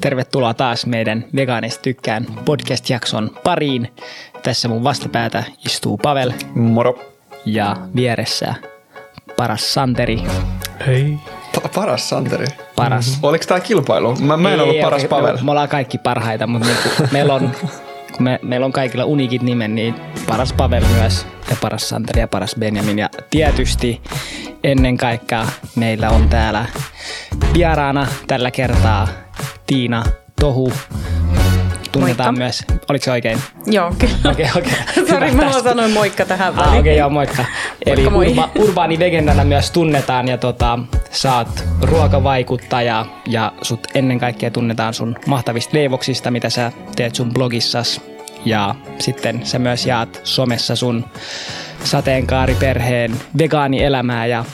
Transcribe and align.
tervetuloa 0.00 0.54
taas 0.54 0.86
meidän 0.86 1.24
Vegaanista 1.36 1.82
tykkään 1.82 2.26
podcast-jakson 2.44 3.30
pariin. 3.44 3.92
Tässä 4.42 4.68
mun 4.68 4.84
vastapäätä 4.84 5.44
istuu 5.66 5.96
Pavel. 5.96 6.32
Moro. 6.54 6.98
Ja 7.44 7.76
vieressä 7.96 8.54
paras 9.36 9.74
Santeri. 9.74 10.22
Hei. 10.86 11.14
Pa- 11.56 11.68
paras 11.74 12.08
Santeri. 12.08 12.46
Paras. 12.76 13.06
Mm-hmm. 13.06 13.24
Oliko 13.24 13.44
tämä 13.48 13.60
kilpailu? 13.60 14.16
Mä, 14.16 14.36
mä 14.36 14.48
en 14.48 14.54
Ei, 14.54 14.60
ollut 14.60 14.80
paras 14.80 15.02
ei, 15.02 15.08
Pavel. 15.08 15.36
Me, 15.36 15.42
me 15.42 15.50
ollaan 15.50 15.68
kaikki 15.68 15.98
parhaita, 15.98 16.46
mutta 16.46 16.68
niinku, 16.68 16.88
meillä 17.12 17.34
on 17.34 17.50
kun 18.12 18.22
me, 18.22 18.38
meillä 18.42 18.66
on 18.66 18.72
kaikilla 18.72 19.04
unikit 19.04 19.42
nimen, 19.42 19.74
niin 19.74 19.94
paras 20.26 20.52
Pavel 20.52 20.84
myös 20.96 21.26
ja 21.50 21.56
paras 21.60 21.88
Santeri 21.88 22.20
ja 22.20 22.28
paras 22.28 22.54
Benjamin. 22.58 22.98
Ja 22.98 23.08
tietysti 23.30 24.02
ennen 24.64 24.96
kaikkea 24.96 25.46
meillä 25.76 26.10
on 26.10 26.28
täällä 26.28 26.66
vieraana 27.54 28.06
tällä 28.26 28.50
kertaa 28.50 29.08
Tiina 29.68 30.04
Tohu. 30.40 30.72
Tunnetaan 31.92 32.34
Moikka. 32.34 32.44
myös, 32.44 32.64
oliko 32.88 33.04
se 33.04 33.10
oikein? 33.10 33.38
Joo, 33.66 33.94
kyllä. 33.98 34.14
Okei, 34.32 34.46
okei. 34.56 34.72
Sori, 35.10 35.30
Hyvä 35.30 35.42
mä 35.44 35.52
tästä. 35.52 35.62
sanoin 35.70 35.90
moikka 35.92 36.24
tähän 36.24 36.48
Ah, 36.48 36.56
väliin. 36.56 36.80
okei, 36.80 36.92
okay, 36.92 36.98
joo, 36.98 37.10
moikka. 37.10 37.44
Eli 37.86 38.10
moi. 38.10 38.28
urba, 38.28 38.50
urbaani 38.58 38.98
vegendana 38.98 39.44
myös 39.44 39.70
tunnetaan 39.70 40.28
ja 40.28 40.38
tota, 40.38 40.78
sä 41.10 41.36
oot 41.36 41.64
ruokavaikuttaja 41.82 43.06
ja 43.26 43.52
sut 43.62 43.86
ennen 43.94 44.18
kaikkea 44.18 44.50
tunnetaan 44.50 44.94
sun 44.94 45.16
mahtavista 45.26 45.76
leivoksista, 45.76 46.30
mitä 46.30 46.50
sä 46.50 46.72
teet 46.96 47.14
sun 47.14 47.32
blogissas. 47.34 48.00
Ja 48.44 48.74
sitten 48.98 49.46
sä 49.46 49.58
myös 49.58 49.86
jaat 49.86 50.20
somessa 50.24 50.76
sun 50.76 51.04
sateenkaariperheen 51.84 53.16
vegaanielämää 53.38 54.26
ja 54.26 54.44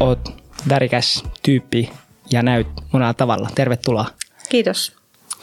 oot 0.00 0.42
värikäs 0.68 1.24
tyyppi 1.42 1.90
ja 2.32 2.42
näyt 2.42 2.66
monella 2.92 3.14
tavalla. 3.14 3.48
Tervetuloa 3.54 4.06
Kiitos. 4.50 4.92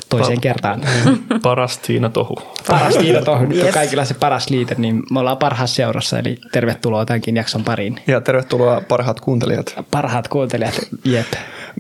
toiseen 0.09 0.41
kertaan. 0.41 0.81
Paras 1.43 1.77
Tiina 1.77 2.09
Tohu. 2.09 2.35
Paras 2.67 2.95
Tiina 2.97 3.22
tuohon, 3.22 3.50
nyt 3.50 3.58
on 3.59 3.66
Yes. 3.66 3.73
kaikilla 3.73 4.05
se 4.05 4.13
paras 4.13 4.50
liite, 4.50 4.75
niin 4.77 5.03
me 5.11 5.19
ollaan 5.19 5.38
parhaassa 5.38 5.75
seurassa, 5.75 6.19
eli 6.19 6.38
tervetuloa 6.52 7.05
tämänkin 7.05 7.35
jakson 7.35 7.63
pariin. 7.63 8.00
Ja 8.08 8.22
tervetuloa 8.22 8.81
parhaat 8.88 9.19
kuuntelijat. 9.19 9.75
Parhaat 9.91 10.28
kuuntelijat, 10.28 10.80
jep. 11.03 11.28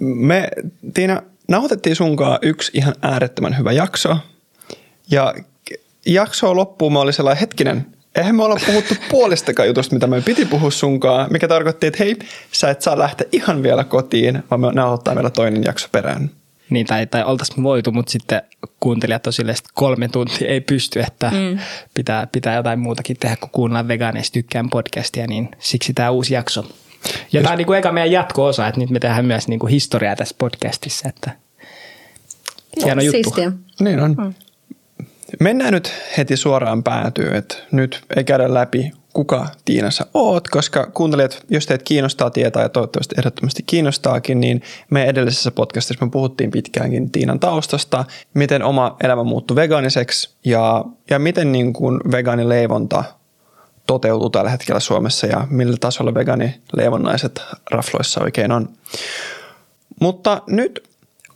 Me, 0.01 0.49
Tiina, 0.93 1.21
nauhoitettiin 1.47 1.95
sunkaan 1.95 2.39
yksi 2.41 2.71
ihan 2.73 2.95
äärettömän 3.01 3.57
hyvä 3.57 3.71
jakso. 3.71 4.17
Ja 5.11 5.33
jaksoa 6.05 6.55
loppuun 6.55 6.93
mä 6.93 6.99
olin 6.99 7.13
sellainen 7.13 7.39
hetkinen, 7.41 7.85
eihän 8.15 8.35
me 8.35 8.43
olla 8.43 8.57
puhuttu 8.65 8.93
puolistakaan 9.11 9.67
jutusta, 9.67 9.95
mitä 9.95 10.07
me 10.07 10.21
piti 10.21 10.45
puhua 10.45 10.71
sunkaan, 10.71 11.27
mikä 11.31 11.47
tarkoitti, 11.47 11.87
että 11.87 12.03
hei, 12.03 12.15
sä 12.51 12.69
et 12.69 12.81
saa 12.81 12.99
lähteä 12.99 13.27
ihan 13.31 13.63
vielä 13.63 13.83
kotiin, 13.83 14.43
vaan 14.51 14.61
me 14.61 14.71
nauhoittaa 14.73 15.15
vielä 15.15 15.29
toinen 15.29 15.63
jakso 15.63 15.87
perään. 15.91 16.29
Niin, 16.69 16.85
tai, 16.85 17.07
tai 17.07 17.23
oltaisiin 17.23 17.63
voitu, 17.63 17.91
mutta 17.91 18.11
sitten 18.11 18.41
kuuntelijat 18.79 19.27
on 19.27 19.33
silleen, 19.33 19.57
että 19.57 19.69
kolme 19.73 20.07
tuntia 20.07 20.47
ei 20.47 20.61
pysty, 20.61 20.99
että 20.99 21.31
mm. 21.33 21.59
pitää, 21.93 22.27
pitää 22.31 22.55
jotain 22.55 22.79
muutakin 22.79 23.17
tehdä, 23.19 23.35
kun 23.35 23.49
kuunnellaan 23.51 23.87
vegaaneista 23.87 24.33
tykkään 24.33 24.69
podcastia, 24.69 25.27
niin 25.27 25.49
siksi 25.59 25.93
tämä 25.93 26.09
uusi 26.09 26.33
jakso. 26.33 26.65
Ja 27.33 27.41
tämä 27.41 27.51
on 27.51 27.57
niin 27.57 27.65
kuin 27.65 27.79
eka 27.79 27.91
meidän 27.91 28.11
jatko-osa, 28.11 28.67
että 28.67 28.81
nyt 28.81 28.89
me 28.89 28.99
tehdään 28.99 29.25
myös 29.25 29.47
niin 29.47 29.59
kuin 29.59 29.71
historiaa 29.71 30.15
tässä 30.15 30.35
podcastissa, 30.37 31.09
että 31.09 31.31
hieno 32.83 33.01
juttu. 33.01 33.11
Siistiä. 33.11 33.51
Niin 33.79 33.99
on. 33.99 34.15
Mm. 34.17 34.33
Mennään 35.39 35.73
nyt 35.73 35.93
heti 36.17 36.37
suoraan 36.37 36.83
päätyyn, 36.83 37.35
että 37.35 37.55
nyt 37.71 38.01
ei 38.15 38.23
käydä 38.23 38.53
läpi, 38.53 38.91
kuka 39.17 39.47
Tiina 39.65 39.91
sä 39.91 40.05
oot, 40.13 40.47
koska 40.47 40.87
kuuntelijat, 40.93 41.45
jos 41.49 41.65
teitä 41.65 41.83
kiinnostaa 41.83 42.29
tietää 42.29 42.63
ja 42.63 42.69
toivottavasti 42.69 43.15
ehdottomasti 43.17 43.63
kiinnostaakin, 43.63 44.39
niin 44.39 44.61
me 44.89 45.05
edellisessä 45.05 45.51
podcastissa 45.51 46.05
me 46.05 46.11
puhuttiin 46.11 46.51
pitkäänkin 46.51 47.11
Tiinan 47.11 47.39
taustasta, 47.39 48.05
miten 48.33 48.63
oma 48.63 48.95
elämä 49.03 49.23
muuttui 49.23 49.55
vegaaniseksi 49.55 50.29
ja, 50.45 50.85
ja 51.09 51.19
miten 51.19 51.51
niin 51.51 51.73
kuin 51.73 51.99
vegaanileivonta 52.11 53.03
toteutuu 53.87 54.29
tällä 54.29 54.49
hetkellä 54.49 54.79
Suomessa 54.79 55.27
ja 55.27 55.47
millä 55.49 55.77
tasolla 55.79 56.13
vegaanileivonnaiset 56.13 57.41
rafloissa 57.71 58.21
oikein 58.23 58.51
on. 58.51 58.69
Mutta 60.01 60.41
nyt 60.47 60.89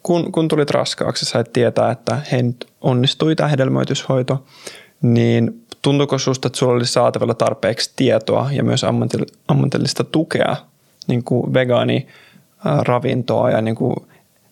kun, 0.03 0.31
kun 0.31 0.47
tulit 0.47 0.70
raskaaksi, 0.70 1.25
sait 1.25 1.53
tietää, 1.53 1.91
että 1.91 2.22
hei 2.31 2.44
nyt 2.44 2.68
onnistui 2.81 3.36
tämä 3.36 3.50
hedelmöityshoito, 3.50 4.44
niin 5.02 5.60
tuntuuko 5.81 6.18
susta, 6.18 6.47
että 6.47 6.59
sulla 6.59 6.74
oli 6.74 6.86
saatavilla 6.86 7.34
tarpeeksi 7.34 7.94
tietoa 7.96 8.50
ja 8.52 8.64
myös 8.64 8.84
ammatil- 8.84 9.36
ammatillista 9.47 10.03
tukea 10.03 10.56
niin 11.08 11.24
kuin 11.24 11.53
vegaani 11.53 12.08
ää, 12.66 12.84
ravintoa 12.84 13.50
ja 13.50 13.62
niin 13.62 13.75
kuin 13.75 13.96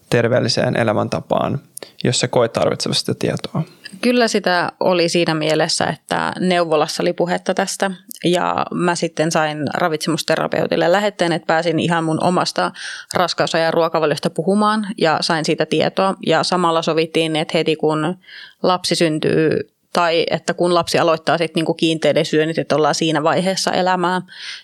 terveelliseen 0.10 0.76
elämäntapaan, 0.76 1.60
jos 2.04 2.20
sä 2.20 2.28
koet 2.28 2.54
tarvitsevasti 2.54 3.00
sitä 3.00 3.14
tietoa? 3.20 3.64
Kyllä 4.02 4.28
sitä 4.28 4.72
oli 4.80 5.10
siinä 5.10 5.36
mielessä, 5.36 5.86
että 5.86 6.34
neuvolassa 6.40 7.04
oli 7.04 7.14
puhetta 7.14 7.54
tästä 7.54 7.92
ja 8.26 8.66
mä 8.74 8.96
sitten 8.96 9.32
sain 9.32 9.58
ravitsemusterapeutille 9.74 10.92
lähetteen, 10.92 11.32
että 11.32 11.46
pääsin 11.46 11.80
ihan 11.80 12.04
mun 12.04 12.24
omasta 12.24 12.72
raskausajan 13.14 13.74
ruokavaliosta 13.74 14.30
puhumaan 14.30 14.88
ja 14.98 15.18
sain 15.22 15.46
siitä 15.46 15.66
tietoa 15.66 16.16
ja 16.26 16.44
samalla 16.44 16.82
sovittiin, 16.82 17.36
että 17.36 17.58
heti 17.58 17.76
kun 17.76 18.16
lapsi 18.64 18.96
syntyy 18.96 19.70
tai 19.94 20.26
että 20.30 20.54
kun 20.54 20.74
lapsi 20.74 21.00
aloittaa 21.00 21.38
sitten 21.38 21.60
niinku 21.60 21.74
kiinteiden 21.74 22.26
syönnit, 22.26 22.58
että 22.58 22.76
ollaan 22.76 22.96
siinä 22.96 23.24
vaiheessa 23.24 23.72
elämää, 23.72 24.22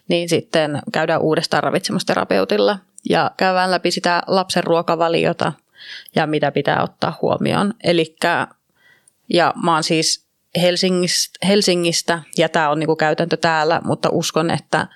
niin 0.07 0.29
sitten 0.29 0.81
käydään 0.91 1.21
uudestaan 1.21 1.63
ravitsemusterapeutilla 1.63 2.79
ja 3.09 3.31
käydään 3.37 3.71
läpi 3.71 3.91
sitä 3.91 4.23
lapsen 4.27 4.63
ruokavaliota 4.63 5.53
ja 6.15 6.27
mitä 6.27 6.51
pitää 6.51 6.83
ottaa 6.83 7.17
huomioon. 7.21 7.73
Elikkä 7.83 8.47
ja 9.33 9.53
mä 9.63 9.73
oon 9.73 9.83
siis 9.83 10.25
Helsingistä, 10.61 11.47
Helsingistä 11.47 12.21
ja 12.37 12.49
tämä 12.49 12.69
on 12.69 12.79
niinku 12.79 12.95
käytäntö 12.95 13.37
täällä, 13.37 13.81
mutta 13.83 14.09
uskon, 14.11 14.51
että 14.51 14.87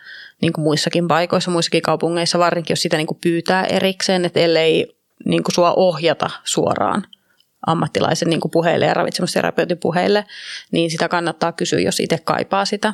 niinku 0.42 0.62
muissakin 0.62 1.08
paikoissa, 1.08 1.52
muissakin 1.52 1.82
kaupungeissa, 1.82 2.40
varsinkin 2.40 2.74
jos 2.74 2.82
sitä 2.82 2.98
niinku 2.98 3.18
pyytää 3.22 3.66
erikseen, 3.66 4.26
että 4.26 4.40
ellei 4.40 4.98
niinku 5.26 5.52
sua 5.52 5.74
ohjata 5.74 6.30
suoraan 6.44 7.04
ammattilaisen 7.68 8.30
niinku 8.30 8.50
puheille 8.50 8.86
ja 8.86 8.94
ravitsemusterapeutin 8.94 9.78
puheille, 9.78 10.26
niin 10.72 10.92
sitä 10.92 11.08
kannattaa 11.08 11.52
kysyä, 11.52 11.80
jos 11.80 12.00
itse 12.00 12.18
kaipaa 12.18 12.66
sitä. 12.66 12.94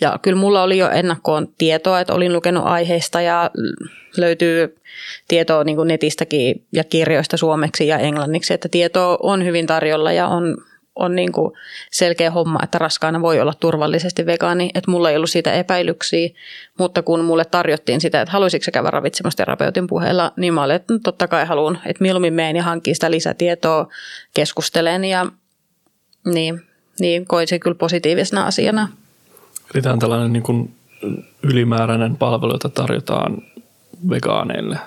Ja 0.00 0.18
kyllä 0.22 0.40
mulla 0.40 0.62
oli 0.62 0.78
jo 0.78 0.90
ennakkoon 0.90 1.48
tietoa, 1.58 2.00
että 2.00 2.14
olin 2.14 2.32
lukenut 2.32 2.66
aiheesta 2.66 3.20
ja 3.20 3.50
löytyy 4.16 4.76
tietoa 5.28 5.64
niin 5.64 5.76
kuin 5.76 5.88
netistäkin 5.88 6.66
ja 6.72 6.84
kirjoista 6.84 7.36
suomeksi 7.36 7.86
ja 7.86 7.98
englanniksi, 7.98 8.54
että 8.54 8.68
tietoa 8.68 9.18
on 9.22 9.44
hyvin 9.44 9.66
tarjolla 9.66 10.12
ja 10.12 10.28
on, 10.28 10.56
on 10.96 11.16
niin 11.16 11.32
kuin 11.32 11.52
selkeä 11.90 12.30
homma, 12.30 12.58
että 12.62 12.78
raskaana 12.78 13.22
voi 13.22 13.40
olla 13.40 13.54
turvallisesti 13.54 14.26
vegaani, 14.26 14.70
että 14.74 14.90
mulla 14.90 15.10
ei 15.10 15.16
ollut 15.16 15.30
siitä 15.30 15.52
epäilyksiä, 15.52 16.28
mutta 16.78 17.02
kun 17.02 17.24
mulle 17.24 17.44
tarjottiin 17.44 18.00
sitä, 18.00 18.20
että 18.20 18.32
haluaisitko 18.32 18.70
käydä 18.72 18.90
ravitsemusterapeutin 18.90 19.86
puheella, 19.86 20.32
niin 20.36 20.54
mä 20.54 20.62
olin, 20.62 20.76
että 20.76 20.94
no 20.94 21.00
totta 21.02 21.28
kai 21.28 21.46
haluan, 21.46 21.78
että 21.86 22.02
mieluummin 22.02 22.34
menen 22.34 22.56
ja 22.56 22.62
hankin 22.62 22.94
sitä 22.94 23.10
lisätietoa, 23.10 23.86
keskustelen 24.34 25.04
ja 25.04 25.26
niin, 26.24 26.62
niin 27.00 27.26
koin 27.26 27.48
se 27.48 27.58
kyllä 27.58 27.74
positiivisena 27.74 28.46
asiana. 28.46 28.88
Eli 29.74 29.82
tämä 29.82 29.92
on 29.92 29.98
tällainen 29.98 30.32
niin 30.32 30.42
kuin 30.42 30.74
ylimääräinen 31.42 32.16
palvelu, 32.16 32.52
jota 32.52 32.68
tarjotaan 32.68 33.42
vegaaneille. 34.10 34.78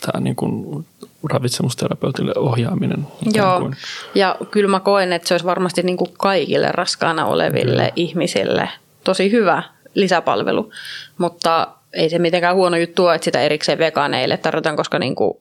Tämä 0.00 0.20
niin 0.20 0.36
kuin 0.36 0.86
ravitsemusterapeutille 1.30 2.32
ohjaaminen. 2.36 3.06
Joo, 3.34 3.60
kuin. 3.60 3.76
ja 4.14 4.36
kyllä 4.50 4.70
mä 4.70 4.80
koen, 4.80 5.12
että 5.12 5.28
se 5.28 5.34
olisi 5.34 5.46
varmasti 5.46 5.82
niin 5.82 5.96
kuin 5.96 6.10
kaikille 6.18 6.68
raskaana 6.72 7.26
oleville 7.26 7.82
Kyllä. 7.82 7.92
ihmisille 7.96 8.68
tosi 9.04 9.32
hyvä 9.32 9.62
lisäpalvelu, 9.94 10.70
mutta 11.18 11.68
ei 11.92 12.10
se 12.10 12.18
mitenkään 12.18 12.56
huono 12.56 12.76
juttu 12.76 13.04
ole, 13.04 13.14
että 13.14 13.24
sitä 13.24 13.40
erikseen 13.40 13.78
vegaaneille 13.78 14.36
tarjotaan, 14.36 14.76
koska 14.76 14.98
niin 14.98 15.14
kuin 15.14 15.34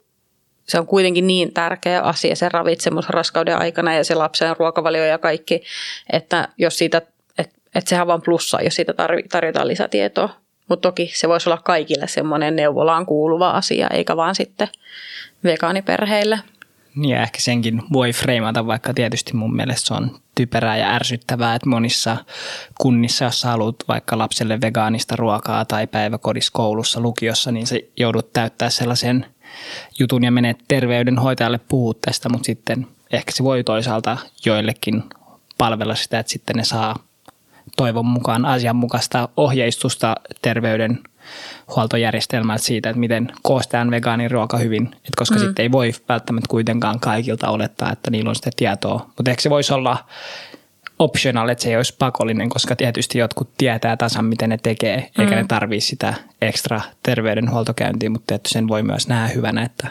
se 0.68 0.80
on 0.80 0.88
kuitenkin 0.88 1.28
niin 1.28 1.54
tärkeä 1.54 2.02
asia 2.02 2.36
se 2.36 2.50
ravitsemus 2.50 3.10
raskauden 3.10 3.58
aikana 3.58 3.94
ja 3.94 4.04
se 4.04 4.16
lapsen 4.16 4.56
ruokavalio 4.60 5.06
ja 5.06 5.18
kaikki, 5.18 5.64
että 6.14 6.48
jos 6.58 6.78
siitä, 6.78 6.98
että 6.98 7.56
et 7.76 7.88
sehän 7.88 8.04
on 8.04 8.08
vaan 8.08 8.22
plussa, 8.22 8.62
jos 8.62 8.76
siitä 8.76 8.94
tarjotaan 9.30 9.68
lisätietoa. 9.68 10.30
Mutta 10.70 10.90
toki 10.90 11.12
se 11.16 11.30
voisi 11.30 11.50
olla 11.50 11.62
kaikille 11.64 12.08
semmoinen 12.08 12.56
neuvolaan 12.56 13.06
kuuluva 13.06 13.50
asia, 13.50 13.88
eikä 13.88 14.18
vaan 14.18 14.36
sitten 14.36 14.68
vegaaniperheille. 15.44 16.40
Niin 16.96 17.10
ja 17.10 17.22
ehkä 17.22 17.42
senkin 17.42 17.82
voi 17.94 18.14
freimata, 18.14 18.68
vaikka 18.68 18.94
tietysti 18.94 19.36
mun 19.36 19.56
mielestä 19.56 19.88
se 19.88 19.94
on 19.94 20.20
typerää 20.36 20.78
ja 20.78 20.90
ärsyttävää, 20.90 21.56
että 21.56 21.70
monissa 21.70 22.18
kunnissa, 22.82 23.26
jos 23.26 23.44
haluat 23.44 23.76
vaikka 23.88 24.18
lapselle 24.18 24.62
vegaanista 24.62 25.16
ruokaa 25.16 25.66
tai 25.66 25.88
päiväkodissa, 25.88 26.52
koulussa, 26.54 27.00
lukiossa, 27.00 27.52
niin 27.52 27.68
se 27.68 27.90
joudut 27.98 28.34
täyttää 28.34 28.70
sellaisen 28.70 29.26
jutun 30.00 30.24
ja 30.24 30.32
menet 30.32 30.58
terveydenhoitajalle 30.68 31.60
puhua 31.68 31.94
tästä, 32.06 32.30
mutta 32.30 32.46
sitten 32.46 32.88
ehkä 33.12 33.32
se 33.32 33.44
voi 33.44 33.64
toisaalta 33.64 34.18
joillekin 34.46 35.04
palvella 35.58 35.96
sitä, 35.96 36.20
että 36.20 36.32
sitten 36.32 36.56
ne 36.56 36.64
saa 36.64 36.96
toivon 37.76 38.06
mukaan 38.06 38.46
asianmukaista 38.46 39.30
ohjeistusta 39.38 40.16
terveyden 40.42 41.00
terveydenhuoltojärjestelmältä 41.66 42.64
siitä, 42.64 42.90
että 42.90 43.00
miten 43.00 43.32
koostetaan 43.42 43.92
vegaanin 43.92 44.32
ruoka 44.32 44.58
hyvin, 44.58 44.88
Et 44.94 45.16
koska 45.18 45.36
mm. 45.36 45.42
sitten 45.42 45.64
ei 45.64 45.72
voi 45.72 45.92
välttämättä 46.10 46.48
kuitenkaan 46.50 47.00
kaikilta 47.00 47.50
olettaa, 47.50 47.92
että 47.92 48.12
niillä 48.12 48.30
on 48.30 48.36
sitä 48.36 48.50
tietoa. 48.56 49.10
Mutta 49.18 49.32
ehkä 49.32 49.42
se 49.42 49.50
voisi 49.50 49.74
olla 49.74 49.98
optional, 51.00 51.50
että 51.50 51.64
se 51.64 51.70
ei 51.70 51.78
olisi 51.78 51.96
pakollinen, 52.00 52.50
koska 52.50 52.76
tietysti 52.76 53.18
jotkut 53.18 53.50
tietää 53.58 53.98
tasan, 53.98 54.26
miten 54.26 54.50
ne 54.50 54.58
tekee, 54.64 55.10
eikä 55.20 55.32
mm. 55.32 55.38
ne 55.38 55.46
tarvii 55.48 55.82
sitä 55.82 56.14
ekstra 56.42 56.82
terveydenhuoltokäyntiä, 57.04 58.10
mutta 58.10 58.36
että 58.36 58.50
sen 58.50 58.68
voi 58.68 58.84
myös 58.84 59.08
nähdä 59.08 59.28
hyvänä, 59.28 59.64
että 59.64 59.88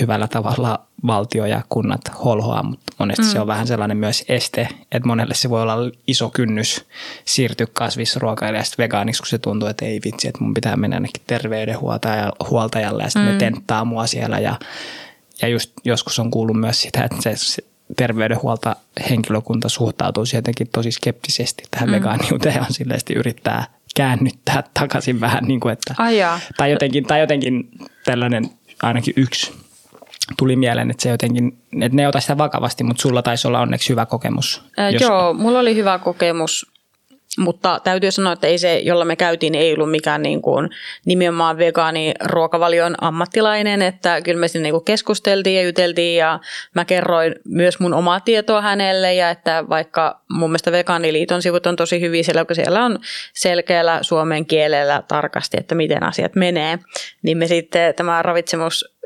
hyvällä 0.00 0.28
tavalla 0.28 0.86
valtio 1.06 1.46
ja 1.46 1.62
kunnat 1.68 2.00
holhoa, 2.24 2.62
mutta 2.62 2.92
monesti 2.98 3.22
mm. 3.22 3.28
se 3.28 3.40
on 3.40 3.46
vähän 3.46 3.66
sellainen 3.66 3.96
myös 3.96 4.24
este, 4.28 4.68
että 4.92 5.08
monelle 5.08 5.34
se 5.34 5.50
voi 5.50 5.62
olla 5.62 5.76
iso 6.06 6.30
kynnys 6.30 6.84
siirtyä 7.24 7.66
kasvisruokailijasta 7.72 8.74
vegaaniksi, 8.78 9.22
kun 9.22 9.28
se 9.28 9.38
tuntuu, 9.38 9.68
että 9.68 9.84
ei 9.84 10.00
vitsi, 10.04 10.28
että 10.28 10.44
mun 10.44 10.54
pitää 10.54 10.76
mennä 10.76 10.96
ainakin 10.96 11.22
terveydenhuoltajalle 11.26 13.02
ja 13.02 13.10
sitten 13.10 13.28
mm. 13.28 13.32
ne 13.32 13.38
tenttaa 13.38 13.84
mua 13.84 14.06
siellä 14.06 14.38
ja, 14.38 14.58
ja 15.42 15.48
just 15.48 15.72
joskus 15.84 16.18
on 16.18 16.30
kuullut 16.30 16.60
myös 16.60 16.82
sitä, 16.82 17.04
että 17.04 17.16
se 17.34 17.62
terveydenhuolta 17.96 18.76
henkilökunta 19.10 19.68
suhtautuu 19.68 20.24
jotenkin 20.34 20.68
tosi 20.72 20.90
skeptisesti 20.90 21.64
tähän 21.70 21.88
mm. 21.88 21.94
vegaaniuteen 21.94 22.54
ja 22.54 22.60
on 22.60 23.16
yrittää 23.16 23.64
käännyttää 23.96 24.62
takaisin 24.74 25.20
vähän 25.20 25.44
niin 25.44 25.60
kuin, 25.60 25.72
että, 25.72 25.94
tai, 26.56 26.70
jotenkin, 26.70 27.04
tai 27.04 27.20
jotenkin 27.20 27.68
tällainen 28.04 28.50
ainakin 28.82 29.14
yksi 29.16 29.52
tuli 30.36 30.56
mieleen, 30.56 30.90
että 30.90 31.02
se 31.02 31.08
jotenkin, 31.08 31.58
että 31.82 31.96
ne 31.96 32.08
ota 32.08 32.20
sitä 32.20 32.38
vakavasti, 32.38 32.84
mutta 32.84 33.02
sulla 33.02 33.22
taisi 33.22 33.48
olla 33.48 33.60
onneksi 33.60 33.88
hyvä 33.88 34.06
kokemus. 34.06 34.62
Ää, 34.76 34.90
jos... 34.90 35.02
Joo, 35.02 35.34
mulla 35.34 35.58
oli 35.58 35.74
hyvä 35.74 35.98
kokemus 35.98 36.66
mutta 37.38 37.80
täytyy 37.84 38.10
sanoa, 38.10 38.32
että 38.32 38.46
ei 38.46 38.58
se, 38.58 38.78
jolla 38.78 39.04
me 39.04 39.16
käytiin, 39.16 39.54
ei 39.54 39.74
ollut 39.74 39.90
mikään 39.90 40.22
niin 40.22 40.42
kuin 40.42 40.70
nimenomaan 41.06 41.58
vegaaniruokavalion 41.58 42.94
ammattilainen, 43.00 43.82
että 43.82 44.20
kyllä 44.20 44.40
me 44.40 44.48
sinne 44.48 44.62
niin 44.62 44.72
kuin 44.72 44.84
keskusteltiin 44.84 45.56
ja 45.56 45.62
juteltiin 45.62 46.16
ja 46.18 46.40
mä 46.74 46.84
kerroin 46.84 47.34
myös 47.44 47.80
mun 47.80 47.94
omaa 47.94 48.20
tietoa 48.20 48.60
hänelle 48.60 49.14
ja 49.14 49.30
että 49.30 49.64
vaikka 49.68 50.20
mun 50.30 50.50
mielestä 50.50 50.72
Vegaaniliiton 50.72 51.42
sivut 51.42 51.66
on 51.66 51.76
tosi 51.76 52.00
hyviä 52.00 52.22
siellä, 52.22 52.44
kun 52.44 52.56
siellä 52.56 52.84
on 52.84 52.98
selkeällä 53.34 53.98
suomen 54.02 54.46
kielellä 54.46 55.02
tarkasti, 55.08 55.56
että 55.60 55.74
miten 55.74 56.02
asiat 56.02 56.34
menee, 56.34 56.78
niin 57.22 57.38
me 57.38 57.46
sitten 57.46 57.94
tämä 57.94 58.22
ravitsemus 58.22 58.97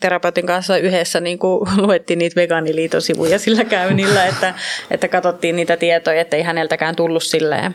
terapeutin 0.00 0.46
kanssa 0.46 0.76
yhdessä 0.76 1.20
niin 1.20 1.38
kuin 1.38 1.68
luettiin 1.86 2.18
niitä 2.18 2.40
vegaaniliiton 2.40 3.02
sivuja 3.02 3.38
sillä 3.38 3.64
käynnillä, 3.64 4.26
että, 4.26 4.54
että 4.90 5.08
katsottiin 5.08 5.56
niitä 5.56 5.76
tietoja, 5.76 6.20
että 6.20 6.36
ei 6.36 6.42
häneltäkään 6.42 6.96
tullut 6.96 7.22
silleen 7.22 7.74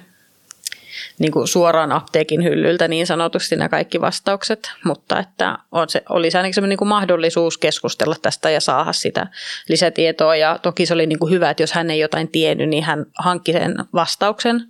niin 1.20 1.32
kuin 1.32 1.48
suoraan 1.48 1.92
apteekin 1.92 2.44
hyllyltä 2.44 2.88
niin 2.88 3.08
sanotusti 3.08 3.56
nämä 3.56 3.70
kaikki 3.70 4.02
vastaukset, 4.02 4.72
mutta 4.86 5.20
että 5.20 5.58
on 5.72 5.90
se, 5.90 6.04
oli 6.10 6.32
se 6.32 6.38
ainakin 6.38 6.70
niin 6.70 6.78
kuin 6.78 6.88
mahdollisuus 6.88 7.58
keskustella 7.58 8.16
tästä 8.22 8.50
ja 8.50 8.60
saada 8.60 8.94
sitä 8.94 9.28
lisätietoa. 9.70 10.36
Ja 10.36 10.60
toki 10.62 10.86
se 10.86 10.94
oli 10.94 11.06
niin 11.06 11.20
kuin 11.20 11.32
hyvä, 11.32 11.50
että 11.50 11.64
jos 11.64 11.74
hän 11.74 11.92
ei 11.92 12.00
jotain 12.00 12.28
tiennyt, 12.28 12.70
niin 12.70 12.84
hän 12.84 13.06
hankki 13.20 13.54
sen 13.54 13.76
vastauksen 13.94 14.68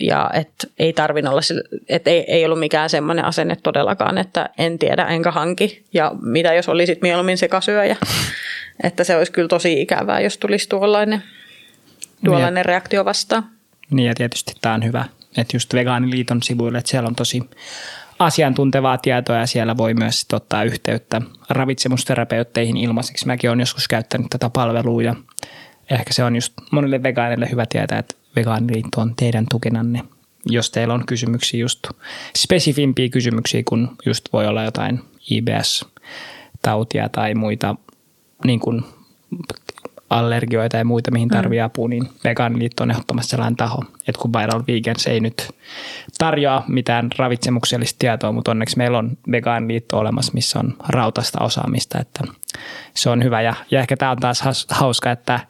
ja 0.00 0.30
että 0.34 0.66
ei 0.78 0.92
tarvinnut 0.92 1.32
olla, 1.32 1.62
että 1.88 2.10
ei, 2.10 2.24
ei 2.28 2.44
ollut 2.44 2.58
mikään 2.58 2.90
semmoinen 2.90 3.24
asenne 3.24 3.56
todellakaan, 3.62 4.18
että 4.18 4.50
en 4.58 4.78
tiedä 4.78 5.04
enkä 5.04 5.30
hanki 5.30 5.84
ja 5.94 6.12
mitä 6.20 6.54
jos 6.54 6.68
oli 6.68 6.86
sitten 6.86 7.08
mieluummin 7.08 7.38
sekasyöjä, 7.38 7.96
että 8.84 9.04
se 9.04 9.16
olisi 9.16 9.32
kyllä 9.32 9.48
tosi 9.48 9.82
ikävää, 9.82 10.20
jos 10.20 10.38
tulisi 10.38 10.68
tuollainen, 10.68 11.22
tuollainen 12.24 12.54
niin, 12.54 12.66
reaktio 12.66 13.04
vastaan. 13.04 13.44
Niin 13.90 14.08
ja 14.08 14.14
tietysti 14.14 14.54
tämä 14.60 14.74
on 14.74 14.84
hyvä, 14.84 15.04
että 15.36 15.56
just 15.56 15.74
Vegaaniliiton 15.74 16.42
sivuille, 16.42 16.78
että 16.78 16.90
siellä 16.90 17.06
on 17.06 17.14
tosi 17.14 17.42
asiantuntevaa 18.18 18.98
tietoa 18.98 19.36
ja 19.36 19.46
siellä 19.46 19.76
voi 19.76 19.94
myös 19.94 20.26
ottaa 20.32 20.64
yhteyttä 20.64 21.20
ravitsemusterapeutteihin 21.48 22.76
ilmaiseksi. 22.76 23.26
Mäkin 23.26 23.50
olen 23.50 23.60
joskus 23.60 23.88
käyttänyt 23.88 24.26
tätä 24.30 24.50
palvelua 24.50 25.02
ja 25.02 25.14
ehkä 25.90 26.12
se 26.12 26.24
on 26.24 26.34
just 26.34 26.52
monille 26.70 27.02
vegaanille 27.02 27.48
hyvä 27.50 27.66
tietää, 27.66 27.98
että 27.98 28.14
Vegaaniliitto 28.36 29.00
on 29.00 29.14
teidän 29.16 29.46
tukenanne, 29.50 30.02
jos 30.46 30.70
teillä 30.70 30.94
on 30.94 31.06
kysymyksiä 31.06 31.60
just 31.60 31.86
spesifimpiä 32.36 33.08
kysymyksiä, 33.08 33.62
kun 33.68 33.96
just 34.06 34.28
voi 34.32 34.46
olla 34.46 34.62
jotain 34.62 35.00
IBS-tautia 35.30 37.08
tai 37.08 37.34
muita 37.34 37.76
niin 38.44 38.60
kuin 38.60 38.84
allergioita 40.12 40.76
ja 40.76 40.84
muita, 40.84 41.10
mihin 41.10 41.28
tarvii 41.28 41.58
mm. 41.58 41.64
apua, 41.64 41.88
niin 41.88 42.08
Vegaaniliitto 42.24 42.82
on 42.82 42.90
ehdottomasti 42.90 43.30
sellainen 43.30 43.56
taho, 43.56 43.84
että 44.08 44.22
kun 44.22 44.32
Viral 44.32 44.62
Vegans 44.68 45.06
ei 45.06 45.20
nyt 45.20 45.50
tarjoa 46.18 46.64
mitään 46.68 47.10
ravitsemuksellista 47.18 47.98
tietoa, 47.98 48.32
mutta 48.32 48.50
onneksi 48.50 48.78
meillä 48.78 48.98
on 48.98 49.10
Vegaaniliitto 49.30 49.98
olemassa, 49.98 50.32
missä 50.34 50.58
on 50.58 50.76
rautasta 50.88 51.44
osaamista, 51.44 51.98
että 52.00 52.24
se 52.94 53.10
on 53.10 53.24
hyvä. 53.24 53.42
Ja, 53.42 53.54
ja 53.70 53.80
ehkä 53.80 53.96
tämä 53.96 54.10
on 54.10 54.18
taas 54.20 54.66
hauska, 54.70 55.10
että 55.10 55.40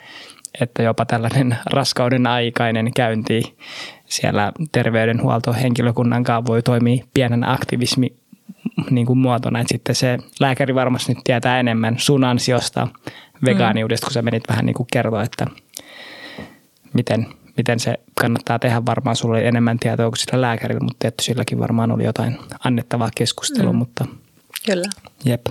että 0.60 0.82
jopa 0.82 1.04
tällainen 1.04 1.56
raskauden 1.72 2.26
aikainen 2.26 2.92
käynti 2.94 3.56
siellä 4.04 4.52
terveydenhuoltohenkilökunnan 4.72 6.24
kanssa 6.24 6.46
voi 6.46 6.62
toimia 6.62 7.04
pienen 7.14 7.48
aktivismi 7.48 8.16
niin 8.90 9.06
kuin 9.06 9.18
muotona, 9.18 9.60
että 9.60 9.74
sitten 9.74 9.94
se 9.94 10.18
lääkäri 10.40 10.74
varmasti 10.74 11.14
nyt 11.14 11.24
tietää 11.24 11.60
enemmän 11.60 11.98
sun 11.98 12.24
ansiosta 12.24 12.88
vegaaniudesta, 13.44 14.06
kun 14.06 14.12
sä 14.12 14.22
menit 14.22 14.42
vähän 14.48 14.66
niin 14.66 14.74
kuin 14.74 14.86
kertoa, 14.92 15.22
että 15.22 15.46
miten, 16.92 17.26
miten 17.56 17.80
se 17.80 17.94
kannattaa 18.20 18.58
tehdä. 18.58 18.86
Varmaan 18.86 19.16
sulla 19.16 19.36
oli 19.36 19.46
enemmän 19.46 19.78
tietoa 19.78 20.10
kuin 20.10 20.18
sillä 20.18 20.40
lääkärillä, 20.40 20.80
mutta 20.80 20.96
tietysti 20.98 21.24
silläkin 21.24 21.58
varmaan 21.58 21.92
oli 21.92 22.04
jotain 22.04 22.38
annettavaa 22.64 23.10
keskustelua, 23.14 23.72
mm. 23.72 23.78
mutta 23.78 24.06
Kyllä. 24.66 24.88
Jep. 25.24 25.46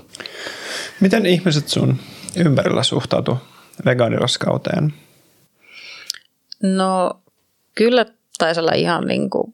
Miten 0.99 1.25
ihmiset 1.25 1.67
sun 1.67 1.99
ympärillä 2.35 2.83
suhtautuu 2.83 3.37
vegaaniraskauteen? 3.85 4.93
No 6.61 7.21
kyllä 7.75 8.05
taisi 8.37 8.59
olla 8.59 8.71
ihan 8.71 9.07
niin 9.07 9.29
kuin 9.29 9.53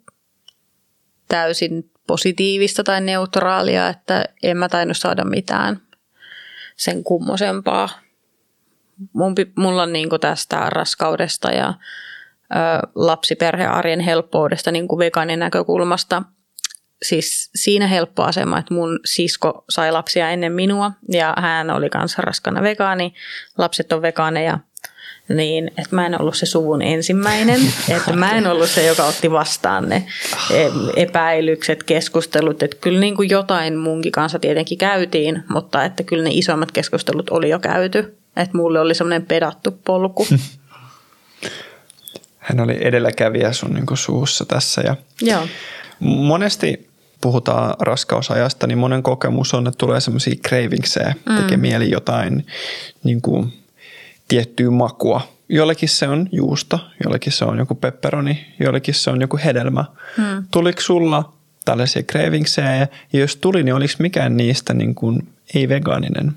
täysin 1.27 1.91
positiivista 2.07 2.83
tai 2.83 3.01
neutraalia, 3.01 3.89
että 3.89 4.25
en 4.43 4.57
mä 4.57 4.69
tainnut 4.69 4.97
saada 4.97 5.25
mitään 5.25 5.81
sen 6.75 7.03
kummosempaa. 7.03 7.89
Mun, 9.13 9.35
mulla 9.55 9.83
on 9.83 9.93
niin 9.93 10.09
kuin 10.09 10.19
tästä 10.19 10.69
raskaudesta 10.69 11.51
ja 11.51 11.67
ö, 11.69 12.87
lapsiperhearjen 12.95 13.99
helppoudesta 13.99 14.71
niin 14.71 14.87
kuin 14.87 14.99
vegaanin 14.99 15.39
näkökulmasta– 15.39 16.23
siis 17.03 17.49
siinä 17.55 17.87
helppo 17.87 18.23
asema, 18.23 18.59
että 18.59 18.73
mun 18.73 18.99
sisko 19.05 19.65
sai 19.69 19.91
lapsia 19.91 20.29
ennen 20.29 20.53
minua 20.53 20.91
ja 21.11 21.33
hän 21.37 21.69
oli 21.69 21.89
kanssa 21.89 22.21
raskana 22.21 22.61
vegaani, 22.61 23.13
lapset 23.57 23.91
on 23.91 24.01
vegaaneja, 24.01 24.59
niin 25.29 25.67
että 25.67 25.95
mä 25.95 26.05
en 26.05 26.21
ollut 26.21 26.35
se 26.35 26.45
suvun 26.45 26.81
ensimmäinen, 26.81 27.61
että 27.97 28.13
mä 28.13 28.31
en 28.31 28.47
ollut 28.47 28.69
se, 28.69 28.85
joka 28.85 29.05
otti 29.05 29.31
vastaan 29.31 29.89
ne 29.89 30.05
epäilykset, 30.95 31.83
keskustelut, 31.83 32.63
että 32.63 32.77
kyllä 32.81 32.99
niin 32.99 33.15
kuin 33.15 33.29
jotain 33.29 33.77
munkin 33.77 34.11
kanssa 34.11 34.39
tietenkin 34.39 34.77
käytiin, 34.77 35.43
mutta 35.49 35.83
että 35.83 36.03
kyllä 36.03 36.23
ne 36.23 36.29
isommat 36.33 36.71
keskustelut 36.71 37.29
oli 37.29 37.49
jo 37.49 37.59
käyty, 37.59 38.17
että 38.35 38.57
mulle 38.57 38.79
oli 38.79 38.95
semmoinen 38.95 39.25
pedattu 39.25 39.71
polku. 39.71 40.27
Hän 42.37 42.59
oli 42.59 42.77
edelläkävijä 42.81 43.53
sun 43.53 43.73
niin 43.73 43.85
kuin 43.85 43.97
suussa 43.97 44.45
tässä 44.45 44.81
ja 44.81 44.95
Joo. 45.21 45.47
monesti 45.99 46.86
puhutaan 47.27 47.73
raskausajasta, 47.79 48.67
niin 48.67 48.77
monen 48.77 49.03
kokemus 49.03 49.53
on, 49.53 49.67
että 49.67 49.77
tulee 49.77 49.99
semmoisia 49.99 50.35
cravingsejä, 50.47 51.13
mm. 51.29 51.35
tekee 51.35 51.57
mieli 51.57 51.91
jotain 51.91 52.45
niin 53.03 53.21
kuin, 53.21 53.53
tiettyä 54.27 54.69
makua. 54.69 55.21
Jollekin 55.49 55.89
se 55.89 56.07
on 56.07 56.29
juusto, 56.31 56.79
jollekin 57.03 57.31
se 57.31 57.45
on 57.45 57.57
joku 57.57 57.75
pepperoni, 57.75 58.47
jollekin 58.59 58.93
se 58.93 59.09
on 59.09 59.21
joku 59.21 59.39
hedelmä. 59.45 59.85
Mm. 60.17 60.43
Tuliko 60.51 60.81
sulla 60.81 61.33
tällaisia 61.65 62.03
cravingsejä 62.03 62.87
ja 63.13 63.19
jos 63.19 63.35
tuli, 63.35 63.63
niin 63.63 63.75
oliko 63.75 63.93
mikään 63.99 64.37
niistä 64.37 64.73
niin 64.73 64.95
kuin 64.95 65.27
ei-vegaaninen? 65.55 66.31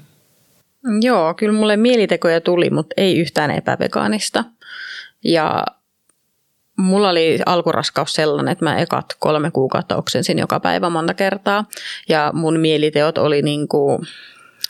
Joo, 1.00 1.34
kyllä 1.34 1.52
mulle 1.52 1.76
mielitekoja 1.76 2.40
tuli, 2.40 2.70
mutta 2.70 2.94
ei 2.96 3.18
yhtään 3.18 3.50
epävegaanista. 3.50 4.44
Ja 5.24 5.66
mulla 6.80 7.10
oli 7.10 7.38
alkuraskaus 7.46 8.12
sellainen, 8.12 8.52
että 8.52 8.64
mä 8.64 8.78
ekat 8.78 9.06
kolme 9.18 9.50
kuukautta 9.50 9.96
oksensin 9.96 10.38
joka 10.38 10.60
päivä 10.60 10.90
monta 10.90 11.14
kertaa. 11.14 11.64
Ja 12.08 12.30
mun 12.34 12.60
mieliteot 12.60 13.18
oli 13.18 13.42
niin 13.42 13.68
kuin 13.68 13.98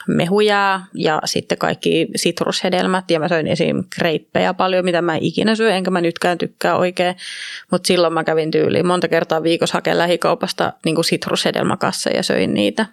mehujää 0.09 0.87
ja 0.95 1.21
sitten 1.25 1.59
kaikki 1.59 2.09
sitrushedelmät 2.17 3.11
ja 3.11 3.21
mä 3.21 3.29
söin 3.29 3.47
esim. 3.47 3.85
kreippejä 3.97 4.55
paljon, 4.55 4.85
mitä 4.85 5.02
mä 5.02 5.17
ikinä 5.21 5.55
syö, 5.55 5.75
enkä 5.75 5.90
mä 5.90 6.00
nytkään 6.00 6.38
tykkää 6.38 6.76
oikein. 6.76 7.17
Mutta 7.71 7.87
silloin 7.87 8.12
mä 8.12 8.25
kävin 8.25 8.50
tyyliin 8.50 8.87
monta 8.87 9.09
kertaa 9.09 9.43
viikossa 9.43 9.76
hakemaan 9.76 9.99
lähikaupasta 9.99 10.73
niin 10.85 11.05
sitrushedelmäkassa 11.05 12.11
ja 12.11 12.23
söin 12.23 12.55
niitä. 12.55 12.87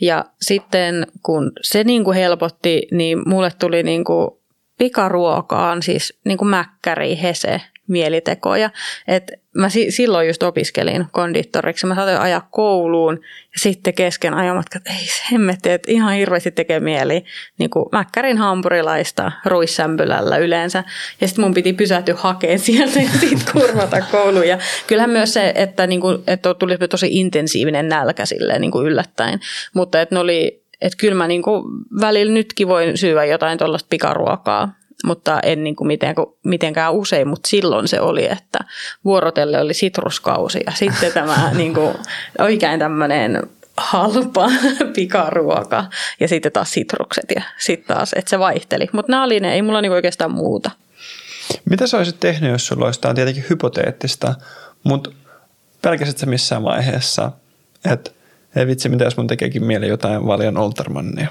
Ja 0.00 0.24
sitten 0.40 1.06
kun 1.22 1.52
se 1.62 1.84
niin 1.84 2.04
kuin 2.04 2.16
helpotti, 2.16 2.88
niin 2.90 3.28
mulle 3.28 3.50
tuli 3.58 3.82
niin 3.82 4.04
kuin 4.04 4.30
pikaruokaan, 4.78 5.82
siis 5.82 6.18
niin 6.24 6.38
kuin 6.38 6.48
mäkkäri, 6.48 7.18
hese, 7.22 7.60
mielitekoja. 7.88 8.70
Et 9.08 9.32
mä 9.54 9.68
si- 9.68 9.90
silloin 9.90 10.26
just 10.26 10.42
opiskelin 10.42 11.06
kondittoriksi. 11.12 11.86
Mä 11.86 11.94
saatoin 11.94 12.20
ajaa 12.20 12.48
kouluun 12.50 13.20
ja 13.22 13.60
sitten 13.60 13.94
kesken 13.94 14.34
ajomatkat, 14.34 14.82
ei 14.86 15.06
se 15.06 15.22
hemmetti, 15.32 15.70
että 15.70 15.92
ihan 15.92 16.14
hirveästi 16.14 16.50
tekee 16.50 16.80
mieli 16.80 17.24
niin 17.58 17.70
kuin 17.70 17.86
mäkkärin 17.92 18.38
hampurilaista 18.38 19.32
ruissämpylällä 19.44 20.36
yleensä. 20.36 20.84
Ja 21.20 21.28
sitten 21.28 21.44
mun 21.44 21.54
piti 21.54 21.72
pysähtyä 21.72 22.14
hakeen 22.18 22.58
sieltä 22.58 23.00
ja 23.00 23.08
sitten 23.20 23.52
kurvata 23.52 24.00
kouluun. 24.10 24.48
Ja 24.48 24.58
kyllähän 24.86 25.10
myös 25.10 25.34
se, 25.34 25.52
että, 25.54 25.86
niin 25.86 26.00
kuin, 26.00 26.18
että 26.26 26.54
tuli 26.54 26.78
tosi 26.90 27.08
intensiivinen 27.10 27.88
nälkä 27.88 28.26
silleen 28.26 28.60
niin 28.60 28.70
kuin 28.70 28.86
yllättäen. 28.86 29.40
Mutta 29.74 30.00
että 30.00 30.14
ne 30.14 30.18
oli 30.18 30.68
että 30.80 30.98
kyllä 30.98 31.14
mä 31.14 31.28
niin 31.28 31.42
kuin 31.42 31.64
välillä 32.00 32.32
nytkin 32.32 32.68
voin 32.68 32.98
syödä 32.98 33.24
jotain 33.24 33.58
tuollaista 33.58 33.86
pikaruokaa, 33.90 34.77
mutta 35.04 35.40
en 35.40 35.64
niin 35.64 35.76
kuin 35.76 35.86
mitenkään, 35.86 36.26
mitenkään 36.44 36.92
usein, 36.92 37.28
mutta 37.28 37.48
silloin 37.48 37.88
se 37.88 38.00
oli, 38.00 38.24
että 38.24 38.58
vuorotelle 39.04 39.60
oli 39.60 39.74
sitruskausi 39.74 40.60
ja 40.66 40.72
sitten 40.72 41.12
tämä 41.12 41.50
niin 41.54 41.74
kuin, 41.74 41.94
oikein 42.38 42.80
tämmöinen 42.80 43.42
halpa 43.76 44.50
pikaruoka 44.94 45.84
ja 46.20 46.28
sitten 46.28 46.52
taas 46.52 46.72
sitrukset 46.72 47.24
ja 47.36 47.42
sitten 47.58 47.96
taas, 47.96 48.12
että 48.12 48.30
se 48.30 48.38
vaihteli. 48.38 48.88
Mutta 48.92 49.12
nämä 49.12 49.24
oli 49.24 49.40
ne, 49.40 49.54
ei 49.54 49.62
mulla 49.62 49.80
niin 49.80 49.92
oikeastaan 49.92 50.30
muuta. 50.30 50.70
Mitä 51.70 51.86
sä 51.86 51.96
olisit 51.96 52.20
tehnyt, 52.20 52.50
jos 52.50 52.66
sulla 52.66 52.84
olisi, 52.84 53.00
tämä 53.00 53.10
on 53.10 53.16
tietenkin 53.16 53.44
hypoteettista, 53.50 54.34
mutta 54.82 55.10
pelkäsit 55.82 56.18
sä 56.18 56.26
missään 56.26 56.62
vaiheessa, 56.62 57.32
että 57.92 58.10
ei 58.56 58.66
vitsi, 58.66 58.88
mitä 58.88 59.04
jos 59.04 59.16
mun 59.16 59.26
tekeekin 59.26 59.64
mieli 59.64 59.88
jotain 59.88 60.26
Valian 60.26 60.56
Oltermannia? 60.56 61.28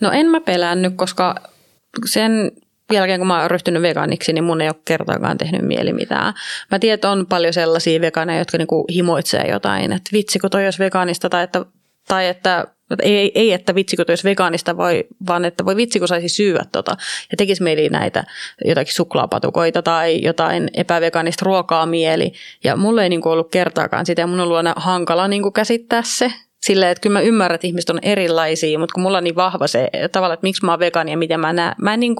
No 0.00 0.10
en 0.10 0.26
mä 0.26 0.40
pelännyt, 0.40 0.92
koska 0.96 1.34
sen 2.06 2.52
jälkeen 2.92 3.20
kun 3.20 3.26
mä 3.26 3.40
oon 3.40 3.50
ryhtynyt 3.50 3.82
vegaaniksi, 3.82 4.32
niin 4.32 4.44
mun 4.44 4.60
ei 4.60 4.68
ole 4.68 4.76
kertaakaan 4.84 5.38
tehnyt 5.38 5.62
mieli 5.62 5.92
mitään. 5.92 6.34
Mä 6.70 6.78
tiedän, 6.78 6.94
että 6.94 7.10
on 7.10 7.26
paljon 7.26 7.52
sellaisia 7.52 8.00
vegaaneja, 8.00 8.38
jotka 8.38 8.58
niinku 8.58 8.84
himoitsee 8.94 9.48
jotain, 9.50 9.92
että 9.92 10.10
vitsi 10.12 10.38
kun 10.38 10.50
toi 10.50 10.64
olisi 10.64 10.78
vegaanista 10.78 11.30
tai 11.30 11.42
että, 11.42 11.64
tai 12.08 12.26
että 12.26 12.66
ei, 13.02 13.32
ei, 13.34 13.52
että 13.52 13.74
vitsi 13.74 13.96
kun 13.96 14.04
olisi 14.08 14.24
vegaanista, 14.24 14.76
voi, 14.76 15.06
vaan 15.26 15.44
että 15.44 15.64
voi 15.64 15.76
vitsi 15.76 15.98
kun 15.98 16.08
saisi 16.08 16.28
syödä 16.28 16.64
tota. 16.72 16.96
Ja 17.30 17.36
tekisi 17.36 17.62
mieli 17.62 17.88
näitä 17.88 18.24
jotakin 18.64 18.94
suklaapatukoita 18.94 19.82
tai 19.82 20.22
jotain 20.22 20.70
epävegaanista 20.74 21.44
ruokaa 21.44 21.86
mieli. 21.86 22.32
Ja 22.64 22.76
mulle 22.76 23.02
ei 23.02 23.08
niinku 23.08 23.28
ollut 23.28 23.50
kertaakaan 23.50 24.06
sitä 24.06 24.22
ja 24.22 24.26
mun 24.26 24.40
on 24.40 24.48
ollut 24.48 24.72
hankala 24.76 25.28
niinku 25.28 25.50
käsittää 25.50 26.02
se, 26.04 26.32
Silleen, 26.64 26.90
että 26.90 27.02
kyllä 27.02 27.18
mä 27.18 27.20
ymmärrän, 27.20 27.54
että 27.54 27.66
ihmiset 27.66 27.90
on 27.90 27.98
erilaisia, 28.02 28.78
mutta 28.78 28.92
kun 28.92 29.02
mulla 29.02 29.18
on 29.18 29.24
niin 29.24 29.36
vahva 29.36 29.66
se 29.66 29.88
tavalla, 30.12 30.34
että 30.34 30.44
miksi 30.44 30.64
mä 30.64 30.72
oon 30.72 30.78
vegaani 30.78 31.10
ja 31.10 31.18
miten 31.18 31.40
mä 31.40 31.52
näen. 31.52 31.74
Mä 31.82 31.94
en 31.94 32.00
niin 32.00 32.16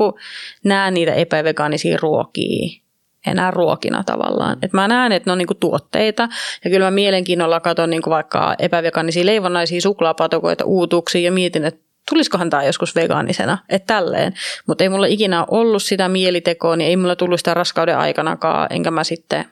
näe 0.65 0.91
niitä 0.91 1.15
epävegaanisia 1.15 1.99
ruokia 2.03 2.81
enää 3.27 3.51
ruokina 3.51 4.05
tavallaan. 4.05 4.57
Et 4.63 4.73
mä 4.73 4.89
näen, 4.89 5.13
että 5.13 5.29
ne 5.29 5.33
on 5.33 5.39
niinku 5.39 5.55
tuotteita 5.55 6.29
ja 6.65 6.71
kyllä 6.71 6.85
mä 6.85 6.91
mielenkiinnolla 6.91 7.61
katson 7.61 7.91
niinku 7.91 8.11
vaikka 8.11 8.55
epävegaanisia 8.59 9.27
leivonnaisia 9.27 9.81
suklaapatokoita, 9.81 10.65
uutuuksia 10.65 11.21
ja 11.21 11.33
mietin, 11.33 11.65
että 11.65 11.81
tulisikohan 12.11 12.51
tämä 12.51 12.65
joskus 12.65 12.95
vegaanisena, 12.95 13.59
että 13.69 13.95
tälleen. 13.95 14.35
Mutta 14.67 14.85
ei 14.85 14.89
mulla 14.89 15.07
ikinä 15.07 15.45
ollut 15.51 15.83
sitä 15.83 16.09
mielitekoa, 16.09 16.77
niin 16.77 16.89
ei 16.89 16.97
mulla 16.97 17.17
tullut 17.17 17.41
sitä 17.41 17.55
raskauden 17.55 17.99
aikanakaan, 17.99 18.67
enkä 18.71 18.91
mä 18.91 19.05
sitten 19.05 19.45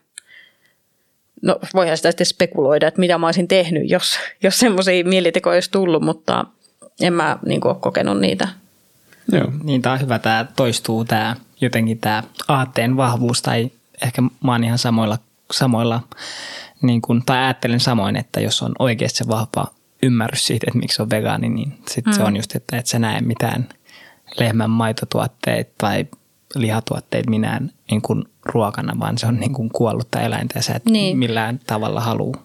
no 1.42 1.58
voihan 1.74 1.96
sitä 1.96 2.10
sitten 2.10 2.26
spekuloida, 2.26 2.88
että 2.88 3.00
mitä 3.00 3.18
mä 3.18 3.26
olisin 3.26 3.48
tehnyt, 3.48 3.90
jos, 3.90 4.18
jos 4.42 4.58
semmoisia 4.58 5.04
mielitekoja 5.04 5.54
olisi 5.54 5.70
tullut, 5.70 6.02
mutta 6.02 6.44
en 7.00 7.12
mä 7.12 7.38
niin 7.46 7.60
kuin, 7.60 7.72
ole 7.72 7.80
kokenut 7.80 8.20
niitä. 8.20 8.48
Joo. 9.32 9.52
Niin 9.62 9.82
tämä 9.82 9.92
on 9.92 10.00
hyvä, 10.00 10.18
tämä 10.18 10.46
toistuu 10.56 11.04
tämä 11.04 11.36
jotenkin 11.60 11.98
tämä 11.98 12.22
aatteen 12.48 12.96
vahvuus 12.96 13.42
tai 13.42 13.70
ehkä 14.02 14.22
mä 14.22 14.52
oon 14.52 14.64
ihan 14.64 14.78
samoilla, 14.78 15.18
samoilla 15.52 16.00
niin 16.82 17.02
kuin, 17.02 17.22
tai 17.26 17.38
ajattelen 17.38 17.80
samoin, 17.80 18.16
että 18.16 18.40
jos 18.40 18.62
on 18.62 18.72
oikeasti 18.78 19.18
se 19.18 19.28
vahva 19.28 19.66
ymmärrys 20.02 20.46
siitä, 20.46 20.66
että 20.68 20.78
miksi 20.78 21.02
on 21.02 21.10
vegaani, 21.10 21.48
niin 21.48 21.72
sitten 21.88 22.12
mm. 22.12 22.16
se 22.16 22.22
on 22.22 22.36
just, 22.36 22.56
että 22.56 22.76
et 22.76 22.86
sä 22.86 22.98
näe 22.98 23.20
mitään 23.20 23.68
lehmän 24.38 24.70
maitotuotteita 24.70 25.70
tai 25.78 26.06
lihatuotteita 26.54 27.30
minään 27.30 27.70
niin 27.90 28.02
kuin 28.02 28.24
ruokana, 28.44 28.98
vaan 28.98 29.18
se 29.18 29.26
on 29.26 29.40
niin 29.40 29.52
kuin 29.52 29.70
kuollutta 29.70 30.20
eläintä 30.20 30.58
ja 30.58 30.62
sä 30.62 30.74
et 30.74 30.84
niin. 30.84 31.18
millään 31.18 31.60
tavalla 31.66 32.00
halua 32.00 32.36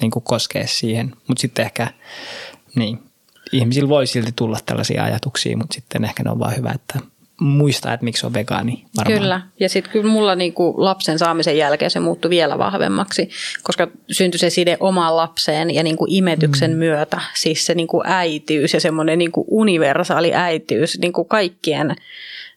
niin 0.00 0.10
kuin 0.10 0.22
koskea 0.22 0.66
siihen. 0.66 1.12
Mutta 1.28 1.40
sitten 1.40 1.64
ehkä 1.64 1.92
niin, 2.74 2.98
ihmisillä 3.52 3.88
voi 3.88 4.06
silti 4.06 4.32
tulla 4.36 4.58
tällaisia 4.66 5.04
ajatuksia, 5.04 5.56
mutta 5.56 5.74
sitten 5.74 6.04
ehkä 6.04 6.22
ne 6.22 6.30
on 6.30 6.38
vaan 6.38 6.56
hyvä, 6.56 6.70
että 6.70 7.00
muistaa, 7.40 7.92
että 7.92 8.04
miksi 8.04 8.26
on 8.26 8.34
vegaani 8.34 8.84
varmaan. 8.96 9.20
Kyllä, 9.20 9.40
ja 9.60 9.68
sitten 9.68 9.92
kyllä 9.92 10.12
mulla 10.12 10.34
niinku 10.34 10.74
lapsen 10.76 11.18
saamisen 11.18 11.58
jälkeen 11.58 11.90
se 11.90 12.00
muuttui 12.00 12.30
vielä 12.30 12.58
vahvemmaksi, 12.58 13.30
koska 13.62 13.88
syntyi 14.10 14.38
se 14.38 14.50
side 14.50 14.76
omaan 14.80 15.16
lapseen 15.16 15.74
ja 15.74 15.82
niinku 15.82 16.06
imetyksen 16.08 16.70
mm. 16.70 16.76
myötä, 16.76 17.20
siis 17.34 17.66
se 17.66 17.74
niinku 17.74 18.02
äitiys 18.04 18.74
ja 18.74 18.80
semmoinen 18.80 19.18
niinku 19.18 19.44
universaali 19.50 20.34
äitiys 20.34 20.98
niinku 20.98 21.24
kaikkien 21.24 21.96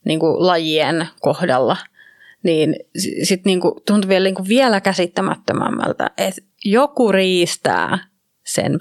niinku 0.06 0.36
lajien 0.40 1.08
kohdalla– 1.22 1.78
niin 2.44 2.76
sitten 3.24 3.50
niinku 3.50 3.82
tuntui 3.86 4.10
vielä, 4.10 4.24
niinku 4.24 4.48
vielä 4.48 4.82
käsittämättömämmältä, 4.82 6.12
että 6.18 6.42
joku 6.66 7.12
riistää 7.12 8.00
sen 8.46 8.80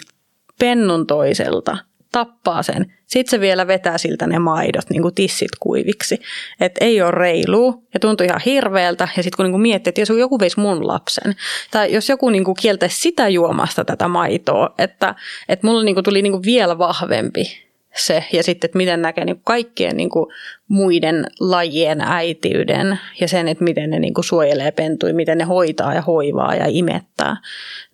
pennun 0.58 1.06
toiselta, 1.06 1.78
tappaa 2.12 2.62
sen, 2.62 2.92
sitten 3.06 3.30
se 3.30 3.40
vielä 3.40 3.66
vetää 3.66 3.98
siltä 3.98 4.26
ne 4.26 4.38
maidot, 4.38 4.90
niin 4.90 5.02
kuin 5.02 5.14
tissit 5.14 5.50
kuiviksi. 5.60 6.20
Että 6.60 6.84
ei 6.84 7.02
ole 7.02 7.10
reilu 7.10 7.84
ja 7.94 8.00
tuntuu 8.00 8.24
ihan 8.24 8.40
hirveältä. 8.46 9.08
Ja 9.16 9.22
sitten 9.22 9.36
kun 9.36 9.52
niin 9.52 9.60
miettii, 9.60 9.90
että 9.90 10.00
jos 10.00 10.08
joku 10.08 10.40
veisi 10.40 10.60
mun 10.60 10.86
lapsen, 10.86 11.36
tai 11.70 11.92
jos 11.92 12.08
joku 12.08 12.30
niin 12.30 12.44
kuin 12.44 12.56
kieltäisi 12.60 13.00
sitä 13.00 13.28
juomasta 13.28 13.84
tätä 13.84 14.08
maitoa, 14.08 14.74
että, 14.78 15.14
että 15.48 15.66
mulla 15.66 15.82
niin 15.82 15.94
kuin 15.94 16.04
tuli 16.04 16.22
niin 16.22 16.32
kuin 16.32 16.42
vielä 16.42 16.78
vahvempi 16.78 17.68
se, 17.96 18.24
ja 18.32 18.42
sitten, 18.42 18.68
että 18.68 18.78
miten 18.78 19.02
näkee 19.02 19.24
niin 19.24 19.40
kaikkien 19.44 19.96
niin 19.96 20.10
kuin 20.10 20.26
muiden 20.68 21.26
lajien 21.40 22.00
äitiyden 22.00 22.98
ja 23.20 23.28
sen, 23.28 23.48
että 23.48 23.64
miten 23.64 23.90
ne 23.90 23.98
niin 23.98 24.14
kuin 24.14 24.24
suojelee 24.24 24.70
pentuja, 24.70 25.14
miten 25.14 25.38
ne 25.38 25.44
hoitaa 25.44 25.94
ja 25.94 26.02
hoivaa 26.02 26.54
ja 26.54 26.64
imettää, 26.68 27.36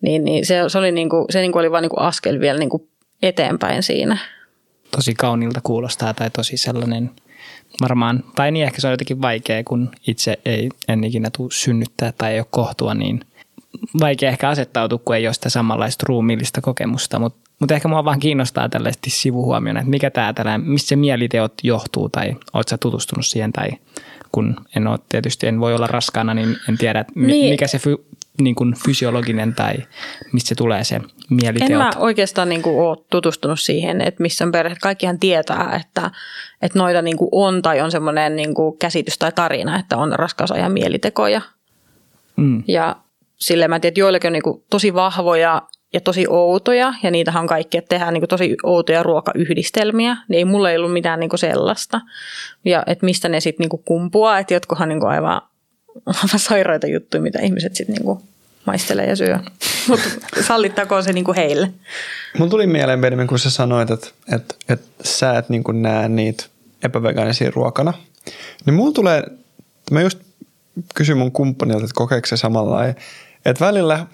niin, 0.01 0.25
niin 0.25 0.45
se, 0.45 0.59
se, 0.67 0.77
oli, 0.77 0.91
niin 0.91 1.09
kuin, 1.09 1.25
se 1.29 1.41
niin 1.41 1.51
kuin 1.51 1.59
oli 1.59 1.71
vain 1.71 1.81
niin 1.81 1.99
askel 1.99 2.39
vielä 2.39 2.59
niin 2.59 2.69
kuin 2.69 2.89
eteenpäin 3.27 3.83
siinä. 3.83 4.17
Tosi 4.91 5.13
kaunilta 5.13 5.59
kuulostaa 5.63 6.13
tai 6.13 6.29
tosi 6.29 6.57
sellainen 6.57 7.11
varmaan, 7.81 8.23
tai 8.35 8.51
niin 8.51 8.65
ehkä 8.65 8.81
se 8.81 8.87
on 8.87 8.93
jotenkin 8.93 9.21
vaikea, 9.21 9.63
kun 9.63 9.91
itse 10.07 10.39
ei 10.45 10.69
en 10.87 11.03
ikinä 11.03 11.29
tule 11.37 11.51
synnyttää 11.51 12.13
tai 12.17 12.33
ei 12.33 12.39
ole 12.39 12.47
kohtua, 12.49 12.93
niin 12.93 13.19
vaikea 13.99 14.29
ehkä 14.29 14.49
asettautua, 14.49 14.99
kun 15.05 15.15
ei 15.15 15.27
ole 15.27 15.33
sitä 15.33 15.49
samanlaista 15.49 16.05
ruumiillista 16.07 16.61
kokemusta, 16.61 17.19
mutta 17.19 17.45
mutta 17.59 17.75
ehkä 17.75 17.87
mua 17.87 18.05
vaan 18.05 18.19
kiinnostaa 18.19 18.69
tällaisesti 18.69 19.09
sivuhuomiona, 19.09 19.79
että 19.79 19.89
mikä 19.89 20.09
tämä 20.09 20.33
tällainen, 20.33 20.69
mistä 20.69 20.87
se 20.87 20.95
mieliteot 20.95 21.53
johtuu 21.63 22.09
tai 22.09 22.27
oletko 22.29 22.69
sä 22.69 22.77
tutustunut 22.77 23.25
siihen 23.25 23.53
tai 23.53 23.69
kun 24.31 24.55
en 24.75 24.87
ole 24.87 24.99
tietysti, 25.09 25.47
en 25.47 25.59
voi 25.59 25.75
olla 25.75 25.87
raskaana, 25.87 26.33
niin 26.33 26.57
en 26.69 26.77
tiedä, 26.77 26.99
että 26.99 27.13
niin. 27.15 27.49
mikä 27.49 27.67
se 27.67 27.79
fy, 27.79 27.95
niin 28.41 28.55
kuin 28.55 28.73
fysiologinen 28.85 29.55
tai 29.55 29.75
mistä 30.33 30.47
se 30.49 30.55
tulee 30.55 30.83
se 30.83 31.01
mieliteot. 31.29 31.71
En 31.71 31.77
mä 31.77 31.91
oikeastaan 31.97 32.49
niin 32.49 32.61
kuin 32.61 32.75
ole 32.75 32.97
tutustunut 33.09 33.59
siihen, 33.59 34.01
että 34.01 34.21
missä 34.21 34.45
on 34.45 34.51
perhe. 34.51 34.75
Kaikkihan 34.81 35.19
tietää, 35.19 35.81
että, 35.81 36.11
että 36.61 36.79
noita 36.79 37.01
niin 37.01 37.17
kuin 37.17 37.29
on 37.31 37.61
tai 37.61 37.81
on 37.81 37.91
semmoinen 37.91 38.35
niin 38.35 38.53
kuin 38.53 38.77
käsitys 38.77 39.17
tai 39.17 39.31
tarina, 39.31 39.79
että 39.79 39.97
on 39.97 40.11
raskausajan 40.11 40.71
mielitekoja. 40.71 41.41
Mm. 42.35 42.63
Ja 42.67 42.95
sille 43.37 43.67
mä 43.67 43.79
tiedän, 43.79 43.91
että 43.91 43.99
joillekin 43.99 44.27
on 44.27 44.33
niin 44.33 44.43
kuin 44.43 44.63
tosi 44.69 44.93
vahvoja 44.93 45.61
ja 45.93 46.01
tosi 46.01 46.25
outoja, 46.29 46.93
ja 47.03 47.11
niitähän 47.11 47.41
on 47.41 47.47
kaikki, 47.47 47.77
että 47.77 47.89
tehdään 47.89 48.13
niin 48.13 48.27
tosi 48.27 48.55
outoja 48.63 49.03
ruokayhdistelmiä, 49.03 50.17
niin 50.29 50.37
ei 50.37 50.45
mulla 50.45 50.71
ei 50.71 50.77
ollut 50.77 50.93
mitään 50.93 51.19
niin 51.19 51.29
sellaista. 51.35 52.01
Ja 52.65 52.83
että 52.87 53.05
mistä 53.05 53.29
ne 53.29 53.39
sitten 53.39 53.67
niin 53.71 53.83
kumpuaa, 53.85 54.39
että 54.39 54.53
jotkuhan 54.53 54.89
niin 54.89 55.05
aivan, 55.05 55.41
aivan 56.05 56.39
sairaita 56.39 56.87
juttuja, 56.87 57.21
mitä 57.21 57.39
ihmiset 57.39 57.75
sitten 57.75 57.95
niin 57.95 58.17
maistelee 58.65 59.05
ja 59.05 59.15
syö. 59.15 59.39
Mutta 59.87 60.09
sallittakoon 60.41 61.03
se 61.03 61.13
niin 61.13 61.35
heille. 61.35 61.71
Mun 62.37 62.49
tuli 62.49 62.67
mieleen, 62.67 63.01
Benjamin, 63.01 63.27
kun 63.27 63.39
sä 63.39 63.49
sanoit, 63.49 63.91
että, 63.91 64.07
että, 64.35 64.55
että 64.69 64.87
sä 65.03 65.37
et 65.37 65.49
niin 65.49 65.63
näe 65.73 66.09
niitä 66.09 66.45
epävegaanisia 66.83 67.51
ruokana. 67.55 67.93
Niin 68.65 68.73
mulla 68.73 68.93
tulee, 68.93 69.23
mä 69.91 70.01
just 70.01 70.19
kysyn 70.95 71.17
mun 71.17 71.31
kumppanilta, 71.31 71.83
että 71.83 71.95
kokeeko 71.95 72.27
se 72.27 72.37
samalla 72.37 72.85
että 73.45 73.65
välillä 73.65 74.05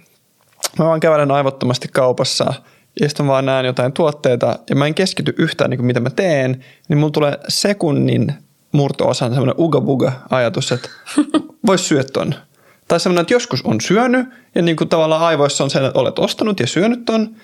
mä 0.79 0.85
vaan 0.85 0.99
kävelen 0.99 1.31
aivottomasti 1.31 1.87
kaupassa 1.87 2.53
ja 2.99 3.09
sitten 3.09 3.27
vaan 3.27 3.45
näen 3.45 3.65
jotain 3.65 3.93
tuotteita 3.93 4.59
ja 4.69 4.75
mä 4.75 4.85
en 4.85 4.95
keskity 4.95 5.33
yhtään 5.37 5.69
niin 5.69 5.77
kuin 5.77 5.85
mitä 5.85 5.99
mä 5.99 6.09
teen, 6.09 6.65
niin 6.89 6.97
mulla 6.97 7.11
tulee 7.11 7.37
sekunnin 7.47 8.33
murto-osan 8.71 9.29
semmoinen 9.29 9.55
uga-buga-ajatus, 9.57 10.71
että 10.71 10.89
vois 11.67 11.87
syödä 11.87 12.03
ton. 12.13 12.35
Tai 12.87 12.99
semmoinen, 12.99 13.21
että 13.21 13.33
joskus 13.33 13.61
on 13.61 13.81
syönyt 13.81 14.27
ja 14.55 14.61
niin 14.61 14.75
kuin 14.75 14.89
tavallaan 14.89 15.21
aivoissa 15.21 15.63
on 15.63 15.69
se, 15.69 15.85
että 15.85 15.99
olet 15.99 16.19
ostanut 16.19 16.59
ja 16.59 16.67
syönyt 16.67 17.05
ton. 17.05 17.35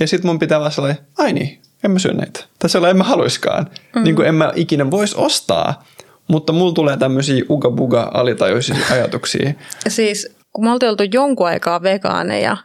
Ja 0.00 0.08
sitten 0.08 0.28
mun 0.30 0.38
pitää 0.38 0.60
vaan 0.60 0.72
sellainen, 0.72 1.04
ai 1.18 1.32
niin, 1.32 1.58
en 1.84 1.90
mä 1.90 1.98
syö 1.98 2.12
näitä. 2.12 2.40
Tai 2.58 2.70
sellainen 2.70 2.90
en 2.94 2.98
mä 2.98 3.04
haluiskaan. 3.04 3.66
Mm. 3.96 4.02
Niin 4.04 4.16
kuin 4.16 4.28
en 4.28 4.34
mä 4.34 4.52
ikinä 4.54 4.90
vois 4.90 5.14
ostaa. 5.14 5.84
mutta 6.28 6.52
mulla 6.52 6.72
tulee 6.72 6.96
tämmöisiä 6.96 7.44
uga-buga 7.48 8.10
alitajuisia 8.14 8.76
ajatuksia. 8.90 9.52
Siis 9.88 10.36
kun 10.52 10.64
me 10.64 10.72
oltiin 10.72 10.90
oltu 10.90 11.02
jonkun 11.12 11.46
aikaa 11.46 11.82
vegaaneja, 11.82 12.56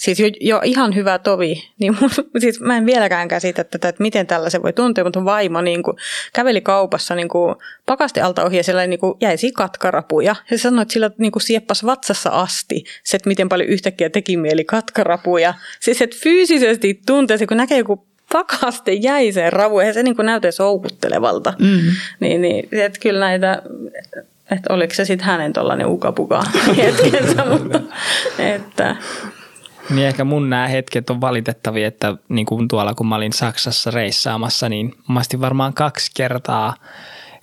siis 0.00 0.20
jo, 0.20 0.26
jo 0.40 0.60
ihan 0.64 0.94
hyvä 0.94 1.18
tovi, 1.18 1.70
niin 1.78 1.96
mun, 2.00 2.10
siis 2.42 2.60
mä 2.60 2.76
en 2.76 2.86
vieläkään 2.86 3.28
käsitä 3.28 3.64
tätä, 3.64 3.88
että 3.88 4.02
miten 4.02 4.26
tällaisen 4.26 4.62
voi 4.62 4.72
tuntea, 4.72 5.04
mutta 5.04 5.24
vaimo 5.24 5.60
niin 5.60 5.82
kuin, 5.82 5.96
käveli 6.32 6.60
kaupassa 6.60 7.14
niin 7.14 7.28
kuin, 7.28 7.54
pakasti 7.86 8.20
alta 8.20 8.44
ohi 8.44 8.56
ja 8.56 8.64
siellä 8.64 8.86
niin 8.86 9.00
kuin, 9.00 9.14
jäisi 9.20 9.52
katkarapuja. 9.52 10.36
Ja 10.50 10.56
se 10.56 10.62
sanoi, 10.62 10.82
että 10.82 10.92
sillä 10.92 11.10
niin 11.18 11.32
kuin, 11.32 11.42
sieppas 11.42 11.84
vatsassa 11.84 12.30
asti 12.30 12.84
se, 13.04 13.16
että 13.16 13.28
miten 13.28 13.48
paljon 13.48 13.68
yhtäkkiä 13.68 14.10
teki 14.10 14.36
mieli 14.36 14.64
katkarapuja. 14.64 15.54
Siis 15.80 16.02
että 16.02 16.16
fyysisesti 16.22 17.00
tuntee 17.06 17.38
se, 17.38 17.46
kun 17.46 17.56
näkee 17.56 17.78
joku 17.78 18.06
pakaste 18.32 18.92
jäiseen 18.92 19.52
ravu, 19.52 19.78
eihän 19.78 19.94
se 19.94 20.02
niin 20.02 20.16
näytä 20.22 20.50
soukuttelevalta. 20.50 21.54
Mm-hmm. 21.58 21.90
Niin, 22.20 22.42
niin 22.42 22.68
että 22.72 22.98
kyllä 23.02 23.20
näitä, 23.20 23.62
että 24.50 24.74
oliko 24.74 24.94
se 24.94 25.04
sitten 25.04 25.26
hänen 25.26 25.52
tuollainen 25.52 25.86
ukapuka 25.86 26.42
hetkensä, 26.76 27.44
mutta 27.44 27.80
että 28.38 28.96
niin 29.90 30.06
ehkä 30.06 30.24
mun 30.24 30.50
nämä 30.50 30.68
hetket 30.68 31.10
on 31.10 31.20
valitettavia, 31.20 31.88
että 31.88 32.16
niin 32.28 32.46
kuin 32.46 32.68
tuolla 32.68 32.94
kun 32.94 33.06
mä 33.06 33.16
olin 33.16 33.32
Saksassa 33.32 33.90
reissaamassa, 33.90 34.68
niin 34.68 34.94
mä 35.08 35.20
varmaan 35.40 35.74
kaksi 35.74 36.10
kertaa– 36.14 36.74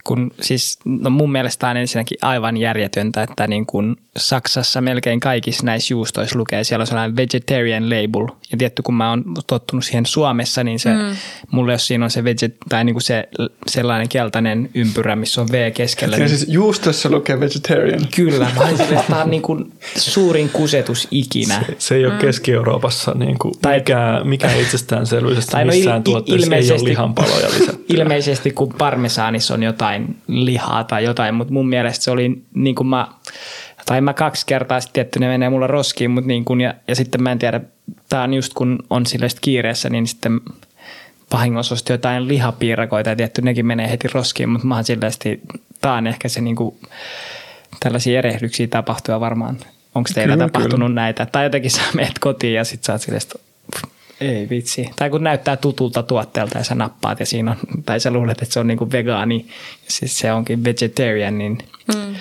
kun 0.08 0.32
siis 0.42 0.80
no 0.86 1.10
mun 1.10 1.32
mielestä 1.32 1.70
on 1.70 1.78
ensinnäkin 1.78 2.18
aivan 2.22 2.58
järjetöntä, 2.58 3.24
että 3.24 3.48
niin 3.48 3.66
kun 3.66 3.98
Saksassa 4.18 4.82
melkein 4.82 5.20
kaikissa 5.20 5.66
näissä 5.66 5.94
juustoissa 5.94 6.40
lukee, 6.40 6.64
siellä 6.64 6.84
on 6.84 6.88
sellainen 6.88 7.16
vegetarian 7.16 7.90
label. 7.90 8.36
Ja 8.52 8.58
tietty, 8.58 8.82
kun 8.82 8.96
mä 8.96 9.10
oon 9.10 9.24
tottunut 9.48 9.86
siihen 9.86 10.06
Suomessa, 10.06 10.64
niin 10.64 10.80
se, 10.80 10.94
mm. 10.94 11.16
mulle 11.52 11.72
jos 11.72 11.88
siinä 11.88 12.06
on 12.06 12.12
se, 12.12 12.24
veget, 12.24 12.58
tai 12.70 12.84
niin 12.84 12.94
kuin 12.94 13.04
se 13.04 13.30
sellainen 13.68 14.10
keltainen 14.10 14.70
ympyrä, 14.74 15.16
missä 15.16 15.42
on 15.42 15.48
V 15.52 15.72
keskellä. 15.72 16.16
Ja 16.16 16.20
niin, 16.20 16.30
siis 16.30 16.46
juustossa 16.50 17.10
lukee 17.10 17.40
vegetarian. 17.40 18.08
Kyllä, 18.16 18.52
mä 18.56 19.04
tämä 19.10 19.24
on 19.24 19.30
niin 19.30 19.42
kuin 19.42 19.74
suurin 19.98 20.50
kusetus 20.50 21.08
ikinä. 21.12 21.64
Se, 21.68 21.76
se 21.80 21.96
ei 21.96 22.06
ole 22.06 22.14
mm. 22.14 22.20
Keski-Euroopassa 22.20 23.14
niin 23.14 23.40
kuin 23.40 23.54
tai, 23.62 23.78
mikä, 23.78 24.22
mikä 24.24 24.52
itsestäänselvyys, 24.52 25.38
että 25.38 25.66
no 25.66 25.66
missään 25.66 25.98
il, 25.98 26.04
tuotteessa 26.04 26.56
ei 26.56 26.72
ole 26.72 26.84
lihanpaloja 26.84 27.48
lisätty. 27.60 27.86
Ilmeisesti 27.98 28.52
kun 28.52 28.74
parmesaanissa 28.78 29.54
on 29.54 29.64
jotain 29.64 29.97
jotain 30.02 30.22
lihaa 30.28 30.84
tai 30.84 31.04
jotain, 31.04 31.36
mutta 31.36 31.54
mun 31.54 31.70
mielestä 31.70 32.04
se 32.04 32.12
oli 32.12 32.42
niin 32.54 32.76
kuin 32.76 32.88
mä, 32.88 33.08
tai 33.86 34.02
mä 34.02 34.14
kaksi 34.14 34.46
kertaa 34.46 34.82
sitten 34.82 34.94
tietty 34.94 35.20
ne 35.20 35.28
menee 35.28 35.50
mulla 35.50 35.68
roskiin, 35.68 36.12
mutta 36.12 36.28
niin 36.28 36.46
kuin, 36.46 36.62
ja, 36.62 36.74
ja 36.88 36.96
sitten 36.96 37.24
mä 37.24 37.32
en 37.32 37.40
tiedä, 37.40 37.62
tää 38.10 38.24
on 38.24 38.34
just 38.34 38.54
kun 38.54 38.80
on 38.90 39.06
sille 39.06 39.28
kiireessä, 39.42 39.90
niin 39.90 40.08
sitten 40.08 40.42
vahingossa 41.34 41.74
osti 41.74 41.94
jotain 41.94 42.28
lihapiirakoita 42.28 43.10
ja 43.10 43.16
tietty 43.16 43.42
nekin 43.42 43.66
menee 43.66 43.90
heti 43.90 44.08
roskiin, 44.14 44.50
mutta 44.50 44.68
mä 44.68 44.76
oon 44.76 44.84
silleen, 44.84 45.12
tää 45.82 45.94
on 45.94 46.08
ehkä 46.08 46.30
se 46.30 46.42
niin 46.42 46.56
kuin, 46.56 46.76
tällaisia 47.80 48.20
erehdyksiä 48.20 48.68
tapahtuu 48.68 49.20
varmaan 49.20 49.58
onko 49.96 50.10
teillä 50.14 50.34
kyllä, 50.34 50.48
tapahtunut 50.48 50.90
kyllä. 50.90 51.02
näitä, 51.02 51.26
tai 51.26 51.44
jotenkin 51.44 51.72
sä 51.72 51.82
menet 51.94 52.20
kotiin 52.20 52.54
ja 52.54 52.64
sitten 52.64 52.86
sä 52.86 52.94
oot 52.94 53.02
silleen, 53.02 53.22
ei 54.22 54.50
vitsi. 54.50 54.90
Tai 54.96 55.10
kun 55.10 55.24
näyttää 55.24 55.58
tutulta 55.58 56.04
tuotteelta 56.04 56.58
ja 56.58 56.64
sä 56.64 56.76
nappaat 56.76 57.20
ja 57.20 57.26
siinä 57.26 57.52
on, 57.52 57.58
tai 57.86 58.00
sä 58.00 58.12
luulet, 58.12 58.42
että 58.42 58.54
se 58.54 58.60
on 58.60 58.68
niinku 58.68 58.92
vegaani, 58.92 59.46
siis 59.88 60.20
se 60.20 60.32
onkin 60.32 60.64
vegetarian, 60.64 61.38
niin 61.38 61.58
mm. 61.96 62.16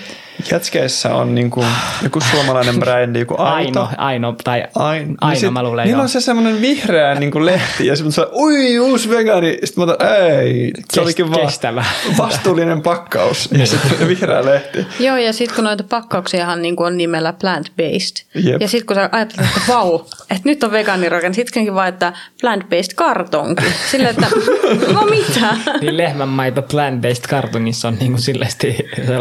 Jätskeissä 0.51 1.15
on 1.15 1.35
niinku 1.35 1.65
joku 2.03 2.21
suomalainen 2.21 2.79
brändi, 2.79 3.19
joku 3.19 3.35
Aito. 3.37 3.81
Aino, 3.81 3.89
Aino 3.97 4.35
tai 4.43 4.63
Aino, 4.75 5.15
Aino 5.21 5.29
niin 5.29 5.39
sit, 5.39 5.53
mä 5.53 5.63
luulen 5.63 5.87
Niillä 5.87 6.03
on 6.03 6.09
se 6.09 6.21
semmoinen 6.21 6.61
vihreä 6.61 7.15
niinku 7.15 7.45
lehti 7.45 7.87
ja 7.87 7.95
sitten 7.95 8.11
se 8.11 8.25
ui, 8.35 8.79
uusi 8.79 9.09
vegaani. 9.09 9.57
Sitten 9.63 9.85
mä 9.85 9.91
otan, 9.91 10.07
ei, 10.07 10.71
se 10.75 10.81
Kest, 10.81 10.97
olikin 10.97 11.31
vaan 11.31 11.45
kestävä. 11.45 11.85
vastuullinen 12.17 12.81
pakkaus 12.81 13.49
ja 13.57 13.67
sitten 13.67 14.07
vihreä 14.07 14.45
lehti. 14.45 14.85
Joo, 14.99 15.17
ja 15.17 15.33
sitten 15.33 15.55
kun 15.55 15.63
noita 15.63 15.83
pakkauksiahan 15.83 16.61
niinku 16.61 16.83
on 16.83 16.97
nimellä 16.97 17.33
plant-based. 17.43 18.41
Jep. 18.43 18.61
Ja 18.61 18.67
sitten 18.67 18.85
kun 18.85 18.95
sä 18.95 19.09
ajattelet, 19.11 19.49
että 19.49 19.61
vau, 19.67 19.99
että 20.29 20.41
nyt 20.45 20.63
on 20.63 20.71
vegaaniruoka, 20.71 21.27
niin 21.27 21.35
sittenkin 21.35 21.75
vaan, 21.75 21.87
että 21.87 22.13
plant-based 22.43 22.95
kartonki. 22.95 23.63
Sille, 23.91 24.09
että 24.09 24.27
no 24.93 25.05
mitä? 25.05 25.57
Niin 25.81 25.97
lehmänmaito 25.97 26.61
plant-based 26.61 27.29
kartongissa 27.29 27.87
on 27.87 27.97
niinku 27.99 28.17
silleen 28.17 28.51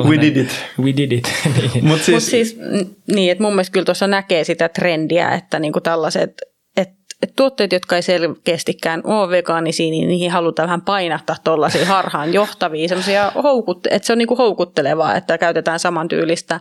We 0.05 0.21
did 0.21 0.37
it. 0.37 0.51
We 0.79 0.93
did 0.97 1.06
it. 1.13 1.33
niin. 1.75 1.85
Mutta 1.85 2.05
siis, 2.05 2.15
Mut 2.15 2.31
siis 2.31 2.59
niin, 3.15 3.33
että 3.33 3.43
mun 3.43 3.53
mielestä 3.53 3.73
kyllä 3.73 3.85
tuossa 3.85 4.07
näkee 4.07 4.45
sitä 4.45 4.69
trendiä, 4.69 5.31
että 5.31 5.59
niinku 5.59 5.81
tällaiset 5.81 6.43
et 7.23 7.33
tuotteet, 7.37 7.73
jotka 7.73 7.97
ei 7.97 8.03
selkeästikään 8.03 9.01
ole 9.05 9.31
vegaanisia, 9.31 9.91
niin 9.91 10.09
niihin 10.09 10.31
halutaan 10.31 10.67
vähän 10.67 10.83
painattaa 10.83 11.37
tuollaisia 11.45 11.87
harhaan 11.95 12.33
johtavia, 12.33 12.89
semmoisia 12.89 13.33
houkut, 13.43 13.87
että 13.87 14.07
se 14.07 14.13
on 14.13 14.19
niinku 14.19 14.37
houkuttelevaa, 14.37 15.17
että 15.17 15.39
käytetään 15.39 15.79
samantyylistä 15.79 16.61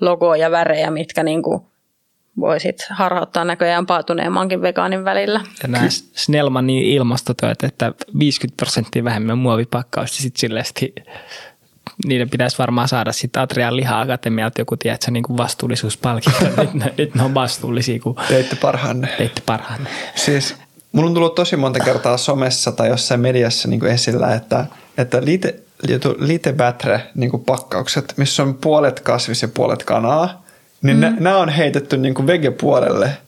logoa 0.00 0.36
ja 0.36 0.50
värejä, 0.50 0.90
mitkä 0.90 1.22
niinku 1.22 1.66
voisit 2.40 2.76
harhauttaa 2.90 3.44
näköjään 3.44 3.86
paatuneemmankin 3.86 4.62
vegaanin 4.62 5.04
välillä. 5.04 5.40
Ja 5.62 5.68
nämä 5.68 5.86
Snellmanin 5.90 6.82
ilmastotyöt, 6.82 7.62
että 7.62 7.92
50 8.18 8.56
prosenttia 8.56 9.04
vähemmän 9.04 9.38
muovipakkausta, 9.38 10.16
sitten 10.16 10.40
silleen 10.40 10.64
niiden 12.04 12.30
pitäisi 12.30 12.58
varmaan 12.58 12.88
saada 12.88 13.12
sitten 13.12 13.42
Atrian 13.42 13.76
liha-akatemialta 13.76 14.60
joku, 14.60 14.76
tiedätkö, 14.76 15.10
niin 15.10 15.22
kuin 15.22 15.36
vastuullisuuspalkinto. 15.36 16.44
nyt, 16.62 16.74
ne, 16.74 16.94
nyt 16.98 17.14
ne 17.14 17.22
on 17.22 17.34
vastuullisia, 17.34 18.00
kun 18.00 18.16
teitte 18.28 18.56
parhaanne. 18.56 19.08
Teitte 19.18 19.42
parhaanne. 19.46 19.90
Siis 20.14 20.54
mulla 20.92 21.08
on 21.08 21.14
tullut 21.14 21.34
tosi 21.34 21.56
monta 21.56 21.80
kertaa 21.80 22.16
somessa 22.16 22.72
tai 22.72 22.88
jossain 22.88 23.20
mediassa 23.20 23.68
niin 23.68 23.80
kuin 23.80 23.92
esillä, 23.92 24.34
että, 24.34 24.66
että 24.98 25.24
liite, 25.24 25.54
liite 26.18 26.52
bätre 26.52 27.00
niin 27.14 27.30
kuin 27.30 27.44
pakkaukset, 27.44 28.14
missä 28.16 28.42
on 28.42 28.54
puolet 28.54 29.00
kasvis 29.00 29.42
ja 29.42 29.48
puolet 29.48 29.84
kanaa, 29.84 30.44
niin 30.82 30.96
mm. 30.96 31.16
nämä 31.20 31.38
on 31.38 31.48
heitetty 31.48 31.96
niin 31.96 32.14
kuin 32.14 32.26
vege-puolelle– 32.26 33.10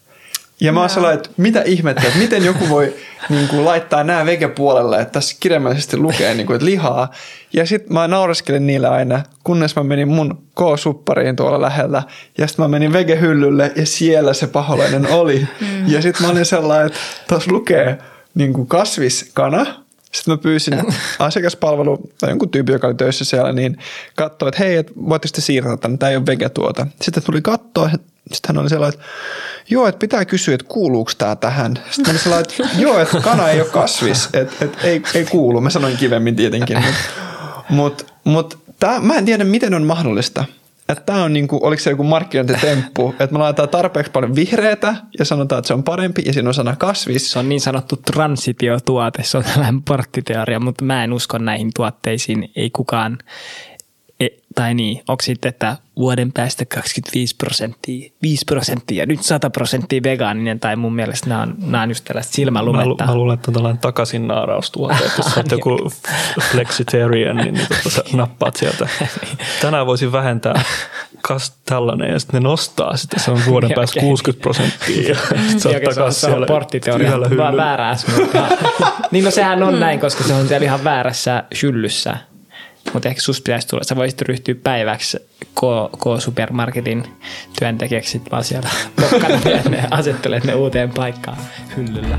ja 0.60 0.72
mä 0.72 0.80
oon 0.80 0.90
sellainen, 0.90 1.16
että 1.16 1.30
mitä 1.36 1.62
ihmettä, 1.62 2.02
että 2.06 2.18
miten 2.18 2.44
joku 2.44 2.68
voi 2.68 2.94
niin 3.28 3.48
kuin, 3.48 3.64
laittaa 3.64 4.04
nämä 4.04 4.26
vegepuolelle, 4.26 5.00
että 5.00 5.12
tässä 5.12 5.36
kirjaimellisesti 5.40 5.96
lukee 5.96 6.34
niin 6.34 6.46
kuin, 6.46 6.54
että 6.54 6.64
lihaa. 6.64 7.10
Ja 7.52 7.66
sitten 7.66 7.92
mä 7.92 8.08
nauraskelin 8.08 8.66
niille 8.66 8.88
aina, 8.88 9.22
kunnes 9.44 9.76
mä 9.76 9.82
menin 9.82 10.08
mun 10.08 10.42
K-suppariin 10.54 11.36
tuolla 11.36 11.60
lähellä. 11.60 12.02
Ja 12.38 12.46
sitten 12.46 12.64
mä 12.64 12.68
menin 12.68 12.92
vegehyllylle 12.92 13.72
ja 13.76 13.86
siellä 13.86 14.34
se 14.34 14.46
paholainen 14.46 15.06
oli. 15.06 15.46
Mm. 15.60 15.88
Ja 15.88 16.02
sitten 16.02 16.26
mä 16.26 16.32
olin 16.32 16.44
sellainen, 16.44 16.86
että 16.86 16.98
tuossa 17.28 17.52
lukee 17.52 17.98
niin 18.34 18.52
kuin 18.52 18.66
kasviskana. 18.66 19.66
Sitten 20.12 20.34
mä 20.34 20.38
pyysin 20.38 20.74
asiakaspalvelu 21.18 22.10
tai 22.20 22.30
jonkun 22.30 22.50
tyyppi, 22.50 22.72
joka 22.72 22.86
oli 22.86 22.94
töissä 22.94 23.24
siellä, 23.24 23.52
niin 23.52 23.78
katsoi, 24.16 24.48
että 24.48 24.64
hei, 24.64 24.76
että 24.76 24.92
voitte 25.08 25.28
sitten 25.28 25.44
siirtää 25.44 25.76
tänne, 25.76 25.98
tämä 25.98 26.10
ei 26.10 26.16
ole 26.16 26.26
vegetuota. 26.26 26.86
Sitten 27.02 27.22
tuli 27.22 27.42
katsoa, 27.42 27.90
sitten 28.32 28.56
hän 28.56 28.62
oli 28.62 28.68
sellainen, 28.68 29.00
että 29.00 29.10
joo, 29.70 29.86
että 29.86 29.98
pitää 29.98 30.24
kysyä, 30.24 30.54
että 30.54 30.66
kuuluuko 30.68 31.12
tämä 31.18 31.36
tähän. 31.36 31.78
Sitten 31.90 32.04
mä 32.06 32.10
olin 32.10 32.22
sellainen, 32.22 32.50
että 32.50 32.80
joo, 32.84 32.98
että 32.98 33.20
kana 33.20 33.48
ei 33.48 33.60
ole 33.60 33.68
kasvis, 33.68 34.28
että, 34.32 34.64
että 34.64 34.78
ei, 34.82 35.02
ei 35.14 35.24
kuulu. 35.24 35.60
Mä 35.60 35.70
sanoin 35.70 35.96
kivemmin 35.96 36.36
tietenkin, 36.36 36.78
mutta 36.78 37.04
mut, 37.68 38.06
mut 38.24 38.58
mä 39.00 39.14
en 39.14 39.24
tiedä, 39.24 39.44
miten 39.44 39.74
on 39.74 39.82
mahdollista. 39.82 40.44
Että 40.88 41.04
tämä 41.06 41.24
on 41.24 41.32
niinku, 41.32 41.58
oliko 41.62 41.80
se 41.80 41.90
joku 41.90 42.04
markkinointitemppu, 42.04 43.08
että 43.20 43.32
me 43.32 43.38
laitetaan 43.38 43.68
tarpeeksi 43.68 44.12
paljon 44.12 44.34
vihreätä 44.34 44.94
ja 45.18 45.24
sanotaan, 45.24 45.58
että 45.58 45.66
se 45.66 45.74
on 45.74 45.82
parempi 45.82 46.22
ja 46.26 46.32
siinä 46.32 46.48
on 46.48 46.54
sana 46.54 46.76
kasvis. 46.76 47.32
Se 47.32 47.38
on 47.38 47.48
niin 47.48 47.60
sanottu 47.60 47.96
transitiotuote, 47.96 49.22
se 49.22 49.38
on 49.38 49.44
tällainen 49.44 49.82
porttiteoria, 49.82 50.60
mutta 50.60 50.84
mä 50.84 51.04
en 51.04 51.12
usko 51.12 51.38
näihin 51.38 51.70
tuotteisiin. 51.74 52.50
Ei 52.56 52.70
kukaan, 52.70 53.18
E, 54.20 54.28
tai 54.54 54.74
niin, 54.74 55.02
onko 55.08 55.22
sitten, 55.22 55.48
että 55.48 55.76
vuoden 55.96 56.32
päästä 56.32 56.64
25 56.64 57.36
prosenttia, 57.36 58.10
5 58.22 58.44
prosenttia, 58.44 59.06
nyt 59.06 59.22
100 59.22 59.50
prosenttia 59.50 60.00
vegaaninen, 60.02 60.60
tai 60.60 60.76
mun 60.76 60.94
mielestä 60.94 61.28
nämä 61.28 61.42
on, 61.42 61.54
nämä 61.66 61.82
on 61.82 61.88
just 61.90 62.04
tällaista 62.04 62.32
silmälumetta. 62.32 63.04
Mä, 63.04 63.10
mä 63.10 63.16
luulen, 63.16 63.34
että 63.34 63.50
on 63.50 63.54
tällainen 63.54 63.80
takaisin 63.80 64.28
naaraustuote, 64.28 64.94
että 64.94 65.12
jos 65.16 65.36
olet 65.36 65.50
joku 65.50 65.90
flexitarian, 66.52 67.36
niin, 67.36 67.54
niin 67.54 67.66
sä 67.88 68.04
nappaat 68.12 68.56
sieltä. 68.56 68.88
Tänään 69.62 69.86
voisin 69.86 70.12
vähentää 70.12 70.62
kas 71.22 71.50
tällainen, 71.64 72.12
ja 72.12 72.18
sitten 72.18 72.42
ne 72.42 72.48
nostaa 72.48 72.96
sitten, 72.96 73.20
se 73.20 73.30
on 73.30 73.40
vuoden 73.46 73.72
päästä 73.74 74.00
60 74.00 74.42
prosenttia, 74.42 75.08
ja 75.08 75.14
sitten 75.14 75.60
sä 75.60 75.68
oot 75.68 75.82
takaisin 75.82 76.20
siellä 76.20 76.46
porttiteoria, 76.46 77.20
väärää 77.56 77.96
Niin 79.10 79.24
no 79.24 79.30
sehän 79.30 79.62
on 79.62 79.80
näin, 79.80 80.00
koska 80.00 80.24
se 80.24 80.34
on 80.34 80.48
siellä 80.48 80.64
ihan 80.64 80.84
väärässä 80.84 81.44
hyllyssä 81.62 82.16
mutta 82.92 83.08
ehkä 83.08 83.20
susta 83.20 83.42
pitäisi 83.44 83.68
tulla, 83.68 83.84
sä 83.84 83.96
voisit 83.96 84.22
ryhtyä 84.22 84.54
päiväksi 84.54 85.18
K-supermarketin 85.98 87.04
työntekijäksi 87.58 88.10
sit 88.10 88.30
vaan 88.30 88.44
siellä 88.44 88.68
ne 89.68 89.84
asettelet 89.90 90.44
ne 90.44 90.54
uuteen 90.54 90.90
paikkaan 90.90 91.38
hyllyllä. 91.76 92.18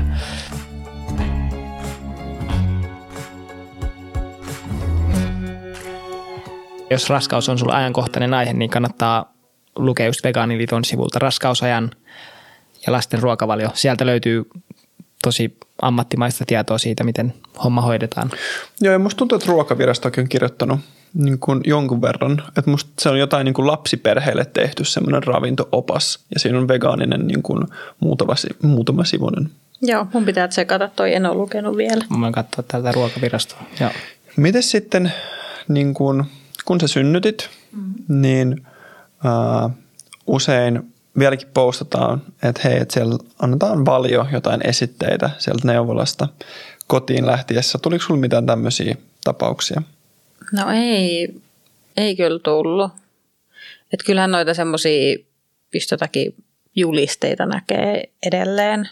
Jos 6.90 7.10
raskaus 7.10 7.48
on 7.48 7.58
sulla 7.58 7.76
ajankohtainen 7.76 8.34
aihe, 8.34 8.52
niin 8.52 8.70
kannattaa 8.70 9.34
lukea 9.76 10.06
just 10.06 10.24
Vegaaniliiton 10.24 10.84
sivulta 10.84 11.18
raskausajan 11.18 11.90
ja 12.86 12.92
lasten 12.92 13.22
ruokavalio. 13.22 13.70
Sieltä 13.74 14.06
löytyy 14.06 14.44
tosi 15.22 15.56
ammattimaista 15.82 16.44
tietoa 16.46 16.78
siitä, 16.78 17.04
miten 17.04 17.34
homma 17.64 17.80
hoidetaan. 17.80 18.30
Joo, 18.80 18.92
ja 18.92 18.98
musta 18.98 19.18
tuntuu, 19.18 19.36
että 19.36 19.48
ruokavirastokin 19.48 20.22
on 20.22 20.28
kirjoittanut 20.28 20.80
niin 21.14 21.38
kuin 21.38 21.60
jonkun 21.64 22.02
verran. 22.02 22.42
Että 22.58 22.70
musta 22.70 22.90
se 22.98 23.08
on 23.08 23.18
jotain 23.18 23.44
niin 23.44 23.54
kuin 23.54 23.66
lapsiperheille 23.66 24.44
tehty 24.44 24.84
semmoinen 24.84 25.22
ravintoopas 25.22 26.18
ja 26.34 26.40
siinä 26.40 26.58
on 26.58 26.68
vegaaninen 26.68 27.26
niin 27.26 27.42
kuin 27.42 27.64
muutama, 28.00 28.34
muutama 28.62 29.04
sivunen. 29.04 29.50
Joo, 29.82 30.06
mun 30.12 30.24
pitää 30.24 30.48
tsekata 30.48 30.88
toi, 30.96 31.14
en 31.14 31.26
ole 31.26 31.34
lukenut 31.34 31.76
vielä. 31.76 32.04
Mä 32.10 32.20
voin 32.20 32.32
katsoa 32.32 32.64
täältä 32.68 32.92
ruokavirastoa. 32.92 33.62
Joo. 33.80 33.90
Miten 34.36 34.62
sitten, 34.62 35.12
niin 35.68 35.94
kun, 35.94 36.24
kun 36.64 36.80
sä 36.80 36.88
synnytit, 36.88 37.50
mm-hmm. 37.72 38.20
niin 38.20 38.66
uh, 39.64 39.70
usein 40.26 40.92
vieläkin 41.20 41.48
postataan, 41.54 42.22
että 42.42 42.60
hei, 42.64 42.76
että 42.76 42.94
siellä 42.94 43.18
annetaan 43.38 43.86
valio 43.86 44.26
jotain 44.32 44.66
esitteitä 44.66 45.30
sieltä 45.38 45.66
neuvolasta 45.66 46.28
kotiin 46.86 47.26
lähtiessä. 47.26 47.78
Tuliko 47.78 48.04
sinulla 48.04 48.20
mitään 48.20 48.46
tämmöisiä 48.46 48.94
tapauksia? 49.24 49.82
No 50.52 50.70
ei, 50.74 51.34
ei 51.96 52.16
kyllä 52.16 52.38
tullut. 52.38 52.92
Että 53.92 54.06
kyllähän 54.06 54.30
noita 54.30 54.54
semmoisia 54.54 55.16
pistotakin 55.70 56.34
julisteita 56.76 57.46
näkee 57.46 58.10
edelleen. 58.26 58.88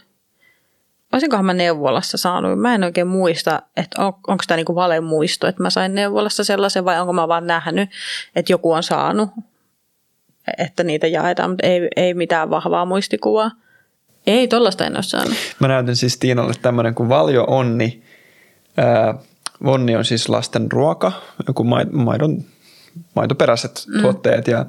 Olisinkohan 1.12 1.44
mä 1.44 1.54
neuvolassa 1.54 2.18
saanut? 2.18 2.60
Mä 2.60 2.74
en 2.74 2.84
oikein 2.84 3.06
muista, 3.06 3.62
että 3.76 4.02
on, 4.02 4.06
onko 4.06 4.44
tämä 4.46 4.56
niinku 4.56 4.74
valemuisto, 4.74 5.46
että 5.46 5.62
mä 5.62 5.70
sain 5.70 5.94
neuvolassa 5.94 6.44
sellaisen 6.44 6.84
vai 6.84 7.00
onko 7.00 7.12
mä 7.12 7.28
vaan 7.28 7.46
nähnyt, 7.46 7.90
että 8.36 8.52
joku 8.52 8.72
on 8.72 8.82
saanut, 8.82 9.30
että 10.58 10.84
niitä 10.84 11.06
jaetaan, 11.06 11.50
mutta 11.50 11.66
ei, 11.66 11.88
ei 11.96 12.14
mitään 12.14 12.50
vahvaa 12.50 12.84
muistikuvaa. 12.84 13.50
Ei, 14.26 14.48
tollasta 14.48 14.86
en 14.86 14.96
ole 14.96 15.02
saanut. 15.02 15.34
Mä 15.60 15.68
näytän 15.68 15.96
siis 15.96 16.18
Tiinalle 16.18 16.52
tämmöinen 16.62 16.94
kuin 16.94 17.08
Valjo 17.08 17.44
Onni. 17.44 18.02
Ää, 18.76 19.14
Onni 19.64 19.96
on 19.96 20.04
siis 20.04 20.28
lasten 20.28 20.72
ruoka, 20.72 21.12
joku 21.46 21.64
maidon, 21.92 22.44
maitoperäiset 23.14 23.84
mm. 23.86 24.02
tuotteet 24.02 24.48
ja 24.48 24.66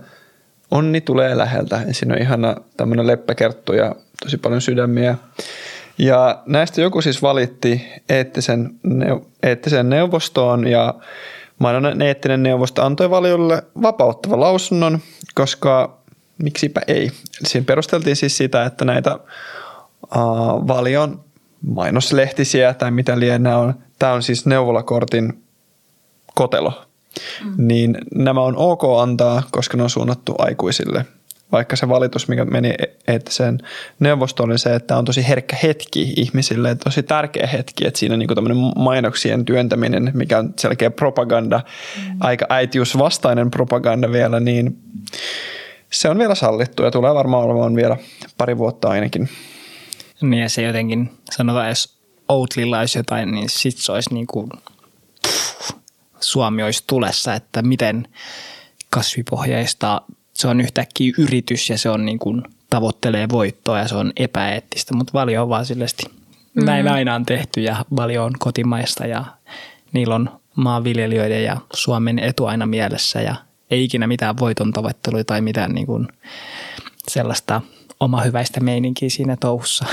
Onni 0.72 1.02
tulee 1.02 1.38
läheltä. 1.38 1.82
Ja 1.88 1.94
siinä 1.94 2.14
on 2.14 2.22
ihana 2.22 2.56
tämmöinen 2.78 3.08
leppäkerttu 3.08 3.74
ja 3.74 3.96
tosi 4.24 4.38
paljon 4.38 4.62
sydämiä. 4.62 5.16
Ja 5.98 6.44
näistä 6.46 6.82
joku 6.82 7.02
siis 7.02 7.22
valitti 7.22 7.88
eettisen, 8.10 8.70
eettisen 9.44 9.90
neuvostoon 9.90 10.68
ja 10.68 10.94
mainonnan 11.60 12.02
eettinen 12.02 12.44
neuvosto 12.44 12.84
antoi 12.84 13.10
valiolle 13.10 13.64
vapauttava 13.82 14.40
lausunnon, 14.40 15.00
koska 15.36 16.00
miksipä 16.38 16.82
ei. 16.88 17.12
Siinä 17.44 17.66
perusteltiin 17.66 18.16
siis 18.16 18.38
sitä, 18.38 18.66
että 18.66 18.86
näitä 18.86 19.16
uh, 19.16 20.68
valion 20.68 21.24
mainoslehtisiä 21.62 22.74
tai 22.74 22.92
mitä 22.92 23.20
lienee 23.20 23.56
on, 23.56 23.74
tämä 24.00 24.14
on 24.14 24.24
siis 24.24 24.46
neuvolakortin 24.46 25.44
kotelo, 26.36 26.86
mm. 27.44 27.54
niin 27.58 27.98
nämä 28.16 28.42
on 28.42 28.58
ok 28.58 28.84
antaa, 29.02 29.44
koska 29.52 29.78
ne 29.78 29.84
on 29.84 29.90
suunnattu 29.90 30.36
aikuisille. 30.38 31.06
Vaikka 31.52 31.76
se 31.76 31.90
valitus, 31.90 32.28
mikä 32.28 32.46
meni 32.46 32.74
että 33.08 33.32
sen 33.32 33.60
neuvostoon, 34.00 34.50
oli 34.50 34.60
se, 34.60 34.76
että 34.76 34.98
on 34.98 35.06
tosi 35.06 35.28
herkkä 35.28 35.58
hetki 35.64 36.14
ihmisille, 36.18 36.76
tosi 36.76 37.04
tärkeä 37.04 37.48
hetki, 37.48 37.88
että 37.88 38.00
siinä 38.00 38.18
niin 38.18 38.30
mainoksien 38.76 39.46
työntäminen, 39.46 40.12
mikä 40.14 40.38
on 40.38 40.54
selkeä 40.60 40.92
propaganda, 40.92 41.58
mm. 41.58 42.18
aika 42.20 42.46
äitiysvastainen 42.50 43.52
propaganda 43.52 44.12
vielä, 44.12 44.40
niin 44.40 44.78
se 45.92 46.10
on 46.10 46.18
vielä 46.18 46.36
sallittu 46.36 46.84
ja 46.84 46.92
tulee 46.92 47.14
varmaan 47.14 47.44
olemaan 47.44 47.76
vielä 47.76 47.98
pari 48.38 48.58
vuotta 48.58 48.90
ainakin. 48.90 49.30
Niin 50.22 50.42
ja 50.42 50.50
se 50.50 50.62
jotenkin, 50.62 51.12
sanotaan 51.32 51.70
jos 51.70 52.00
Outlilla 52.28 52.80
olisi 52.80 53.00
jotain, 53.00 53.32
niin 53.32 53.50
sit 53.50 53.78
se 53.78 53.92
olisi 53.92 54.14
niin 54.14 54.28
kuin, 54.28 54.50
pff, 55.28 55.72
Suomi 56.20 56.64
olisi 56.64 56.84
tulessa, 56.88 57.34
että 57.34 57.62
miten 57.62 58.08
kasvipohjaista, 58.90 60.02
se 60.40 60.48
on 60.48 60.62
yhtäkkiä 60.62 61.14
yritys 61.18 61.70
ja 61.70 61.78
se 61.78 61.90
on 61.90 62.06
niin 62.06 62.20
kuin, 62.20 62.44
tavoittelee 62.70 63.30
voittoa 63.30 63.80
ja 63.80 63.88
se 63.88 63.96
on 63.96 64.14
epäeettistä, 64.18 64.96
mutta 64.96 65.14
valio 65.14 65.42
on 65.44 65.50
vaan 65.50 65.66
sillesti. 65.66 66.04
Mm-hmm. 66.06 66.66
Näin 66.66 66.88
aina 66.88 67.16
on 67.16 67.26
tehty 67.26 67.62
ja 67.62 67.86
valio 67.96 68.24
on 68.24 68.34
kotimaista 68.40 69.06
ja 69.06 69.26
niillä 69.94 70.16
on 70.16 70.30
maanviljelijöiden 70.56 71.44
ja 71.44 71.58
Suomen 71.74 72.20
etu 72.20 72.46
aina 72.46 72.66
mielessä 72.66 73.22
ja 73.22 73.36
ei 73.72 73.84
ikinä 73.84 74.08
mitään 74.08 74.38
voiton 74.40 74.74
tavoittelua 74.74 75.24
tai 75.24 75.42
mitään 75.42 75.72
niin 75.72 75.86
kuin 75.86 76.08
sellaista 77.08 77.62
oma 78.00 78.22
hyväistä 78.22 78.60
meininkiä 78.60 79.10
siinä 79.10 79.38
touhussa. 79.40 79.86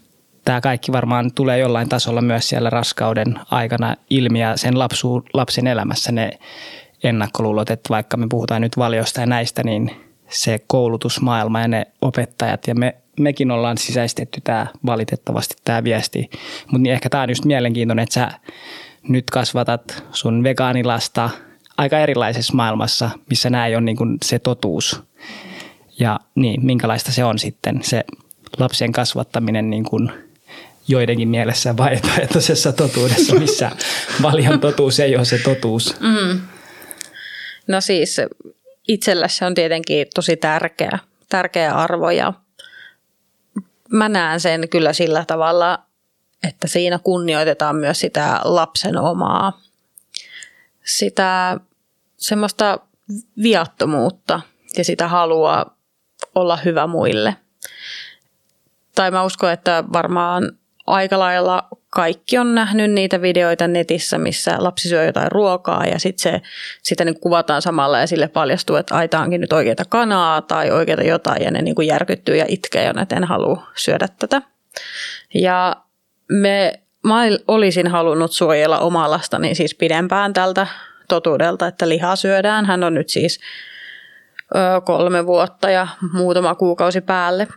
Tämä 0.44 0.60
kaikki 0.60 0.92
varmaan 0.92 1.32
tulee 1.32 1.58
jollain 1.58 1.88
tasolla 1.88 2.20
myös 2.20 2.48
siellä 2.48 2.70
raskauden 2.70 3.40
aikana 3.50 3.96
ilmi 4.10 4.40
ja 4.40 4.56
sen 4.56 4.78
lapsu, 4.78 5.24
lapsen 5.32 5.66
elämässä 5.66 6.12
ne 6.12 6.30
ennakkoluulot, 7.04 7.70
että 7.70 7.88
vaikka 7.90 8.16
me 8.16 8.26
puhutaan 8.30 8.62
nyt 8.62 8.76
valiosta 8.76 9.20
ja 9.20 9.26
näistä, 9.26 9.62
niin 9.64 9.90
se 10.28 10.60
koulutusmaailma 10.66 11.60
ja 11.60 11.68
ne 11.68 11.86
opettajat 12.02 12.66
ja 12.66 12.74
me, 12.74 12.94
mekin 13.20 13.50
ollaan 13.50 13.78
sisäistetty 13.78 14.40
tämä 14.44 14.66
valitettavasti 14.86 15.56
tämä 15.64 15.84
viesti. 15.84 16.30
Mutta 16.66 16.82
niin 16.82 16.92
ehkä 16.92 17.10
tämä 17.10 17.22
on 17.22 17.30
just 17.30 17.44
mielenkiintoinen, 17.44 18.02
että 18.02 18.14
sä 18.14 18.30
nyt 19.08 19.24
kasvatat 19.30 20.04
sun 20.12 20.42
vegaanilasta– 20.42 21.30
aika 21.76 21.98
erilaisessa 21.98 22.54
maailmassa, 22.54 23.10
missä 23.30 23.50
nämä 23.50 23.66
ei 23.66 23.74
ole 23.74 23.84
niin 23.84 23.96
kuin 23.96 24.18
se 24.24 24.38
totuus. 24.38 25.02
Ja 25.98 26.20
niin, 26.34 26.66
minkälaista 26.66 27.12
se 27.12 27.24
on 27.24 27.38
sitten 27.38 27.80
se 27.82 28.04
lapsen 28.58 28.92
kasvattaminen 28.92 29.70
niin 29.70 29.84
kuin 29.84 30.10
joidenkin 30.88 31.28
mielessä 31.28 31.76
vaihtoehtoisessa 31.76 32.72
totuudessa, 32.82 33.36
missä 33.36 33.70
valion 34.22 34.60
totuus 34.60 35.00
ei 35.00 35.16
ole 35.16 35.24
se 35.24 35.38
totuus. 35.38 36.00
Mm. 36.00 36.40
No 37.68 37.80
siis 37.80 38.16
itsellä 38.88 39.28
se 39.28 39.44
on 39.44 39.54
tietenkin 39.54 40.06
tosi 40.14 40.36
tärkeä, 40.36 40.98
tärkeä 41.28 41.74
arvo 41.74 42.10
ja 42.10 42.32
mä 43.90 44.08
näen 44.08 44.40
sen 44.40 44.68
kyllä 44.68 44.92
sillä 44.92 45.24
tavalla, 45.26 45.78
että 46.48 46.66
siinä 46.68 46.98
kunnioitetaan 46.98 47.76
myös 47.76 48.00
sitä 48.00 48.40
lapsen 48.44 48.96
omaa 48.98 49.64
sitä 50.84 51.60
semmoista 52.16 52.78
viattomuutta 53.42 54.40
ja 54.76 54.84
sitä 54.84 55.08
halua 55.08 55.76
olla 56.34 56.56
hyvä 56.56 56.86
muille. 56.86 57.36
Tai 58.94 59.10
mä 59.10 59.24
uskon, 59.24 59.52
että 59.52 59.84
varmaan 59.92 60.58
aika 60.86 61.18
lailla 61.18 61.68
kaikki 61.94 62.38
on 62.38 62.54
nähnyt 62.54 62.90
niitä 62.90 63.22
videoita 63.22 63.68
netissä, 63.68 64.18
missä 64.18 64.56
lapsi 64.58 64.88
syö 64.88 65.04
jotain 65.04 65.32
ruokaa 65.32 65.86
ja 65.86 65.98
sitten 65.98 66.22
se, 66.22 66.40
sitä 66.82 67.04
niin 67.04 67.20
kuvataan 67.20 67.62
samalla 67.62 67.98
ja 67.98 68.06
sille 68.06 68.28
paljastuu, 68.28 68.76
että 68.76 68.94
aitaankin 68.94 69.40
nyt 69.40 69.52
oikeita 69.52 69.84
kanaa 69.88 70.42
tai 70.42 70.70
oikeita 70.70 71.02
jotain 71.02 71.42
ja 71.42 71.50
ne 71.50 71.62
niin 71.62 71.74
kuin 71.74 71.88
järkyttyy 71.88 72.36
ja 72.36 72.44
itkee, 72.48 72.92
että 73.02 73.16
en 73.16 73.24
halua 73.24 73.66
syödä 73.76 74.08
tätä. 74.18 74.42
Ja 75.34 75.76
me, 76.28 76.72
mä 77.04 77.22
olisin 77.48 77.86
halunnut 77.86 78.32
suojella 78.32 78.78
omaa 78.78 79.10
lastani 79.10 79.54
siis 79.54 79.74
pidempään 79.74 80.32
tältä 80.32 80.66
totuudelta, 81.08 81.66
että 81.66 81.88
lihaa 81.88 82.16
syödään. 82.16 82.66
Hän 82.66 82.84
on 82.84 82.94
nyt 82.94 83.08
siis 83.08 83.40
kolme 84.84 85.26
vuotta 85.26 85.70
ja 85.70 85.88
muutama 86.12 86.54
kuukausi 86.54 87.00
päälle. 87.00 87.48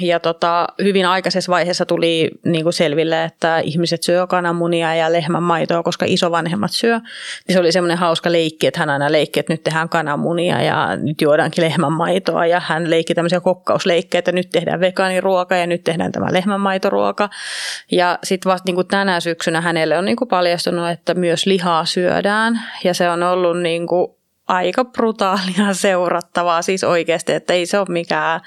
Ja 0.00 0.20
tota, 0.20 0.66
hyvin 0.82 1.06
aikaisessa 1.06 1.52
vaiheessa 1.52 1.86
tuli 1.86 2.30
niin 2.44 2.62
kuin 2.62 2.72
selville, 2.72 3.24
että 3.24 3.58
ihmiset 3.58 4.02
syö 4.02 4.26
kananmunia 4.26 4.94
ja 4.94 5.12
lehmän 5.12 5.42
maitoa, 5.42 5.82
koska 5.82 6.06
isovanhemmat 6.08 6.70
syö. 6.72 6.98
Niin 6.98 7.54
se 7.54 7.60
oli 7.60 7.72
semmoinen 7.72 7.98
hauska 7.98 8.32
leikki, 8.32 8.66
että 8.66 8.80
hän 8.80 8.90
aina 8.90 9.12
leikki, 9.12 9.40
että 9.40 9.52
nyt 9.52 9.62
tehdään 9.62 9.88
kananmunia 9.88 10.62
ja 10.62 10.96
nyt 10.96 11.20
juodaankin 11.20 11.64
lehmän 11.64 11.92
maitoa. 11.92 12.46
Ja 12.46 12.60
hän 12.60 12.90
leikki 12.90 13.14
tämmöisiä 13.14 13.40
kokkausleikkejä, 13.40 14.18
että 14.18 14.32
nyt 14.32 14.50
tehdään 14.50 14.80
vegaaniruoka 14.80 15.56
ja 15.56 15.66
nyt 15.66 15.84
tehdään 15.84 16.12
tämä 16.12 16.32
lehmänmaitoruoka. 16.32 17.28
Ja 17.90 18.18
sitten 18.24 18.52
vasta 18.52 18.66
niin 18.66 18.74
kuin 18.74 18.86
tänä 18.86 19.20
syksynä 19.20 19.60
hänelle 19.60 19.98
on 19.98 20.04
niin 20.04 20.16
kuin 20.16 20.28
paljastunut, 20.28 20.88
että 20.90 21.14
myös 21.14 21.46
lihaa 21.46 21.84
syödään. 21.84 22.60
Ja 22.84 22.94
se 22.94 23.10
on 23.10 23.22
ollut 23.22 23.60
niin 23.60 23.86
kuin 23.86 24.19
aika 24.50 24.84
brutaalia 24.84 25.74
seurattavaa. 25.86 26.62
Siis 26.62 26.84
oikeasti, 26.84 27.32
että 27.32 27.54
ei 27.54 27.66
se 27.66 27.78
ole 27.78 27.86
mikään 27.88 28.40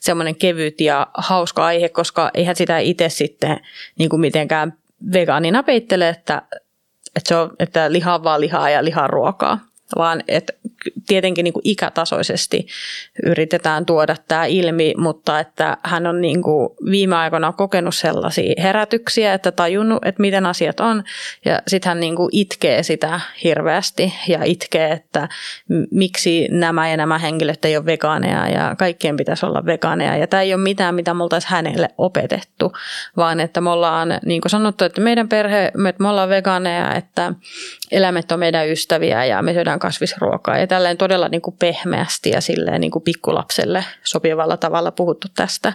semmoinen 0.00 0.36
kevyt 0.36 0.80
ja 0.80 1.06
hauska 1.14 1.64
aihe, 1.64 1.88
koska 1.88 2.30
eihän 2.34 2.56
sitä 2.56 2.78
itse 2.78 3.08
sitten 3.08 3.60
niin 3.98 4.10
kuin 4.10 4.20
mitenkään 4.20 4.72
vegaanina 5.12 5.62
peittele, 5.62 6.08
että, 6.08 6.42
että, 7.16 7.28
se 7.28 7.36
on, 7.36 7.50
että 7.58 7.92
liha 7.92 8.24
vaan 8.24 8.40
lihaa 8.40 8.70
ja 8.70 8.84
lihan 8.84 9.10
ruokaa. 9.10 9.58
Vaan 9.96 10.24
että 10.28 10.52
tietenkin 11.06 11.44
niin 11.44 11.52
kuin 11.52 11.62
ikätasoisesti 11.64 12.66
yritetään 13.26 13.86
tuoda 13.86 14.16
tämä 14.28 14.46
ilmi, 14.46 14.94
mutta 14.96 15.40
että 15.40 15.76
hän 15.82 16.06
on 16.06 16.20
niin 16.20 16.42
kuin 16.42 16.68
viime 16.90 17.16
aikoina 17.16 17.52
kokenut 17.52 17.94
sellaisia 17.94 18.54
herätyksiä, 18.62 19.34
että 19.34 19.52
tajunnut, 19.52 20.06
että 20.06 20.20
miten 20.20 20.46
asiat 20.46 20.80
on. 20.80 21.04
Ja 21.44 21.62
sitten 21.66 21.90
hän 21.90 22.00
niin 22.00 22.16
kuin 22.16 22.28
itkee 22.32 22.82
sitä 22.82 23.20
hirveästi 23.44 24.14
ja 24.28 24.44
itkee, 24.44 24.90
että 24.90 25.28
miksi 25.90 26.48
nämä 26.50 26.90
ja 26.90 26.96
nämä 26.96 27.18
henkilöt 27.18 27.64
ei 27.64 27.76
ole 27.76 27.86
vegaaneja 27.86 28.48
ja 28.48 28.74
kaikkien 28.78 29.16
pitäisi 29.16 29.46
olla 29.46 29.66
vegaaneja. 29.66 30.16
Ja 30.16 30.26
tämä 30.26 30.42
ei 30.42 30.54
ole 30.54 30.62
mitään, 30.62 30.94
mitä 30.94 31.14
me 31.14 31.22
oltaisiin 31.22 31.50
hänelle 31.50 31.88
opetettu, 31.98 32.72
vaan 33.16 33.40
että 33.40 33.60
me 33.60 33.70
ollaan 33.70 34.18
niin 34.24 34.40
kuin 34.40 34.50
sanottu, 34.50 34.84
että 34.84 35.00
meidän 35.00 35.28
perhe, 35.28 35.72
me 35.98 36.08
ollaan 36.08 36.28
vegaaneja, 36.28 36.94
että 36.94 37.32
eläimet 37.90 38.32
on 38.32 38.38
meidän 38.38 38.68
ystäviä 38.68 39.24
ja 39.24 39.42
me 39.42 39.52
syödään 39.52 39.78
kasvisruokaa. 39.78 40.58
Ja 40.58 40.66
tälleen 40.72 40.96
todella 40.96 41.28
niin 41.28 41.42
kuin 41.42 41.56
pehmeästi 41.58 42.30
ja 42.30 42.40
silleen 42.40 42.80
niin 42.80 42.90
kuin 42.90 43.02
pikkulapselle 43.02 43.84
sopivalla 44.04 44.56
tavalla 44.56 44.92
puhuttu 44.92 45.28
tästä. 45.34 45.72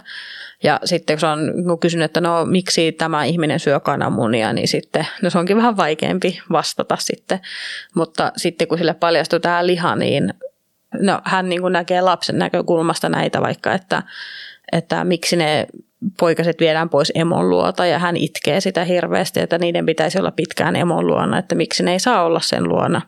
Ja 0.62 0.80
sitten 0.84 1.18
kun 1.20 1.28
on 1.72 1.78
kysynyt, 1.78 2.04
että 2.04 2.20
no 2.20 2.44
miksi 2.44 2.92
tämä 2.92 3.24
ihminen 3.24 3.60
syö 3.60 3.80
kananmunia, 3.80 4.52
niin 4.52 4.68
sitten 4.68 5.06
no 5.22 5.30
se 5.30 5.38
onkin 5.38 5.56
vähän 5.56 5.76
vaikeampi 5.76 6.40
vastata 6.52 6.96
sitten. 7.00 7.40
Mutta 7.94 8.32
sitten 8.36 8.68
kun 8.68 8.78
sille 8.78 8.94
paljastui 8.94 9.40
tämä 9.40 9.66
liha, 9.66 9.96
niin 9.96 10.34
no, 11.00 11.20
hän 11.24 11.48
niin 11.48 11.60
kuin 11.60 11.72
näkee 11.72 12.00
lapsen 12.00 12.38
näkökulmasta 12.38 13.08
näitä 13.08 13.40
vaikka, 13.40 13.72
että, 13.72 14.02
että 14.72 15.04
miksi 15.04 15.36
ne 15.36 15.66
poikaset 16.20 16.60
viedään 16.60 16.88
pois 16.88 17.12
emon 17.14 17.50
luota 17.50 17.86
ja 17.86 17.98
hän 17.98 18.16
itkee 18.16 18.60
sitä 18.60 18.84
hirveästi, 18.84 19.40
että 19.40 19.58
niiden 19.58 19.86
pitäisi 19.86 20.18
olla 20.18 20.30
pitkään 20.30 20.76
emon 20.76 21.06
luona, 21.06 21.38
että 21.38 21.54
miksi 21.54 21.82
ne 21.82 21.92
ei 21.92 22.00
saa 22.00 22.24
olla 22.24 22.40
sen 22.40 22.68
luona. 22.68 23.00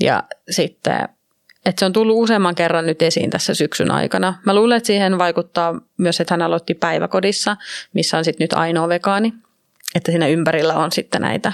Ja 0.00 0.22
sitten, 0.50 1.08
että 1.66 1.80
se 1.80 1.84
on 1.86 1.92
tullut 1.92 2.16
useamman 2.16 2.54
kerran 2.54 2.86
nyt 2.86 3.02
esiin 3.02 3.30
tässä 3.30 3.54
syksyn 3.54 3.90
aikana. 3.90 4.34
Mä 4.46 4.54
luulen, 4.54 4.76
että 4.76 4.86
siihen 4.86 5.18
vaikuttaa 5.18 5.80
myös, 5.96 6.20
että 6.20 6.34
hän 6.34 6.42
aloitti 6.42 6.74
päiväkodissa, 6.74 7.56
missä 7.92 8.18
on 8.18 8.24
sitten 8.24 8.44
nyt 8.44 8.52
ainoa 8.52 8.88
vegaani. 8.88 9.34
Että 9.94 10.12
siinä 10.12 10.28
ympärillä 10.28 10.74
on 10.74 10.92
sitten 10.92 11.20
näitä 11.22 11.52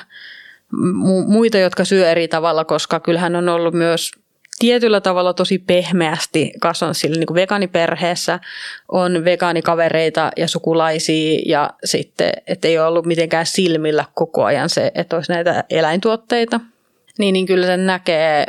muita, 1.27 1.59
jotka 1.59 1.85
syö 1.85 2.11
eri 2.11 2.29
tavalla, 2.29 2.65
koska 2.65 3.01
kyllähän 3.01 3.37
on 3.37 3.49
ollut 3.49 3.75
myös 3.75 4.11
tietyllä 4.59 5.01
tavalla 5.01 5.35
tosi 5.35 5.59
pehmeästi 5.59 6.53
kasvanut 6.61 6.97
sillä 6.97 7.17
niin 7.17 7.27
kuin 7.27 7.35
vegaaniperheessä. 7.35 8.41
On 8.89 9.25
vegaanikavereita 9.25 10.31
ja 10.37 10.49
sukulaisia 10.49 11.41
ja 11.47 11.71
sitten, 11.85 12.33
että 12.47 12.69
ei 12.69 12.79
ole 12.79 12.87
ollut 12.87 13.07
mitenkään 13.07 13.47
silmillä 13.47 14.05
koko 14.15 14.45
ajan 14.45 14.69
se, 14.69 14.93
että 14.95 15.17
olisi 15.17 15.33
näitä 15.33 15.65
eläintuotteita. 15.71 16.61
Niin, 17.21 17.33
niin 17.33 17.47
kyllä 17.47 17.67
sen 17.67 17.87
näkee, 17.87 18.47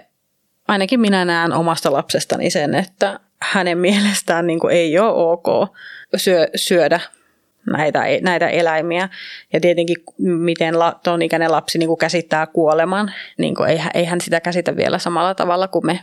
ainakin 0.68 1.00
minä 1.00 1.26
näen 1.26 1.54
omasta 1.54 1.92
lapsestani 1.92 2.50
sen, 2.50 2.76
että 2.76 3.20
hänen 3.42 3.78
mielestään 3.78 4.48
niin 4.48 4.60
kuin 4.60 4.76
ei 4.76 5.00
ole 5.00 5.32
ok 5.32 5.76
syö, 6.16 6.48
syödä 6.56 7.00
näitä, 7.66 8.04
näitä 8.22 8.50
eläimiä. 8.50 9.10
Ja 9.54 9.60
tietenkin, 9.60 9.98
miten 10.20 10.80
la, 10.80 11.00
tuon 11.04 11.22
ikäinen 11.22 11.52
lapsi 11.52 11.78
niin 11.78 11.88
kuin 11.88 11.98
käsittää 11.98 12.48
kuoleman, 12.48 13.14
niin 13.38 13.56
kuin 13.56 13.70
ei, 13.70 13.82
ei 13.94 14.06
hän 14.06 14.22
sitä 14.22 14.40
käsitä 14.40 14.76
vielä 14.76 15.00
samalla 15.00 15.36
tavalla 15.36 15.68
kuin 15.68 15.86
me. 15.86 16.00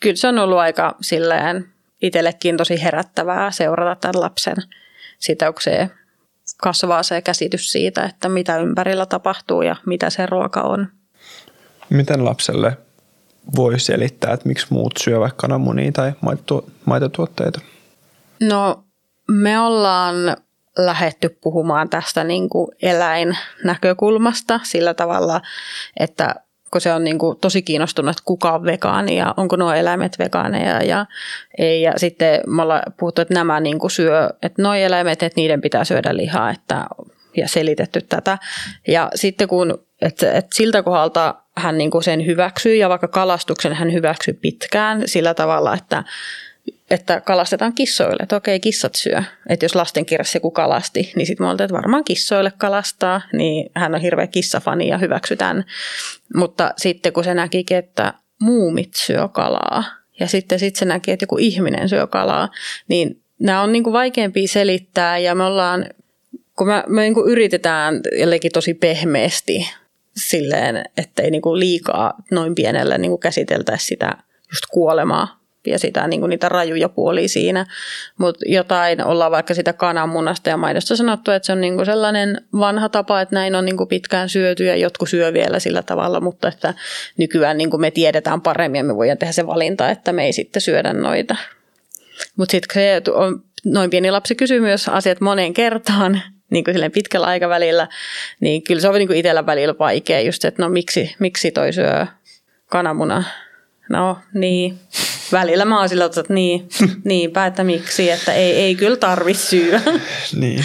Kyllä 0.00 0.16
se 0.16 0.28
on 0.28 0.38
ollut 0.38 0.58
aika 0.58 0.96
silleen 1.00 1.64
itsellekin 2.02 2.56
tosi 2.56 2.82
herättävää 2.82 3.50
seurata 3.50 4.00
tämän 4.00 4.20
lapsen 4.22 4.56
sitä, 5.18 5.52
kun 5.52 5.62
se 5.62 5.90
kasvaa 6.56 7.02
se 7.02 7.22
käsitys 7.22 7.72
siitä, 7.72 8.04
että 8.04 8.28
mitä 8.28 8.58
ympärillä 8.58 9.06
tapahtuu 9.06 9.62
ja 9.62 9.76
mitä 9.86 10.10
se 10.10 10.26
ruoka 10.26 10.60
on. 10.60 10.97
Miten 11.90 12.24
lapselle 12.24 12.76
voi 13.56 13.80
selittää, 13.80 14.32
että 14.32 14.48
miksi 14.48 14.66
muut 14.70 14.92
syö 15.00 15.20
vaikka 15.20 15.36
kananmunia 15.36 15.92
tai 15.92 16.12
maitotuotteita? 16.84 17.60
No 18.40 18.84
me 19.30 19.60
ollaan 19.60 20.16
lähetty 20.78 21.38
puhumaan 21.42 21.88
tästä 21.88 22.24
niin 22.24 22.48
kuin 22.48 22.70
eläinnäkökulmasta 22.82 24.60
sillä 24.62 24.94
tavalla, 24.94 25.40
että 26.00 26.34
kun 26.70 26.80
se 26.80 26.92
on 26.92 27.04
niin 27.04 27.18
kuin 27.18 27.38
tosi 27.40 27.62
kiinnostunut, 27.62 28.10
että 28.10 28.22
kuka 28.24 28.52
on 28.52 28.64
vegaani 28.64 29.16
ja 29.16 29.34
onko 29.36 29.56
nuo 29.56 29.72
eläimet 29.72 30.18
vegaaneja 30.18 30.82
ja 30.82 31.06
ei. 31.58 31.82
Ja 31.82 31.92
sitten 31.96 32.40
me 32.46 32.62
ollaan 32.62 32.82
puhuttu, 32.98 33.22
että 33.22 33.34
nämä 33.34 33.60
niin 33.60 33.78
kuin 33.78 33.90
syö, 33.90 34.30
että 34.42 34.62
nuo 34.62 34.74
eläimet, 34.74 35.22
että 35.22 35.40
niiden 35.40 35.60
pitää 35.60 35.84
syödä 35.84 36.16
lihaa 36.16 36.50
että, 36.50 36.86
ja 37.36 37.48
selitetty 37.48 38.00
tätä. 38.00 38.38
Ja 38.88 39.10
sitten 39.14 39.48
kun, 39.48 39.87
että, 40.02 40.32
että 40.32 40.56
siltä 40.56 40.82
kohdalta 40.82 41.34
hän 41.56 41.78
niin 41.78 41.90
kuin 41.90 42.04
sen 42.04 42.26
hyväksyy 42.26 42.74
ja 42.74 42.88
vaikka 42.88 43.08
kalastuksen 43.08 43.72
hän 43.72 43.92
hyväksyy 43.92 44.34
pitkään 44.34 45.02
sillä 45.06 45.34
tavalla, 45.34 45.74
että 45.74 46.04
että 46.90 47.20
kalastetaan 47.20 47.72
kissoille, 47.74 48.22
että 48.22 48.36
okei, 48.36 48.60
kissat 48.60 48.94
syö. 48.94 49.22
Että 49.48 49.64
jos 49.64 49.74
lastenkirjassa 49.74 50.36
joku 50.36 50.50
kalasti, 50.50 51.12
niin 51.16 51.26
sitten 51.26 51.46
me 51.46 51.50
oltiin, 51.50 51.64
että 51.64 51.76
varmaan 51.76 52.04
kissoille 52.04 52.52
kalastaa, 52.58 53.20
niin 53.32 53.70
hän 53.74 53.94
on 53.94 54.00
hirveä 54.00 54.26
kissafani 54.26 54.88
ja 54.88 54.98
hyväksytään. 54.98 55.64
Mutta 56.34 56.72
sitten 56.76 57.12
kun 57.12 57.24
se 57.24 57.34
näkikin, 57.34 57.76
että 57.76 58.14
muumit 58.40 58.94
syö 58.94 59.28
kalaa, 59.28 59.84
ja 60.20 60.26
sitten 60.26 60.58
sit 60.58 60.76
se 60.76 60.84
näki, 60.84 61.10
että 61.10 61.22
joku 61.22 61.38
ihminen 61.38 61.88
syö 61.88 62.06
kalaa, 62.06 62.48
niin 62.88 63.22
nämä 63.38 63.62
on 63.62 63.72
niinku 63.72 63.92
vaikeampi 63.92 64.46
selittää, 64.46 65.18
ja 65.18 65.34
me 65.34 65.44
ollaan, 65.44 65.86
kun 66.56 66.66
me, 66.66 66.84
me 66.86 67.02
niinku 67.02 67.26
yritetään 67.26 68.00
jotenkin 68.18 68.52
tosi 68.52 68.74
pehmeästi 68.74 69.70
silleen, 70.18 70.84
ettei 70.96 71.30
niinku 71.30 71.58
liikaa 71.58 72.14
noin 72.30 72.54
pienelle 72.54 72.98
niinku 72.98 73.18
käsiteltäisi 73.18 73.86
sitä 73.86 74.16
just 74.50 74.66
kuolemaa, 74.70 75.38
ja 75.66 75.78
sitä, 75.78 76.08
niin 76.08 76.20
kuin 76.20 76.30
niitä 76.30 76.48
rajuja 76.48 76.88
puolia 76.88 77.28
siinä. 77.28 77.66
Mutta 78.18 78.44
jotain 78.48 79.04
ollaan 79.04 79.30
vaikka 79.30 79.54
sitä 79.54 79.72
kananmunasta 79.72 80.50
ja 80.50 80.56
maidosta 80.56 80.96
sanottu, 80.96 81.30
että 81.30 81.46
se 81.46 81.52
on 81.52 81.60
niin 81.60 81.74
kuin 81.74 81.86
sellainen 81.86 82.40
vanha 82.58 82.88
tapa, 82.88 83.20
että 83.20 83.34
näin 83.34 83.54
on 83.54 83.64
niin 83.64 83.76
kuin 83.76 83.88
pitkään 83.88 84.28
syöty 84.28 84.64
ja 84.64 84.76
jotkut 84.76 85.08
syö 85.08 85.32
vielä 85.32 85.58
sillä 85.58 85.82
tavalla, 85.82 86.20
mutta 86.20 86.48
että 86.48 86.74
nykyään 87.16 87.58
niin 87.58 87.70
kuin 87.70 87.80
me 87.80 87.90
tiedetään 87.90 88.40
paremmin 88.40 88.78
ja 88.78 88.84
me 88.84 88.96
voidaan 88.96 89.18
tehdä 89.18 89.32
se 89.32 89.46
valinta, 89.46 89.90
että 89.90 90.12
me 90.12 90.24
ei 90.24 90.32
sitten 90.32 90.62
syödä 90.62 90.92
noita. 90.92 91.36
Mutta 92.36 92.52
sitten 92.52 93.02
noin 93.64 93.90
pieni 93.90 94.10
lapsi 94.10 94.34
kysyy 94.34 94.60
myös 94.60 94.88
asiat 94.88 95.20
moneen 95.20 95.54
kertaan, 95.54 96.22
niin 96.50 96.64
kuin 96.64 96.92
pitkällä 96.92 97.26
aikavälillä, 97.26 97.88
niin 98.40 98.62
kyllä 98.62 98.80
se 98.80 98.88
on 98.88 98.94
niin 98.94 99.08
kuin 99.08 99.18
itsellä 99.18 99.46
välillä 99.46 99.74
vaikea 99.78 100.20
just, 100.20 100.44
että 100.44 100.62
no 100.62 100.68
miksi, 100.68 101.14
miksi 101.18 101.50
toi 101.50 101.72
syö 101.72 102.06
kananmuna. 102.66 103.24
No 103.88 104.18
niin, 104.34 104.78
välillä 105.32 105.64
mä 105.64 105.78
oon 105.78 105.88
sillä, 105.88 106.04
että 106.04 106.24
niin, 106.28 106.68
niinpä, 107.04 107.46
että 107.46 107.64
miksi, 107.64 108.10
että 108.10 108.32
ei, 108.32 108.52
ei 108.52 108.74
kyllä 108.74 108.96
tarvi 108.96 109.34
syödä. 109.34 109.82
niin. 110.40 110.64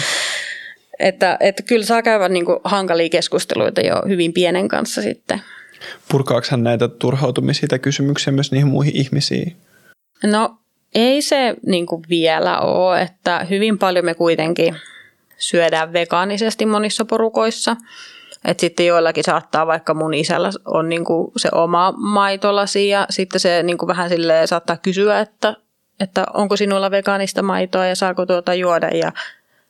Että, 0.98 1.36
että 1.40 1.62
kyllä 1.62 1.84
saa 1.84 2.02
käydä 2.02 2.28
niin 2.28 2.44
kuin 2.44 2.58
hankalia 2.64 3.08
keskusteluita 3.08 3.80
jo 3.80 4.02
hyvin 4.08 4.32
pienen 4.32 4.68
kanssa 4.68 5.02
sitten. 5.02 5.42
Purkaako 6.10 6.46
hän 6.50 6.62
näitä 6.62 6.88
turhautumisia 6.88 7.68
tai 7.68 7.78
kysymyksiä 7.78 8.32
myös 8.32 8.52
niihin 8.52 8.68
muihin 8.68 8.96
ihmisiin? 8.96 9.56
No 10.22 10.58
ei 10.94 11.22
se 11.22 11.54
niin 11.66 11.86
kuin 11.86 12.02
vielä 12.08 12.58
ole, 12.58 13.02
että 13.02 13.46
hyvin 13.50 13.78
paljon 13.78 14.04
me 14.04 14.14
kuitenkin 14.14 14.76
syödään 15.48 15.92
vegaanisesti 15.92 16.66
monissa 16.66 17.04
porukoissa– 17.04 17.76
et 18.44 18.60
sitten 18.60 18.86
joillakin 18.86 19.24
saattaa, 19.24 19.66
vaikka 19.66 19.94
mun 19.94 20.14
isällä 20.14 20.50
on 20.64 20.88
niinku 20.88 21.32
se 21.36 21.48
oma 21.52 21.92
maitolasi 21.96 22.88
ja 22.88 23.06
sitten 23.10 23.40
se 23.40 23.62
niinku 23.62 23.86
vähän 23.86 24.08
sille 24.08 24.46
saattaa 24.46 24.76
kysyä, 24.76 25.20
että, 25.20 25.56
että 26.00 26.26
onko 26.34 26.56
sinulla 26.56 26.90
vegaanista 26.90 27.42
maitoa 27.42 27.86
ja 27.86 27.96
saako 27.96 28.26
tuota 28.26 28.54
juoda 28.54 28.88
ja 28.88 29.12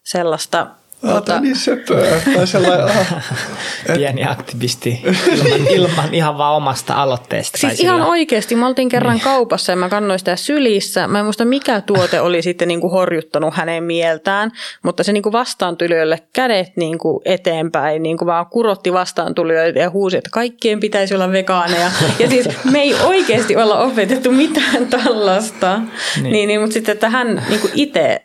sellaista. 0.03 0.67
Mutta... 1.05 1.41
niin 1.41 1.57
söpöä. 1.57 2.21
Tai 2.35 2.47
sellainen. 2.47 2.97
Pieni 3.95 4.25
aktivisti 4.25 5.03
ilman, 5.33 5.67
ilman 5.69 6.15
ihan 6.15 6.39
vaan 6.39 6.55
omasta 6.55 6.95
aloitteesta. 6.95 7.59
Siis 7.59 7.81
ihan 7.81 7.97
sillä... 7.97 8.11
oikeasti. 8.11 8.57
Mä 8.57 8.67
oltiin 8.67 8.89
kerran 8.89 9.15
niin. 9.15 9.25
kaupassa 9.25 9.73
ja 9.73 9.77
mä 9.77 9.89
kannoin 9.89 10.19
sitä 10.19 10.37
sylissä. 10.37 11.09
Mä 11.09 11.19
en 11.19 11.25
muista 11.25 11.45
mikä 11.45 11.81
tuote 11.81 12.21
oli 12.21 12.43
sitten 12.43 12.69
niin 12.69 12.81
kuin 12.81 12.91
horjuttanut 12.91 13.55
hänen 13.55 13.85
mieltään, 13.85 14.51
mutta 14.83 15.05
se 15.05 15.13
niin 15.13 15.23
kuin 15.23 15.33
vastaantulijoille 15.33 16.19
kädet 16.33 16.77
niin 16.77 16.99
kuin 16.99 17.21
eteenpäin, 17.25 18.03
niin 18.03 18.19
kuin 18.19 18.27
vaan 18.27 18.47
kurotti 18.47 18.93
vastaantulijoille 18.93 19.81
ja 19.81 19.91
huusi, 19.91 20.17
että 20.17 20.31
kaikkien 20.33 20.81
pitäisi 20.81 21.15
olla 21.15 21.33
vegaaneja. 21.33 21.91
Ja 22.19 22.29
siis 22.29 22.49
me 22.71 22.83
ei 22.83 22.95
oikeasti 22.95 23.57
olla 23.57 23.79
opetettu 23.79 24.33
mitään 24.33 24.87
tällaista. 24.87 25.81
Niin. 26.23 26.33
Niin, 26.33 26.49
niin, 26.49 26.61
mutta 26.61 26.75
sitten, 26.75 26.93
että 26.93 27.11
hän 27.11 27.43
niin 27.49 27.61
kuin 27.61 27.73
itse 27.75 28.25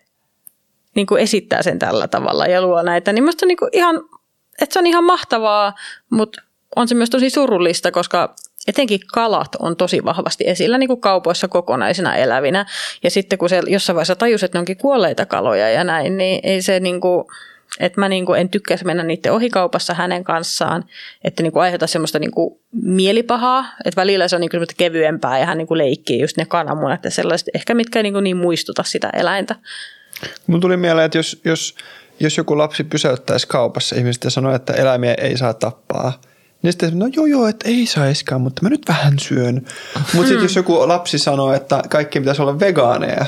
niin 1.00 1.08
kuin 1.08 1.22
esittää 1.22 1.62
sen 1.62 1.80
tällä 1.80 2.08
tavalla 2.08 2.46
ja 2.46 2.62
luo 2.62 2.82
näitä, 2.82 3.14
niin 3.14 3.24
musta 3.24 3.46
niin 3.46 3.58
kuin 3.58 3.70
ihan, 3.74 3.96
että 4.62 4.74
se 4.74 4.80
on 4.80 4.88
ihan 4.88 5.04
mahtavaa, 5.04 5.74
mutta 6.10 6.42
on 6.76 6.88
se 6.88 6.96
myös 6.96 7.10
tosi 7.10 7.30
surullista, 7.30 7.92
koska 7.92 8.36
etenkin 8.68 9.00
kalat 9.14 9.56
on 9.60 9.76
tosi 9.76 10.06
vahvasti 10.06 10.44
esillä 10.48 10.78
niin 10.78 10.88
kuin 10.88 11.02
kaupoissa 11.02 11.48
kokonaisina 11.48 12.16
elävinä. 12.16 12.66
Ja 13.04 13.12
sitten 13.12 13.40
kun 13.40 13.50
se 13.50 13.62
jossain 13.68 13.96
vaiheessa 13.96 14.16
tajus, 14.16 14.44
että 14.44 14.58
ne 14.58 14.60
onkin 14.60 14.78
kuolleita 14.78 15.26
kaloja 15.26 15.70
ja 15.70 15.84
näin, 15.84 16.18
niin 16.18 16.40
ei 16.44 16.62
se 16.62 16.80
niin 16.80 17.02
kuin, 17.02 17.26
että 17.80 18.00
mä 18.00 18.10
niin 18.10 18.26
kuin 18.26 18.42
en 18.42 18.50
tykkäisi 18.50 18.86
mennä 18.86 19.04
niiden 19.04 19.34
ohikaupassa 19.34 19.94
hänen 19.94 20.24
kanssaan, 20.24 20.86
että 21.24 21.44
niin 21.44 21.54
kuin 21.54 21.64
aiheuta 21.64 21.88
semmoista 21.88 22.20
niin 22.20 22.32
kuin 22.32 22.60
mielipahaa, 22.72 23.66
että 23.86 24.02
välillä 24.02 24.28
se 24.28 24.36
on 24.36 24.42
niin 24.42 24.50
kuin 24.50 24.66
kevyempää 24.78 25.40
ja 25.40 25.46
hän 25.46 25.58
niin 25.58 25.68
kuin 25.68 25.78
leikkii 25.78 26.22
just 26.22 26.38
ne 26.38 26.46
kananmunat 26.46 27.04
ja 27.04 27.12
sellaiset, 27.12 27.48
ehkä 27.54 27.74
mitkä 27.74 28.00
ei 28.00 28.04
niin, 28.04 28.14
kuin 28.14 28.24
niin 28.24 28.38
muistuta 28.38 28.84
sitä 28.84 29.10
eläintä. 29.14 29.56
Mun 30.48 30.60
tuli 30.60 30.78
mieleen, 30.78 31.06
että 31.06 31.18
jos, 31.18 31.42
jos, 31.46 31.76
jos 32.20 32.38
joku 32.38 32.58
lapsi 32.58 32.84
pysäyttäisi 32.84 33.48
kaupassa 33.48 33.96
ihmiset 33.96 34.24
ja 34.24 34.30
sanoo, 34.30 34.56
että 34.56 34.74
eläimiä 34.74 35.14
ei 35.14 35.38
saa 35.38 35.54
tappaa, 35.54 36.22
niin 36.62 36.74
sitten 36.74 37.00
no 37.00 37.10
joo 37.16 37.26
joo, 37.26 37.48
että 37.48 37.70
ei 37.70 37.86
saiskaan, 37.86 38.42
mutta 38.42 38.64
mä 38.64 38.70
nyt 38.70 38.82
vähän 38.88 39.20
syön. 39.20 39.56
Mutta 39.96 40.12
sitten 40.12 40.36
hmm. 40.36 40.44
jos 40.44 40.56
joku 40.56 40.88
lapsi 40.88 41.18
sanoo, 41.18 41.54
että 41.54 41.84
kaikki 41.90 42.20
pitäisi 42.20 42.42
olla 42.42 42.60
vegaaneja, 42.60 43.26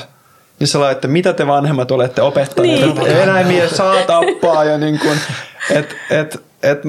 niin 0.58 0.68
sä 0.68 0.90
että 0.90 1.08
mitä 1.08 1.32
te 1.32 1.46
vanhemmat 1.46 1.90
olette 1.90 2.22
opettaneet, 2.22 2.80
niin. 2.80 2.98
että 2.98 3.22
eläimiä 3.22 3.68
saa 3.68 4.02
tappaa 4.06 4.64
ja 4.64 4.78
niin 4.78 4.98
kuin, 4.98 5.18
et, 5.70 5.96
et, 6.10 6.42
et 6.62 6.82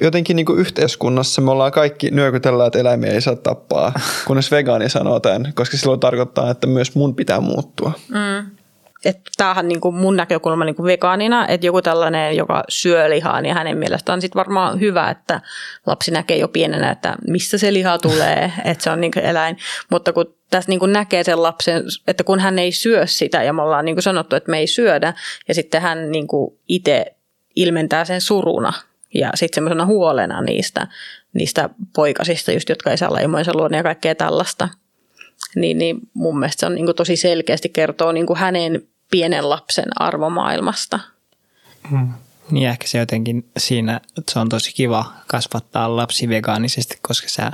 jotenkin 0.00 0.36
niin 0.36 0.46
kuin 0.46 0.58
yhteiskunnassa 0.58 1.40
me 1.40 1.50
ollaan 1.50 1.72
kaikki 1.72 2.10
nyökytellään, 2.10 2.66
että 2.66 2.78
eläimiä 2.78 3.12
ei 3.12 3.20
saa 3.20 3.36
tappaa, 3.36 3.92
kunnes 4.26 4.50
vegaani 4.50 4.88
sanoo 4.88 5.20
tämän, 5.20 5.52
koska 5.54 5.76
silloin 5.76 6.00
tarkoittaa, 6.00 6.50
että 6.50 6.66
myös 6.66 6.94
mun 6.94 7.14
pitää 7.14 7.40
muuttua. 7.40 7.92
Mm. 8.08 8.57
Että 9.04 9.30
tämähän 9.36 9.68
niin 9.68 9.80
kuin 9.80 9.94
mun 9.94 10.16
näkökulma 10.16 10.64
niin 10.64 10.74
kuin 10.74 10.86
vegaanina, 10.86 11.48
että 11.48 11.66
joku 11.66 11.82
tällainen, 11.82 12.36
joka 12.36 12.64
syö 12.68 13.10
lihaa, 13.10 13.40
niin 13.40 13.54
hänen 13.54 13.78
mielestään 13.78 14.16
on 14.16 14.20
sitten 14.20 14.38
varmaan 14.38 14.80
hyvä, 14.80 15.10
että 15.10 15.40
lapsi 15.86 16.10
näkee 16.10 16.36
jo 16.36 16.48
pienenä, 16.48 16.90
että 16.90 17.16
mistä 17.28 17.58
se 17.58 17.72
liha 17.72 17.98
tulee, 17.98 18.52
että 18.64 18.84
se 18.84 18.90
on 18.90 19.00
niin 19.00 19.12
kuin 19.12 19.24
eläin. 19.24 19.58
Mutta 19.90 20.12
kun 20.12 20.34
tässä 20.50 20.68
niin 20.68 20.80
kuin 20.80 20.92
näkee 20.92 21.24
sen 21.24 21.42
lapsen, 21.42 21.82
että 22.06 22.24
kun 22.24 22.40
hän 22.40 22.58
ei 22.58 22.72
syö 22.72 23.06
sitä 23.06 23.42
ja 23.42 23.52
me 23.52 23.62
ollaan 23.62 23.84
niin 23.84 23.96
kuin 23.96 24.02
sanottu, 24.02 24.36
että 24.36 24.50
me 24.50 24.58
ei 24.58 24.66
syödä 24.66 25.14
ja 25.48 25.54
sitten 25.54 25.82
hän 25.82 26.10
niin 26.10 26.26
kuin 26.26 26.58
itse 26.68 27.06
ilmentää 27.56 28.04
sen 28.04 28.20
suruna 28.20 28.72
ja 29.14 29.30
sitten 29.34 29.54
semmoisena 29.54 29.86
huolena 29.86 30.40
niistä, 30.40 30.86
niistä 31.32 31.70
poikasista, 31.94 32.52
just, 32.52 32.68
jotka 32.68 32.90
ei 32.90 32.98
saa 32.98 33.12
laimoinsa 33.12 33.52
luonne 33.54 33.76
ja 33.76 33.82
kaikkea 33.82 34.14
tällaista. 34.14 34.68
Niin, 35.56 35.78
niin 35.78 35.98
mun 36.14 36.38
mielestä 36.38 36.60
se 36.60 36.66
on 36.66 36.74
niin 36.74 36.86
kuin 36.86 36.96
tosi 36.96 37.16
selkeästi 37.16 37.68
kertoo 37.68 38.12
niin 38.12 38.26
kuin 38.26 38.38
hänen 38.38 38.82
pienen 39.10 39.50
lapsen 39.50 40.02
arvomaailmasta. 40.02 41.00
Hmm. 41.90 42.08
Niin 42.50 42.68
ehkä 42.68 42.86
se 42.86 42.98
jotenkin 42.98 43.48
siinä, 43.58 44.00
että 44.18 44.32
se 44.32 44.38
on 44.38 44.48
tosi 44.48 44.74
kiva 44.74 45.12
kasvattaa 45.26 45.96
lapsi 45.96 46.28
vegaanisesti, 46.28 46.98
koska 47.02 47.28
sä 47.28 47.52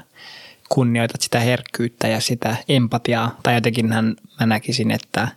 kunnioitat 0.68 1.20
sitä 1.20 1.40
herkkyyttä 1.40 2.08
ja 2.08 2.20
sitä 2.20 2.56
empatiaa. 2.68 3.38
Tai 3.42 3.54
jotenkin 3.54 3.92
hän, 3.92 4.16
mä 4.40 4.46
näkisin, 4.46 4.90
että 4.90 5.28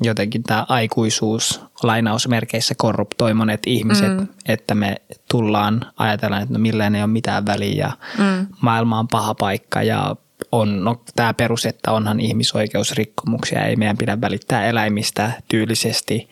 jotenkin 0.00 0.42
tämä 0.42 0.66
aikuisuus 0.68 1.60
lainausmerkeissä 1.82 2.74
korruptoi 2.76 3.34
monet 3.34 3.60
ihmiset, 3.66 4.16
mm. 4.16 4.28
että 4.46 4.74
me 4.74 4.96
tullaan 5.30 5.86
ajatellaan, 5.96 6.42
että 6.42 6.54
no 6.54 6.60
millään 6.60 6.94
ei 6.94 7.02
ole 7.02 7.10
mitään 7.10 7.46
väliä 7.46 7.86
ja 7.86 7.92
mm. 8.18 8.46
maailma 8.60 8.98
on 8.98 9.08
paha 9.08 9.34
paikka 9.34 9.82
ja 9.82 10.16
on 10.52 10.84
no, 10.84 11.02
tämä 11.16 11.34
perus, 11.34 11.66
että 11.66 11.92
onhan 11.92 12.20
ihmisoikeusrikkomuksia, 12.20 13.64
ei 13.64 13.76
meidän 13.76 13.98
pidä 13.98 14.20
välittää 14.20 14.66
eläimistä 14.66 15.32
tyylisesti, 15.48 16.28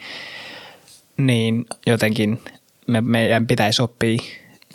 niin 1.17 1.67
jotenkin 1.87 2.41
me, 2.87 3.01
meidän 3.01 3.47
pitäisi 3.47 3.83
oppia 3.83 4.19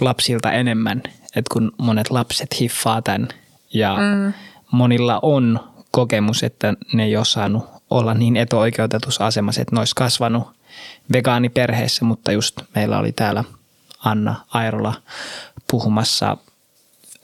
lapsilta 0.02 0.52
enemmän, 0.52 1.04
että 1.36 1.54
kun 1.54 1.72
monet 1.78 2.12
lapset 2.12 2.60
hiffaa 2.60 3.02
tämän 3.02 3.28
ja 3.74 3.98
mm. 3.98 4.34
monilla 4.72 5.20
on 5.22 5.60
kokemus, 5.92 6.44
että 6.44 6.74
ne 6.94 7.04
ei 7.04 7.18
ole 7.18 7.26
saanut 7.26 7.66
olla 7.90 8.14
niin 8.14 8.38
etuoikeutetussa 8.38 9.26
asemassa, 9.26 9.62
että 9.62 9.76
ne 9.76 9.80
olisi 9.80 9.96
kasvanut 9.96 10.48
vegaaniperheessä, 11.14 12.06
mutta 12.06 12.32
just 12.32 12.62
meillä 12.76 13.00
oli 13.00 13.12
täällä 13.12 13.44
Anna 14.00 14.36
Airola 14.54 14.94
puhumassa 15.72 16.38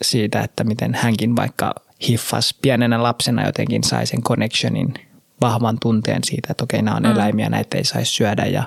siitä, 0.02 0.40
että 0.40 0.64
miten 0.64 0.94
hänkin 0.94 1.36
vaikka 1.36 1.74
hiffas 2.08 2.54
pienenä 2.62 3.02
lapsena 3.02 3.46
jotenkin 3.46 3.84
sai 3.84 4.06
sen 4.06 4.22
connectionin, 4.22 4.94
vahvan 5.40 5.78
tunteen 5.80 6.24
siitä, 6.24 6.48
että 6.50 6.64
okei, 6.64 6.82
nämä 6.82 6.96
on 6.96 7.02
mm. 7.02 7.10
eläimiä, 7.10 7.48
näitä 7.48 7.78
ei 7.78 7.84
saisi 7.84 8.12
syödä 8.12 8.46
ja 8.46 8.62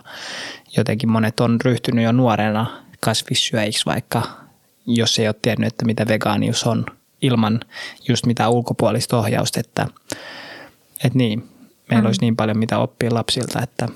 jotenkin 0.78 1.12
monet 1.12 1.40
on 1.40 1.62
ryhtynyt 1.64 2.06
jo 2.06 2.12
nuorena 2.12 2.84
kasvissyöjiksi, 3.00 3.86
vaikka 3.86 4.22
jos 4.86 5.20
ei 5.20 5.28
ole 5.28 5.36
tiennyt, 5.42 5.68
että 5.68 5.86
mitä 5.86 6.08
vegaanius 6.08 6.64
on 6.64 6.86
ilman 7.22 7.60
just 8.08 8.26
mitä 8.26 8.50
ulkopuolista 8.50 9.18
ohjausta, 9.18 9.60
että, 9.60 9.88
että 11.04 11.18
niin, 11.18 11.50
meillä 11.90 12.02
mm. 12.02 12.06
olisi 12.06 12.22
niin 12.22 12.36
paljon 12.36 12.58
mitä 12.58 12.80
oppia 12.80 13.14
lapsilta, 13.14 13.62
että 13.62 13.88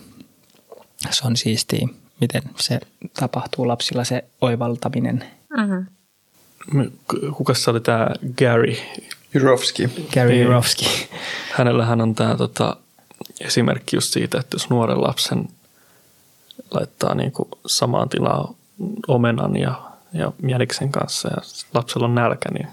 se 1.10 1.28
on 1.28 1.38
siistiä, 1.38 1.88
miten 2.21 2.41
se 2.60 2.80
tapahtuu 3.19 3.67
lapsilla 3.67 4.04
se 4.04 4.23
oivaltaminen. 4.41 5.23
Mm-hmm. 5.58 5.86
Kuka 7.34 7.54
se 7.54 7.69
oli 7.69 7.80
tämä 7.82 8.10
Gary? 8.38 8.76
Jurovski. 9.34 9.90
Gary 10.13 10.30
niin. 10.30 10.44
Jurovski. 10.44 11.10
Hänellähän 11.52 12.02
on 12.02 12.16
tämä 12.16 12.36
tota, 12.36 12.76
esimerkki 13.42 13.96
just 13.96 14.13
siitä, 14.13 14.40
että 14.40 14.56
jos 14.56 14.70
nuoren 14.70 15.02
lapsen 15.02 15.48
laittaa 16.72 17.16
niin 17.16 17.32
kuin 17.32 17.50
samaan 17.66 18.10
tilaan 18.10 18.56
omenan 19.08 19.58
ja, 19.58 19.82
ja 20.13 20.32
jäniksen 20.48 20.92
kanssa 20.92 21.30
ja 21.30 21.42
lapsella 21.74 22.08
on 22.08 22.16
nälkä, 22.16 22.50
niin 22.52 22.68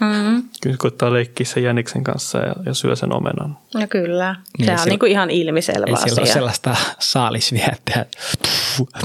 Mm-hmm. 0.00 0.48
Kyllä 0.62 0.76
koittaa 0.76 1.12
leikkiä 1.12 1.46
sen 1.46 1.62
jäniksen 1.62 2.04
kanssa 2.04 2.38
ja, 2.38 2.54
ja 2.66 2.74
syö 2.74 2.96
sen 2.96 3.12
omenan. 3.12 3.58
No 3.74 3.86
kyllä. 3.90 4.36
Niin, 4.58 4.66
se 4.66 4.82
on 4.82 4.88
niin 4.88 4.98
kuin 4.98 5.12
ihan 5.12 5.30
ilmiselvä 5.30 5.86
ei 5.86 5.94
asia. 5.94 6.06
Ei 6.06 6.18
ole 6.18 6.26
sellaista 6.26 6.76
saalisviettiä, 6.98 8.06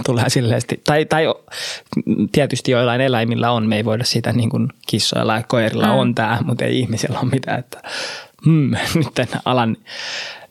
tulee 0.05 0.29
silleesti. 0.29 0.81
Tai, 0.85 1.05
tai 1.05 1.25
tietysti 2.31 2.71
joillain 2.71 3.01
eläimillä 3.01 3.51
on, 3.51 3.67
me 3.67 3.75
ei 3.75 3.85
voida 3.85 4.03
siitä 4.03 4.31
niin 4.31 4.49
kuin 4.49 4.67
kissoilla 4.87 5.35
ja 5.35 5.43
koirilla 5.43 5.87
mm. 5.87 5.93
on 5.93 6.15
tämä, 6.15 6.39
mutta 6.45 6.65
ei 6.65 6.79
ihmisellä 6.79 7.19
ole 7.19 7.29
mitään, 7.29 7.59
että 7.59 7.81
hmm, 8.45 8.71
nyt 8.95 9.29
alan 9.45 9.77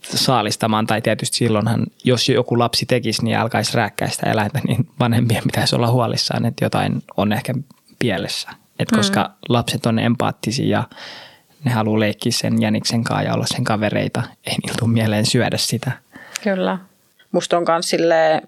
saalistamaan, 0.02 0.86
tai 0.86 1.02
tietysti 1.02 1.36
silloinhan, 1.36 1.86
jos 2.04 2.28
joku 2.28 2.58
lapsi 2.58 2.86
tekisi, 2.86 3.24
niin 3.24 3.38
alkaisi 3.38 3.76
rääkkää 3.76 4.08
sitä 4.08 4.30
eläintä, 4.30 4.60
niin 4.66 4.88
vanhempien 5.00 5.42
pitäisi 5.42 5.76
olla 5.76 5.90
huolissaan, 5.90 6.46
että 6.46 6.64
jotain 6.64 7.02
on 7.16 7.32
ehkä 7.32 7.54
pielessä. 7.98 8.63
Et 8.78 8.88
koska 8.90 9.22
mm. 9.22 9.34
lapset 9.48 9.86
on 9.86 9.98
empaattisia 9.98 10.66
ja 10.66 10.84
ne 11.64 11.70
haluaa 11.70 12.00
leikkiä 12.00 12.32
sen 12.32 12.62
jäniksen 12.62 13.04
kanssa 13.04 13.22
ja 13.22 13.34
olla 13.34 13.46
sen 13.46 13.64
kavereita, 13.64 14.22
ei 14.46 14.54
niillä 14.62 14.76
tule 14.78 14.90
mieleen 14.90 15.26
syödä 15.26 15.56
sitä. 15.56 15.92
Kyllä. 16.42 16.78
Musta 17.32 17.56
on 17.56 17.64
myös 17.68 17.90
silleen, 17.90 18.42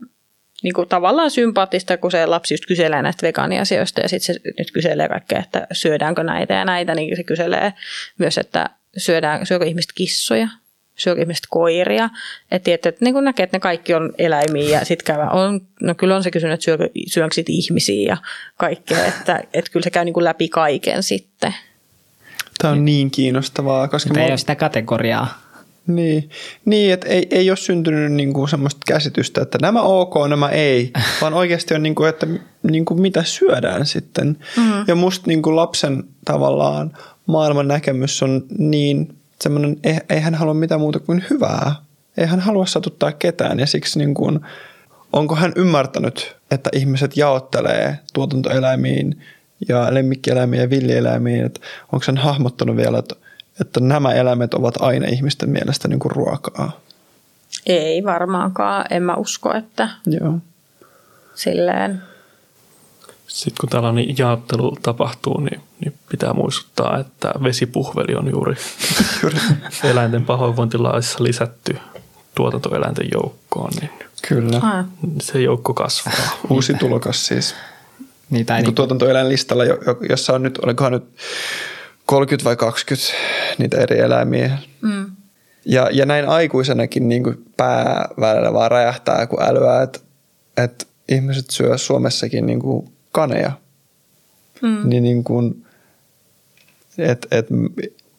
niin 0.62 0.74
kuin 0.74 0.88
tavallaan 0.88 1.30
sympaattista, 1.30 1.96
kun 1.96 2.10
se 2.10 2.26
lapsi 2.26 2.54
just 2.54 2.66
kyselee 2.66 3.02
näistä 3.02 3.26
vegaaniasioista 3.26 4.00
ja 4.00 4.08
sitten 4.08 4.34
se 4.34 4.40
nyt 4.58 4.70
kyselee 4.72 5.08
kaikkea, 5.08 5.38
että 5.38 5.66
syödäänkö 5.72 6.22
näitä 6.22 6.54
ja 6.54 6.64
näitä, 6.64 6.94
niin 6.94 7.16
se 7.16 7.22
kyselee 7.22 7.72
myös, 8.18 8.38
että 8.38 8.70
syödään, 8.96 9.46
syökö 9.46 9.64
ihmiset 9.64 9.92
kissoja 9.94 10.48
syökö 10.96 11.20
ihmiset 11.20 11.44
koiria. 11.50 12.10
Että, 12.50 12.74
että, 12.74 12.88
että 12.88 13.04
niin 13.04 13.24
näkee, 13.24 13.44
että 13.44 13.56
ne 13.56 13.60
kaikki 13.60 13.94
on 13.94 14.12
eläimiä 14.18 14.78
ja 14.78 14.84
sitten 14.84 15.16
käy, 15.16 15.26
on, 15.32 15.60
no 15.82 15.94
kyllä 15.94 16.16
on 16.16 16.22
se 16.22 16.30
kysynyt, 16.30 16.54
että 16.54 16.64
syökö, 16.64 16.88
syönkö 17.06 17.34
sit 17.34 17.48
ihmisiä 17.48 18.08
ja 18.08 18.16
kaikkea, 18.56 19.04
että, 19.04 19.42
että 19.54 19.70
kyllä 19.70 19.84
se 19.84 19.90
käy 19.90 20.04
niin 20.04 20.12
kuin 20.12 20.24
läpi 20.24 20.48
kaiken 20.48 21.02
sitten. 21.02 21.54
Tämä 22.58 22.72
on 22.72 22.84
niin 22.84 23.10
kiinnostavaa. 23.10 23.88
Koska 23.88 24.08
Mutta 24.08 24.22
ei 24.22 24.30
ole 24.30 24.38
sitä 24.38 24.54
kategoriaa. 24.54 25.46
Niin, 25.86 26.30
niin 26.64 26.92
että 26.92 27.08
ei, 27.08 27.26
ei 27.30 27.50
ole 27.50 27.56
syntynyt 27.56 28.12
niinku 28.12 28.46
semmoista 28.46 28.80
käsitystä, 28.86 29.42
että 29.42 29.58
nämä 29.62 29.82
ok, 29.82 30.14
nämä 30.28 30.48
ei, 30.48 30.92
vaan 31.20 31.34
oikeasti 31.34 31.74
on, 31.74 31.82
niinku, 31.82 32.04
että 32.04 32.26
niinku, 32.62 32.94
mitä 32.94 33.24
syödään 33.24 33.86
sitten. 33.86 34.26
Mm-hmm. 34.56 34.84
Ja 34.88 34.94
musta 34.94 35.26
niinku, 35.26 35.56
lapsen 35.56 36.04
tavallaan 36.24 36.96
maailman 37.26 37.68
näkemys 37.68 38.22
on 38.22 38.42
niin 38.58 39.16
semmoinen, 39.40 39.76
ei, 39.84 39.98
ei 40.10 40.20
hän 40.20 40.34
halua 40.34 40.54
mitään 40.54 40.80
muuta 40.80 41.00
kuin 41.00 41.24
hyvää. 41.30 41.74
Ei 42.16 42.26
hän 42.26 42.40
halua 42.40 42.66
satuttaa 42.66 43.12
ketään 43.12 43.60
ja 43.60 43.66
siksi 43.66 43.98
niin 43.98 44.14
kuin, 44.14 44.40
onko 45.12 45.34
hän 45.34 45.52
ymmärtänyt, 45.56 46.36
että 46.50 46.70
ihmiset 46.72 47.16
jaottelee 47.16 47.98
tuotantoeläimiin 48.12 49.22
ja 49.68 49.94
lemmikkieläimiin 49.94 50.60
ja 50.60 50.70
villieläimiin, 50.70 51.44
että 51.44 51.60
onko 51.92 52.04
hän 52.06 52.16
hahmottanut 52.16 52.76
vielä, 52.76 52.98
että, 52.98 53.14
että 53.60 53.80
nämä 53.80 54.12
eläimet 54.12 54.54
ovat 54.54 54.74
aina 54.80 55.06
ihmisten 55.08 55.50
mielestä 55.50 55.88
niin 55.88 55.98
kuin 55.98 56.12
ruokaa? 56.12 56.80
Ei 57.66 58.04
varmaankaan, 58.04 58.84
en 58.90 59.02
mä 59.02 59.14
usko, 59.14 59.54
että 59.54 59.88
Joo. 60.06 60.38
silleen 61.34 62.02
sitten 63.26 63.60
kun 63.60 63.68
tällainen 63.68 64.18
jaottelu 64.18 64.76
tapahtuu, 64.82 65.40
niin, 65.40 65.60
niin 65.80 65.94
pitää 66.10 66.32
muistuttaa, 66.32 66.98
että 66.98 67.32
vesipuhveli 67.42 68.14
on 68.14 68.30
juuri, 68.30 68.54
eläinten 69.90 70.24
pahoinvointilaissa 70.24 71.24
lisätty 71.24 71.78
tuotantoeläinten 72.34 73.08
joukkoon. 73.12 73.70
Niin 73.80 73.90
Kyllä. 74.28 74.84
Se 75.20 75.40
joukko 75.40 75.74
kasvaa. 75.74 76.14
Uusi 76.50 76.74
tulokas 76.74 77.26
siis. 77.26 77.54
Niin, 78.30 78.46
tai 78.46 78.62
niin 78.62 78.74
tuotantoeläinlistalla, 78.74 79.64
jossa 80.08 80.32
on 80.32 80.42
nyt, 80.42 80.58
olikohan 80.58 80.92
nyt 80.92 81.04
30 82.06 82.44
vai 82.44 82.56
20 82.56 83.12
niitä 83.58 83.76
eri 83.76 83.98
eläimiä. 83.98 84.58
Mm. 84.82 85.06
Ja, 85.64 85.88
ja 85.92 86.06
näin 86.06 86.28
aikuisenakin 86.28 87.08
niin 87.08 87.22
kuin 87.22 87.44
pää 87.56 88.08
välillä 88.20 88.52
vaan 88.52 88.70
räjähtää, 88.70 89.26
kun 89.26 89.42
älyää, 89.42 89.82
että, 89.82 90.00
että 90.56 90.86
ihmiset 91.08 91.50
syö 91.50 91.78
Suomessakin 91.78 92.46
niin 92.46 92.60
kuin 92.60 92.92
kaneja. 93.16 93.52
Mm. 94.62 94.88
Niin, 94.88 95.02
niin 95.02 95.24
kuin, 95.24 95.66
et, 96.98 97.26
et, 97.30 97.46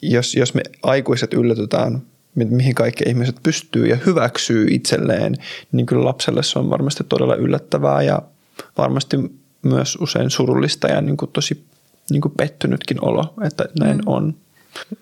jos, 0.02 0.36
jos 0.36 0.54
me 0.54 0.62
aikuiset 0.84 1.34
yllätytään, 1.34 2.02
mihin 2.36 2.76
kaikki 2.76 3.04
ihmiset 3.08 3.36
pystyy 3.44 3.88
ja 3.88 3.98
hyväksyy 4.06 4.68
itselleen, 4.70 5.36
niin 5.72 5.86
kyllä 5.86 6.06
lapselle 6.06 6.44
se 6.44 6.60
on 6.60 6.70
varmasti 6.70 7.04
todella 7.04 7.36
yllättävää 7.36 8.02
ja 8.02 8.22
varmasti 8.78 9.18
myös 9.62 9.98
usein 10.02 10.30
surullista 10.30 10.88
ja 10.88 11.02
niin 11.02 11.18
kuin 11.18 11.32
tosi 11.32 11.64
niin 12.10 12.22
kuin 12.22 12.34
pettynytkin 12.38 13.06
olo, 13.06 13.34
että 13.46 13.66
näin 13.80 13.98
mm. 13.98 14.04
on. 14.06 14.36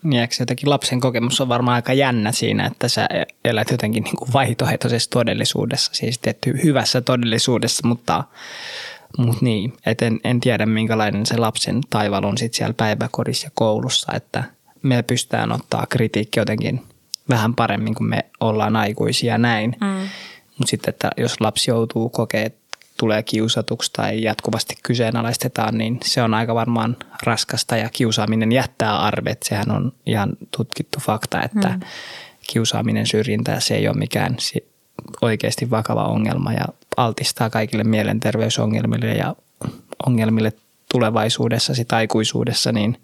Niin, 0.03 0.27
jotenkin 0.39 0.69
lapsen 0.69 0.99
kokemus 0.99 1.41
on 1.41 1.49
varmaan 1.49 1.75
aika 1.75 1.93
jännä 1.93 2.31
siinä, 2.31 2.65
että 2.65 2.87
sä 2.87 3.07
elät 3.45 3.71
jotenkin 3.71 4.03
niin 4.03 4.15
kuin 4.15 4.33
vaihtoehtoisessa 4.33 5.09
todellisuudessa, 5.09 5.91
siis 5.93 6.19
tietty 6.19 6.59
hyvässä 6.63 7.01
todellisuudessa, 7.01 7.87
mutta 7.87 8.23
Mutta 9.17 9.45
niin, 9.45 9.73
et 9.85 10.01
en, 10.01 10.19
en 10.23 10.39
tiedä 10.39 10.65
minkälainen 10.65 11.25
se 11.25 11.37
lapsen 11.37 11.81
taival 11.89 12.23
on 12.23 12.37
sitten 12.37 12.57
siellä 12.57 12.73
päiväkodissa 12.73 13.47
ja 13.47 13.51
koulussa, 13.53 14.13
että 14.13 14.43
me 14.81 15.03
pystytään 15.03 15.51
ottaa 15.51 15.85
kritiikki 15.89 16.39
jotenkin 16.39 16.81
vähän 17.29 17.55
paremmin, 17.55 17.95
kun 17.95 18.09
me 18.09 18.25
ollaan 18.39 18.75
aikuisia 18.75 19.37
näin. 19.37 19.75
Mm. 19.81 20.09
Mutta 20.57 20.69
sitten, 20.69 20.89
että 20.89 21.11
jos 21.17 21.41
lapsi 21.41 21.71
joutuu 21.71 22.09
kokea, 22.09 22.45
että 22.45 22.65
tulee 22.99 23.23
kiusatuksi 23.23 23.91
tai 23.93 24.23
jatkuvasti 24.23 24.75
kyseenalaistetaan, 24.83 25.77
niin 25.77 25.99
se 26.03 26.21
on 26.21 26.33
aika 26.33 26.55
varmaan 26.55 26.97
raskasta 27.23 27.77
ja 27.77 27.89
kiusaaminen 27.89 28.51
jättää 28.51 28.99
arvet. 28.99 29.43
Sehän 29.43 29.71
on 29.71 29.91
ihan 30.05 30.29
tutkittu 30.57 30.99
fakta, 30.99 31.43
että 31.43 31.67
mm. 31.67 31.79
kiusaaminen, 32.47 33.07
syrjintä, 33.07 33.59
se 33.59 33.75
ei 33.75 33.87
ole 33.87 33.97
mikään 33.97 34.37
oikeasti 35.21 35.69
vakava 35.69 36.03
ongelma 36.03 36.53
ja 36.53 36.65
altistaa 36.97 37.49
kaikille 37.49 37.83
mielenterveysongelmille 37.83 39.13
ja 39.13 39.35
ongelmille 40.05 40.53
tulevaisuudessa, 40.91 41.73
sit 41.73 41.93
aikuisuudessa, 41.93 42.71
niin 42.71 43.01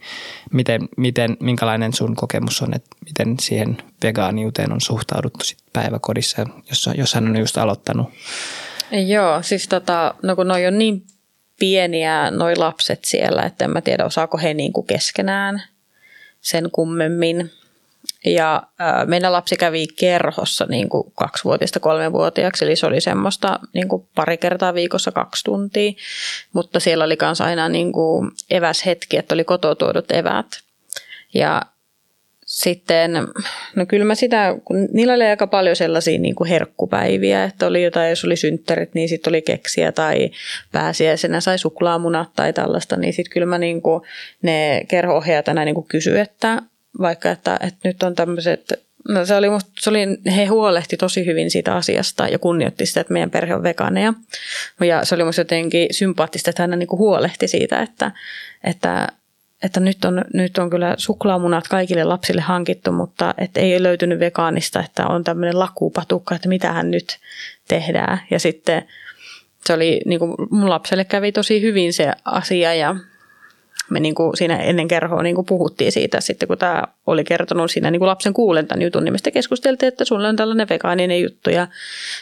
miten, 0.51 0.89
miten, 0.97 1.37
minkälainen 1.39 1.93
sun 1.93 2.15
kokemus 2.15 2.61
on, 2.61 2.75
että 2.75 2.89
miten 3.05 3.39
siihen 3.39 3.77
vegaaniuteen 4.03 4.73
on 4.73 4.81
suhtauduttu 4.81 5.45
sit 5.45 5.57
päiväkodissa, 5.73 6.45
jos, 6.69 6.89
jos 6.95 7.13
hän 7.13 7.27
on 7.27 7.37
just 7.37 7.57
aloittanut? 7.57 8.09
Joo, 8.91 9.41
siis 9.41 9.67
tota, 9.67 10.15
no 10.23 10.35
kun 10.35 10.47
noi 10.47 10.67
on 10.67 10.77
niin 10.77 11.03
pieniä 11.59 12.31
noi 12.31 12.55
lapset 12.55 12.99
siellä, 13.05 13.43
että 13.43 13.65
en 13.65 13.71
mä 13.71 13.81
tiedä 13.81 14.05
osaako 14.05 14.37
he 14.37 14.53
niinku 14.53 14.83
keskenään 14.83 15.63
sen 16.41 16.69
kummemmin. 16.71 17.51
Ja 18.25 18.63
ää, 18.79 19.05
meidän 19.05 19.31
lapsi 19.31 19.55
kävi 19.55 19.87
kerhossa 19.87 20.65
niin 20.69 20.89
kuin 20.89 21.11
kaksivuotista 21.15 21.79
kolmevuotiaaksi, 21.79 22.65
eli 22.65 22.75
se 22.75 22.85
oli 22.85 23.01
semmoista 23.01 23.59
niin 23.73 23.87
kuin 23.87 24.07
pari 24.15 24.37
kertaa 24.37 24.73
viikossa 24.73 25.11
kaksi 25.11 25.43
tuntia. 25.43 25.91
Mutta 26.53 26.79
siellä 26.79 27.03
oli 27.03 27.17
myös 27.21 27.41
aina 27.41 27.69
niin 27.69 27.91
kuin 27.91 28.31
eväshetki, 28.49 29.17
että 29.17 29.35
oli 29.35 29.43
kototuodut 29.43 30.11
evät. 30.11 30.47
Ja 31.33 31.61
sitten, 32.45 33.11
no 33.75 33.85
kyllä 33.85 34.05
mä 34.05 34.15
sitä, 34.15 34.55
kun 34.65 34.87
niillä 34.93 35.13
oli 35.13 35.23
aika 35.23 35.47
paljon 35.47 35.75
sellaisia 35.75 36.19
niin 36.19 36.35
kuin 36.35 36.49
herkkupäiviä, 36.49 37.43
että 37.43 37.67
oli 37.67 37.83
jotain, 37.83 38.09
jos 38.09 38.25
oli 38.25 38.35
synttärit, 38.35 38.93
niin 38.93 39.09
sitten 39.09 39.31
oli 39.31 39.41
keksiä 39.41 39.91
tai 39.91 40.29
pääsiäisenä 40.71 41.39
sai 41.39 41.57
suklaamunat 41.57 42.29
tai 42.35 42.53
tällaista, 42.53 42.97
niin 42.97 43.13
sitten 43.13 43.33
kyllä 43.33 43.45
mä 43.45 43.57
niin 43.57 43.81
kuin, 43.81 44.01
ne 44.41 44.81
kerho-ohjaajat 44.87 45.47
aina 45.47 45.65
niin 45.65 45.83
kysyi, 45.87 46.19
että 46.19 46.61
vaikka 46.99 47.31
että, 47.31 47.59
että 47.61 47.79
nyt 47.89 48.03
on 48.03 48.15
tämmöiset, 48.15 48.73
no 49.09 49.25
se 49.25 49.35
oli, 49.35 49.49
musta, 49.49 49.71
se 49.79 49.89
oli, 49.89 49.99
he 50.35 50.45
huolehti 50.45 50.97
tosi 50.97 51.25
hyvin 51.25 51.51
siitä 51.51 51.75
asiasta 51.75 52.27
ja 52.27 52.39
kunnioitti 52.39 52.85
sitä, 52.85 53.01
että 53.01 53.13
meidän 53.13 53.31
perhe 53.31 53.55
on 53.55 53.63
vegaaneja. 53.63 54.13
Ja 54.81 55.05
se 55.05 55.15
oli 55.15 55.23
musta 55.23 55.41
jotenkin 55.41 55.87
sympaattista, 55.91 56.49
että 56.49 56.63
hän 56.63 56.79
niin 56.79 56.89
huolehti 56.91 57.47
siitä, 57.47 57.81
että, 57.81 58.11
että 58.63 59.07
että 59.63 59.79
nyt 59.79 60.05
on, 60.05 60.25
nyt 60.33 60.57
on 60.57 60.69
kyllä 60.69 60.95
suklaamunat 60.97 61.67
kaikille 61.67 62.03
lapsille 62.03 62.41
hankittu, 62.41 62.91
mutta 62.91 63.33
että 63.37 63.59
ei 63.59 63.83
löytynyt 63.83 64.19
vegaanista, 64.19 64.83
että 64.83 65.07
on 65.07 65.23
tämmöinen 65.23 65.59
lakupatukka, 65.59 66.35
että 66.35 66.49
mitä 66.49 66.71
hän 66.71 66.91
nyt 66.91 67.17
tehdään. 67.67 68.21
Ja 68.31 68.39
sitten 68.39 68.87
se 69.65 69.73
oli, 69.73 70.01
niin 70.05 70.19
kuin 70.19 70.35
mun 70.49 70.69
lapselle 70.69 71.05
kävi 71.05 71.31
tosi 71.31 71.61
hyvin 71.61 71.93
se 71.93 72.11
asia 72.25 72.73
ja 72.73 72.95
me 73.91 73.99
niin 73.99 74.15
kuin 74.15 74.37
siinä 74.37 74.57
ennen 74.57 74.87
kerhoa 74.87 75.23
niin 75.23 75.35
kuin 75.35 75.45
puhuttiin 75.45 75.91
siitä, 75.91 76.21
sitten 76.21 76.47
kun 76.47 76.57
tämä 76.57 76.83
oli 77.07 77.23
kertonut 77.23 77.71
siinä 77.71 77.91
niin 77.91 77.99
kuin 77.99 78.07
lapsen 78.07 78.33
kuulen 78.33 78.67
tämän 78.67 78.81
jutun, 78.81 79.03
niin 79.03 79.13
me 79.13 79.31
keskusteltiin, 79.31 79.87
että 79.87 80.05
sulla 80.05 80.27
on 80.27 80.35
tällainen 80.35 80.69
vegaaninen 80.69 81.21
juttu 81.21 81.49
ja 81.49 81.67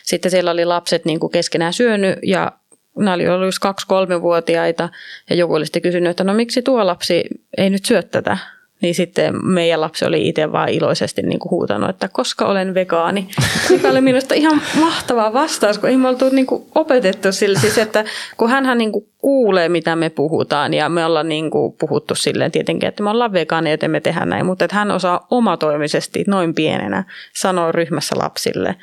sitten 0.04 0.32
siellä 0.32 0.52
oli 0.52 0.66
lapset 0.66 1.06
niin 1.06 1.20
kuin 1.20 1.32
keskenään 1.32 1.74
syönyt 1.74 2.20
ja 2.24 2.52
nämä 2.98 3.14
oli 3.14 3.28
ollut 3.28 3.56
kaksi-kolmevuotiaita 3.62 4.90
ja 5.30 5.36
joku 5.36 5.54
oli 5.54 5.66
sitten 5.66 5.82
kysynyt, 5.82 6.10
että 6.10 6.24
no 6.24 6.34
miksi 6.34 6.62
tuo 6.62 6.86
lapsi 6.86 7.24
ei 7.58 7.70
nyt 7.70 7.86
syö 7.86 8.04
tätä. 8.04 8.38
Niin 8.82 8.96
sitten 8.96 9.46
meidän 9.46 9.82
lapsi 9.82 10.06
oli 10.06 10.28
itse 10.28 10.52
vaan 10.52 10.70
iloisesti 10.70 11.22
niin 11.22 11.40
kuin 11.40 11.52
huutanut, 11.52 11.90
että 11.90 12.08
koska 12.08 12.46
olen 12.46 12.74
vegaani. 12.74 13.28
Mikä 13.70 13.90
oli 13.90 14.02
minusta 14.02 14.36
ihan 14.36 14.62
mahtava 14.80 15.34
vastaus, 15.34 15.78
kun 15.78 15.90
ei 15.90 15.98
me 15.98 16.08
oltu 16.08 16.30
niin 16.30 16.46
kuin 16.46 16.66
opetettu 16.76 17.32
sille. 17.32 17.60
Siis, 17.60 17.78
että 17.78 18.06
kun 18.38 18.50
hän 18.50 18.78
niin 18.78 18.92
kuin 18.92 19.06
kuulee, 19.18 19.70
mitä 19.70 19.96
me 19.96 20.10
puhutaan 20.10 20.74
ja 20.74 20.90
me 20.90 21.06
ollaan 21.06 21.30
niin 21.30 21.52
kuin 21.52 21.74
puhuttu 21.80 22.16
silleen 22.16 22.52
tietenkin, 22.52 22.90
että 22.90 23.04
me 23.04 23.10
ollaan 23.10 23.34
vegaani, 23.34 23.72
joten 23.72 23.92
me 23.92 24.00
tehdään 24.00 24.30
näin. 24.30 24.46
Mutta 24.46 24.66
että 24.66 24.76
hän 24.76 24.92
osaa 24.92 25.28
omatoimisesti 25.32 26.24
noin 26.28 26.54
pienenä 26.54 27.04
sanoa 27.36 27.72
ryhmässä 27.72 28.16
lapsille, 28.18 28.76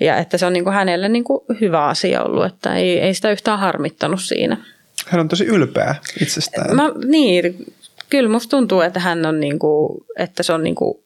ja 0.00 0.16
että 0.16 0.38
se 0.38 0.46
on 0.46 0.52
niin 0.52 0.64
kuin 0.64 0.74
hänelle 0.74 1.08
niin 1.08 1.24
kuin 1.24 1.40
hyvä 1.60 1.86
asia 1.86 2.22
ollut, 2.22 2.46
että 2.46 2.74
ei, 2.74 3.00
ei 3.00 3.14
sitä 3.14 3.30
yhtään 3.30 3.58
harmittanut 3.58 4.20
siinä. 4.20 4.56
Hän 5.06 5.20
on 5.20 5.28
tosi 5.28 5.44
ylpeä 5.44 5.94
itsestään. 6.20 6.76
Mä, 6.76 6.90
niin, 7.04 7.66
kyllä 8.12 8.28
musta 8.28 8.50
tuntuu, 8.50 8.80
että 8.80 9.00
hän 9.00 9.26
on 9.26 9.40
niin 9.40 9.58
kuin, 9.58 10.04
että 10.18 10.42
se 10.42 10.52
on 10.52 10.62
niin 10.62 10.74
kuin, 10.74 10.98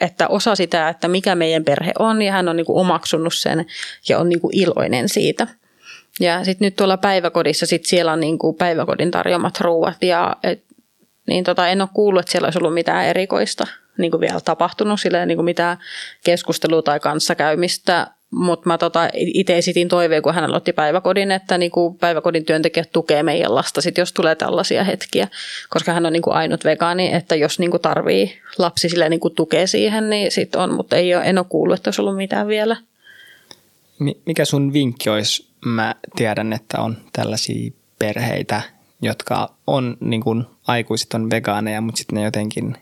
että 0.00 0.28
osa 0.28 0.54
sitä, 0.54 0.88
että 0.88 1.08
mikä 1.08 1.34
meidän 1.34 1.64
perhe 1.64 1.92
on 1.98 2.22
ja 2.22 2.32
hän 2.32 2.48
on 2.48 2.56
niin 2.56 2.66
kuin 2.66 2.80
omaksunut 2.80 3.34
sen 3.34 3.66
ja 4.08 4.18
on 4.18 4.28
niin 4.28 4.40
kuin 4.40 4.56
iloinen 4.56 5.08
siitä. 5.08 5.46
Ja 6.20 6.44
sitten 6.44 6.66
nyt 6.66 6.76
tuolla 6.76 6.96
päiväkodissa, 6.96 7.66
sit 7.66 7.86
siellä 7.86 8.12
on 8.12 8.20
niin 8.20 8.38
kuin 8.38 8.56
päiväkodin 8.56 9.10
tarjoamat 9.10 9.60
ruuat 9.60 10.02
ja 10.02 10.36
et, 10.42 10.64
niin 11.26 11.44
tota, 11.44 11.68
en 11.68 11.80
ole 11.80 11.88
kuullut, 11.94 12.20
että 12.20 12.32
siellä 12.32 12.46
olisi 12.46 12.58
ollut 12.58 12.74
mitään 12.74 13.04
erikoista 13.04 13.66
niin 13.98 14.10
kuin 14.10 14.20
vielä 14.20 14.40
tapahtunut, 14.40 15.00
sillä 15.00 15.26
niin 15.26 15.38
kuin 15.38 15.44
mitään 15.44 15.78
keskustelua 16.24 16.82
tai 16.82 17.00
kanssakäymistä 17.00 18.06
mutta 18.34 18.68
mä 18.68 18.78
tota, 18.78 19.08
itse 19.14 19.58
esitin 19.58 19.88
toiveen, 19.88 20.22
kun 20.22 20.34
hän 20.34 20.44
aloitti 20.44 20.72
päiväkodin, 20.72 21.30
että 21.30 21.58
niinku 21.58 21.96
päiväkodin 22.00 22.44
työntekijät 22.44 22.92
tukee 22.92 23.22
meidän 23.22 23.54
lasta, 23.54 23.80
sit 23.80 23.98
jos 23.98 24.12
tulee 24.12 24.34
tällaisia 24.34 24.84
hetkiä. 24.84 25.28
Koska 25.68 25.92
hän 25.92 26.06
on 26.06 26.12
niinku 26.12 26.30
ainut 26.30 26.64
vegaani, 26.64 27.14
että 27.14 27.34
jos 27.34 27.58
niinku 27.58 27.78
tarvii 27.78 28.40
lapsi 28.58 28.88
sille 28.88 29.08
niinku 29.08 29.30
tukea 29.30 29.66
siihen, 29.66 30.10
niin 30.10 30.30
sit 30.30 30.54
on. 30.54 30.74
Mutta 30.74 30.96
ei 30.96 31.14
ole, 31.14 31.24
en 31.24 31.38
ole 31.38 31.46
kuullut, 31.48 31.76
että 31.76 31.88
olisi 31.88 32.00
ollut 32.00 32.16
mitään 32.16 32.48
vielä. 32.48 32.76
Mikä 34.26 34.44
sun 34.44 34.72
vinkki 34.72 35.10
olisi? 35.10 35.46
Mä 35.64 35.94
tiedän, 36.16 36.52
että 36.52 36.80
on 36.80 36.96
tällaisia 37.12 37.70
perheitä, 37.98 38.62
jotka 39.02 39.54
on, 39.66 39.96
niin 40.00 40.20
kuin 40.20 40.44
aikuiset 40.66 41.14
on 41.14 41.30
vegaaneja, 41.30 41.80
mutta 41.80 41.98
sitten 41.98 42.16
ne 42.16 42.24
jotenkin 42.24 42.76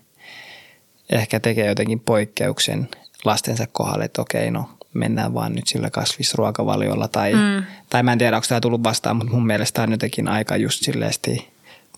ehkä 1.10 1.40
tekee 1.40 1.66
jotenkin 1.66 2.00
poikkeuksen 2.00 2.88
lastensa 3.24 3.66
kohdalle, 3.72 4.04
että 4.04 4.22
okei, 4.22 4.50
no 4.50 4.68
mennään 4.94 5.34
vaan 5.34 5.52
nyt 5.52 5.66
sillä 5.66 5.90
kasvisruokavaliolla. 5.90 7.08
Tai, 7.08 7.34
mm. 7.34 7.64
tai 7.90 8.02
mä 8.02 8.12
en 8.12 8.18
tiedä, 8.18 8.36
onko 8.36 8.46
tämä 8.48 8.60
tullut 8.60 8.84
vastaan, 8.84 9.16
mutta 9.16 9.32
mun 9.32 9.46
mielestä 9.46 9.82
on 9.82 9.90
jotenkin 9.90 10.28
aika 10.28 10.56
just 10.56 10.84
silleesti, 10.84 11.52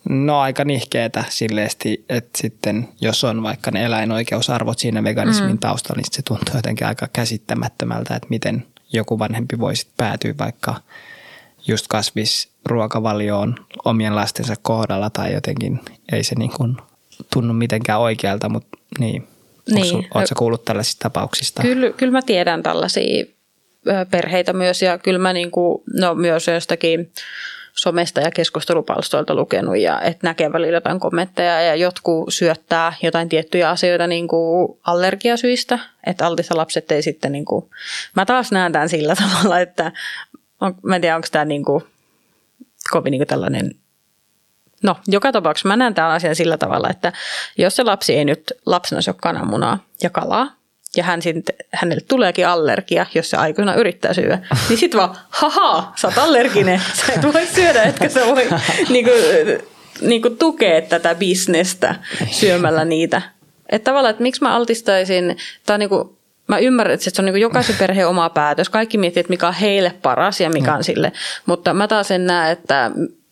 no 0.08 0.40
aika 0.40 0.64
nihkeetä 0.64 1.24
silleesti, 1.28 2.04
että 2.08 2.38
sitten 2.38 2.88
jos 3.00 3.24
on 3.24 3.42
vaikka 3.42 3.70
ne 3.70 3.84
eläinoikeusarvot 3.84 4.78
siinä 4.78 5.04
veganismin 5.04 5.50
mm. 5.50 5.58
taustalla, 5.58 5.96
niin 5.96 6.06
se 6.12 6.22
tuntuu 6.22 6.54
jotenkin 6.54 6.86
aika 6.86 7.08
käsittämättömältä, 7.12 8.16
että 8.16 8.28
miten 8.30 8.66
joku 8.92 9.18
vanhempi 9.18 9.58
voisi 9.58 9.88
päätyä 9.96 10.34
vaikka 10.38 10.74
just 11.66 11.86
kasvisruokavalioon 11.88 13.54
omien 13.84 14.16
lastensa 14.16 14.54
kohdalla 14.62 15.10
tai 15.10 15.32
jotenkin 15.32 15.80
ei 16.12 16.24
se 16.24 16.34
niin 16.34 16.50
kuin 16.50 16.76
tunnu 17.32 17.54
mitenkään 17.54 18.00
oikealta, 18.00 18.48
mutta 18.48 18.78
niin. 18.98 19.26
Niin. 19.70 20.06
Oletko 20.14 20.34
kuullut 20.38 20.64
tällaisista 20.64 21.02
tapauksista? 21.02 21.62
Kyllä, 21.62 21.90
kyllä 21.90 22.12
mä 22.12 22.22
tiedän 22.22 22.62
tällaisia 22.62 23.24
perheitä 24.10 24.52
myös 24.52 24.82
ja 24.82 24.98
kyllä 24.98 25.18
mä 25.18 25.32
niin 25.32 25.50
kuin, 25.50 25.82
no, 26.00 26.14
myös 26.14 26.46
jostakin 26.48 27.12
somesta 27.74 28.20
ja 28.20 28.30
keskustelupalstoilta 28.30 29.34
lukenut 29.34 29.78
ja 29.78 30.00
että 30.00 30.26
näkee 30.26 30.52
välillä 30.52 30.76
jotain 30.76 31.00
kommentteja 31.00 31.60
ja 31.60 31.74
jotkut 31.74 32.34
syöttää 32.34 32.92
jotain 33.02 33.28
tiettyjä 33.28 33.70
asioita 33.70 34.06
niin 34.06 34.28
kuin 34.28 34.78
allergiasyistä, 34.82 35.78
että 36.06 36.26
altissa 36.26 36.56
lapset 36.56 36.92
ei 36.92 37.02
sitten 37.02 37.32
niin 37.32 37.44
kuin, 37.44 37.70
mä 38.16 38.26
taas 38.26 38.52
näen 38.52 38.72
tämän 38.72 38.88
sillä 38.88 39.14
tavalla, 39.24 39.60
että 39.60 39.92
on, 40.60 40.74
mä 40.82 40.94
en 40.94 41.00
tiedä 41.00 41.16
onko 41.16 41.28
tämä 41.32 41.44
niin 41.44 41.64
kuin, 41.64 41.84
kovin 42.90 43.10
niin 43.10 43.20
kuin 43.20 43.28
tällainen 43.28 43.70
No, 44.84 44.96
joka 45.08 45.32
tapauksessa 45.32 45.68
mä 45.68 45.76
näen 45.76 45.94
tämän 45.94 46.10
asian 46.10 46.36
sillä 46.36 46.56
tavalla, 46.58 46.90
että 46.90 47.12
jos 47.58 47.76
se 47.76 47.82
lapsi 47.82 48.14
ei 48.14 48.24
nyt 48.24 48.52
lapsena 48.66 49.02
syö 49.02 49.14
kananmunaa 49.14 49.78
ja 50.02 50.10
kalaa, 50.10 50.56
ja 50.96 51.04
hän 51.04 51.22
sitten, 51.22 51.56
hänelle 51.72 52.02
tuleekin 52.08 52.48
allergia, 52.48 53.06
jos 53.14 53.30
se 53.30 53.36
aikoina 53.36 53.74
yrittää 53.74 54.14
syödä, 54.14 54.38
niin 54.68 54.78
sitten 54.78 55.00
vaan, 55.00 55.16
haha, 55.28 55.92
sä 55.96 56.08
oot 56.08 56.18
allerginen, 56.18 56.82
sä 56.94 57.12
et 57.12 57.32
voi 57.32 57.46
syödä, 57.46 57.82
etkä 57.82 58.08
sä 58.08 58.26
voi 58.26 58.48
niin 58.88 59.04
kuin, 59.04 59.14
niin 60.08 60.22
kuin 60.22 60.38
tukea 60.38 60.80
tätä 60.80 61.14
bisnestä 61.14 61.94
syömällä 62.30 62.84
niitä. 62.84 63.22
Että 63.68 63.90
tavallaan, 63.90 64.10
että 64.10 64.22
miksi 64.22 64.42
mä 64.42 64.56
altistaisin, 64.56 65.36
tai 65.66 65.78
niin 65.78 65.88
kuin, 65.88 66.18
mä 66.46 66.58
ymmärrän, 66.58 66.94
että 66.94 67.10
se 67.10 67.22
on 67.22 67.26
niin 67.26 67.40
jokaisen 67.40 67.76
perheen 67.78 68.08
oma 68.08 68.30
päätös. 68.30 68.68
Kaikki 68.68 68.98
miettii, 68.98 69.20
että 69.20 69.30
mikä 69.30 69.48
on 69.48 69.54
heille 69.54 69.94
paras 70.02 70.40
ja 70.40 70.50
mikä 70.50 70.74
on 70.74 70.84
sille. 70.84 71.12
Mutta 71.46 71.74
mä 71.74 71.88
taas 71.88 72.10
en 72.10 72.26
näe, 72.26 72.52
että 72.52 72.90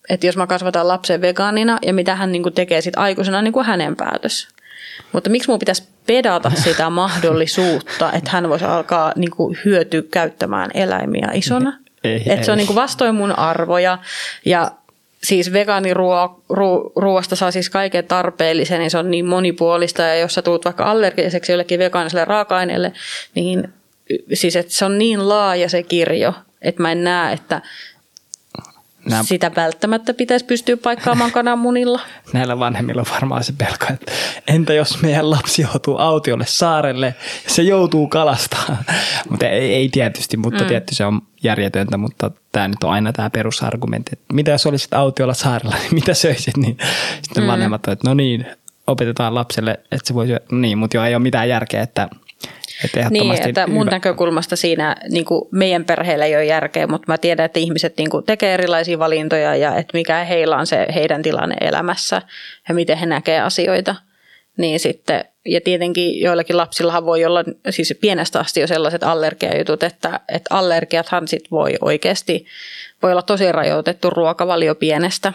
että 0.09 0.27
jos 0.27 0.37
mä 0.37 0.47
kasvatan 0.47 0.89
lapsen 0.89 1.21
vegaanina 1.21 1.79
ja 1.83 1.95
mitä 1.95 2.15
hän 2.15 2.33
niin 2.33 2.43
kuin 2.43 2.55
tekee 2.55 2.81
sit 2.81 2.97
aikuisena, 2.97 3.43
niin 3.43 3.53
kuin 3.53 3.67
hänen 3.67 3.97
päätös. 3.97 4.49
Mutta 5.13 5.31
miksi 5.31 5.49
mun 5.49 5.59
pitäisi 5.59 5.89
pedata 6.07 6.53
sitä 6.65 6.91
mahdollisuutta, 6.91 8.13
että 8.13 8.31
hän 8.31 8.49
voisi 8.49 8.65
alkaa 8.65 9.13
niin 9.17 9.31
kuin 9.31 9.59
hyötyä 9.65 10.03
käyttämään 10.11 10.71
eläimiä 10.75 11.29
isona? 11.33 11.73
Ei, 12.05 12.17
että 12.17 12.35
ei. 12.35 12.45
se 12.45 12.53
on 12.53 12.59
niin 12.59 12.67
kuin 12.67 12.77
vastoin 12.77 13.15
mun 13.15 13.39
arvoja 13.39 13.99
ja 14.45 14.71
siis 15.25 15.53
vegaaniruoasta 15.53 17.37
saa 17.37 17.51
siis 17.51 17.71
kaiken 17.71 18.07
tarpeellisen, 18.07 18.79
niin 18.79 18.91
se 18.91 18.99
on 18.99 19.11
niin 19.11 19.27
monipuolista 19.27 20.03
ja 20.03 20.17
jos 20.17 20.35
sä 20.35 20.43
tuut 20.43 20.65
vaikka 20.65 20.85
allergiseksi 20.85 21.53
jollekin 21.53 21.79
vegaaniselle 21.79 22.25
raaka-aineelle, 22.25 22.93
niin 23.35 23.69
siis 24.33 24.57
että 24.57 24.73
se 24.73 24.85
on 24.85 24.99
niin 24.99 25.29
laaja 25.29 25.69
se 25.69 25.83
kirjo, 25.83 26.33
että 26.63 26.83
mä 26.83 26.93
en 26.93 27.05
näe, 27.05 27.33
että 27.33 27.63
Nämä- 29.11 29.23
sitä 29.23 29.51
välttämättä 29.57 30.15
pitäisi 30.15 30.45
pystyä 30.45 30.77
paikkaamaan 30.77 31.33
kananmunilla. 31.39 32.01
näillä 32.33 32.59
vanhemmilla 32.59 33.01
on 33.01 33.13
varmaan 33.15 33.45
se 33.45 33.53
pelko, 33.59 33.87
että 33.93 34.13
entä 34.47 34.73
jos 34.73 35.03
meidän 35.03 35.31
lapsi 35.31 35.63
joutuu 35.63 35.99
autiolle 35.99 36.45
saarelle 36.47 37.15
ja 37.45 37.51
se 37.51 37.63
joutuu 37.63 38.09
kalastamaan. 38.09 38.79
mutta 39.31 39.49
ei, 39.49 39.75
ei 39.75 39.89
tietysti, 39.89 40.37
mutta 40.37 40.63
mm. 40.63 40.69
tietysti 40.69 40.95
se 40.95 41.05
on 41.05 41.21
järjetöntä, 41.43 41.97
mutta 41.97 42.31
tämä 42.53 42.69
nyt 42.69 42.85
on 42.85 42.91
aina 42.91 43.13
tämä 43.13 43.31
perusargumentti, 43.31 44.11
että 44.13 44.35
mitä 44.35 44.51
jos 44.51 44.67
olisit 44.67 44.95
autiolla 44.95 45.35
saarella, 45.35 45.77
niin 45.83 45.95
mitä 45.95 46.15
söisit, 46.15 46.57
niin 46.57 46.79
sitten 47.23 47.45
mm. 47.45 47.49
vanhemmat 47.49 47.87
on, 47.87 47.93
että 47.93 48.09
no 48.09 48.15
niin, 48.15 48.47
opetetaan 48.87 49.35
lapselle, 49.35 49.73
että 49.73 50.09
se 50.09 50.15
voi 50.15 50.27
syödä, 50.27 50.41
niin, 50.51 50.79
mutta 50.79 50.97
jo 50.97 51.05
ei 51.05 51.15
ole 51.15 51.23
mitään 51.23 51.49
järkeä, 51.49 51.83
että, 51.83 52.09
että 52.85 53.11
Niin, 53.11 53.49
että 53.49 53.67
mun 53.67 53.81
hyvä- 53.87 53.91
näkökulmasta 53.91 54.57
siinä 54.57 54.97
niin 55.11 55.25
kuin 55.25 55.49
meidän 55.51 55.85
perheellä 55.85 56.25
ei 56.27 56.35
ole 56.37 56.45
järkeä, 56.45 56.87
mutta 56.87 57.13
mä 57.13 57.19
tiedän, 57.19 57.47
että 57.47 57.61
ihmiset 57.61 57.97
niin 57.97 58.11
kuin 58.11 58.25
tekee 58.25 58.55
erilaisia 58.55 58.99
valintoja 58.99 59.57
ja 59.57 59.77
että 59.77 59.99
mikä 59.99 60.25
heillä 60.25 60.57
on 60.57 60.67
se 60.67 60.87
heidän 60.95 61.23
tilanne 61.23 61.57
elämässä 61.61 62.23
ja 62.69 62.75
miten 62.75 62.99
he 62.99 63.07
näkee 63.07 63.41
asioita. 63.41 63.95
Niin 64.57 64.81
sitten, 64.81 65.25
ja 65.45 65.61
tietenkin 65.61 66.21
joillakin 66.21 66.57
lapsillahan 66.57 67.07
voi 67.07 67.25
olla 67.25 67.45
siis 67.71 67.95
pienestä 68.01 68.41
asti 68.41 68.61
jo 68.61 68.67
sellaiset 68.67 69.05
allergiajutut, 69.05 69.83
että, 69.83 70.21
että 70.29 70.55
allergiathan 70.57 71.29
sit 71.29 71.51
voi 71.51 71.75
oikeasti, 71.81 72.47
voi 73.03 73.13
olla 73.13 73.23
tosi 73.23 73.53
rajoitettu 73.53 74.11
ruokavalio 74.11 74.75
pienestä. 74.75 75.33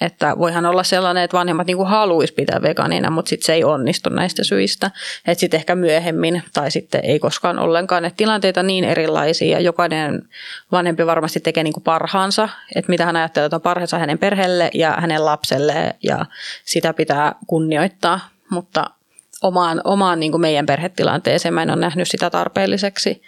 Että 0.00 0.38
voihan 0.38 0.66
olla 0.66 0.82
sellainen, 0.82 1.24
että 1.24 1.36
vanhemmat 1.36 1.66
niinku 1.66 1.84
haluaisi 1.84 2.34
pitää 2.34 2.62
vegaanina, 2.62 3.10
mutta 3.10 3.28
sitten 3.28 3.46
se 3.46 3.54
ei 3.54 3.64
onnistu 3.64 4.10
näistä 4.10 4.44
syistä. 4.44 4.90
Että 5.26 5.40
sitten 5.40 5.58
ehkä 5.58 5.74
myöhemmin 5.74 6.42
tai 6.52 6.70
sitten 6.70 7.00
ei 7.04 7.18
koskaan 7.18 7.58
ollenkaan. 7.58 8.04
Että 8.04 8.16
tilanteita 8.16 8.62
niin 8.62 8.84
erilaisia 8.84 9.56
ja 9.56 9.60
jokainen 9.60 10.28
vanhempi 10.72 11.06
varmasti 11.06 11.40
tekee 11.40 11.64
niinku 11.64 11.80
parhaansa. 11.80 12.48
Että 12.74 12.90
mitä 12.90 13.06
hän 13.06 13.16
ajattelee, 13.16 13.46
että 13.46 13.56
on 13.56 13.62
parhaansa 13.62 13.98
hänen 13.98 14.18
perheelle 14.18 14.70
ja 14.74 14.96
hänen 14.98 15.24
lapselle 15.24 15.94
ja 16.02 16.26
sitä 16.64 16.92
pitää 16.92 17.34
kunnioittaa. 17.46 18.20
Mutta 18.50 18.90
omaan, 19.42 19.80
omaan 19.84 20.20
niin 20.20 20.40
meidän 20.40 20.66
perhetilanteeseen 20.66 21.54
mä 21.54 21.62
en 21.62 21.70
ole 21.70 21.80
nähnyt 21.80 22.08
sitä 22.08 22.30
tarpeelliseksi. 22.30 23.22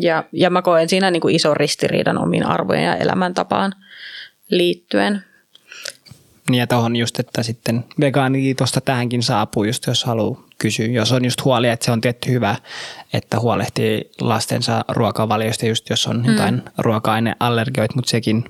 Ja, 0.00 0.24
ja 0.32 0.50
mä 0.50 0.62
koen 0.62 0.88
siinä 0.88 1.10
niin 1.10 1.20
kuin 1.20 1.34
ison 1.34 1.56
ristiriidan 1.56 2.18
omiin 2.18 2.46
arvojen 2.46 2.84
ja 2.84 2.96
elämäntapaan 2.96 3.72
liittyen. 4.50 5.24
Niin 6.50 6.58
ja 6.58 6.66
tuohon 6.66 6.96
just, 6.96 7.18
että 7.18 7.42
sitten 7.42 7.84
vegaani 8.00 8.54
tuosta 8.54 8.80
tähänkin 8.80 9.22
saapuu 9.22 9.64
just, 9.64 9.86
jos 9.86 10.04
haluaa 10.04 10.46
kysyä. 10.58 10.86
Jos 10.86 11.12
on 11.12 11.24
just 11.24 11.44
huoli, 11.44 11.68
että 11.68 11.84
se 11.84 11.90
on 11.92 12.00
tietty 12.00 12.30
hyvä, 12.30 12.56
että 13.12 13.40
huolehtii 13.40 14.10
lastensa 14.20 14.84
ruokavaliosta, 14.88 15.66
just 15.66 15.90
jos 15.90 16.06
on 16.06 16.24
jotain 16.26 16.54
mm. 16.54 16.62
ruoka-aineallergioita, 16.78 17.94
mutta 17.94 18.10
sekin, 18.10 18.44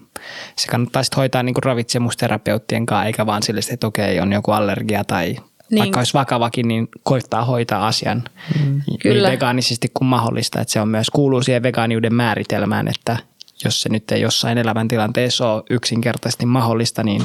se 0.56 0.68
kannattaa 0.68 1.02
sitten 1.02 1.16
hoitaa 1.16 1.42
niin 1.42 1.54
kuin 1.54 1.64
ravitsemusterapeuttien 1.64 2.86
kanssa, 2.86 3.04
eikä 3.04 3.26
vaan 3.26 3.42
sille, 3.42 3.60
että 3.72 3.86
okei, 3.86 4.20
on 4.20 4.32
joku 4.32 4.50
allergia 4.50 5.04
tai. 5.04 5.36
Niin. 5.70 5.78
vaikka 5.78 6.00
olisi 6.00 6.14
vakavakin, 6.14 6.68
niin 6.68 6.88
koittaa 7.02 7.44
hoitaa 7.44 7.86
asian 7.86 8.24
mm. 8.58 8.82
niin 8.86 8.98
Kyllä. 8.98 9.30
vegaanisesti 9.30 9.90
kuin 9.94 10.08
mahdollista. 10.08 10.60
Että 10.60 10.72
se 10.72 10.80
on 10.80 10.88
myös 10.88 11.10
kuuluu 11.10 11.42
siihen 11.42 11.62
vegaaniuden 11.62 12.14
määritelmään, 12.14 12.88
että 12.88 13.16
jos 13.64 13.82
se 13.82 13.88
nyt 13.88 14.12
ei 14.12 14.20
jossain 14.20 14.58
elämäntilanteessa 14.58 15.52
ole 15.52 15.62
yksinkertaisesti 15.70 16.46
mahdollista, 16.46 17.02
niin 17.02 17.22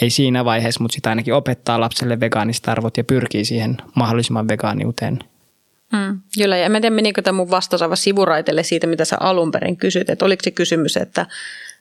ei 0.00 0.10
siinä 0.10 0.44
vaiheessa, 0.44 0.82
mutta 0.82 0.94
sitä 0.94 1.08
ainakin 1.08 1.34
opettaa 1.34 1.80
lapselle 1.80 2.20
vegaanista 2.20 2.72
arvot 2.72 2.96
ja 2.96 3.04
pyrkii 3.04 3.44
siihen 3.44 3.76
mahdollisimman 3.94 4.48
vegaaniuteen. 4.48 5.18
Mm, 5.92 6.20
kyllä, 6.38 6.56
ja 6.56 6.70
mä 6.70 6.76
en 6.76 6.82
tiedä 6.82 6.94
menikö 6.94 7.22
tämä 7.22 7.36
mun 7.36 7.50
vastaus 7.50 7.82
aivan 7.82 7.96
sivuraitelle 7.96 8.62
siitä, 8.62 8.86
mitä 8.86 9.04
sä 9.04 9.16
alun 9.20 9.50
perin 9.50 9.76
kysyt, 9.76 10.10
että 10.10 10.24
oliko 10.24 10.40
se 10.44 10.50
kysymys, 10.50 10.96
että 10.96 11.26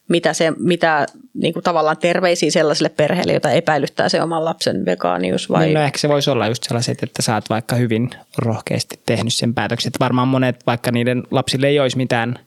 mitä, 0.08 0.34
se, 0.34 0.54
mitä 0.58 1.06
niin 1.34 1.54
kuin 1.54 1.64
tavallaan 1.64 1.98
terveisiä 1.98 2.52
sellaiselle 2.52 2.90
perheelle, 2.90 3.34
jota 3.34 3.52
epäilyttää 3.52 4.10
se 4.10 4.22
oman 4.22 4.46
lapsen 4.46 4.86
vegaanius 4.86 5.50
vai? 5.50 5.66
Niin, 5.66 5.74
no 5.74 5.82
ehkä 5.82 5.98
se 5.98 6.10
voisi 6.10 6.30
olla 6.30 6.48
just 6.48 6.64
sellaiset, 6.64 7.04
että 7.04 7.22
sä 7.22 7.36
oot 7.36 7.50
vaikka 7.50 7.76
hyvin 7.76 8.10
rohkeasti 8.38 9.00
tehnyt 9.06 9.34
sen 9.34 9.54
päätöksen. 9.54 9.90
Että 9.90 10.00
varmaan 10.00 10.28
monet, 10.28 10.66
vaikka 10.66 10.92
niiden 10.92 11.24
lapsille 11.32 11.68
ei 11.68 11.80
olisi 11.80 11.98
mitään 11.98 12.40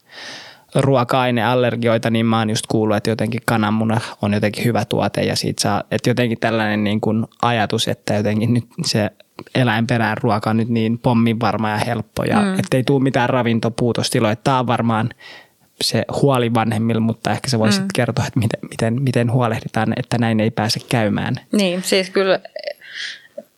ruoka-aineallergioita, 0.74 2.10
niin 2.10 2.26
mä 2.26 2.38
oon 2.38 2.50
just 2.50 2.66
kuullut, 2.68 2.96
että 2.96 3.10
jotenkin 3.10 3.40
kananmuna 3.44 4.00
on 4.22 4.32
jotenkin 4.32 4.64
hyvä 4.64 4.84
tuote 4.84 5.20
ja 5.22 5.36
siitä 5.36 5.62
saa, 5.62 5.82
että 5.90 6.10
jotenkin 6.10 6.40
tällainen 6.40 6.84
niin 6.84 7.00
kuin 7.00 7.26
ajatus, 7.42 7.88
että 7.88 8.14
jotenkin 8.14 8.54
nyt 8.54 8.64
se 8.84 9.10
eläinperään 9.54 10.18
ruoka 10.18 10.50
on 10.50 10.56
nyt 10.56 10.68
niin 10.68 10.98
pommin 10.98 11.40
varma 11.40 11.70
ja 11.70 11.76
helppo 11.76 12.24
ja 12.24 12.40
mm. 12.40 12.58
ettei 12.58 12.82
tule 12.82 13.02
mitään 13.02 13.30
ravintopuutostiloja. 13.30 14.36
Tämä 14.36 14.58
on 14.58 14.66
varmaan 14.66 15.10
se 15.80 16.04
huoli 16.22 16.54
vanhemmilla, 16.54 17.00
mutta 17.00 17.30
ehkä 17.30 17.48
se 17.50 17.58
voisi 17.58 17.80
mm. 17.80 17.88
kertoa, 17.94 18.26
että 18.26 18.40
miten, 18.40 18.60
miten, 18.70 19.02
miten 19.02 19.32
huolehditaan, 19.32 19.92
että 19.96 20.18
näin 20.18 20.40
ei 20.40 20.50
pääse 20.50 20.80
käymään. 20.88 21.34
Niin, 21.52 21.82
siis 21.82 22.10
kyllä, 22.10 22.40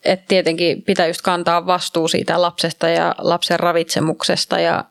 että 0.05 0.25
tietenkin 0.27 0.81
pitää 0.81 1.07
just 1.07 1.21
kantaa 1.21 1.65
vastuu 1.65 2.07
siitä 2.07 2.41
lapsesta 2.41 2.89
ja 2.89 3.15
lapsen 3.17 3.59
ravitsemuksesta 3.59 4.59
ja 4.59 4.85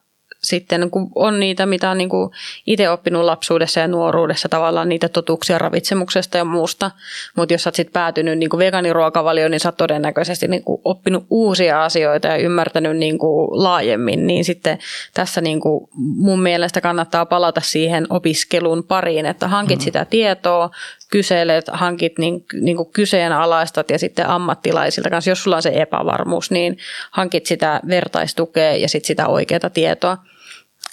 sitten 0.46 0.90
kun 0.90 1.10
on 1.14 1.40
niitä, 1.40 1.66
mitä 1.66 1.90
on 1.90 1.98
niin 1.98 2.08
kuin 2.08 2.30
itse 2.66 2.90
oppinut 2.90 3.24
lapsuudessa 3.24 3.80
ja 3.80 3.88
nuoruudessa, 3.88 4.48
tavallaan 4.48 4.88
niitä 4.88 5.08
totuuksia 5.08 5.58
ravitsemuksesta 5.58 6.38
ja 6.38 6.44
muusta, 6.44 6.90
mutta 7.36 7.54
jos 7.54 7.62
sä 7.62 7.68
oot 7.68 7.74
sitten 7.74 7.92
päätynyt 7.92 8.38
niin 8.38 8.50
kuin 8.50 8.58
vegaaniruokavalioon, 8.58 9.50
niin 9.50 9.60
sä 9.60 9.68
oot 9.68 9.76
todennäköisesti 9.76 10.48
niin 10.48 10.64
kuin 10.64 10.80
oppinut 10.84 11.26
uusia 11.30 11.84
asioita 11.84 12.28
ja 12.28 12.36
ymmärtänyt 12.36 12.96
niin 12.96 13.18
kuin 13.18 13.48
laajemmin, 13.62 14.26
niin 14.26 14.44
sitten 14.44 14.78
tässä 15.14 15.40
niin 15.40 15.60
kuin 15.60 15.88
mun 16.16 16.42
mielestä 16.42 16.80
kannattaa 16.80 17.26
palata 17.26 17.60
siihen 17.60 18.06
opiskelun 18.10 18.84
pariin, 18.84 19.26
että 19.26 19.48
hankit 19.48 19.78
mm. 19.78 19.84
sitä 19.84 20.04
tietoa, 20.04 20.70
kyselet, 21.10 21.64
hankit 21.72 22.18
niin, 22.18 22.44
niin 22.60 22.76
kuin 22.76 22.92
kyseenalaistat 22.92 23.90
ja 23.90 23.98
sitten 23.98 24.28
ammattilaisilta 24.28 25.10
kanssa, 25.10 25.30
jos 25.30 25.42
sulla 25.42 25.56
on 25.56 25.62
se 25.62 25.72
epävarmuus, 25.74 26.50
niin 26.50 26.78
hankit 27.10 27.46
sitä 27.46 27.80
vertaistukea 27.88 28.76
ja 28.76 28.88
sitten 28.88 29.06
sitä 29.06 29.28
oikeaa 29.28 29.70
tietoa. 29.74 30.16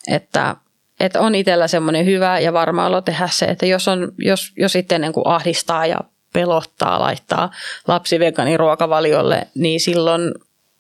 Että, 0.07 0.55
että 0.99 1.21
on 1.21 1.35
itsellä 1.35 1.67
semmoinen 1.67 2.05
hyvä 2.05 2.39
ja 2.39 2.53
varma 2.53 2.85
olo 2.85 3.01
tehdä 3.01 3.29
se, 3.31 3.45
että 3.45 3.65
jos, 3.65 3.87
on, 3.87 4.11
jos, 4.17 4.51
jos 4.57 4.71
sitten 4.71 5.01
niin 5.01 5.13
kuin 5.13 5.27
ahdistaa 5.27 5.85
ja 5.85 5.97
pelottaa 6.33 6.99
laittaa 6.99 7.51
lapsi 7.87 8.19
vegaaniruokavaliolle, 8.19 9.47
niin 9.55 9.79
silloin 9.79 10.31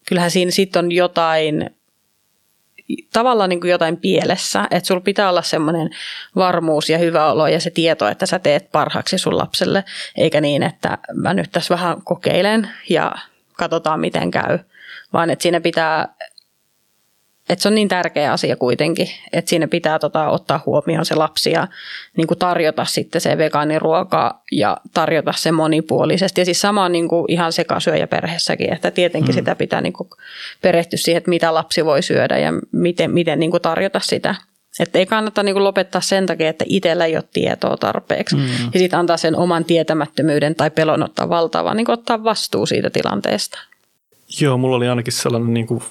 kyllähän 0.07 0.31
siinä 0.31 0.51
sitten 0.51 0.85
on 0.85 0.91
jotain 0.91 1.69
tavallaan 3.13 3.49
niin 3.49 3.61
kuin 3.61 3.71
jotain 3.71 3.97
pielessä, 3.97 4.67
että 4.71 4.87
sulla 4.87 5.01
pitää 5.01 5.29
olla 5.29 5.41
semmoinen 5.41 5.89
varmuus 6.35 6.89
ja 6.89 6.97
hyvä 6.97 7.31
olo 7.31 7.47
ja 7.47 7.59
se 7.59 7.69
tieto, 7.69 8.07
että 8.07 8.25
sä 8.25 8.39
teet 8.39 8.71
parhaaksi 8.71 9.17
sun 9.17 9.37
lapselle, 9.37 9.83
eikä 10.17 10.41
niin, 10.41 10.63
että 10.63 10.97
mä 11.13 11.33
nyt 11.33 11.51
tässä 11.51 11.75
vähän 11.75 12.01
kokeilen 12.03 12.69
ja 12.89 13.11
katsotaan 13.57 13.99
miten 13.99 14.31
käy, 14.31 14.59
vaan 15.13 15.29
että 15.29 15.43
siinä 15.43 15.61
pitää, 15.61 16.15
että 17.49 17.63
se 17.63 17.67
on 17.67 17.75
niin 17.75 17.87
tärkeä 17.87 18.31
asia 18.31 18.55
kuitenkin, 18.55 19.07
että 19.33 19.49
siinä 19.49 19.67
pitää 19.67 19.99
tota, 19.99 20.29
ottaa 20.29 20.63
huomioon 20.65 21.05
se 21.05 21.15
lapsi 21.15 21.51
ja 21.51 21.67
niin 22.17 22.27
kuin 22.27 22.39
tarjota 22.39 22.85
sitten 22.85 23.21
se 23.21 23.37
vegaaniruoka 23.37 24.41
ja 24.51 24.77
tarjota 24.93 25.33
se 25.35 25.51
monipuolisesti. 25.51 26.41
Ja 26.41 26.45
siis 26.45 26.61
sama 26.61 26.83
on 26.85 26.91
niin 26.91 27.07
kuin 27.07 27.25
ihan 27.27 27.53
sekasyöjäperheessäkin, 27.53 28.73
että 28.73 28.91
tietenkin 28.91 29.35
mm. 29.35 29.39
sitä 29.39 29.55
pitää 29.55 29.81
niin 29.81 29.93
kuin 29.93 30.09
perehtyä 30.61 30.97
siihen, 30.97 31.17
että 31.17 31.29
mitä 31.29 31.53
lapsi 31.53 31.85
voi 31.85 32.01
syödä 32.01 32.37
ja 32.37 32.53
miten, 32.71 33.11
miten 33.11 33.39
niin 33.39 33.51
kuin 33.51 33.61
tarjota 33.61 33.99
sitä. 33.99 34.35
Että 34.79 34.99
ei 34.99 35.05
kannata 35.05 35.43
niin 35.43 35.55
kuin 35.55 35.63
lopettaa 35.63 36.01
sen 36.01 36.25
takia, 36.25 36.49
että 36.49 36.65
itsellä 36.67 37.05
ei 37.05 37.15
ole 37.15 37.23
tietoa 37.33 37.77
tarpeeksi. 37.77 38.35
Mm. 38.35 38.47
Ja 38.73 38.79
sitten 38.79 38.99
antaa 38.99 39.17
sen 39.17 39.35
oman 39.35 39.65
tietämättömyyden 39.65 40.55
tai 40.55 40.71
pelon 40.71 41.03
ottaa 41.03 41.29
valtaa, 41.29 41.63
vaan 41.63 41.77
niin 41.77 41.85
kuin 41.85 41.93
ottaa 41.93 42.23
vastuu 42.23 42.65
siitä 42.65 42.89
tilanteesta. 42.89 43.59
Joo, 44.41 44.57
mulla 44.57 44.75
oli 44.75 44.87
ainakin 44.87 45.13
sellainen 45.13 45.53
niin 45.53 45.67
kuin, 45.67 45.83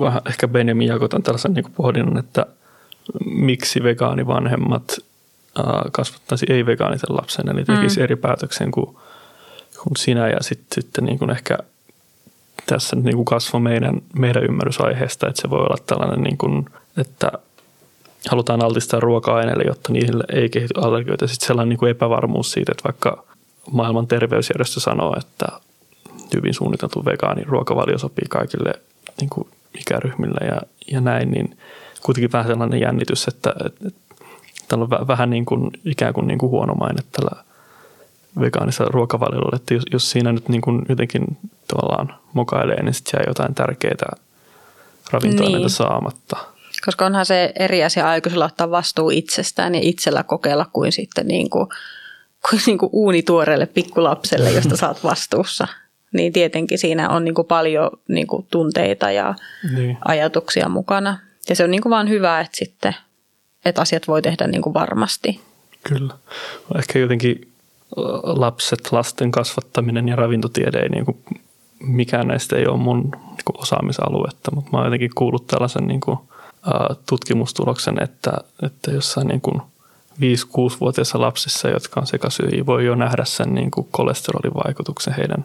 vähän 0.00 0.22
ehkä 0.26 0.48
Benjamin 0.48 0.88
jakotan 0.88 1.22
tällaisen 1.22 1.52
niin 1.52 1.72
pohdinnan, 1.76 2.18
että 2.18 2.46
miksi 3.24 3.82
vegaanivanhemmat 3.82 4.98
kasvattaisi 5.92 6.46
ei-vegaanisen 6.48 7.16
lapsen, 7.16 7.48
eli 7.48 7.64
tekisi 7.64 8.00
mm. 8.00 8.04
eri 8.04 8.16
päätöksen 8.16 8.70
kuin, 8.70 8.96
kuin 9.82 9.96
sinä 9.96 10.28
ja 10.28 10.42
sitten, 10.42 10.82
sitten 10.82 11.04
niin 11.04 11.18
kuin 11.18 11.30
ehkä 11.30 11.58
tässä 12.66 12.96
niin 12.96 13.14
kuin 13.14 13.24
kasvoi 13.24 13.60
meidän, 13.60 14.02
meidän 14.18 14.44
ymmärrysaiheesta, 14.44 15.28
että 15.28 15.42
se 15.42 15.50
voi 15.50 15.60
olla 15.60 15.76
tällainen, 15.86 16.22
niin 16.22 16.38
kuin, 16.38 16.66
että 16.96 17.32
halutaan 18.30 18.64
altistaa 18.64 19.00
ruoka-aineille, 19.00 19.64
jotta 19.64 19.92
niille 19.92 20.24
ei 20.32 20.48
kehity 20.48 20.74
allergioita. 20.76 21.26
Sitten 21.26 21.46
sellainen 21.46 21.68
niin 21.68 21.78
kuin 21.78 21.90
epävarmuus 21.90 22.50
siitä, 22.52 22.72
että 22.72 22.84
vaikka 22.84 23.24
maailman 23.70 24.06
terveysjärjestö 24.06 24.80
sanoo, 24.80 25.16
että 25.18 25.46
hyvin 26.36 26.54
suunniteltu 26.54 27.04
vegaaniruokavalio 27.04 27.98
sopii 27.98 28.26
kaikille 28.28 28.72
niin 29.20 29.30
kuin 29.30 29.48
ikäryhmille 29.80 30.46
ja, 30.46 30.60
ja 30.92 31.00
näin, 31.00 31.30
niin 31.30 31.58
kuitenkin 32.02 32.32
vähän 32.32 32.46
sellainen 32.46 32.80
jännitys, 32.80 33.28
että, 33.28 33.54
että, 33.66 33.88
että 33.88 34.00
tällä 34.68 34.84
on 34.84 35.08
vähän 35.08 35.30
niin 35.30 35.46
kuin, 35.46 35.70
ikään 35.84 36.14
kuin, 36.14 36.26
niin 36.26 36.38
kuin 36.38 36.50
huono 36.50 36.74
maine 36.74 37.02
tällä 37.12 37.44
vegaanisella 38.40 38.90
ruokavaliolla, 38.90 39.56
että 39.56 39.74
jos, 39.74 39.82
jos 39.92 40.10
siinä 40.10 40.32
nyt 40.32 40.48
niin 40.48 40.60
kuin 40.60 40.82
jotenkin 40.88 41.24
tavallaan 41.68 42.14
mokailee, 42.32 42.82
niin 42.82 42.94
sitten 42.94 43.18
jää 43.18 43.24
jotain 43.26 43.54
tärkeitä 43.54 44.06
ravintoaineita 45.10 45.58
niin. 45.58 45.70
saamatta. 45.70 46.36
Koska 46.84 47.06
onhan 47.06 47.26
se 47.26 47.52
eri 47.58 47.84
asia 47.84 48.08
aikuisella 48.08 48.44
ottaa 48.44 48.70
vastuu 48.70 49.10
itsestään 49.10 49.74
ja 49.74 49.80
itsellä 49.82 50.22
kokeilla 50.22 50.66
kuin 50.72 50.92
sitten 50.92 51.28
niin 51.28 51.50
kuin, 51.50 51.68
kuin, 52.50 52.62
niin 52.66 52.78
kuin 52.78 52.90
uunituoreelle 52.92 53.66
pikkulapselle, 53.66 54.50
josta 54.50 54.76
saat 54.76 55.04
vastuussa. 55.04 55.68
Niin 56.12 56.32
tietenkin 56.32 56.78
siinä 56.78 57.08
on 57.08 57.24
niin 57.24 57.34
kuin 57.34 57.46
paljon 57.46 57.90
niin 58.08 58.26
kuin 58.26 58.46
tunteita 58.50 59.10
ja 59.10 59.34
niin. 59.76 59.98
ajatuksia 60.04 60.68
mukana. 60.68 61.18
Ja 61.48 61.56
se 61.56 61.64
on 61.64 61.70
niin 61.70 61.82
kuin 61.82 61.90
vaan 61.90 62.08
hyvä, 62.08 62.40
että 62.40 62.56
sitten 62.56 62.94
että 63.64 63.82
asiat 63.82 64.08
voi 64.08 64.22
tehdä 64.22 64.46
niin 64.46 64.62
kuin 64.62 64.74
varmasti. 64.74 65.40
Kyllä. 65.82 66.14
Ehkä 66.78 66.98
jotenkin 66.98 67.52
lapset, 68.22 68.92
lasten 68.92 69.30
kasvattaminen 69.30 70.08
ja 70.08 70.16
ravintotiede 70.16 70.78
ei 70.78 70.88
niin 70.88 71.04
kuin, 71.04 71.18
mikään 71.80 72.28
näistä 72.28 72.56
ei 72.56 72.66
ole 72.66 72.76
mun 72.78 73.00
niin 73.00 73.44
kuin 73.44 73.60
osaamisaluetta, 73.62 74.54
mutta 74.54 74.70
mä 74.72 74.78
oon 74.78 74.86
jotenkin 74.86 75.10
kuullut 75.14 75.46
tällaisen 75.46 75.86
niin 75.86 76.00
kuin, 76.00 76.18
tutkimustuloksen, 77.08 78.02
että, 78.02 78.32
että 78.62 78.90
jossain 78.90 79.28
niin 79.28 79.40
kuin 79.40 79.62
5-6-vuotiaissa 80.20 81.20
lapsissa, 81.20 81.68
jotka 81.68 82.00
on 82.00 82.06
sekasyöjiä, 82.06 82.66
voi 82.66 82.86
jo 82.86 82.94
nähdä 82.94 83.24
sen 83.24 83.54
niin 83.54 83.70
kuin 83.70 83.88
kolesterolin 83.90 84.54
vaikutuksen 84.54 85.14
heidän, 85.14 85.44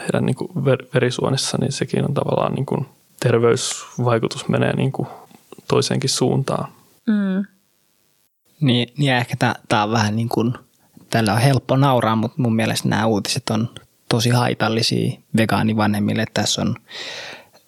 heidän 0.00 0.26
niin 0.26 0.36
kuin 0.36 0.50
verisuonissa, 0.94 1.58
niin 1.60 1.72
sekin 1.72 2.04
on 2.08 2.14
tavallaan 2.14 2.54
niin 2.54 2.66
kuin 2.66 2.86
terveysvaikutus 3.20 4.48
menee 4.48 4.76
niin 4.76 4.92
kuin 4.92 5.08
toiseenkin 5.68 6.10
suuntaan. 6.10 6.68
Mm. 7.06 7.44
Niin, 8.60 8.88
niin 8.98 9.14
ehkä 9.14 9.54
tämä 9.68 9.82
on 9.82 9.90
vähän 9.90 10.16
niin 10.16 10.28
kuin, 10.28 10.54
tällä 11.10 11.32
on 11.32 11.40
helppo 11.40 11.76
nauraa, 11.76 12.16
mutta 12.16 12.42
mun 12.42 12.56
mielestä 12.56 12.88
nämä 12.88 13.06
uutiset 13.06 13.50
on 13.50 13.68
tosi 14.08 14.30
haitallisia 14.30 15.18
vegaanivanhemmille. 15.36 16.24
Tässä 16.34 16.62
on 16.62 16.74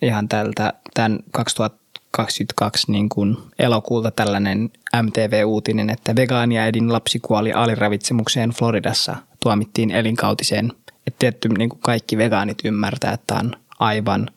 ihan 0.03 0.29
tältä, 0.29 0.73
tämän 0.95 1.19
2022 1.33 2.93
niin 2.93 3.09
kuin 3.09 3.37
elokuulta 3.59 4.11
tällainen 4.11 4.71
MTV-uutinen, 5.03 5.91
että 5.91 6.17
vegaaniäidin 6.17 6.93
lapsi 6.93 7.19
kuoli 7.19 7.53
aliravitsemukseen 7.53 8.51
Floridassa, 8.51 9.17
tuomittiin 9.43 9.91
elinkautiseen. 9.91 10.73
Että 11.07 11.19
tietty 11.19 11.49
niin 11.49 11.69
kuin 11.69 11.81
kaikki 11.83 12.19
vegaanit 12.19 12.59
ymmärtää, 12.65 13.13
että 13.13 13.25
tämä 13.27 13.41
on 13.41 13.53
aivan 13.79 14.31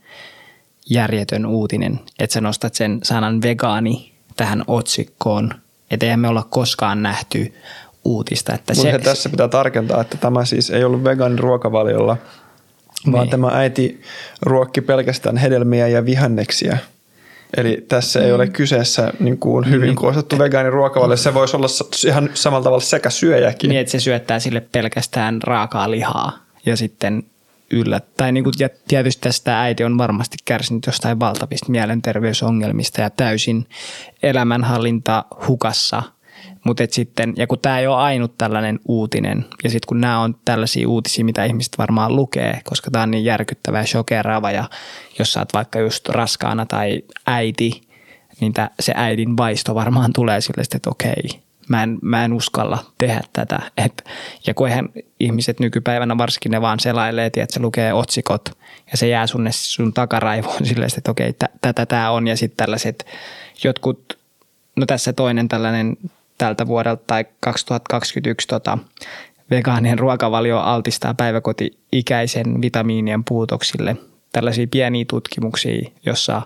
järjetön 0.89 1.45
uutinen, 1.45 1.99
että 2.19 2.33
sä 2.33 2.41
nostat 2.41 2.75
sen 2.75 2.99
sanan 3.03 3.41
vegaani 3.41 4.13
tähän 4.35 4.63
otsikkoon. 4.67 5.53
Että 5.91 6.05
eihän 6.05 6.19
me 6.19 6.27
olla 6.27 6.47
koskaan 6.49 7.03
nähty 7.03 7.53
uutista. 8.05 8.53
Että 8.53 8.73
se, 8.73 8.99
tässä 9.03 9.29
pitää 9.29 9.47
tarkentaa, 9.47 10.01
että 10.01 10.17
tämä 10.17 10.45
siis 10.45 10.69
ei 10.69 10.83
ollut 10.83 11.03
veganin 11.03 11.39
ruokavaliolla, 11.39 12.17
vaan 13.11 13.23
niin. 13.23 13.31
tämä 13.31 13.47
äiti 13.47 14.01
ruokki 14.41 14.81
pelkästään 14.81 15.37
hedelmiä 15.37 15.87
ja 15.87 16.05
vihanneksia. 16.05 16.77
Eli 17.57 17.85
tässä 17.87 18.25
ei 18.25 18.31
ole 18.31 18.45
mm. 18.45 18.51
kyseessä 18.51 19.13
niin 19.19 19.37
kuin 19.37 19.69
hyvin 19.69 19.87
niin. 19.87 19.95
koostettu 19.95 20.39
vegaani 20.39 20.69
ruokavalio. 20.69 21.17
Se 21.17 21.33
voisi 21.33 21.57
olla 21.57 21.67
ihan 22.07 22.29
samalla 22.33 22.63
tavalla 22.63 22.83
sekä 22.83 23.09
syöjäkin. 23.09 23.69
Niin, 23.69 23.81
että 23.81 23.91
se 23.91 23.99
syöttää 23.99 24.39
sille 24.39 24.61
pelkästään 24.71 25.41
raakaa 25.43 25.91
lihaa 25.91 26.48
ja 26.65 26.77
sitten 26.77 27.23
yllä. 27.71 28.01
Tai 28.17 28.31
niin 28.31 28.43
kuin, 28.43 28.53
ja 28.59 28.69
tietysti 28.87 29.21
tästä 29.21 29.61
äiti 29.61 29.83
on 29.83 29.97
varmasti 29.97 30.37
kärsinyt 30.45 30.85
jostain 30.85 31.19
valtavista 31.19 31.71
mielenterveysongelmista 31.71 33.01
ja 33.01 33.09
täysin 33.09 33.67
elämänhallinta 34.23 35.25
hukassa. 35.47 36.03
Mutta 36.63 36.83
sitten, 36.89 37.33
ja 37.37 37.47
kun 37.47 37.59
tämä 37.59 37.79
ei 37.79 37.87
ole 37.87 37.95
ainut 37.95 38.37
tällainen 38.37 38.79
uutinen, 38.87 39.45
ja 39.63 39.69
sitten 39.69 39.87
kun 39.87 40.01
nämä 40.01 40.19
on 40.19 40.35
tällaisia 40.45 40.89
uutisia, 40.89 41.25
mitä 41.25 41.45
ihmiset 41.45 41.77
varmaan 41.77 42.15
lukee, 42.15 42.61
koska 42.63 42.91
tämä 42.91 43.03
on 43.03 43.11
niin 43.11 43.25
järkyttävä 43.25 43.79
ja 43.79 43.85
shokeraava, 43.85 44.51
ja 44.51 44.69
jos 45.19 45.33
sä 45.33 45.39
oot 45.39 45.53
vaikka 45.53 45.79
just 45.79 46.09
raskaana 46.09 46.65
tai 46.65 47.01
äiti, 47.27 47.81
niin 48.41 48.53
se 48.79 48.93
äidin 48.95 49.37
vaisto 49.37 49.75
varmaan 49.75 50.13
tulee 50.13 50.41
sille, 50.41 50.63
että 50.75 50.89
okei, 50.89 51.41
mä 51.69 51.83
en, 51.83 51.97
mä 52.01 52.25
en 52.25 52.33
uskalla 52.33 52.85
tehdä 52.97 53.21
tätä. 53.33 53.59
Et, 53.77 54.03
ja 54.47 54.53
kun 54.53 54.67
eihän 54.67 54.89
ihmiset 55.19 55.59
nykypäivänä 55.59 56.17
varsinkin 56.17 56.51
ne 56.51 56.61
vaan 56.61 56.79
selailee, 56.79 57.25
että 57.25 57.45
se 57.49 57.59
lukee 57.59 57.93
otsikot 57.93 58.49
ja 58.91 58.97
se 58.97 59.07
jää 59.07 59.27
sunne 59.27 59.49
sun 59.53 59.93
takaraivoon 59.93 60.65
silleen, 60.67 60.91
että 60.97 61.11
okei, 61.11 61.33
tätä 61.61 61.85
tämä 61.85 62.11
on 62.11 62.27
ja 62.27 62.37
sitten 62.37 62.57
tällaiset 62.57 63.05
jotkut, 63.63 64.17
no 64.75 64.85
tässä 64.85 65.13
toinen 65.13 65.49
tällainen 65.49 65.97
tältä 66.37 66.67
vuodelta 66.67 67.03
tai 67.07 67.25
2021 67.39 68.47
tota, 68.47 68.77
vegaanien 69.49 69.99
ruokavalio 69.99 70.59
altistaa 70.59 71.13
päiväkoti-ikäisen 71.13 72.61
vitamiinien 72.61 73.23
puutoksille. 73.23 73.95
Tällaisia 74.31 74.67
pieniä 74.71 75.05
tutkimuksia, 75.07 75.89
jossa 76.05 76.41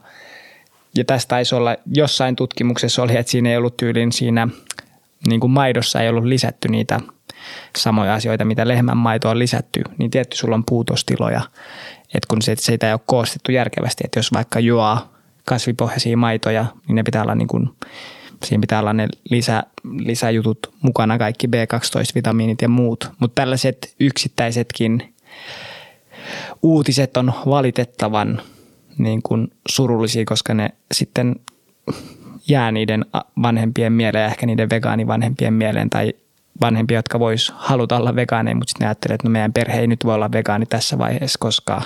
ja 0.97 1.05
tästä 1.05 1.29
taisi 1.29 1.55
olla 1.55 1.75
jossain 1.93 2.35
tutkimuksessa 2.35 3.03
oli, 3.03 3.17
että 3.17 3.31
siinä 3.31 3.49
ei 3.49 3.57
ollut 3.57 3.77
tyylin 3.77 4.11
siinä 4.11 4.47
niin 5.27 5.39
kuin 5.39 5.51
maidossa 5.51 6.01
ei 6.01 6.09
ollut 6.09 6.23
lisätty 6.23 6.67
niitä 6.67 6.99
samoja 7.77 8.13
asioita, 8.13 8.45
mitä 8.45 8.67
lehmän 8.67 8.97
maito 8.97 9.29
on 9.29 9.39
lisätty, 9.39 9.81
niin 9.97 10.11
tietty 10.11 10.37
sulla 10.37 10.55
on 10.55 10.63
puutostiloja, 10.65 11.41
että 12.13 12.27
kun 12.29 12.41
se, 12.41 12.55
siitä 12.55 12.87
ei 12.87 12.93
ole 12.93 13.01
koostettu 13.05 13.51
järkevästi, 13.51 14.03
että 14.05 14.19
jos 14.19 14.33
vaikka 14.33 14.59
juo 14.59 14.97
kasvipohjaisia 15.45 16.17
maitoja, 16.17 16.65
niin 16.87 16.95
ne 16.95 17.03
pitää 17.03 17.23
olla 17.23 17.35
niin 17.35 17.47
kuin, 17.47 17.69
siinä 18.45 18.61
pitää 18.61 18.79
olla 18.79 18.93
ne 18.93 19.07
lisä, 19.29 19.63
lisäjutut 19.83 20.73
mukana, 20.81 21.17
kaikki 21.17 21.47
B12-vitamiinit 21.47 22.61
ja 22.61 22.69
muut, 22.69 23.09
mutta 23.19 23.41
tällaiset 23.41 23.95
yksittäisetkin 23.99 25.13
uutiset 26.61 27.17
on 27.17 27.33
valitettavan 27.45 28.41
niin 28.97 29.21
kuin 29.23 29.47
surullisia, 29.69 30.25
koska 30.25 30.53
ne 30.53 30.69
sitten 30.93 31.35
jää 32.47 32.71
niiden 32.71 33.05
vanhempien 33.41 33.93
mieleen, 33.93 34.25
ehkä 34.25 34.45
niiden 34.45 34.69
vegaanivanhempien 34.69 35.53
mieleen 35.53 35.89
tai 35.89 36.13
vanhempia, 36.61 36.97
jotka 36.97 37.19
vois 37.19 37.53
haluta 37.55 37.97
olla 37.97 38.15
vegaaneja, 38.15 38.55
mutta 38.55 38.69
sitten 38.69 38.85
ne 38.85 38.89
ajattelee, 38.89 39.15
että 39.15 39.27
no 39.27 39.31
meidän 39.31 39.53
perhe 39.53 39.79
ei 39.79 39.87
nyt 39.87 40.05
voi 40.05 40.15
olla 40.15 40.31
vegaani 40.31 40.65
tässä 40.65 40.97
vaiheessa, 40.97 41.39
koska 41.39 41.81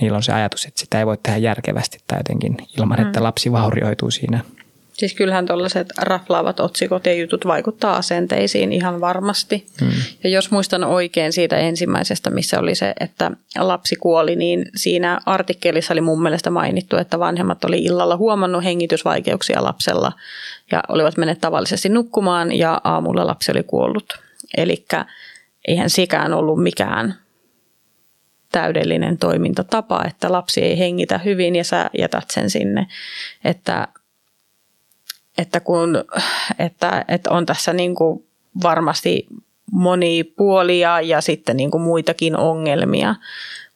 niillä 0.00 0.16
on 0.16 0.22
se 0.22 0.32
ajatus, 0.32 0.64
että 0.64 0.80
sitä 0.80 0.98
ei 0.98 1.06
voi 1.06 1.18
tehdä 1.22 1.38
järkevästi 1.38 1.98
tai 2.06 2.18
jotenkin 2.18 2.56
ilman, 2.78 2.98
mm. 2.98 3.06
että 3.06 3.22
lapsi 3.22 3.52
vaurioituu 3.52 4.10
siinä 4.10 4.40
Siis 4.92 5.14
kyllähän 5.14 5.46
tuollaiset 5.46 5.88
raflaavat 5.98 6.60
otsikot 6.60 7.06
ja 7.06 7.14
jutut 7.14 7.46
vaikuttaa 7.46 7.96
asenteisiin 7.96 8.72
ihan 8.72 9.00
varmasti. 9.00 9.66
Hmm. 9.80 9.90
Ja 10.24 10.30
jos 10.30 10.50
muistan 10.50 10.84
oikein 10.84 11.32
siitä 11.32 11.56
ensimmäisestä, 11.56 12.30
missä 12.30 12.58
oli 12.58 12.74
se, 12.74 12.92
että 13.00 13.30
lapsi 13.58 13.96
kuoli, 13.96 14.36
niin 14.36 14.66
siinä 14.76 15.20
artikkelissa 15.26 15.94
oli 15.94 16.00
mun 16.00 16.22
mielestä 16.22 16.50
mainittu, 16.50 16.96
että 16.96 17.18
vanhemmat 17.18 17.64
oli 17.64 17.78
illalla 17.78 18.16
huomannut 18.16 18.64
hengitysvaikeuksia 18.64 19.64
lapsella 19.64 20.12
ja 20.72 20.82
olivat 20.88 21.16
menneet 21.16 21.40
tavallisesti 21.40 21.88
nukkumaan 21.88 22.52
ja 22.52 22.80
aamulla 22.84 23.26
lapsi 23.26 23.52
oli 23.52 23.62
kuollut. 23.62 24.18
Eli 24.56 24.84
eihän 25.68 25.90
sikään 25.90 26.32
ollut 26.32 26.62
mikään 26.62 27.14
täydellinen 28.52 29.18
toimintatapa, 29.18 30.04
että 30.06 30.32
lapsi 30.32 30.62
ei 30.62 30.78
hengitä 30.78 31.18
hyvin 31.18 31.56
ja 31.56 31.64
sä 31.64 31.90
jätät 31.98 32.30
sen 32.30 32.50
sinne. 32.50 32.86
Että 33.44 33.88
että, 35.38 35.60
kun, 35.60 36.04
että, 36.58 37.04
että 37.08 37.30
on 37.30 37.46
tässä 37.46 37.72
niin 37.72 37.94
kuin 37.94 38.24
varmasti 38.62 39.26
monipuolia 39.72 41.00
ja 41.00 41.20
sitten 41.20 41.56
niin 41.56 41.70
kuin 41.70 41.82
muitakin 41.82 42.36
ongelmia 42.36 43.14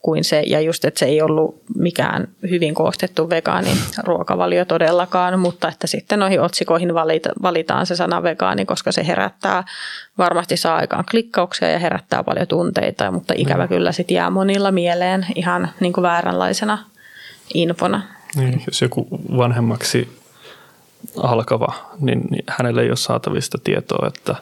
kuin 0.06 0.24
se, 0.24 0.42
ja 0.46 0.60
just, 0.60 0.84
että 0.84 0.98
se 0.98 1.06
ei 1.06 1.22
ollut 1.22 1.62
mikään 1.76 2.28
hyvin 2.50 2.74
koostettu 2.74 3.30
vegaani 3.30 3.70
ruokavalio 4.04 4.64
todellakaan, 4.64 5.38
mutta 5.38 5.68
että 5.68 5.86
sitten 5.86 6.18
noihin 6.18 6.40
otsikoihin 6.40 6.94
valita, 6.94 7.28
valitaan 7.42 7.86
se 7.86 7.96
sana 7.96 8.22
vegaani, 8.22 8.64
koska 8.64 8.92
se 8.92 9.06
herättää, 9.06 9.64
varmasti 10.18 10.56
saa 10.56 10.76
aikaan 10.76 11.04
klikkauksia 11.10 11.70
ja 11.70 11.78
herättää 11.78 12.24
paljon 12.24 12.46
tunteita, 12.46 13.10
mutta 13.10 13.34
ikävä 13.36 13.62
mm. 13.62 13.68
kyllä 13.68 13.92
sitten 13.92 14.14
jää 14.14 14.30
monilla 14.30 14.72
mieleen 14.72 15.26
ihan 15.34 15.68
niin 15.80 15.92
kuin 15.92 16.02
vääränlaisena 16.02 16.78
infona. 17.54 18.02
Niin, 18.36 18.62
jos 18.66 18.82
joku 18.82 19.06
vanhemmaksi 19.36 20.08
alkava, 21.16 21.74
niin, 22.00 22.28
hänelle 22.48 22.82
ei 22.82 22.88
ole 22.88 22.96
saatavista 22.96 23.58
tietoa, 23.64 24.08
että 24.08 24.36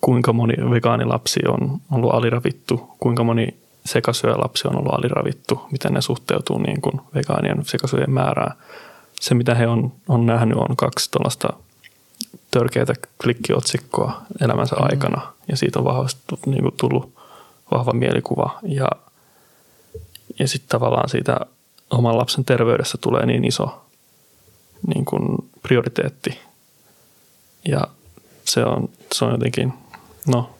kuinka 0.00 0.32
moni 0.32 0.54
vegaanilapsi 0.70 1.40
on 1.48 1.80
ollut 1.92 2.14
aliravittu, 2.14 2.90
kuinka 3.00 3.24
moni 3.24 3.48
sekasyöjälapsi 3.84 4.68
on 4.68 4.76
ollut 4.76 4.94
aliravittu, 4.94 5.60
miten 5.72 5.92
ne 5.92 6.00
suhteutuu 6.00 6.58
niin 6.58 6.80
kuin 6.80 7.00
vegaanien 7.14 7.64
sekasyöjen 7.64 8.10
määrään. 8.10 8.56
Se, 9.20 9.34
mitä 9.34 9.54
he 9.54 9.66
on, 9.66 9.92
on 10.08 10.26
nähnyt, 10.26 10.58
on 10.58 10.76
kaksi 10.76 11.10
tuollaista 11.10 11.48
törkeitä 12.50 12.94
klikkiotsikkoa 13.22 14.22
elämänsä 14.40 14.76
mm. 14.76 14.84
aikana, 14.84 15.32
ja 15.48 15.56
siitä 15.56 15.78
on 15.78 15.84
vahvasti 15.84 16.22
niin 16.46 16.62
kuin 16.62 16.74
tullut 16.80 17.14
vahva 17.70 17.92
mielikuva. 17.92 18.58
Ja, 18.62 18.88
ja 20.38 20.48
sitten 20.48 20.68
tavallaan 20.68 21.08
siitä 21.08 21.40
oman 21.90 22.18
lapsen 22.18 22.44
terveydessä 22.44 22.98
tulee 23.00 23.26
niin 23.26 23.44
iso 23.44 23.85
niin 24.94 25.04
kuin 25.04 25.50
prioriteetti, 25.62 26.38
ja 27.68 27.86
se 28.44 28.64
on, 28.64 28.88
se 29.14 29.24
on 29.24 29.32
jotenkin, 29.32 29.72
no, 30.26 30.50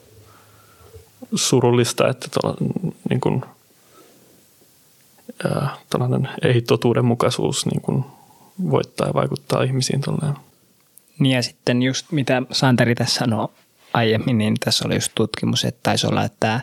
surullista, 1.35 2.09
että 2.09 2.27
tuolla, 2.33 2.57
niin 3.09 3.21
kuin, 3.21 3.41
ää, 5.45 5.75
tällainen 5.89 6.29
ei-totuudenmukaisuus 6.41 7.65
niin 7.65 7.81
kuin 7.81 8.05
voittaa 8.71 9.07
ja 9.07 9.13
vaikuttaa 9.13 9.63
ihmisiin. 9.63 10.01
Tolleen. 10.01 10.35
Niin 11.19 11.35
ja 11.35 11.43
sitten 11.43 11.83
just 11.83 12.11
mitä 12.11 12.41
Santeri 12.51 12.95
tässä 12.95 13.19
sanoi 13.19 13.47
aiemmin, 13.93 14.37
niin 14.37 14.55
tässä 14.59 14.85
oli 14.85 14.95
just 14.95 15.11
tutkimus, 15.15 15.65
että 15.65 15.79
taisi 15.83 16.07
olla, 16.07 16.23
että 16.23 16.61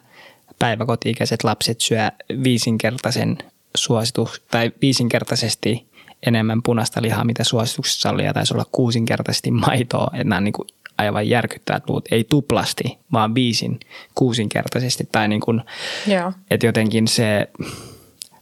päiväkoti-ikäiset 0.59 1.45
lapset 1.45 1.81
syö 1.81 2.11
viisinkertaisen 2.45 3.39
suositus, 3.77 4.43
tai 4.51 4.73
viisinkertaisesti 4.81 5.87
enemmän 6.27 6.63
punaista 6.63 7.03
lihaa, 7.03 7.25
mitä 7.25 7.45
suosituksessa 7.45 8.11
oli, 8.11 8.25
ja 8.25 8.35
taisi 8.35 8.55
olla 8.55 8.67
kuusinkertaisesti 8.73 9.51
maitoa, 9.51 10.11
että 10.13 10.25
nämä 10.25 10.37
on 10.37 10.45
niin 10.45 10.53
kuin 10.53 10.69
aivan 10.99 11.29
järkyttävät 11.29 11.89
luvut, 11.89 12.05
ei 12.11 12.25
tuplasti, 12.25 12.99
vaan 13.13 13.35
viisin, 13.35 13.81
kuusinkertaisesti, 14.15 15.09
tai 15.13 15.29
niin 15.29 15.41
kuin, 15.41 15.61
Joo. 16.07 16.33
että 16.51 16.67
jotenkin 16.67 17.09
se, 17.09 17.49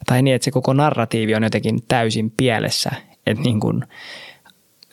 tai 0.07 0.23
niin, 0.23 0.35
että 0.37 0.45
se 0.45 0.51
koko 0.51 0.73
narratiivi 0.73 1.35
on 1.35 1.43
jotenkin 1.43 1.83
täysin 1.89 2.33
pielessä, 2.37 2.91
että 3.27 3.43
niin 3.43 3.61
kuin 3.61 3.85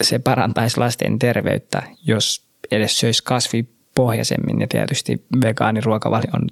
se 0.02 0.20
parantaisi 0.20 0.78
lasten 0.78 1.20
terveyttä, 1.20 1.84
jos 2.06 2.44
edes 2.72 3.00
söisi 3.00 3.24
kasvipohjaisemmin, 3.24 4.62
ja 4.62 4.68
tietysti 4.68 5.24
vegaaniruokavalio 5.42 6.32
on 6.34 6.48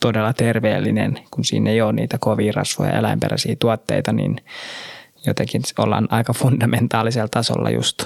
todella 0.00 0.32
terveellinen, 0.32 1.18
kun 1.30 1.44
siinä 1.44 1.70
ei 1.70 1.80
ole 1.80 1.92
niitä 1.92 2.18
kovia 2.20 2.52
rasvoja 2.52 2.90
ja 2.90 2.98
eläinperäisiä 2.98 3.56
tuotteita, 3.58 4.12
niin 4.12 4.36
jotenkin 5.26 5.62
ollaan 5.78 6.08
aika 6.10 6.32
fundamentaalisella 6.32 7.28
tasolla 7.28 7.70
just 7.70 8.04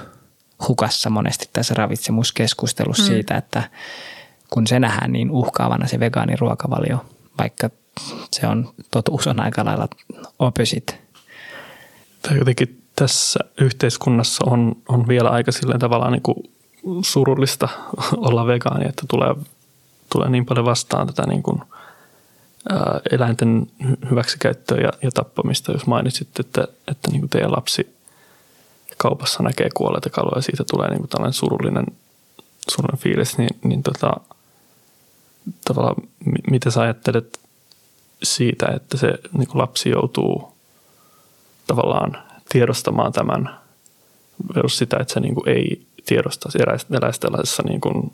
hukassa 0.68 1.10
monesti 1.10 1.48
tässä 1.52 1.74
ravitsemuskeskustelussa 1.74 3.02
mm. 3.02 3.06
siitä, 3.06 3.36
että 3.36 3.62
kun 4.50 4.66
se 4.66 4.80
nähdään 4.80 5.12
niin 5.12 5.30
uhkaavana 5.30 5.86
se 5.86 6.00
vegaaniruokavalio, 6.00 7.04
vaikka 7.38 7.70
se 8.32 8.46
on, 8.46 8.72
totuus 8.90 9.26
on 9.26 9.40
aika 9.40 9.64
lailla 9.64 9.88
opposite. 10.38 10.98
Tai 12.22 12.38
jotenkin 12.38 12.82
tässä 12.96 13.40
yhteiskunnassa 13.60 14.44
on, 14.46 14.76
on 14.88 15.08
vielä 15.08 15.28
aika 15.28 15.52
silleen 15.52 15.80
tavallaan 15.80 16.12
niin 16.12 16.22
kuin 16.22 16.36
surullista 17.04 17.68
olla 18.16 18.46
vegaani, 18.46 18.88
että 18.88 19.02
tulee, 19.08 19.34
tulee 20.12 20.28
niin 20.28 20.46
paljon 20.46 20.66
vastaan 20.66 21.06
tätä 21.06 21.26
niin 21.26 21.42
kuin– 21.42 21.62
eläinten 23.10 23.66
hyväksikäyttöä 24.10 24.78
ja, 24.80 24.92
ja 25.02 25.10
tappamista, 25.10 25.72
jos 25.72 25.86
mainitsit, 25.86 26.40
että, 26.40 26.68
että 26.88 27.10
niin 27.10 27.20
kuin 27.20 27.30
teidän 27.30 27.52
lapsi 27.52 27.96
kaupassa 28.96 29.42
näkee 29.42 29.68
kuolleita 29.74 30.10
kaloja 30.10 30.38
ja 30.38 30.42
siitä 30.42 30.64
tulee 30.70 30.88
niin 30.90 30.98
kuin 30.98 31.08
tällainen 31.08 31.32
surullinen, 31.32 31.86
surullinen 32.70 33.02
fiilis, 33.02 33.38
niin, 33.38 33.58
niin 33.64 33.82
tota, 33.82 34.12
tavallaan 35.64 35.96
mitä 36.50 36.70
sä 36.70 36.80
ajattelet 36.80 37.40
siitä, 38.22 38.66
että 38.66 38.96
se 38.96 39.18
niin 39.38 39.48
kuin 39.48 39.62
lapsi 39.62 39.90
joutuu 39.90 40.52
tavallaan 41.66 42.22
tiedostamaan 42.48 43.12
tämän 43.12 43.60
versus 44.54 44.78
sitä, 44.78 44.96
että 45.00 45.14
se 45.14 45.20
niin 45.20 45.34
kuin 45.34 45.48
ei 45.48 45.86
tiedostaisi 46.06 46.58
eläisi 46.62 47.20
tällaisessa 47.20 47.62
niin 47.62 47.80
kuin 47.80 48.12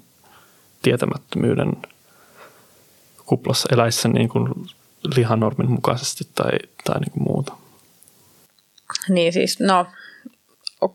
tietämättömyyden– 0.83 1.73
kuplassa 3.27 3.69
eläissä 3.73 4.09
niin 4.09 4.29
kuin 4.29 4.49
lihanormin 5.17 5.71
mukaisesti 5.71 6.25
tai, 6.35 6.51
tai 6.85 7.01
niin 7.01 7.11
kuin 7.11 7.23
muuta. 7.23 7.53
Niin 9.09 9.33
siis, 9.33 9.61
no 9.61 9.87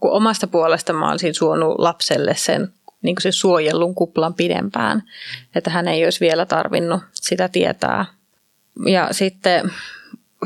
omasta 0.02 0.48
puolesta 0.48 0.94
mä 0.94 1.12
olisin 1.12 1.36
suonut 1.36 1.80
lapselle 1.80 2.36
sen, 2.36 2.74
niin 3.02 3.16
kuin 3.16 3.22
sen 3.24 3.34
suojellun 3.34 3.96
kuplan 3.96 4.34
pidempään, 4.34 5.04
että 5.56 5.70
hän 5.70 5.88
ei 5.88 6.04
olisi 6.04 6.20
vielä 6.20 6.46
tarvinnut 6.46 7.02
sitä 7.14 7.48
tietää. 7.48 8.06
Ja 8.86 9.08
sitten 9.12 9.72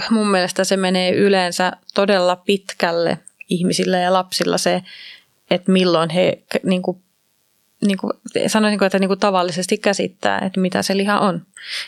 mun 0.09 0.31
mielestä 0.31 0.63
se 0.63 0.77
menee 0.77 1.11
yleensä 1.11 1.71
todella 1.93 2.35
pitkälle 2.35 3.17
ihmisillä 3.49 3.97
ja 3.97 4.13
lapsilla 4.13 4.57
se, 4.57 4.83
että 5.51 5.71
milloin 5.71 6.09
he 6.09 6.43
niin 6.63 6.81
kuin 6.81 7.01
niin 7.81 7.97
kuin, 7.97 8.13
sanoisinko, 8.47 8.85
että 8.85 8.99
niin 8.99 9.07
kuin 9.07 9.19
tavallisesti 9.19 9.77
käsittää, 9.77 10.39
että 10.39 10.59
mitä 10.59 10.81
se 10.81 10.97
liha 10.97 11.19
on. 11.19 11.41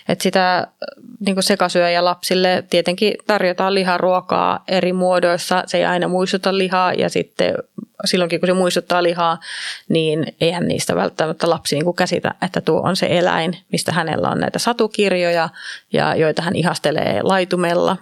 Että 0.10 0.24
sitä 0.24 0.68
niin 1.20 1.36
kuin 1.36 1.44
sekasyöjä 1.44 2.06
lapsille 2.06 2.64
tietenkin 2.70 3.14
tarjotaan 3.28 3.74
liharuokaa 3.74 4.64
eri 4.68 4.94
muodoissa. 4.94 5.64
Se 5.68 5.78
ei 5.78 5.86
aina 5.86 6.08
muistuta 6.08 6.58
lihaa 6.58 6.94
ja 6.94 7.10
sitten 7.10 7.54
silloinkin 8.06 8.40
kun 8.40 8.48
se 8.48 8.54
muistuttaa 8.54 9.04
lihaa, 9.04 9.40
niin 9.90 10.36
eihän 10.42 10.68
niistä 10.68 10.96
välttämättä 10.96 11.50
lapsi 11.50 11.76
niin 11.76 11.86
kuin 11.86 11.96
käsitä, 11.96 12.36
että 12.42 12.62
tuo 12.62 12.82
on 12.82 12.96
se 12.96 13.08
eläin, 13.10 13.58
mistä 13.72 13.92
hänellä 13.92 14.30
on 14.30 14.40
näitä 14.40 14.60
satukirjoja 14.60 15.50
ja 15.94 16.16
joita 16.16 16.42
hän 16.42 16.56
ihastelee 16.56 17.20
laitumella 17.24 17.98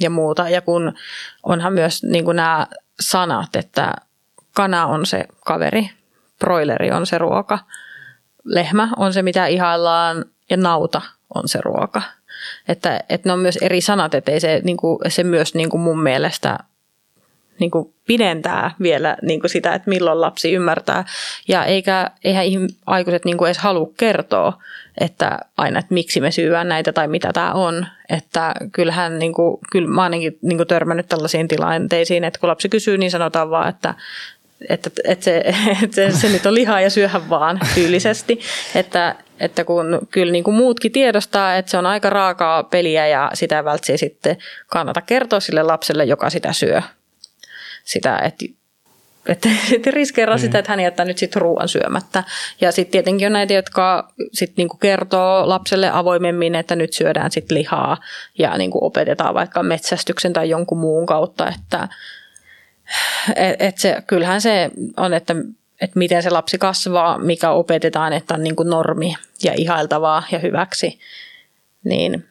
ja 0.00 0.10
muuta. 0.10 0.48
Ja 0.48 0.60
kun 0.60 0.94
onhan 1.42 1.72
myös 1.72 2.02
niin 2.02 2.24
kuin 2.24 2.36
nämä 2.36 2.66
sanat, 3.00 3.56
että 3.56 3.92
kana 4.54 4.86
on 4.86 5.06
se 5.06 5.24
kaveri, 5.44 5.90
broileri 6.38 6.90
on 6.90 7.06
se 7.06 7.18
ruoka, 7.18 7.58
lehmä 8.44 8.88
on 8.96 9.12
se, 9.12 9.22
mitä 9.22 9.46
ihaillaan, 9.46 10.24
ja 10.50 10.56
nauta 10.56 11.02
on 11.34 11.48
se 11.48 11.58
ruoka. 11.64 12.02
Että, 12.68 13.00
että 13.08 13.28
ne 13.28 13.32
on 13.32 13.38
myös 13.38 13.56
eri 13.56 13.80
sanat, 13.80 14.14
että 14.14 14.32
ei 14.32 14.40
se, 14.40 14.60
niin 14.64 14.76
kuin, 14.76 14.98
se 15.08 15.24
myös 15.24 15.54
niin 15.54 15.70
kuin 15.70 15.80
mun 15.80 16.02
mielestä 16.02 16.58
niin 17.58 17.70
kuin 17.70 17.94
pidentää 18.06 18.70
vielä 18.82 19.16
niin 19.22 19.40
kuin 19.40 19.50
sitä, 19.50 19.74
että 19.74 19.90
milloin 19.90 20.20
lapsi 20.20 20.52
ymmärtää. 20.52 21.04
Ja 21.48 21.64
eikä, 21.64 22.10
eihän 22.24 22.68
aikuiset 22.86 23.24
niin 23.24 23.38
kuin 23.38 23.48
edes 23.48 23.58
halua 23.58 23.90
kertoa, 23.96 24.62
että 25.00 25.38
aina, 25.56 25.78
että 25.78 25.94
miksi 25.94 26.20
me 26.20 26.30
syödään 26.30 26.68
näitä 26.68 26.92
tai 26.92 27.08
mitä 27.08 27.32
tämä 27.32 27.52
on. 27.52 27.86
Että 28.08 28.54
kyllähän, 28.72 29.18
niin 29.18 29.34
kuin, 29.34 29.58
kyllä 29.72 29.88
mä 29.88 30.02
ainakin 30.02 30.38
niin 30.42 30.56
kuin 30.56 30.68
törmännyt 30.68 31.08
tällaisiin 31.08 31.48
tilanteisiin, 31.48 32.24
että 32.24 32.40
kun 32.40 32.48
lapsi 32.48 32.68
kysyy, 32.68 32.98
niin 32.98 33.10
sanotaan 33.10 33.50
vaan, 33.50 33.68
että 33.68 33.94
että, 34.68 34.90
että, 35.04 35.24
se, 35.24 35.42
että 35.84 36.10
se, 36.10 36.28
nyt 36.28 36.46
on 36.46 36.54
lihaa 36.54 36.80
ja 36.80 36.90
syöhän 36.90 37.30
vaan 37.30 37.60
tyylisesti. 37.74 38.40
Että, 38.74 39.14
että 39.40 39.64
kun 39.64 39.98
kyllä 40.10 40.32
niin 40.32 40.44
kuin 40.44 40.56
muutkin 40.56 40.92
tiedostaa, 40.92 41.56
että 41.56 41.70
se 41.70 41.78
on 41.78 41.86
aika 41.86 42.10
raakaa 42.10 42.62
peliä 42.62 43.06
ja 43.06 43.30
sitä 43.34 43.64
välttämättä 43.64 44.00
sitten 44.00 44.36
kannata 44.66 45.00
kertoa 45.00 45.40
sille 45.40 45.62
lapselle, 45.62 46.04
joka 46.04 46.30
sitä 46.30 46.52
syö. 46.52 46.82
Sitä, 47.84 48.18
että 48.18 48.44
että 49.28 49.48
sitten 49.68 49.92
riskeeraa 49.92 50.36
mm. 50.36 50.40
sitä, 50.40 50.58
että 50.58 50.72
hän 50.72 50.80
jättää 50.80 51.06
nyt 51.06 51.18
sitten 51.18 51.42
ruoan 51.42 51.68
syömättä. 51.68 52.24
Ja 52.60 52.72
sitten 52.72 52.92
tietenkin 52.92 53.26
on 53.26 53.32
näitä, 53.32 53.52
jotka 53.52 54.12
sitten 54.32 54.54
niinku 54.56 54.76
kertoo 54.76 55.48
lapselle 55.48 55.90
avoimemmin, 55.90 56.54
että 56.54 56.76
nyt 56.76 56.92
syödään 56.92 57.30
sitten 57.30 57.58
lihaa 57.58 57.96
ja 58.38 58.58
niinku 58.58 58.84
opetetaan 58.84 59.34
vaikka 59.34 59.62
metsästyksen 59.62 60.32
tai 60.32 60.50
jonkun 60.50 60.78
muun 60.78 61.06
kautta, 61.06 61.48
että 61.48 61.88
et, 63.36 63.56
et 63.62 63.78
se, 63.78 64.02
kyllähän 64.06 64.40
se 64.40 64.70
on, 64.96 65.14
että, 65.14 65.34
että 65.80 65.98
miten 65.98 66.22
se 66.22 66.30
lapsi 66.30 66.58
kasvaa, 66.58 67.18
mikä 67.18 67.50
opetetaan, 67.50 68.12
että 68.12 68.34
on 68.34 68.44
niin 68.44 68.56
kuin 68.56 68.70
normi 68.70 69.14
ja 69.42 69.52
ihailtavaa 69.56 70.22
ja 70.32 70.38
hyväksi. 70.38 70.98
Niin 71.84 72.28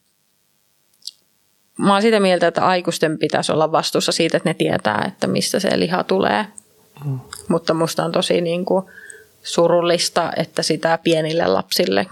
mä 1.78 1.94
oon 1.94 2.02
sitä 2.02 2.20
mieltä, 2.20 2.48
että 2.48 2.66
aikuisten 2.66 3.18
pitäisi 3.18 3.52
olla 3.52 3.72
vastuussa 3.72 4.12
siitä, 4.12 4.38
että 4.38 4.50
ne 4.50 4.54
tietää, 4.54 5.06
että 5.08 5.28
mistä 5.28 5.60
se 5.60 5.80
liha 5.80 6.04
tulee. 6.04 6.46
Mm. 7.06 7.20
Mutta 7.48 7.74
musta 7.74 8.06
on 8.06 8.12
tosi 8.12 8.42
niin 8.42 8.66
kuin 8.66 8.86
surullista, 9.44 10.32
että 10.38 10.64
sitä 10.64 11.00
pienille 11.04 11.48
lapsille 11.48 12.06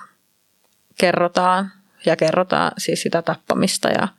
kerrotaan 0.98 1.72
ja 2.06 2.16
kerrotaan 2.16 2.72
siis 2.78 3.02
sitä 3.02 3.22
tappamista 3.22 3.89
ja– 3.89 4.08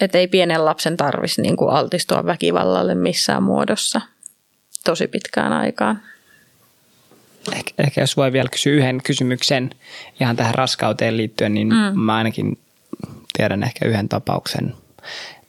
että 0.00 0.18
ei 0.18 0.28
pienen 0.28 0.64
lapsen 0.64 0.96
tarvitsisi 0.96 1.42
niin 1.42 1.56
kuin 1.56 1.70
altistua 1.70 2.26
väkivallalle 2.26 2.94
missään 2.94 3.42
muodossa 3.42 4.00
tosi 4.84 5.06
pitkään 5.06 5.52
aikaan. 5.52 6.02
Ehkä, 7.52 7.70
ehkä 7.78 8.00
jos 8.00 8.16
voi 8.16 8.32
vielä 8.32 8.48
kysyä 8.48 8.72
yhden 8.72 9.00
kysymyksen 9.02 9.70
ihan 10.20 10.36
tähän 10.36 10.54
raskauteen 10.54 11.16
liittyen, 11.16 11.54
niin 11.54 11.68
mm. 11.68 12.00
mä 12.00 12.16
ainakin 12.16 12.58
tiedän 13.36 13.62
ehkä 13.62 13.88
yhden 13.88 14.08
tapauksen, 14.08 14.74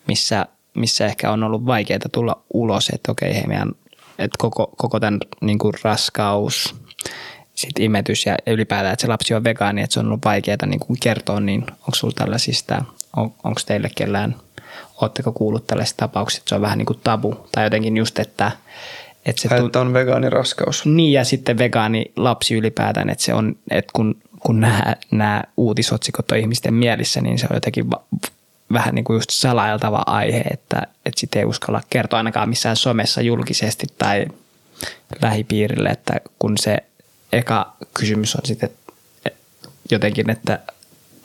missä, 0.07 0.45
missä 0.73 1.05
ehkä 1.05 1.31
on 1.31 1.43
ollut 1.43 1.65
vaikeaa 1.65 1.99
tulla 2.11 2.41
ulos, 2.53 2.89
että 2.89 3.11
okei, 3.11 3.35
hei, 3.35 3.47
meidän, 3.47 3.71
että 4.19 4.35
koko, 4.37 4.73
koko 4.77 4.99
tämän 4.99 5.19
niin 5.41 5.59
kuin 5.59 5.73
raskaus, 5.83 6.75
sit 7.55 7.79
imetys 7.79 8.25
ja 8.25 8.37
ylipäätään, 8.47 8.93
että 8.93 9.01
se 9.01 9.07
lapsi 9.07 9.33
on 9.33 9.43
vegaani, 9.43 9.81
että 9.81 9.93
se 9.93 9.99
on 9.99 10.05
ollut 10.05 10.25
vaikeaa 10.25 10.65
niin 10.65 10.79
kuin 10.79 10.99
kertoa, 11.03 11.39
niin 11.39 11.61
onko 11.61 11.95
sinulla 11.95 12.15
tällaisista 12.17 12.83
on, 13.15 13.33
onko 13.43 13.61
teille 13.65 13.89
kellään, 13.95 14.35
oletteko 15.01 15.31
kuullut 15.31 15.67
tällaisista 15.67 15.97
tapauksista, 15.97 16.41
että 16.41 16.49
se 16.49 16.55
on 16.55 16.61
vähän 16.61 16.77
niin 16.77 16.85
kuin 16.85 16.99
tabu 17.03 17.47
tai 17.51 17.63
jotenkin 17.63 17.97
just, 17.97 18.19
että 18.19 18.51
että, 19.25 19.41
se 19.41 19.55
että 19.55 19.79
on 19.79 19.93
vegaaniraskaus. 19.93 20.85
Niin 20.85 21.13
ja 21.13 21.23
sitten 21.23 21.57
vegaani 21.57 22.11
lapsi 22.15 22.55
ylipäätään, 22.55 23.09
että 23.09 23.23
se 23.23 23.33
on, 23.33 23.55
että 23.71 23.91
kun, 23.93 24.15
kun 24.39 24.59
nämä, 24.59 24.95
nämä 25.11 25.43
uutisotsikot 25.57 26.31
on 26.31 26.37
ihmisten 26.37 26.73
mielissä, 26.73 27.21
niin 27.21 27.39
se 27.39 27.47
on 27.49 27.55
jotenkin 27.55 27.91
va, 27.91 28.03
vähän 28.73 28.95
niin 28.95 29.05
kuin 29.05 29.15
just 29.15 29.29
salailtava 29.29 30.03
aihe, 30.05 30.41
että, 30.41 30.81
että 31.05 31.19
sitten 31.19 31.39
ei 31.39 31.45
uskalla 31.45 31.81
kertoa 31.89 32.17
ainakaan 32.17 32.49
missään 32.49 32.75
somessa 32.75 33.21
julkisesti 33.21 33.87
tai 33.97 34.25
lähipiirille, 35.21 35.89
että 35.89 36.13
kun 36.39 36.57
se 36.57 36.77
eka 37.33 37.75
kysymys 37.93 38.35
on 38.35 38.45
sitten 38.45 38.69
jotenkin, 39.91 40.29
että 40.29 40.59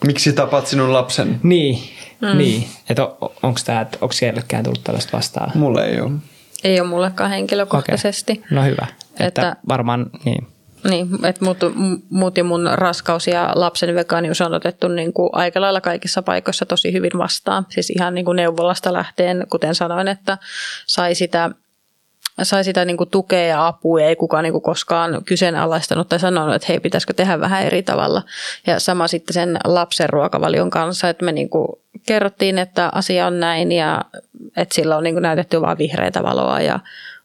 Miksi 0.05 0.33
tapat 0.33 0.67
sinun 0.67 0.93
lapsen? 0.93 1.39
niin, 1.43 1.79
mm. 2.21 2.37
niin 2.37 2.67
että 2.89 3.03
onko 3.43 3.59
tämä, 3.65 3.85
onko 4.01 4.15
kellekään 4.19 4.63
tullut 4.63 4.83
tällaista 4.83 5.17
vastaan? 5.17 5.51
Mulle 5.55 5.85
ei 5.85 6.01
ole. 6.01 6.11
Ei 6.63 6.79
ole 6.79 6.89
mullekaan 6.89 7.29
henkilökohtaisesti. 7.29 8.31
Okay. 8.31 8.45
No 8.51 8.63
hyvä. 8.63 8.87
Että, 9.11 9.25
Että- 9.25 9.55
varmaan, 9.67 10.09
niin. 10.25 10.47
Niin, 10.89 11.25
että 11.25 11.45
mut, 11.45 11.57
muutin 12.09 12.45
mun 12.45 12.69
raskaus 12.73 13.27
ja 13.27 13.51
lapsen 13.55 13.95
vegaanius 13.95 14.41
on 14.41 14.53
otettu 14.53 14.87
niin 14.87 15.13
kuin 15.13 15.29
aika 15.33 15.61
lailla 15.61 15.81
kaikissa 15.81 16.21
paikoissa 16.21 16.65
tosi 16.65 16.93
hyvin 16.93 17.11
vastaan. 17.17 17.65
Siis 17.69 17.89
ihan 17.89 18.13
niin 18.13 18.25
kuin 18.25 18.35
neuvolasta 18.35 18.93
lähtien, 18.93 19.45
kuten 19.49 19.75
sanoin, 19.75 20.07
että 20.07 20.37
sai 20.85 21.15
sitä, 21.15 21.49
sai 22.43 22.63
sitä 22.63 22.85
niin 22.85 22.97
kuin 22.97 23.09
tukea 23.09 23.47
ja 23.47 23.67
apua 23.67 24.01
ja 24.01 24.07
ei 24.07 24.15
kukaan 24.15 24.43
niin 24.43 24.51
kuin 24.51 24.61
koskaan 24.61 25.23
kyseenalaistanut 25.25 26.09
tai 26.09 26.19
sanonut, 26.19 26.55
että 26.55 26.65
hei, 26.69 26.79
pitäisikö 26.79 27.13
tehdä 27.13 27.39
vähän 27.39 27.63
eri 27.63 27.83
tavalla. 27.83 28.23
Ja 28.67 28.79
sama 28.79 29.07
sitten 29.07 29.33
sen 29.33 29.57
lapsen 29.63 30.09
ruokavalion 30.09 30.69
kanssa, 30.69 31.09
että 31.09 31.25
me 31.25 31.31
niin 31.31 31.49
kuin 31.49 31.67
kerrottiin, 32.05 32.57
että 32.57 32.89
asia 32.93 33.27
on 33.27 33.39
näin 33.39 33.71
ja 33.71 34.05
että 34.57 34.75
sillä 34.75 34.97
on 34.97 35.03
niin 35.03 35.15
kuin 35.15 35.23
näytetty 35.23 35.61
vain 35.61 35.77
vihreitä 35.77 36.23
valoa 36.23 36.61
ja 36.61 36.79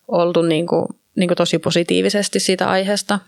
oltu 0.08 0.42
niin 0.42 0.66
kuin, 0.66 0.86
niin 1.16 1.28
kuin 1.28 1.36
tosi 1.36 1.58
positiivisesti 1.58 2.40
siitä 2.40 2.70
aiheesta. 2.70 3.18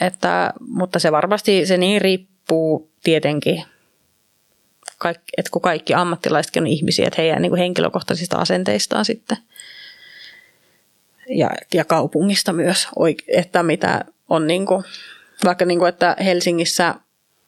Että, 0.00 0.52
mutta 0.68 0.98
se 0.98 1.12
varmasti 1.12 1.66
se 1.66 1.76
niin 1.76 2.00
riippuu 2.00 2.90
tietenkin, 3.02 3.64
kaikki, 4.98 5.32
että 5.36 5.50
kun 5.50 5.62
kaikki 5.62 5.94
ammattilaisetkin 5.94 6.62
on 6.62 6.66
ihmisiä, 6.66 7.06
että 7.06 7.22
heidän 7.22 7.42
niin 7.42 7.50
kuin 7.50 7.58
henkilökohtaisista 7.58 8.36
asenteistaan 8.36 9.04
sitten. 9.04 9.36
Ja, 11.28 11.50
ja 11.74 11.84
kaupungista 11.84 12.52
myös, 12.52 12.88
että 13.28 13.62
mitä 13.62 14.04
on 14.28 14.46
niin 14.46 14.66
kuin, 14.66 14.84
vaikka 15.44 15.64
niin 15.64 15.78
kuin, 15.78 15.88
että 15.88 16.16
Helsingissä 16.24 16.94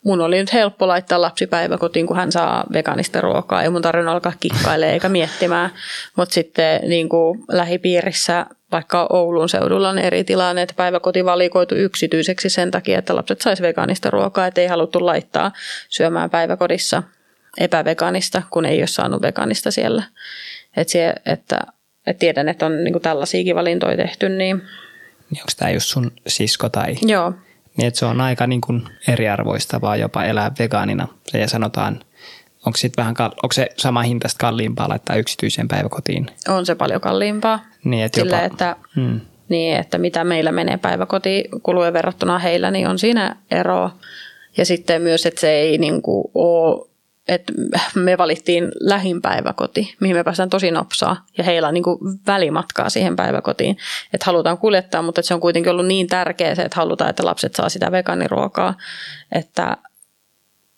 mun 0.05 0.21
oli 0.21 0.39
nyt 0.39 0.53
helppo 0.53 0.89
laittaa 0.89 1.21
lapsi 1.21 1.47
päiväkotiin, 1.47 2.07
kun 2.07 2.17
hän 2.17 2.33
saa 2.33 2.65
veganista 2.73 3.21
ruokaa. 3.21 3.63
Ei 3.63 3.71
mun 3.71 3.83
tarvinnut 3.83 4.13
alkaa 4.13 4.33
kikkailemaan 4.41 4.95
eikä 4.95 5.09
miettimään. 5.09 5.71
Mutta 6.17 6.35
sitten 6.35 6.81
niin 6.89 7.09
kuin 7.09 7.45
lähipiirissä, 7.49 8.47
vaikka 8.73 9.07
Oulun 9.11 9.49
seudulla 9.49 9.89
on 9.89 9.99
eri 9.99 10.25
tilanne, 10.25 10.63
että 10.63 10.75
päiväkoti 10.77 11.25
valikoitu 11.25 11.75
yksityiseksi 11.75 12.51
sen 12.51 12.71
takia, 12.71 12.99
että 12.99 13.17
lapset 13.17 13.41
sais 13.41 13.63
veganista 13.63 14.11
ruokaa, 14.11 14.47
että 14.47 14.61
ei 14.61 14.67
haluttu 14.67 15.07
laittaa 15.07 15.53
syömään 15.89 16.31
päiväkodissa 16.31 17.03
epäveganista, 17.59 18.43
kun 18.51 18.67
ei 18.67 18.79
ole 18.79 18.87
saanut 18.87 19.23
veganista 19.23 19.71
siellä. 19.71 20.03
Et 20.77 20.89
se, 20.89 21.15
että, 21.27 21.61
et 22.07 22.19
tiedän, 22.19 22.49
että 22.49 22.67
on 22.67 22.85
niin 22.85 22.93
kuin 22.93 23.03
tällaisiakin 23.03 23.57
valintoja 23.57 23.97
tehty, 23.97 24.29
niin 24.29 24.63
niin 25.31 25.43
onko 25.43 25.53
tämä 25.57 25.71
just 25.71 25.87
sun 25.87 26.13
sisko 26.27 26.69
tai 26.69 26.97
joo, 27.03 27.33
niin, 27.77 27.89
että 27.89 27.99
se 27.99 28.07
on 28.07 28.21
aika 28.21 28.47
niin 28.47 28.61
kuin 28.61 28.83
eriarvoistavaa 29.09 29.97
jopa 29.97 30.25
elää 30.25 30.53
vegaanina. 30.59 31.09
Ja 31.33 31.49
sanotaan, 31.49 32.01
onko, 32.67 32.77
sit 32.77 32.97
vähän, 32.97 33.15
kal- 33.15 33.35
onko 33.43 33.53
se 33.53 33.69
sama 33.77 34.03
hintaista 34.03 34.39
kalliimpaa 34.39 34.89
laittaa 34.89 35.17
yksityiseen 35.17 35.69
päiväkotiin? 35.69 36.27
on 36.49 36.67
se 36.67 36.75
paljon 36.75 37.01
kalliimpaa. 37.01 37.65
Niin, 37.85 38.05
että 38.05 38.21
Sillä, 38.21 38.37
jopa, 38.37 38.47
että 38.47 38.77
hmm. 38.97 39.21
niin 39.49 39.77
että 39.77 39.99
mitä 39.99 40.25
meillä 40.25 40.53
menee 40.53 40.77
päiväkotikulujen 40.77 41.93
verrattuna 41.93 42.39
heillä, 42.39 42.71
niin 42.71 42.89
on 42.89 42.99
siinä 42.99 43.37
eroa. 43.51 43.97
Ja 44.57 44.65
sitten 44.65 45.03
myös, 45.03 45.27
että 45.27 45.41
se 45.41 45.51
ei 45.51 45.79
niin 45.79 46.03
kuin 46.03 46.31
ole, 46.35 46.90
että 47.31 47.53
me 47.95 48.19
valittiin 48.19 48.69
lähimpäiväkoti, 48.81 49.95
mihin 50.01 50.17
me 50.17 50.25
päästään 50.25 50.51
tosi 50.51 50.71
nopsaa, 50.71 51.27
ja 51.39 51.45
heillä 51.45 51.69
on 51.69 51.75
niin 51.75 51.85
kuin 51.85 51.99
välimatkaa 52.27 52.91
siihen 52.91 53.17
päiväkotiin, 53.17 53.77
että 54.13 54.27
halutaan 54.27 54.59
kuljettaa, 54.59 55.03
mutta 55.03 55.23
se 55.23 55.35
on 55.35 55.41
kuitenkin 55.41 55.73
ollut 55.73 55.87
niin 55.87 56.07
tärkeä 56.07 56.55
se, 56.55 56.63
että 56.63 56.77
halutaan, 56.77 57.11
että 57.11 57.25
lapset 57.25 57.55
saa 57.55 57.69
sitä 57.69 57.93
vegaaniruokaa, 57.93 58.75
että 59.33 59.77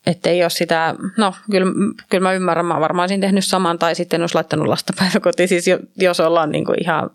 että 0.06 0.30
ei 0.30 0.42
ole 0.42 0.50
sitä, 0.50 0.94
no 1.16 1.34
kyllä, 1.50 1.66
kyllä 2.08 2.22
mä 2.22 2.32
ymmärrän, 2.32 2.66
mä 2.66 2.80
varmaan 2.80 3.04
olisin 3.04 3.20
tehnyt 3.20 3.44
saman 3.44 3.78
tai 3.78 3.94
sitten 3.94 4.18
en 4.18 4.22
olisi 4.22 4.34
laittanut 4.34 4.66
lasta 4.66 4.92
päiväkotiin, 5.00 5.48
siis 5.48 5.68
jo- 5.68 5.78
jos 5.96 6.20
ollaan 6.20 6.50
niin 6.50 6.64
kuin 6.64 6.82
ihan, 6.82 7.10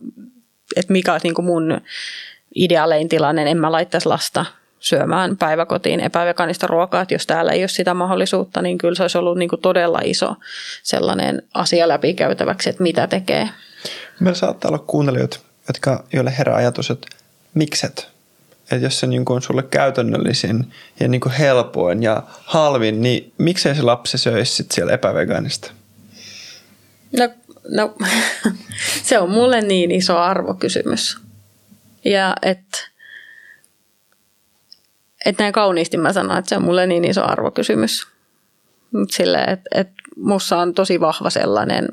että 0.75 0.93
mikä 0.93 1.11
olisi 1.11 1.27
niin 1.27 1.35
kuin 1.35 1.45
mun 1.45 1.81
ideaalein 2.55 3.09
tilanne, 3.09 3.51
en 3.51 3.57
mä 3.57 3.71
laittaisi 3.71 4.07
lasta 4.07 4.45
syömään 4.79 5.37
päiväkotiin 5.37 5.99
epävegaanista 5.99 6.67
ruokaa, 6.67 7.01
että 7.01 7.13
jos 7.13 7.27
täällä 7.27 7.51
ei 7.51 7.61
ole 7.61 7.67
sitä 7.67 7.93
mahdollisuutta, 7.93 8.61
niin 8.61 8.77
kyllä 8.77 8.95
se 8.95 9.03
olisi 9.03 9.17
ollut 9.17 9.37
niin 9.37 9.49
kuin 9.49 9.61
todella 9.61 9.99
iso 10.03 10.35
sellainen 10.83 11.41
asia 11.53 11.87
läpikäytäväksi, 11.87 12.69
että 12.69 12.83
mitä 12.83 13.07
tekee. 13.07 13.49
Meillä 14.19 14.39
saattaa 14.39 14.69
olla 14.69 14.79
kuuntelijoita, 14.79 15.39
jotka, 15.67 16.03
joille 16.13 16.33
herää 16.37 16.55
ajatus, 16.55 16.91
että 16.91 17.07
mikset? 17.53 18.07
Että 18.71 18.85
jos 18.85 18.99
se 18.99 19.07
niin 19.07 19.25
kuin 19.25 19.35
on 19.35 19.41
sulle 19.41 19.63
käytännöllisin 19.63 20.73
ja 20.99 21.07
niin 21.07 21.21
kuin 21.21 21.33
helpoin 21.33 22.03
ja 22.03 22.23
halvin, 22.27 23.01
niin 23.01 23.33
miksei 23.37 23.75
se 23.75 23.81
lapsi 23.81 24.17
söisi 24.17 24.55
sit 24.55 24.71
siellä 24.71 24.93
epävegaanista? 24.93 25.71
No, 27.17 27.29
no 27.69 27.95
se 29.03 29.19
on 29.19 29.29
mulle 29.29 29.61
niin 29.61 29.91
iso 29.91 30.17
arvokysymys. 30.17 31.17
Ja 32.05 32.35
että 32.41 32.77
et 35.27 35.39
näin 35.39 35.53
kauniisti 35.53 35.97
mä 35.97 36.13
sanon, 36.13 36.37
että 36.37 36.49
se 36.49 36.55
on 36.55 36.63
mulle 36.63 36.87
niin 36.87 37.05
iso 37.05 37.23
arvokysymys. 37.23 38.07
Sille, 39.09 39.43
että 39.43 39.69
et 39.75 39.89
mussa 40.17 40.57
on 40.57 40.73
tosi 40.73 40.99
vahva 40.99 41.29
sellainen, 41.29 41.87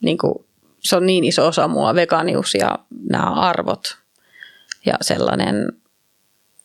niin 0.00 0.18
kuin, 0.18 0.34
se 0.80 0.96
on 0.96 1.06
niin 1.06 1.24
iso 1.24 1.46
osa 1.46 1.68
mua, 1.68 1.94
veganius 1.94 2.54
ja 2.54 2.78
nämä 3.10 3.30
arvot. 3.30 3.98
Ja 4.86 4.94
sellainen, 5.00 5.72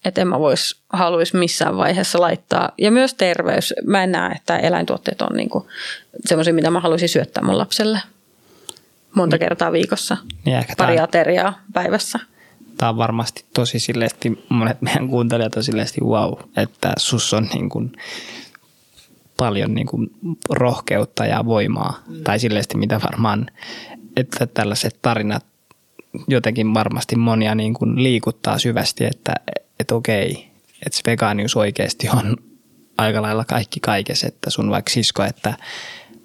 että 0.05 0.22
en 0.22 0.28
mä 0.28 0.39
vois, 0.39 0.82
haluaisi 0.89 1.38
missään 1.38 1.78
vaiheessa 1.78 2.22
laittaa. 2.22 2.72
Ja 2.78 2.91
myös 2.91 3.14
terveys. 3.14 3.74
Mä 3.86 4.03
en 4.03 4.12
näe, 4.12 4.32
että 4.32 4.58
eläintuotteet 4.58 5.22
on 5.22 5.38
niinku 5.38 5.68
semmoisia, 6.26 6.53
mitä 6.53 6.72
mä 6.72 6.80
haluaisin 6.80 7.10
syöttää 7.10 7.43
mun 7.43 7.58
lapselle 7.58 7.99
monta 9.16 9.38
kertaa 9.38 9.72
viikossa. 9.72 10.18
Niin 10.45 10.66
Pari 10.78 10.99
ateriaa 10.99 11.60
päivässä. 11.74 12.20
Tämä 12.78 12.89
on 12.89 12.97
varmasti 12.97 13.45
tosi 13.53 13.80
silleesti, 13.80 14.45
monet 14.49 14.82
meidän 14.82 15.07
kuuntelijat 15.07 15.55
on 15.55 15.63
silleesti 15.63 16.01
wow, 16.01 16.34
että 16.57 16.93
sus 16.97 17.34
on 17.34 17.49
niin 17.53 17.69
kuin 17.69 17.91
paljon 19.38 19.73
niin 19.73 19.88
kuin 19.88 20.09
rohkeutta 20.49 21.25
ja 21.25 21.45
voimaa. 21.45 21.99
Mm. 22.07 22.23
Tai 22.23 22.39
silleesti 22.39 22.78
mitä 22.78 23.01
varmaan, 23.03 23.47
että 24.15 24.47
tällaiset 24.47 24.99
tarinat 25.01 25.45
jotenkin 26.28 26.73
varmasti 26.73 27.15
monia 27.15 27.55
niin 27.55 27.73
kuin 27.73 28.03
liikuttaa 28.03 28.57
syvästi, 28.59 29.05
että, 29.05 29.34
että 29.80 29.95
okei, 29.95 30.47
että 30.86 30.97
se 30.97 31.01
vegaanius 31.07 31.55
oikeasti 31.55 32.09
on 32.09 32.38
aika 32.97 33.21
lailla 33.21 33.45
kaikki 33.45 33.80
kaikessa, 33.80 34.28
että 34.28 34.49
sun 34.49 34.69
vaikka 34.69 34.91
sisko, 34.91 35.23
että 35.23 35.53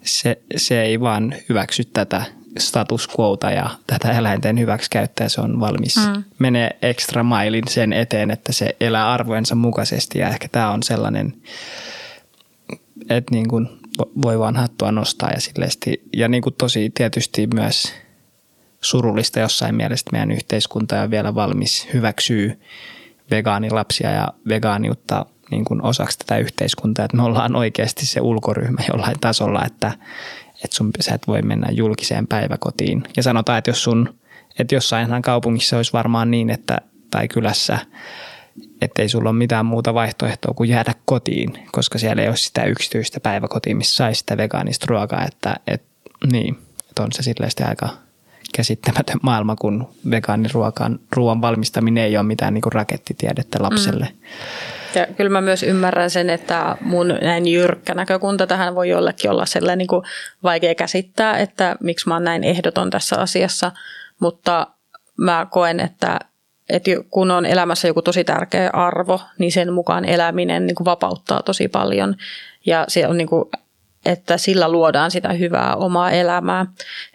se, 0.03 0.39
se 0.57 0.83
ei 0.83 1.01
vaan 1.01 1.35
hyväksy 1.49 1.85
tätä 1.85 2.25
status 2.59 3.09
quota 3.19 3.51
ja 3.51 3.71
tätä 3.87 4.19
eläinten 4.19 4.59
hyväksikäyttöä, 4.59 5.29
se 5.29 5.41
on 5.41 5.61
valmis 5.61 5.97
mm. 5.97 6.25
menee 6.39 6.71
extra 6.83 7.23
mailin 7.23 7.69
sen 7.69 7.93
eteen, 7.93 8.31
että 8.31 8.53
se 8.53 8.77
elää 8.81 9.13
arvojensa 9.13 9.55
mukaisesti 9.55 10.19
ja 10.19 10.29
ehkä 10.29 10.49
tämä 10.49 10.71
on 10.71 10.83
sellainen, 10.83 11.35
että 13.11 13.35
niin 13.35 13.49
kuin 13.49 13.69
voi 14.23 14.39
vaan 14.39 14.57
hattua 14.57 14.93
nostaa 14.93 15.31
ja 15.31 15.41
silleesti, 15.41 16.03
ja 16.13 16.29
niin 16.29 16.43
kuin 16.43 16.55
tosi 16.59 16.91
tietysti 16.95 17.49
myös 17.55 17.93
surullista 18.81 19.41
jossain 19.41 19.75
mielessä, 19.75 20.07
meidän 20.13 20.31
yhteiskunta 20.31 21.03
on 21.03 21.11
vielä 21.11 21.35
valmis 21.35 21.89
hyväksyy 21.95 22.61
vegaanilapsia 23.31 24.11
ja 24.11 24.29
vegaaniutta 24.49 25.27
niin 25.51 25.65
kuin 25.65 25.83
osaksi 25.83 26.19
tätä 26.19 26.39
yhteiskuntaa, 26.39 27.05
että 27.05 27.17
me 27.17 27.23
ollaan 27.23 27.57
oikeasti 27.57 28.07
se 28.07 28.21
ulkoryhmä 28.21 28.83
jollain 28.89 29.21
tasolla, 29.21 29.65
että, 29.65 29.93
että 30.65 30.77
sun, 30.77 30.91
sä 31.01 31.15
et 31.15 31.27
voi 31.27 31.43
mennä 31.43 31.69
julkiseen 31.71 32.27
päiväkotiin. 32.27 33.03
Ja 33.17 33.23
sanotaan, 33.23 33.59
että 33.59 33.71
jos 33.71 33.83
sun, 33.83 34.15
että 34.59 34.75
jossain 34.75 35.23
kaupungissa 35.23 35.77
olisi 35.77 35.93
varmaan 35.93 36.31
niin, 36.31 36.51
että, 36.51 36.79
tai 37.11 37.29
kylässä, 37.29 37.79
että 38.81 39.03
ei 39.03 39.09
sulla 39.09 39.31
ole 39.31 39.39
mitään 39.39 39.67
muuta 39.67 39.95
vaihtoehtoa 39.95 40.55
kuin 40.55 40.71
jäädä 40.71 40.95
kotiin, 41.05 41.59
koska 41.73 41.99
siellä 41.99 42.23
ei 42.23 42.29
ole 42.29 42.37
sitä 42.37 42.65
yksityistä 42.65 43.21
päiväkotia, 43.21 43.77
missä 43.77 43.97
saisi 43.97 44.19
sitä 44.19 44.37
vegaanista 44.37 44.87
ruokaa, 44.89 45.25
että, 45.25 45.57
että 45.67 45.87
niin, 46.33 46.59
että 46.91 47.03
on 47.03 47.13
se 47.13 47.23
silleen 47.23 47.51
aika 47.69 47.89
käsittämätön 48.57 49.21
maailma, 49.23 49.57
kun 49.57 49.89
vegaaniruokan 50.11 50.99
ruoan 51.17 51.41
valmistaminen 51.41 52.05
ei 52.05 52.17
ole 52.17 52.27
mitään 52.27 52.55
niin 52.55 52.63
kuin 52.63 52.73
rakettitiedettä 52.73 53.63
lapselle. 53.63 54.09
Mm. 54.13 54.19
Ja 54.95 55.07
kyllä 55.17 55.31
mä 55.31 55.41
myös 55.41 55.63
ymmärrän 55.63 56.11
sen, 56.11 56.31
että 56.31 56.77
mun 56.81 57.09
näin 57.23 57.47
jyrkkä 57.47 57.95
näkökunta 57.95 58.47
tähän 58.47 58.75
voi 58.75 58.89
jollekin 58.89 59.31
olla 59.31 59.47
sellainen 59.47 59.79
niin 59.79 59.89
kuin 59.89 60.03
vaikea 60.43 60.75
käsittää, 60.75 61.39
että 61.39 61.77
miksi 61.81 62.09
mä 62.09 62.15
oon 62.15 62.25
näin 62.25 62.45
ehdoton 62.45 62.91
tässä 62.91 63.17
asiassa, 63.17 63.73
mutta 64.21 64.67
mä 65.17 65.47
koen, 65.51 65.81
että, 65.81 66.19
että 66.69 66.91
kun 67.11 67.31
on 67.31 67.47
elämässä 67.47 67.89
joku 67.89 68.03
tosi 68.03 68.25
tärkeä 68.25 68.71
arvo, 68.73 69.21
niin 69.39 69.53
sen 69.53 69.73
mukaan 69.73 70.05
eläminen 70.05 70.67
niin 70.67 70.75
kuin 70.75 70.85
vapauttaa 70.85 71.43
tosi 71.43 71.69
paljon 71.69 72.17
ja 72.67 72.85
se 72.89 73.07
on 73.07 73.17
niin 73.17 73.29
kuin 73.29 73.45
että 74.05 74.37
sillä 74.37 74.69
luodaan 74.69 75.11
sitä 75.11 75.33
hyvää 75.33 75.77
omaa 75.77 76.11
elämää. 76.11 76.67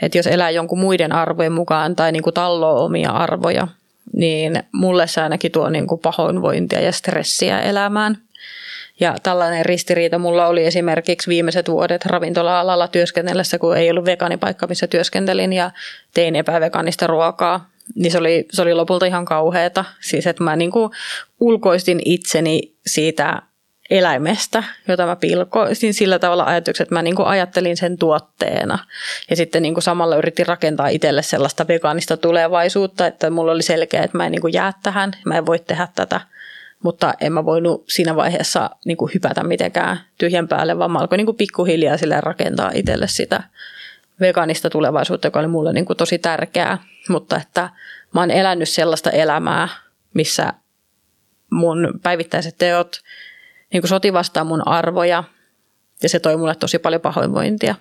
Että 0.02 0.18
jos 0.18 0.28
elää 0.28 0.50
jonkun 0.50 0.80
muiden 0.80 1.12
arvojen 1.12 1.52
mukaan 1.52 1.96
tai 1.96 2.12
niin 2.12 2.24
kuin 2.24 2.34
talloo 2.34 2.86
omia 2.86 3.12
arvoja, 3.12 3.68
niin 4.14 4.64
mulle 4.72 5.08
se 5.08 5.22
ainakin 5.22 5.52
tuo 5.52 5.70
niin 5.70 5.88
kuin 5.88 6.02
pahoinvointia 6.02 6.82
ja 6.82 6.92
stressiä 6.92 7.60
elämään. 7.60 8.18
Ja 9.00 9.16
tällainen 9.24 9.66
ristiriita 9.66 10.20
mulla 10.20 10.48
oli 10.48 10.66
esimerkiksi 10.66 11.30
viimeiset 11.30 11.70
vuodet 11.70 12.06
ravintola-alalla 12.06 12.88
työskennellessä, 12.88 13.60
kun 13.60 13.78
ei 13.78 13.90
ollut 13.92 14.06
vegaanipaikka, 14.06 14.68
missä 14.68 14.88
työskentelin 14.88 15.54
ja 15.54 15.72
tein 16.14 16.36
epävegaanista 16.36 17.08
ruokaa. 17.08 17.70
Niin 17.96 18.12
se 18.12 18.18
oli, 18.18 18.46
se 18.52 18.62
oli 18.62 18.74
lopulta 18.74 19.06
ihan 19.06 19.26
kauheata. 19.26 19.86
Siis 20.02 20.28
että 20.28 20.44
mä 20.44 20.56
niin 20.56 20.72
kuin 20.72 20.92
ulkoistin 21.40 22.02
itseni 22.06 22.74
siitä 22.86 23.42
eläimestä, 23.90 24.64
jota 24.88 25.06
mä 25.06 25.16
pilkoisin 25.16 25.94
sillä 25.94 26.20
tavalla 26.20 26.44
ajatukset, 26.44 26.86
että 26.86 26.96
mä 26.96 27.02
niin 27.02 27.16
kuin 27.16 27.28
ajattelin 27.28 27.78
sen 27.78 27.98
tuotteena. 27.98 28.80
Ja 29.30 29.36
sitten 29.36 29.62
niin 29.62 29.74
kuin 29.74 29.84
samalla 29.84 30.16
yritin 30.16 30.48
rakentaa 30.48 30.88
itselle 30.88 31.22
sellaista 31.22 31.68
vegaanista 31.68 32.18
tulevaisuutta, 32.18 33.08
että 33.08 33.30
mulla 33.30 33.52
oli 33.52 33.64
selkeä, 33.64 34.04
että 34.04 34.18
mä 34.18 34.26
en 34.26 34.32
niin 34.32 34.42
kuin 34.42 34.54
jää 34.54 34.74
tähän, 34.84 35.12
mä 35.26 35.38
en 35.38 35.46
voi 35.46 35.60
tehdä 35.60 35.88
tätä. 35.96 36.22
Mutta 36.84 37.14
en 37.22 37.34
mä 37.34 37.46
voinut 37.46 37.84
siinä 37.88 38.16
vaiheessa 38.16 38.70
niin 38.86 38.98
kuin 38.98 39.12
hypätä 39.14 39.44
mitenkään 39.44 40.00
tyhjän 40.18 40.48
päälle, 40.48 40.78
vaan 40.78 40.92
mä 40.92 41.00
alkoin 41.00 41.18
niin 41.18 41.26
kuin 41.26 41.38
pikkuhiljaa 41.38 41.98
sille 41.98 42.22
rakentaa 42.22 42.72
itselle 42.74 43.08
sitä 43.08 43.44
vegaanista 44.20 44.70
tulevaisuutta, 44.70 45.28
joka 45.28 45.40
oli 45.40 45.48
mulle 45.48 45.74
niin 45.74 45.86
kuin 45.86 45.98
tosi 45.98 46.20
tärkeää. 46.20 46.78
Mutta 47.10 47.38
että 47.38 47.70
mä 48.14 48.20
oon 48.20 48.32
elänyt 48.32 48.70
sellaista 48.70 49.12
elämää, 49.12 49.70
missä 50.14 50.54
mun 51.52 52.00
päivittäiset 52.04 52.56
teot– 52.58 52.98
niin 53.74 53.82
kuin 53.82 53.90
soti 53.90 54.14
vastaan 54.14 54.48
mun 54.48 54.68
arvoja 54.68 55.24
ja 56.04 56.10
se 56.10 56.20
toi 56.20 56.38
mulle 56.38 56.56
tosi 56.56 56.80
paljon 56.80 57.02
pahoinvointia. 57.02 57.76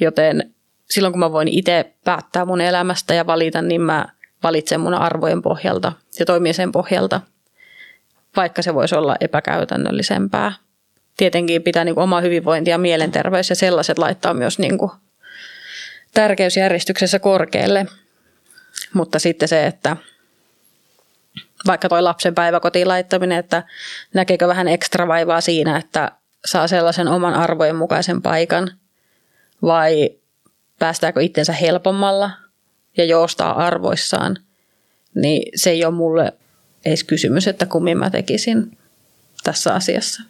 Joten 0.00 0.54
silloin 0.90 1.12
kun 1.12 1.20
mä 1.20 1.32
voin 1.32 1.48
itse 1.48 1.92
päättää 2.04 2.44
mun 2.44 2.60
elämästä 2.60 3.14
ja 3.14 3.26
valita, 3.26 3.62
niin 3.62 3.80
mä 3.80 4.08
valitsen 4.42 4.80
mun 4.80 4.94
arvojen 4.94 5.42
pohjalta 5.42 5.92
ja 6.18 6.26
toimien 6.26 6.54
sen 6.54 6.72
pohjalta, 6.72 7.20
vaikka 8.36 8.62
se 8.62 8.74
voisi 8.74 8.94
olla 8.94 9.16
epäkäytännöllisempää. 9.20 10.52
Tietenkin 11.16 11.62
pitää 11.62 11.84
niin 11.84 11.94
kuin 11.94 12.02
oma 12.02 12.20
hyvinvointi 12.20 12.70
ja 12.70 12.78
mielenterveys 12.78 13.50
ja 13.50 13.56
sellaiset 13.56 13.98
laittaa 13.98 14.34
myös 14.34 14.58
niin 14.58 14.78
kuin 14.78 14.90
tärkeysjärjestyksessä 16.14 17.18
korkealle. 17.18 17.86
Mutta 18.94 19.18
sitten 19.18 19.48
se, 19.48 19.66
että 19.66 19.96
vaikka 21.66 21.88
toi 21.88 22.02
lapsen 22.02 22.34
päiväkotiin 22.34 22.88
laittaminen, 22.88 23.38
että 23.38 23.62
näkeekö 24.14 24.48
vähän 24.48 24.68
ekstra 24.68 25.08
vaivaa 25.08 25.40
siinä, 25.40 25.76
että 25.76 26.12
saa 26.44 26.68
sellaisen 26.68 27.08
oman 27.08 27.34
arvojen 27.34 27.76
mukaisen 27.76 28.22
paikan 28.22 28.70
vai 29.62 30.10
päästääkö 30.78 31.22
itsensä 31.22 31.52
helpommalla 31.52 32.30
ja 32.96 33.04
joostaa 33.04 33.66
arvoissaan, 33.66 34.36
niin 35.14 35.52
se 35.54 35.70
ei 35.70 35.84
ole 35.84 35.94
mulle 35.94 36.32
edes 36.84 37.04
kysymys, 37.04 37.48
että 37.48 37.66
kummin 37.66 37.98
mä 37.98 38.10
tekisin 38.10 38.78
tässä 39.44 39.74
asiassa. 39.74 40.22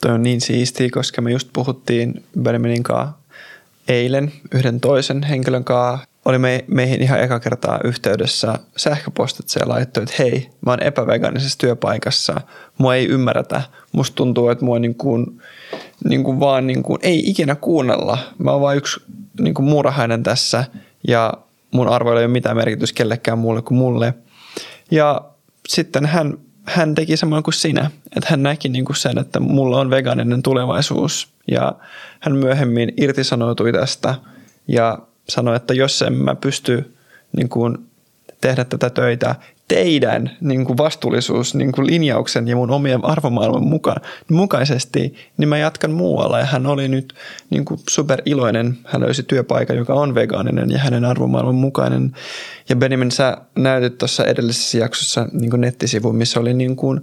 Toi 0.00 0.10
on 0.10 0.22
niin 0.22 0.40
siistiä, 0.40 0.88
koska 0.92 1.22
me 1.22 1.32
just 1.32 1.48
puhuttiin 1.52 2.24
Benjaminin 2.42 2.82
kanssa 2.82 3.14
eilen 3.88 4.32
yhden 4.54 4.80
toisen 4.80 5.22
henkilön 5.22 5.64
kanssa 5.64 6.06
oli 6.24 6.38
me, 6.38 6.64
meihin 6.66 7.02
ihan 7.02 7.20
eka 7.20 7.40
kertaa 7.40 7.80
yhteydessä 7.84 8.58
sähköpostitse 8.76 9.60
ja 9.60 9.68
laittoi, 9.68 10.02
että 10.02 10.14
hei, 10.18 10.50
mä 10.66 10.72
oon 10.72 10.82
epäveganisessa 10.82 11.58
työpaikassa, 11.58 12.40
mua 12.78 12.94
ei 12.94 13.06
ymmärretä, 13.06 13.62
musta 13.92 14.14
tuntuu, 14.14 14.48
että 14.48 14.64
mua 14.64 14.78
niin 14.78 14.94
kuin, 14.94 15.42
niin 16.04 16.24
kuin 16.24 16.40
vaan 16.40 16.66
niin 16.66 16.82
kuin, 16.82 16.98
ei 17.02 17.30
ikinä 17.30 17.54
kuunnella, 17.54 18.18
mä 18.38 18.50
oon 18.50 18.60
vain 18.60 18.78
yksi 18.78 19.00
niin 19.40 19.54
kuin 19.54 19.66
muurahainen 19.66 20.22
tässä 20.22 20.64
ja 21.08 21.32
mun 21.70 21.88
arvoilla 21.88 22.20
ei 22.20 22.26
ole 22.26 22.32
mitään 22.32 22.56
merkitys 22.56 22.92
kellekään 22.92 23.38
muulle 23.38 23.62
kuin 23.62 23.78
mulle. 23.78 24.14
Ja 24.90 25.20
sitten 25.68 26.06
hän, 26.06 26.38
hän 26.64 26.94
teki 26.94 27.16
samoin 27.16 27.42
kuin 27.42 27.54
sinä, 27.54 27.90
että 28.16 28.30
hän 28.30 28.42
näki 28.42 28.68
niin 28.68 28.84
kuin 28.84 28.96
sen, 28.96 29.18
että 29.18 29.40
mulla 29.40 29.80
on 29.80 29.90
vegaaninen 29.90 30.42
tulevaisuus. 30.42 31.28
Ja 31.50 31.72
hän 32.20 32.36
myöhemmin 32.36 32.92
irtisanoutui 32.96 33.72
tästä 33.72 34.14
ja 34.68 34.98
sanoi, 35.28 35.56
että 35.56 35.74
jos 35.74 36.02
en 36.02 36.12
mä 36.12 36.34
pysty 36.34 36.94
niin 37.36 37.48
kuin, 37.48 37.78
tehdä 38.40 38.64
tätä 38.64 38.90
töitä 38.90 39.34
teidän 39.68 40.30
niin 40.40 40.64
kuin 40.64 40.78
vastuullisuus 40.78 41.54
niin 41.54 41.72
kuin 41.72 41.86
linjauksen 41.86 42.48
ja 42.48 42.56
mun 42.56 42.70
omien 42.70 43.04
arvomaailman 43.04 43.62
mukaan, 43.62 44.02
mukaisesti, 44.30 45.14
niin 45.36 45.48
mä 45.48 45.58
jatkan 45.58 45.90
muualla. 45.90 46.38
Ja 46.38 46.44
hän 46.44 46.66
oli 46.66 46.88
nyt 46.88 47.14
niin 47.50 47.64
kuin 47.64 47.80
super 47.90 48.22
iloinen. 48.24 48.78
Hän 48.84 49.00
löysi 49.00 49.22
työpaikan, 49.22 49.76
joka 49.76 49.94
on 49.94 50.14
vegaaninen 50.14 50.70
ja 50.70 50.78
hänen 50.78 51.04
arvomaailman 51.04 51.54
mukainen. 51.54 52.12
Ja 52.68 52.76
Benjamin, 52.76 53.10
sä 53.10 53.36
näytit 53.56 53.98
tuossa 53.98 54.24
edellisessä 54.24 54.78
jaksossa 54.78 55.28
niin 55.32 55.50
kuin 55.50 55.60
nettisivu, 55.60 56.12
missä 56.12 56.40
oli 56.40 56.54
niin 56.54 56.76
kuin, 56.76 57.00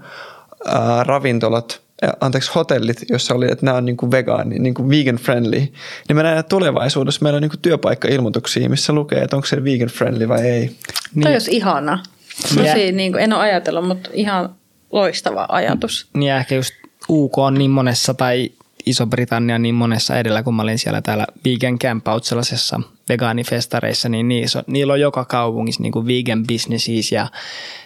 ää, 0.65 1.03
ravintolat 1.03 1.81
anteeksi, 2.21 2.51
hotellit, 2.55 3.03
jossa 3.09 3.33
oli, 3.33 3.51
että 3.51 3.65
nämä 3.65 3.77
on 3.77 3.85
niin 3.85 3.97
kuin 3.97 4.11
vegaani, 4.11 4.59
niin 4.59 4.73
kuin 4.73 4.89
vegan 4.89 5.15
friendly, 5.15 5.59
niin 5.59 6.15
mä 6.15 6.23
näen, 6.23 6.37
että 6.37 6.49
tulevaisuudessa 6.49 7.23
meillä 7.23 7.37
on 7.37 7.41
niin 7.41 7.49
kuin 7.49 7.61
työpaikka-ilmoituksia, 7.61 8.69
missä 8.69 8.93
lukee, 8.93 9.21
että 9.21 9.35
onko 9.35 9.45
se 9.45 9.63
vegan 9.63 9.87
friendly 9.87 10.27
vai 10.27 10.41
ei. 10.41 10.71
Niin. 11.15 11.23
Toi 11.23 11.31
olisi 11.33 11.51
ihana. 11.51 12.03
Tosi, 12.41 12.61
yeah. 12.61 12.93
niin 12.93 13.11
kuin, 13.11 13.23
en 13.23 13.33
ole 13.33 13.41
ajatellut, 13.41 13.87
mutta 13.87 14.09
ihan 14.13 14.55
loistava 14.91 15.45
ajatus. 15.49 16.09
Niin 16.13 16.33
ehkä 16.33 16.55
just 16.55 16.73
UK 17.09 17.37
on 17.37 17.53
niin 17.53 17.71
monessa 17.71 18.13
tai 18.13 18.51
Iso-Britannia 18.85 19.59
niin 19.59 19.75
monessa 19.75 20.17
edellä, 20.17 20.43
kun 20.43 20.55
mä 20.55 20.61
olin 20.61 20.79
siellä 20.79 21.01
täällä 21.01 21.27
Vegan 21.45 21.79
Camp 21.79 22.07
Out 22.07 22.23
sellaisessa 22.23 22.81
vegaanifestareissa, 23.09 24.09
niin 24.09 24.27
niissä, 24.27 24.63
niillä 24.67 24.93
on 24.93 24.99
joka 24.99 25.25
kaupungissa 25.25 25.81
niin 25.81 25.91
kuin 25.91 26.07
vegan 26.07 26.43
businesses 26.47 27.11
ja 27.11 27.27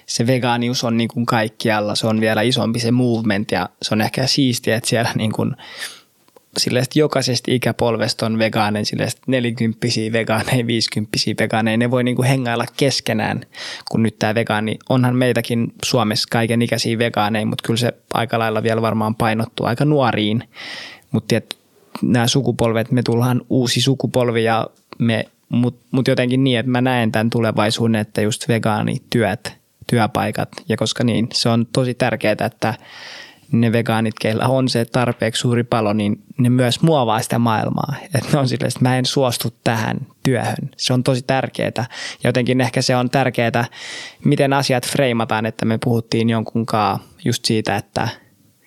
se 0.05 0.27
vegaanius 0.27 0.83
on 0.83 0.97
niin 0.97 1.07
kuin 1.07 1.25
kaikkialla. 1.25 1.95
Se 1.95 2.07
on 2.07 2.21
vielä 2.21 2.41
isompi 2.41 2.79
se 2.79 2.91
movement 2.91 3.51
ja 3.51 3.69
se 3.81 3.93
on 3.93 4.01
ehkä 4.01 4.27
siistiä, 4.27 4.75
että 4.75 4.89
siellä 4.89 5.11
niin 5.15 5.31
kuin 5.31 5.55
sille, 6.57 6.79
että 6.79 6.99
jokaisesta 6.99 7.51
ikäpolvesta 7.51 8.25
on 8.25 8.39
vegaaneja, 8.39 8.85
sille, 8.85 9.03
että 9.03 9.21
nelikymppisiä 9.27 10.11
vegaaneja, 10.11 10.67
viisikymppisiä 10.67 11.35
vegaaneja, 11.39 11.77
ne 11.77 11.91
voi 11.91 12.03
niin 12.03 12.15
kuin 12.15 12.27
hengailla 12.27 12.65
keskenään, 12.77 13.41
kun 13.91 14.03
nyt 14.03 14.19
tämä 14.19 14.35
vegaani, 14.35 14.79
onhan 14.89 15.15
meitäkin 15.15 15.73
Suomessa 15.85 16.27
kaiken 16.31 16.61
ikäisiä 16.61 16.97
vegaaneja, 16.97 17.45
mutta 17.45 17.63
kyllä 17.67 17.77
se 17.77 17.93
aika 18.13 18.39
lailla 18.39 18.63
vielä 18.63 18.81
varmaan 18.81 19.15
painottuu 19.15 19.65
aika 19.65 19.85
nuoriin, 19.85 20.43
mutta 21.11 21.35
nämä 22.01 22.27
sukupolvet, 22.27 22.91
me 22.91 23.03
tullaan 23.03 23.41
uusi 23.49 23.81
sukupolvi 23.81 24.43
ja 24.43 24.67
me, 24.97 25.25
mutta 25.49 25.85
mut 25.91 26.07
jotenkin 26.07 26.43
niin, 26.43 26.59
että 26.59 26.71
mä 26.71 26.81
näen 26.81 27.11
tämän 27.11 27.29
tulevaisuuden, 27.29 27.95
että 27.95 28.21
just 28.21 28.47
vegaanityöt, 28.47 29.53
työpaikat 29.87 30.49
ja 30.69 30.77
koska 30.77 31.03
niin, 31.03 31.27
se 31.33 31.49
on 31.49 31.67
tosi 31.73 31.93
tärkeää, 31.93 32.35
että 32.45 32.73
ne 33.51 33.71
vegaanit, 33.71 34.13
keillä 34.21 34.47
on 34.47 34.69
se 34.69 34.85
tarpeeksi 34.85 35.39
suuri 35.39 35.63
palo, 35.63 35.93
niin 35.93 36.23
ne 36.37 36.49
myös 36.49 36.81
muovaa 36.81 37.21
sitä 37.21 37.39
maailmaa. 37.39 37.93
Että 38.03 38.29
ne 38.33 38.39
on 38.39 38.47
silleen, 38.47 38.67
että 38.67 38.79
mä 38.81 38.97
en 38.97 39.05
suostu 39.05 39.53
tähän 39.63 39.97
työhön. 40.23 40.71
Se 40.77 40.93
on 40.93 41.03
tosi 41.03 41.21
tärkeää. 41.27 41.85
Jotenkin 42.23 42.61
ehkä 42.61 42.81
se 42.81 42.95
on 42.95 43.09
tärkeää, 43.09 43.65
miten 44.25 44.53
asiat 44.53 44.87
freimataan, 44.87 45.45
että 45.45 45.65
me 45.65 45.77
puhuttiin 45.83 46.29
jonkunkaan 46.29 46.99
just 47.25 47.45
siitä, 47.45 47.75
että 47.75 48.07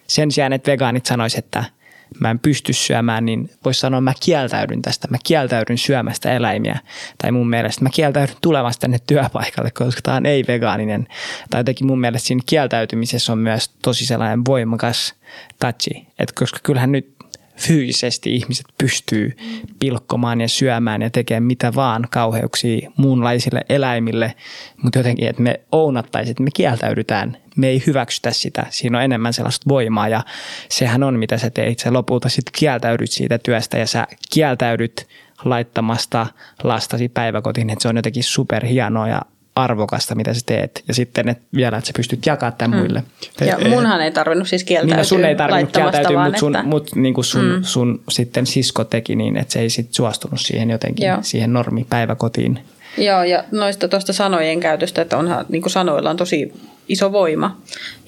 sen 0.07 0.31
sijaan, 0.31 0.53
että 0.53 0.71
vegaanit 0.71 1.07
sanoisivat, 1.07 1.45
että– 1.45 1.65
mä 2.21 2.31
en 2.31 2.39
pysty 2.39 2.73
syömään, 2.73 3.25
niin 3.25 3.51
voisi 3.65 3.81
sanoa, 3.81 3.99
että 3.99 4.11
mä 4.11 4.15
kieltäydyn 4.25 4.83
tästä, 4.83 5.09
mä 5.11 5.17
kieltäydyn 5.25 5.79
syömästä 5.79 6.33
eläimiä. 6.33 6.79
Tai 7.23 7.33
mun 7.33 7.51
mielestä 7.51 7.85
mä 7.85 7.91
kieltäydyn 7.91 8.37
tulemasta 8.41 8.81
tänne 8.81 8.99
työpaikalle, 9.07 9.71
koska 9.71 10.03
tämä 10.03 10.17
on 10.17 10.27
ei-vegaaninen. 10.27 11.07
Tai 11.51 11.61
jotenkin 11.61 11.87
mun 11.87 12.01
mielestä 12.01 12.27
siinä 12.27 12.43
kieltäytymisessä 12.47 13.33
on 13.33 13.39
myös 13.39 13.69
tosi 13.69 14.07
sellainen 14.07 14.45
voimakas 14.45 15.15
touchi. 15.61 16.07
Että 16.19 16.35
koska 16.39 16.59
kyllähän 16.63 16.93
nyt 16.93 17.18
fyysisesti 17.59 18.35
ihmiset 18.35 18.67
pystyy 18.79 19.37
pilkkomaan 19.79 20.41
ja 20.41 20.49
syömään 20.49 21.03
ja 21.03 21.11
tekemään 21.11 21.43
mitä 21.43 21.75
vaan 21.75 22.07
kauheuksia 22.11 22.91
muunlaisille 22.97 23.65
eläimille, 23.69 24.35
mutta 24.83 24.99
jotenkin, 24.99 25.29
että 25.29 25.43
me 25.43 25.61
ounattaisiin, 25.73 26.31
että 26.31 26.43
me 26.43 26.51
kieltäydytään, 26.55 27.37
me 27.57 27.69
ei 27.69 27.83
hyväksytä 27.87 28.31
sitä, 28.31 28.67
siinä 28.71 28.99
on 28.99 29.05
enemmän 29.05 29.33
sellaista 29.33 29.69
voimaa 29.69 30.09
ja 30.09 30.25
sehän 30.69 31.03
on 31.03 31.19
mitä 31.19 31.39
sä 31.39 31.51
teet, 31.51 31.79
sä 31.79 31.93
lopulta 31.93 32.29
sitten 32.29 32.53
kieltäydyt 32.59 33.11
siitä 33.11 33.39
työstä 33.39 33.79
ja 33.79 33.87
sä 33.87 34.07
kieltäydyt 34.33 35.09
laittamasta 35.45 36.27
lastasi 36.63 37.09
päiväkotiin, 37.09 37.71
että 37.71 37.83
se 37.83 37.89
on 37.89 37.97
jotenkin 37.97 38.25
superhienoa 38.25 39.09
ja 39.09 39.23
arvokasta, 39.65 40.15
mitä 40.15 40.35
sä 40.35 40.41
teet. 40.47 40.85
Ja 40.89 40.95
sitten 40.95 41.29
että 41.29 41.45
vielä, 41.55 41.77
että 41.77 41.87
sä 41.87 41.93
pystyt 41.97 42.27
jakamaan 42.27 42.59
tämän 42.59 42.71
hmm. 42.71 42.81
muille. 42.81 43.03
Ja 43.41 43.59
munhan 43.69 44.01
ei 44.01 44.11
tarvinnut 44.11 44.49
siis 44.49 44.65
kieltäytyä 44.65 44.97
niin, 44.97 45.05
sun 45.05 45.25
ei 45.25 45.37
tarvinnut 45.37 45.73
kieltäytyä, 45.73 46.25
mutta 46.25 46.39
sun, 46.39 46.57
että... 46.57 46.69
mut, 46.69 46.95
niin 46.95 47.15
kuin 47.15 47.25
sun, 47.25 47.53
hmm. 47.53 47.63
sun 47.63 48.03
sitten 48.09 48.47
sisko 48.47 48.85
teki 48.85 49.17
niin, 49.17 49.37
että 49.37 49.53
se 49.53 49.61
ei 49.61 49.71
sitten 49.71 49.95
suostunut 49.95 50.41
siihen 50.41 50.71
jotenkin, 50.71 51.07
Joo. 51.07 51.19
siihen 51.23 51.53
normipäiväkotiin. 51.53 52.61
Joo, 52.99 53.23
ja 53.23 53.45
noista 53.53 53.89
tuosta 53.89 54.13
sanojen 54.13 54.61
käytöstä, 54.61 55.03
että 55.03 55.17
onhan, 55.17 55.47
niin 55.49 55.63
kuin 55.63 55.73
sanoilla 55.73 56.11
on 56.11 56.17
tosi 56.17 56.53
iso 56.89 57.13
voima. 57.13 57.57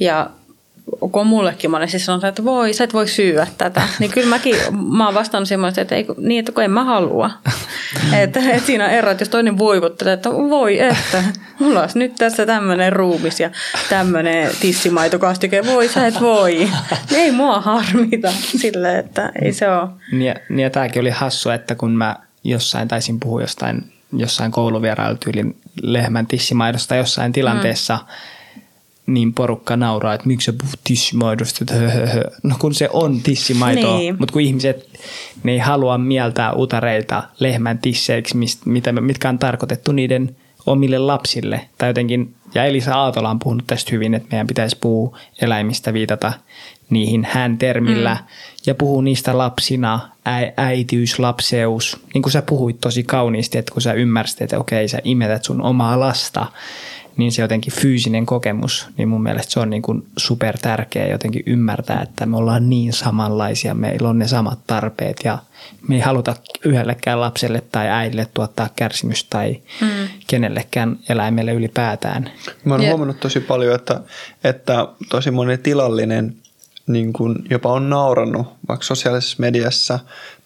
Ja 0.01 0.31
kun 0.99 1.27
mullekin 1.27 1.71
monesti 1.71 1.99
sanotaan, 1.99 2.29
että 2.29 2.45
voi, 2.45 2.73
sä 2.73 2.85
et 2.85 2.95
voi 2.95 3.09
syyä 3.09 3.47
tätä. 3.59 3.83
Niin 3.99 4.11
kyllä 4.11 4.29
mäkin, 4.29 4.57
mä 4.97 5.05
oon 5.05 5.15
vastannut 5.15 5.49
semmoista, 5.49 5.81
että 5.81 5.95
ei, 5.95 6.07
niin, 6.19 6.39
että 6.39 6.53
kun 6.53 6.65
en 6.65 6.71
mä 6.71 6.85
halua. 6.85 7.31
että, 8.23 8.41
että 8.41 8.67
siinä 8.67 8.85
on 8.85 8.91
ero, 8.91 9.11
että 9.11 9.23
jos 9.23 9.29
toinen 9.29 9.59
voivottelee, 9.59 10.13
että 10.13 10.31
voi, 10.31 10.81
että 10.81 11.25
mulla 11.59 11.81
olisi 11.81 11.99
nyt 11.99 12.15
tässä 12.15 12.47
tämmöinen 12.47 12.93
ruumis 12.93 13.41
ja 13.41 13.51
tämmöinen 13.89 14.51
tissimaitokastike, 14.61 15.67
voi, 15.67 15.89
sä 15.89 16.07
et 16.07 16.21
voi. 16.21 16.55
Niin 17.11 17.21
ei 17.21 17.33
mua 17.33 17.61
harmita 17.61 18.33
sille, 18.33 18.99
että 18.99 19.33
ei 19.43 19.53
se 19.53 19.69
ole. 19.69 19.89
Niin 20.13 20.23
ja, 20.23 20.35
niin 20.49 20.61
ja 20.61 20.71
tämäkin 20.71 21.01
oli 21.01 21.11
hassu, 21.11 21.51
että 21.51 21.75
kun 21.75 21.91
mä 21.91 22.17
jossain 22.45 22.89
taisin 22.89 23.21
puhua 23.21 23.41
jostain, 23.41 23.93
jossain 24.13 24.53
kouluvierailutyylin 24.53 25.61
lehmän 25.83 26.27
tissimaidosta 26.27 26.97
jossain 26.97 27.33
tilanteessa, 27.33 27.97
mm 27.97 28.40
niin 29.15 29.35
porukka 29.35 29.77
nauraa, 29.77 30.15
että 30.15 30.27
miksi 30.27 30.45
sä 30.45 30.53
puhut 30.53 30.81
tissimaidosta, 30.85 31.65
no 32.43 32.57
kun 32.59 32.75
se 32.75 32.89
on 32.93 33.21
tissimaitoa, 33.21 33.99
niin. 33.99 34.17
mutta 34.19 34.33
kun 34.33 34.43
ihmiset 34.43 35.01
ne 35.43 35.53
ei 35.53 35.59
halua 35.59 35.99
mieltää 35.99 36.53
utareita 36.53 37.23
lehmän 37.39 37.79
tisseiksi, 37.79 38.37
mitä, 38.65 38.93
mitkä 38.93 39.29
on 39.29 39.39
tarkoitettu 39.39 39.93
niiden 39.93 40.37
omille 40.67 40.99
lapsille, 40.99 41.61
tai 41.79 41.89
jotenkin, 41.89 42.35
ja 42.55 42.65
Elisa 42.65 42.95
Aatola 42.95 43.31
on 43.31 43.39
puhunut 43.39 43.67
tästä 43.67 43.91
hyvin, 43.93 44.15
että 44.15 44.29
meidän 44.31 44.47
pitäisi 44.47 44.77
puhua 44.81 45.19
eläimistä, 45.43 45.93
viitata 45.93 46.33
niihin 46.91 47.27
hän 47.31 47.59
termillä, 47.59 48.15
mm. 48.15 48.27
ja 48.67 48.75
puhua 48.75 49.03
niistä 49.03 49.39
lapsina, 49.39 50.01
ä, 50.29 50.53
äitiys, 50.57 51.19
lapseus, 51.19 52.01
niin 52.15 52.23
kuin 52.23 52.33
sä 52.33 52.43
puhuit 52.43 52.81
tosi 52.81 53.03
kauniisti, 53.03 53.59
että 53.59 53.73
kun 53.73 53.83
sä 53.83 53.93
ymmärsit, 53.93 54.43
että 54.43 54.59
okei, 54.59 54.89
sä 54.89 54.99
imetät 55.05 55.45
sun 55.45 55.63
omaa 55.63 56.01
lasta, 56.01 56.47
niin 57.17 57.33
se 57.33 57.43
jotenkin 57.43 57.73
fyysinen 57.73 58.27
kokemus, 58.27 58.89
niin 58.97 59.09
mun 59.09 59.23
mielestä 59.23 59.53
se 59.53 59.61
on 59.61 59.71
niin 59.71 59.83
kuin 59.83 60.07
super 60.17 60.59
tärkeä 60.59 61.09
jotenkin 61.09 61.43
ymmärtää, 61.47 62.03
että 62.03 62.27
me 62.27 62.37
ollaan 62.37 62.71
niin 62.71 62.93
samanlaisia, 62.93 63.75
meillä 63.75 64.09
on 64.09 64.19
ne 64.19 64.29
samat 64.29 64.59
tarpeet 64.67 65.17
ja 65.25 65.39
me 65.89 65.95
ei 65.95 66.01
haluta 66.01 66.37
yhdellekään 66.65 67.21
lapselle 67.21 67.63
tai 67.73 67.89
äidille 67.89 68.27
tuottaa 68.35 68.69
kärsimystä 68.77 69.31
tai 69.31 69.61
mm. 69.81 69.89
kenellekään 70.27 70.99
eläimelle 71.09 71.53
ylipäätään. 71.53 72.31
Mä 72.65 72.75
oon 72.75 72.81
yeah. 72.81 72.91
huomannut 72.91 73.21
tosi 73.21 73.41
paljon, 73.41 73.75
että, 73.75 74.01
että 74.45 74.89
tosi 75.09 75.31
moni 75.31 75.59
tilallinen 75.59 76.37
niin 76.87 77.13
kuin 77.13 77.37
jopa 77.51 77.73
on 77.73 77.91
naurannut 77.91 78.47
vaikka 78.69 78.85
sosiaalisessa 78.85 79.37
mediassa 79.39 79.99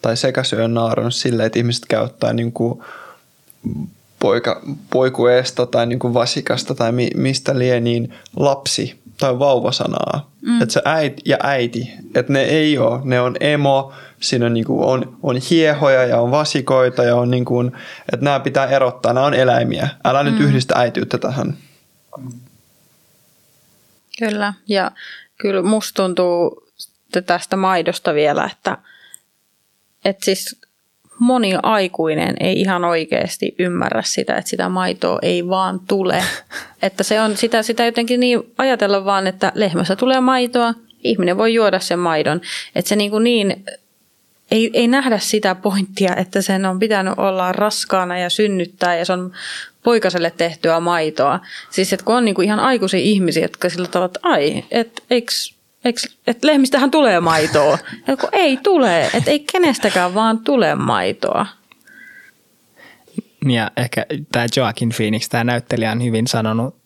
tai 0.02 0.16
sekasyö 0.16 0.64
on 0.64 0.74
naurannut 0.74 1.14
silleen, 1.14 1.46
että 1.46 1.58
ihmiset 1.58 1.86
käyttää 1.88 2.32
niin 2.32 2.52
kuin 2.52 2.82
poika, 4.24 4.62
poikueesta 4.90 5.66
tai 5.66 5.86
niin 5.86 5.98
kuin 5.98 6.14
vasikasta 6.14 6.74
tai 6.74 6.92
mi, 6.92 7.10
mistä 7.14 7.58
lie, 7.58 7.80
niin 7.80 8.14
lapsi 8.36 9.00
tai 9.18 9.38
vauvasanaa. 9.38 10.30
Mm. 10.40 10.62
Että 10.62 10.72
se 10.72 10.82
äiti 10.84 11.22
ja 11.24 11.36
äiti, 11.42 11.92
että 12.14 12.32
ne 12.32 12.42
ei 12.42 12.78
ole, 12.78 13.00
ne 13.04 13.20
on 13.20 13.36
emo, 13.40 13.92
siinä 14.20 14.46
on, 14.46 14.54
niin 14.54 14.64
kuin, 14.64 14.84
on, 14.84 15.18
on 15.22 15.36
hiehoja 15.50 16.04
ja 16.06 16.20
on 16.20 16.30
vasikoita 16.30 17.04
ja 17.04 17.16
on 17.16 17.30
niin 17.30 17.44
kuin, 17.44 17.72
että 18.12 18.24
nämä 18.24 18.40
pitää 18.40 18.66
erottaa, 18.66 19.12
nämä 19.12 19.26
on 19.26 19.34
eläimiä. 19.34 19.88
Älä 20.04 20.22
mm. 20.22 20.30
nyt 20.30 20.40
yhdistä 20.40 20.74
äitiyttä 20.76 21.18
tähän. 21.18 21.56
Kyllä, 24.18 24.54
ja 24.68 24.90
kyllä 25.38 25.62
musta 25.62 26.02
tuntuu 26.02 26.68
tästä 27.26 27.56
maidosta 27.56 28.14
vielä, 28.14 28.44
että, 28.52 28.78
että 30.04 30.24
siis 30.24 30.60
moni 31.18 31.52
aikuinen 31.62 32.34
ei 32.40 32.60
ihan 32.60 32.84
oikeasti 32.84 33.54
ymmärrä 33.58 34.02
sitä, 34.02 34.36
että 34.36 34.50
sitä 34.50 34.68
maitoa 34.68 35.18
ei 35.22 35.48
vaan 35.48 35.80
tule. 35.88 36.22
Että 36.82 37.02
se 37.02 37.20
on 37.20 37.36
sitä, 37.36 37.62
sitä 37.62 37.84
jotenkin 37.84 38.20
niin 38.20 38.40
ajatella 38.58 39.04
vaan, 39.04 39.26
että 39.26 39.52
lehmässä 39.54 39.96
tulee 39.96 40.20
maitoa, 40.20 40.74
ihminen 41.04 41.38
voi 41.38 41.54
juoda 41.54 41.78
sen 41.78 41.98
maidon. 41.98 42.40
Että 42.74 42.88
se 42.88 42.96
niin, 42.96 43.10
kuin 43.10 43.24
niin 43.24 43.64
ei, 44.50 44.70
ei 44.72 44.88
nähdä 44.88 45.18
sitä 45.18 45.54
pointtia, 45.54 46.16
että 46.16 46.42
sen 46.42 46.66
on 46.66 46.78
pitänyt 46.78 47.14
olla 47.16 47.52
raskaana 47.52 48.18
ja 48.18 48.30
synnyttää 48.30 48.96
ja 48.96 49.04
se 49.04 49.12
on 49.12 49.32
poikaselle 49.82 50.32
tehtyä 50.36 50.80
maitoa. 50.80 51.40
Siis 51.70 51.92
että 51.92 52.06
kun 52.06 52.14
on 52.14 52.24
niin 52.24 52.34
kuin 52.34 52.46
ihan 52.46 52.60
aikuisia 52.60 53.00
ihmisiä, 53.00 53.44
jotka 53.44 53.68
sillä 53.68 53.88
tavalla, 53.88 54.06
että 54.06 54.20
ai, 54.22 54.64
että 54.70 55.02
eikö 55.10 55.32
että 56.26 56.46
lehmistähän 56.46 56.90
tulee 56.90 57.20
maitoa. 57.20 57.78
Ja 58.06 58.16
kun 58.16 58.28
ei 58.32 58.56
tule, 58.56 59.06
että 59.06 59.30
ei 59.30 59.40
kenestäkään 59.52 60.14
vaan 60.14 60.38
tule 60.38 60.74
maitoa. 60.74 61.46
Ja 63.48 63.70
ehkä 63.76 64.06
tämä 64.32 64.46
Joaquin 64.56 64.90
Phoenix, 64.96 65.28
tämä 65.28 65.44
näyttelijä 65.44 65.92
on 65.92 66.04
hyvin 66.04 66.26
sanonut, 66.26 66.76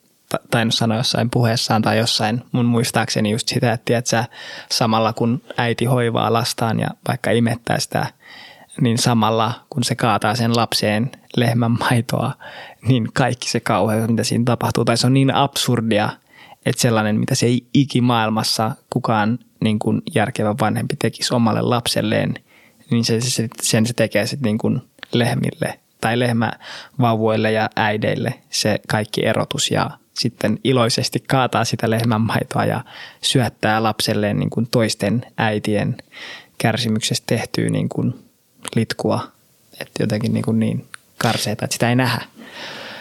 tainnut 0.51 0.75
sanoa 0.75 0.97
jossain 0.97 1.29
puheessaan 1.29 1.81
tai 1.81 1.97
jossain 1.97 2.41
mun 2.51 2.65
muistaakseni 2.65 3.31
just 3.31 3.47
sitä, 3.47 3.73
että 3.73 3.85
tiedätkö, 3.85 4.23
samalla 4.71 5.13
kun 5.13 5.41
äiti 5.57 5.85
hoivaa 5.85 6.33
lastaan 6.33 6.79
ja 6.79 6.87
vaikka 7.07 7.31
imettää 7.31 7.79
sitä, 7.79 8.05
niin 8.81 8.97
samalla 8.97 9.53
kun 9.69 9.83
se 9.83 9.95
kaataa 9.95 10.35
sen 10.35 10.55
lapseen 10.55 11.11
lehmän 11.35 11.71
maitoa, 11.71 12.31
niin 12.87 13.09
kaikki 13.13 13.49
se 13.49 13.59
kauheus, 13.59 14.09
mitä 14.09 14.23
siinä 14.23 14.43
tapahtuu, 14.45 14.85
tai 14.85 14.97
se 14.97 15.07
on 15.07 15.13
niin 15.13 15.35
absurdia, 15.35 16.09
että 16.65 16.81
sellainen, 16.81 17.19
mitä 17.19 17.35
se 17.35 17.45
ei 17.45 17.67
ikimaailmassa 17.73 18.71
kukaan 18.89 19.39
niin 19.63 19.79
kuin 19.79 20.01
järkevä 20.15 20.55
vanhempi 20.61 20.95
tekisi 20.95 21.35
omalle 21.35 21.61
lapselleen, 21.61 22.33
niin 22.91 23.05
se, 23.05 23.21
se, 23.21 23.47
sen 23.61 23.85
se 23.85 23.93
tekee 23.93 24.27
sitten 24.27 24.47
niin 24.47 24.57
kuin 24.57 24.81
lehmille 25.13 25.79
tai 26.01 26.19
lehmävauvoille 26.19 27.51
ja 27.51 27.69
äideille 27.75 28.33
se 28.49 28.79
kaikki 28.87 29.25
erotus 29.25 29.71
ja 29.71 29.89
sitten 30.13 30.59
iloisesti 30.63 31.19
kaataa 31.19 31.65
sitä 31.65 31.89
lehmänmaitoa 31.89 32.65
ja 32.65 32.83
syöttää 33.21 33.83
lapselleen 33.83 34.39
niin 34.39 34.49
kuin 34.49 34.67
toisten 34.71 35.25
äitien 35.37 35.97
kärsimyksestä 36.57 37.25
tehtyä 37.27 37.69
niin 37.69 37.89
kuin 37.89 38.13
litkua. 38.75 39.31
Että 39.79 40.03
jotenkin 40.03 40.33
niin, 40.33 40.43
kuin 40.43 40.59
niin 40.59 40.85
karseita, 41.17 41.65
että 41.65 41.73
sitä 41.73 41.89
ei 41.89 41.95
nähdä. 41.95 42.25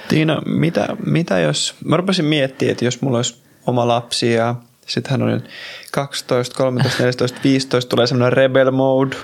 Tiina, 0.08 0.42
mitä, 0.46 0.96
mitä 1.06 1.38
jos, 1.38 1.74
mä 1.84 1.96
rupesin 1.96 2.24
miettimään, 2.24 2.72
että 2.72 2.84
jos 2.84 3.02
mulla 3.02 3.18
olisi 3.18 3.42
oma 3.68 3.88
lapsi 3.88 4.32
ja 4.32 4.54
sitten 4.86 5.10
hän 5.10 5.22
on 5.22 5.42
12, 5.92 6.56
13, 6.56 7.02
14, 7.02 7.38
15 7.44 7.88
tulee 7.88 8.06
semmoinen 8.06 8.32
rebel 8.32 8.70
mode. 8.70 9.16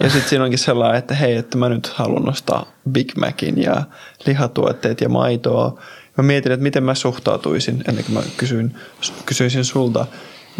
Ja 0.00 0.10
sitten 0.10 0.28
siinä 0.28 0.44
onkin 0.44 0.58
sellainen, 0.58 0.98
että 0.98 1.14
hei, 1.14 1.36
että 1.36 1.58
mä 1.58 1.68
nyt 1.68 1.86
haluan 1.86 2.22
nostaa 2.22 2.72
Big 2.90 3.16
Macin 3.16 3.62
ja 3.62 3.82
lihatuotteet 4.26 5.00
ja 5.00 5.08
maitoa. 5.08 5.78
Mä 6.16 6.22
mietin, 6.22 6.52
että 6.52 6.62
miten 6.62 6.82
mä 6.82 6.94
suhtautuisin 6.94 7.84
ennen 7.88 8.04
kuin 8.04 8.14
mä 8.14 8.22
kysyin, 8.36 8.74
kysyisin 9.26 9.64
sulta. 9.64 10.06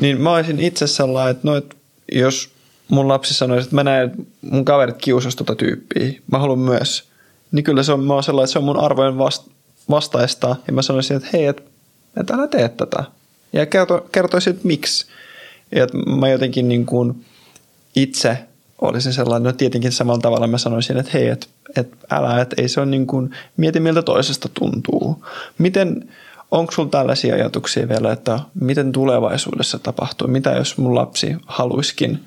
Niin 0.00 0.20
mä 0.20 0.32
olisin 0.32 0.60
itse 0.60 0.86
sellainen, 0.86 1.30
että 1.30 1.48
no, 1.48 1.56
että 1.56 1.76
jos 2.12 2.50
mun 2.88 3.08
lapsi 3.08 3.34
sanoisi, 3.34 3.64
että 3.64 3.74
mä 3.74 3.84
näen, 3.84 4.06
että 4.06 4.22
mun 4.40 4.64
kaverit 4.64 4.96
kiusas 4.96 5.36
tota 5.36 5.54
tyyppiä, 5.54 6.20
mä 6.32 6.38
haluan 6.38 6.58
myös. 6.58 7.10
Niin 7.52 7.64
kyllä 7.64 7.82
se 7.82 7.92
on, 7.92 8.04
mä 8.04 8.22
sellainen, 8.22 8.44
että 8.44 8.52
se 8.52 8.58
on 8.58 8.64
mun 8.64 8.80
arvojen 8.80 9.14
vastaista. 9.90 10.56
Ja 10.66 10.72
mä 10.72 10.82
sanoisin, 10.82 11.16
että 11.16 11.28
hei, 11.32 11.46
että 11.46 11.62
että 12.16 12.34
älä 12.34 12.48
tee 12.48 12.68
tätä. 12.68 13.04
Ja 13.52 13.66
kerto, 13.66 14.08
kertoisin, 14.12 14.50
että 14.50 14.66
miksi. 14.66 15.06
Ja 15.74 15.84
että 15.84 15.96
mä 15.96 16.28
jotenkin 16.28 16.68
niin 16.68 16.86
kuin 16.86 17.24
itse 17.96 18.38
olisin 18.80 19.12
sellainen, 19.12 19.46
no 19.46 19.52
tietenkin 19.52 19.92
samalla 19.92 20.20
tavalla 20.20 20.46
mä 20.46 20.58
sanoisin, 20.58 20.96
että 20.96 21.10
hei, 21.14 21.28
että, 21.28 21.46
että 21.76 21.96
älä, 22.10 22.40
että 22.40 22.56
ei 22.58 22.68
se 22.68 22.80
ole 22.80 22.90
niin 22.90 23.06
kuin, 23.06 23.36
mieti 23.56 23.80
miltä 23.80 24.02
toisesta 24.02 24.48
tuntuu. 24.54 25.24
Miten, 25.58 26.08
onko 26.50 26.72
sulla 26.72 26.88
tällaisia 26.88 27.34
ajatuksia 27.34 27.88
vielä, 27.88 28.12
että 28.12 28.40
miten 28.54 28.92
tulevaisuudessa 28.92 29.78
tapahtuu? 29.78 30.28
Mitä 30.28 30.50
jos 30.50 30.78
mun 30.78 30.94
lapsi 30.94 31.36
haluiskin 31.46 32.20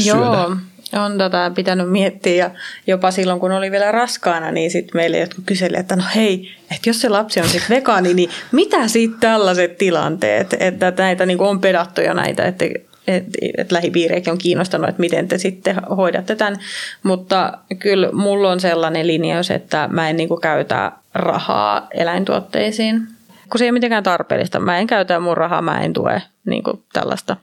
syödä? 0.00 0.18
Joo, 0.18 0.56
on 0.92 1.18
tätä 1.18 1.50
pitänyt 1.54 1.90
miettiä 1.90 2.34
ja 2.34 2.50
jopa 2.86 3.10
silloin 3.10 3.40
kun 3.40 3.52
oli 3.52 3.70
vielä 3.70 3.92
raskaana, 3.92 4.50
niin 4.50 4.70
sitten 4.70 4.98
meille 4.98 5.18
jotkut 5.18 5.44
kyseli, 5.46 5.76
että 5.76 5.96
no 5.96 6.02
hei, 6.14 6.54
että 6.62 6.88
jos 6.88 7.00
se 7.00 7.08
lapsi 7.08 7.40
on 7.40 7.48
sitten 7.48 7.76
vegaani, 7.76 8.14
niin 8.14 8.30
mitä 8.52 8.88
sitten 8.88 9.20
tällaiset 9.20 9.78
tilanteet, 9.78 10.56
että 10.60 10.92
näitä 10.98 11.26
niin 11.26 11.40
on 11.40 11.60
pedattu 11.60 12.00
jo 12.00 12.14
näitä, 12.14 12.44
että 12.44 12.64
että 13.06 13.38
et 13.58 13.72
lähipiireikin 13.72 14.32
on 14.32 14.38
kiinnostanut, 14.38 14.88
että 14.88 15.00
miten 15.00 15.28
te 15.28 15.38
sitten 15.38 15.76
hoidatte 15.96 16.36
tämän. 16.36 16.58
Mutta 17.02 17.58
kyllä 17.78 18.12
mulla 18.12 18.50
on 18.50 18.60
sellainen 18.60 19.06
linjaus, 19.06 19.50
että 19.50 19.88
mä 19.92 20.10
en 20.10 20.16
niin 20.16 20.40
käytä 20.42 20.92
rahaa 21.14 21.86
eläintuotteisiin, 21.90 23.02
kun 23.50 23.58
se 23.58 23.64
ei 23.64 23.70
ole 23.70 23.72
mitenkään 23.72 24.02
tarpeellista. 24.02 24.60
Mä 24.60 24.78
en 24.78 24.86
käytä 24.86 25.20
mun 25.20 25.36
rahaa, 25.36 25.62
mä 25.62 25.80
en 25.80 25.92
tue 25.92 26.22
niin 26.46 26.62
tällaista 26.92 27.36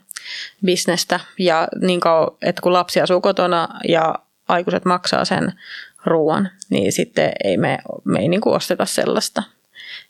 bisnestä. 0.64 1.20
Ja 1.38 1.68
niin 1.80 2.00
kauan, 2.00 2.30
että 2.42 2.62
kun 2.62 2.72
lapsi 2.72 3.00
asuu 3.00 3.20
kotona 3.20 3.68
ja 3.88 4.14
aikuiset 4.48 4.84
maksaa 4.84 5.24
sen 5.24 5.52
ruoan, 6.04 6.50
niin 6.70 6.92
sitten 6.92 7.32
ei 7.44 7.56
me, 7.56 7.78
me 8.04 8.18
ei 8.18 8.28
niin 8.28 8.40
kuin 8.40 8.56
osteta 8.56 8.86
sellaista. 8.86 9.42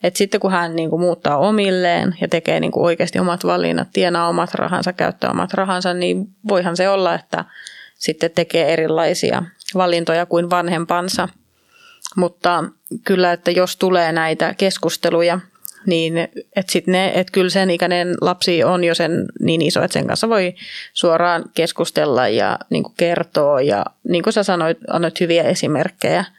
Et 0.02 0.16
sitten 0.16 0.40
kun 0.40 0.50
hän 0.50 0.76
niin 0.76 0.90
kuin 0.90 1.00
muuttaa 1.00 1.38
omilleen 1.38 2.16
ja 2.20 2.28
tekee 2.28 2.60
niin 2.60 2.72
kuin 2.72 2.84
oikeasti 2.84 3.18
omat 3.18 3.44
valinnat, 3.44 3.88
tienaa 3.92 4.28
omat 4.28 4.54
rahansa, 4.54 4.92
käyttää 4.92 5.30
omat 5.30 5.54
rahansa, 5.54 5.94
niin 5.94 6.28
voihan 6.48 6.76
se 6.76 6.88
olla, 6.88 7.14
että 7.14 7.44
sitten 7.94 8.30
tekee 8.30 8.72
erilaisia 8.72 9.42
valintoja 9.74 10.26
kuin 10.26 10.50
vanhempansa. 10.50 11.28
Mutta 12.16 12.64
kyllä, 13.04 13.32
että 13.32 13.50
jos 13.50 13.76
tulee 13.76 14.12
näitä 14.12 14.54
keskusteluja 14.54 15.40
niin 15.86 16.18
että 16.56 16.72
sit 16.72 16.86
ne, 16.86 17.12
että 17.14 17.32
kyllä 17.32 17.50
sen 17.50 17.70
ikäinen 17.70 18.14
lapsi 18.20 18.64
on 18.64 18.84
jo 18.84 18.94
sen 18.94 19.24
niin 19.40 19.62
iso, 19.62 19.82
että 19.82 19.92
sen 19.92 20.06
kanssa 20.06 20.28
voi 20.28 20.54
suoraan 20.92 21.44
keskustella 21.54 22.28
ja 22.28 22.58
niin 22.70 22.84
kertoa. 22.96 23.60
Ja 23.60 23.84
niin 24.08 24.22
kuin 24.22 24.32
sä 24.32 24.42
sanoit, 24.42 24.78
annoit 24.88 25.20
hyviä 25.20 25.42
esimerkkejä– 25.42 26.24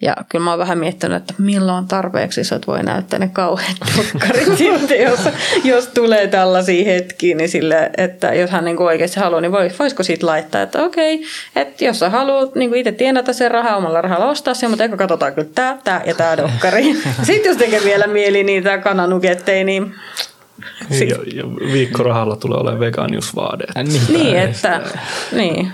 ja 0.00 0.16
kyllä 0.28 0.44
mä 0.44 0.50
oon 0.50 0.58
vähän 0.58 0.78
miettinyt, 0.78 1.16
että 1.16 1.34
milloin 1.38 1.88
tarpeeksi 1.88 2.44
sä 2.44 2.60
voi 2.66 2.82
näyttää 2.82 3.18
ne 3.18 3.30
kauheat 3.32 3.76
dokkarit 3.96 4.58
sitten, 4.58 5.02
jos, 5.02 5.20
jos 5.64 5.86
tulee 5.86 6.26
tällaisia 6.26 6.84
hetkiä, 6.84 7.36
niin 7.36 7.48
sille, 7.48 7.90
että 7.96 8.34
jos 8.34 8.50
hän 8.50 8.64
niin 8.64 8.82
oikeasti 8.82 9.20
haluaa, 9.20 9.40
niin 9.40 9.52
vois, 9.52 9.78
voisiko 9.78 10.02
siitä 10.02 10.26
laittaa, 10.26 10.62
että 10.62 10.82
okei, 10.82 11.24
että 11.56 11.84
jos 11.84 11.98
sä 11.98 12.10
haluat 12.10 12.54
niin 12.54 12.74
itse 12.74 12.92
tienata 12.92 13.32
sen 13.32 13.50
rahaa 13.50 13.76
omalla 13.76 14.02
rahalla 14.02 14.30
ostaa 14.30 14.54
sen, 14.54 14.70
mutta 14.70 14.84
eikö 14.84 14.96
katsotaan 14.96 15.34
kyllä 15.34 15.48
tämä, 15.54 15.78
tämä 15.84 16.00
ja 16.04 16.14
tämä 16.14 16.36
dokkari. 16.36 16.84
Sitten 17.22 17.50
jos 17.50 17.56
tekee 17.56 17.84
vielä 17.84 18.06
mieli 18.06 18.44
niitä 18.44 18.78
kananuketteja, 18.78 19.64
niin 19.64 19.94
ja, 20.90 21.16
ja 21.34 21.44
viikkorahalla 21.72 22.36
tulee 22.36 22.58
olemaan 22.58 22.80
vegaaniusvaade. 22.80 23.64
Niin, 23.82 24.02
niin 24.08 24.38
että, 24.38 24.80
niin. 25.32 25.72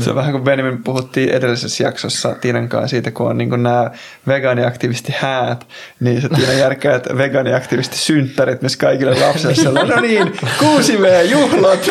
Se 0.00 0.10
on 0.10 0.16
vähän 0.16 0.32
kuin 0.32 0.44
Benjamin 0.44 0.84
puhuttiin 0.84 1.30
edellisessä 1.30 1.84
jaksossa 1.84 2.36
Tiinan 2.40 2.68
kanssa 2.68 2.88
siitä, 2.88 3.10
kun 3.10 3.30
on 3.30 3.38
niin 3.38 3.62
nämä 3.62 3.90
vegaaniaktivisti 4.26 5.14
häät, 5.18 5.66
niin 6.00 6.22
se 6.22 6.28
Tiina 6.28 6.52
järkkää, 6.52 6.96
että 6.96 7.18
vegaaniaktivisti 7.18 7.96
synttärit 7.96 8.62
myös 8.62 8.76
kaikille 8.76 9.26
lapsille. 9.26 9.84
No 9.84 10.00
niin, 10.00 10.32
kuusi 10.58 11.02
v 11.02 11.30
juhlat. 11.30 11.90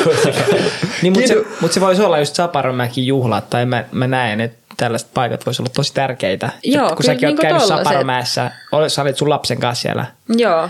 niin, 1.01 1.13
mutta 1.13 1.27
se, 1.27 1.43
mut 1.61 1.72
se 1.72 1.81
voisi 1.81 2.01
olla 2.01 2.19
just 2.19 2.35
Saparomäki 2.35 3.07
juhlat, 3.07 3.49
tai 3.49 3.65
mä, 3.65 3.84
mä 3.91 4.07
näen, 4.07 4.41
että 4.41 4.61
tällaiset 4.77 5.09
paikat 5.13 5.45
voisi 5.45 5.61
olla 5.61 5.72
tosi 5.76 5.93
tärkeitä. 5.93 6.49
Joo, 6.63 6.95
kun 6.95 7.05
säkin 7.05 7.27
niin 7.27 7.30
olet 7.30 7.41
käynyt 7.41 7.63
Saparomäessä, 7.63 8.51
sä 8.88 9.01
olit 9.01 9.18
sun 9.18 9.30
lapsen 9.30 9.59
kanssa 9.59 9.81
siellä. 9.81 10.05
Joo, 10.30 10.69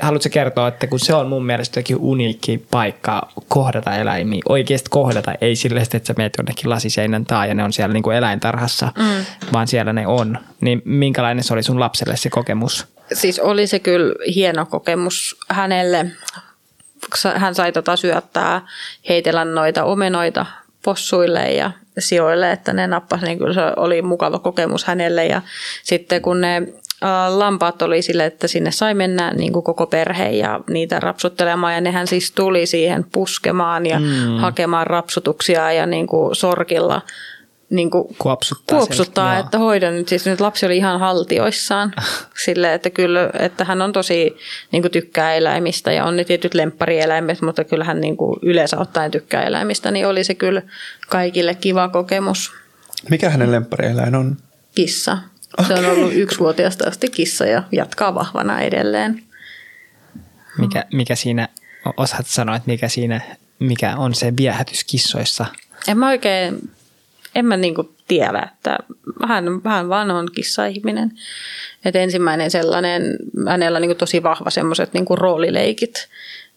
Haluatko 0.00 0.28
kertoa, 0.32 0.68
että 0.68 0.86
kun 0.86 1.00
se 1.00 1.14
on 1.14 1.28
mun 1.28 1.46
mielestä 1.46 1.80
jokin 1.80 1.96
uniikki 2.00 2.66
paikka 2.70 3.28
kohdata 3.48 3.96
eläimiä, 3.96 4.42
oikeasti 4.48 4.90
kohdata, 4.90 5.32
ei 5.40 5.56
sille, 5.56 5.80
että 5.80 6.00
sä 6.04 6.14
meet 6.16 6.34
jonnekin 6.38 6.70
lasiseinän 6.70 7.26
taa 7.26 7.46
ja 7.46 7.54
ne 7.54 7.64
on 7.64 7.72
siellä 7.72 7.92
niin 7.92 8.02
kuin 8.02 8.16
eläintarhassa, 8.16 8.92
mm. 8.98 9.24
vaan 9.52 9.68
siellä 9.68 9.92
ne 9.92 10.06
on. 10.06 10.38
Niin 10.60 10.82
minkälainen 10.84 11.44
se 11.44 11.54
oli 11.54 11.62
sun 11.62 11.80
lapselle 11.80 12.16
se 12.16 12.30
kokemus? 12.30 12.86
Siis 13.12 13.40
oli 13.40 13.66
se 13.66 13.78
kyllä 13.78 14.14
hieno 14.34 14.66
kokemus 14.66 15.36
hänelle. 15.48 16.06
Hän 17.36 17.54
sai 17.54 17.72
tota 17.72 17.96
syöttää, 17.96 18.66
heitellä 19.08 19.44
noita 19.44 19.84
omenoita 19.84 20.46
possuille 20.84 21.52
ja 21.52 21.70
sijoille, 21.98 22.52
että 22.52 22.72
ne 22.72 22.86
nappasi, 22.86 23.24
niin 23.24 23.38
kyllä 23.38 23.54
se 23.54 23.60
oli 23.76 24.02
mukava 24.02 24.38
kokemus 24.38 24.84
hänelle. 24.84 25.26
Ja 25.26 25.42
sitten 25.82 26.22
kun 26.22 26.40
ne 26.40 26.62
lampaat 27.28 27.82
oli 27.82 28.02
sille, 28.02 28.26
että 28.26 28.48
sinne 28.48 28.70
sai 28.70 28.94
mennä 28.94 29.30
niin 29.30 29.52
kuin 29.52 29.62
koko 29.62 29.86
perhe 29.86 30.30
ja 30.30 30.60
niitä 30.70 31.00
rapsuttelemaan. 31.00 31.74
Ja 31.74 31.80
nehän 31.80 32.06
siis 32.06 32.32
tuli 32.32 32.66
siihen 32.66 33.04
puskemaan 33.12 33.86
ja 33.86 33.98
mm. 33.98 34.36
hakemaan 34.38 34.86
rapsutuksia 34.86 35.72
ja 35.72 35.86
niin 35.86 36.06
kuin 36.06 36.36
sorkilla 36.36 37.02
niin 37.72 37.90
kuin 37.90 38.16
kuopsuttaa, 38.18 38.78
kuopsuttaa 38.78 39.38
että 39.38 39.58
hoidan 39.58 39.96
nyt. 39.96 40.08
Siis 40.08 40.26
nyt 40.26 40.40
lapsi 40.40 40.66
oli 40.66 40.76
ihan 40.76 41.00
haltioissaan 41.00 41.92
sille, 42.44 42.74
että 42.74 42.90
kyllä, 42.90 43.30
että 43.38 43.64
hän 43.64 43.82
on 43.82 43.92
tosi 43.92 44.36
niin 44.72 44.82
kuin 44.82 44.92
tykkää 44.92 45.34
eläimistä 45.34 45.92
ja 45.92 46.04
on 46.04 46.16
ne 46.16 46.24
tietyt 46.24 46.54
lempparieläimet, 46.54 47.42
mutta 47.42 47.64
kyllä 47.64 47.84
hän 47.84 48.00
niin 48.00 48.16
kuin 48.16 48.38
yleensä 48.42 48.78
ottaen 48.78 49.10
tykkää 49.10 49.42
eläimistä, 49.42 49.90
niin 49.90 50.06
oli 50.06 50.24
se 50.24 50.34
kyllä 50.34 50.62
kaikille 51.08 51.54
kiva 51.54 51.88
kokemus. 51.88 52.52
Mikä 53.10 53.30
hänen 53.30 53.52
lempparieläin 53.52 54.14
on? 54.14 54.36
Kissa. 54.74 55.18
Okay. 55.58 55.66
Se 55.66 55.86
on 55.86 55.92
ollut 55.92 56.14
yksivuotiaasta 56.14 56.88
asti 56.88 57.10
kissa 57.10 57.46
ja 57.46 57.62
jatkaa 57.72 58.14
vahvana 58.14 58.60
edelleen. 58.60 59.22
Mikä, 60.58 60.84
mikä 60.92 61.14
siinä, 61.14 61.48
osaat 61.96 62.26
sanoa, 62.26 62.56
että 62.56 62.70
mikä 62.70 62.88
siinä, 62.88 63.20
mikä 63.58 63.96
on 63.96 64.14
se 64.14 64.32
viehätys 64.36 64.84
kissoissa? 64.84 65.46
En 65.88 65.98
mä 65.98 66.08
oikein, 66.08 66.70
en 67.34 67.46
mä 67.46 67.56
niinku 67.56 67.94
tiedä, 68.08 68.48
että 68.54 68.78
hän, 69.28 69.44
hän 69.64 69.88
vaan 69.88 70.10
on 70.10 70.28
kissa-ihminen. 70.34 71.12
Et 71.84 71.96
ensimmäinen 71.96 72.50
sellainen, 72.50 73.02
hänellä 73.48 73.76
on 73.76 73.82
niinku 73.82 73.98
tosi 73.98 74.22
vahva 74.22 74.50
semmoiset 74.50 74.92
niinku 74.92 75.16
roolileikit, 75.16 76.08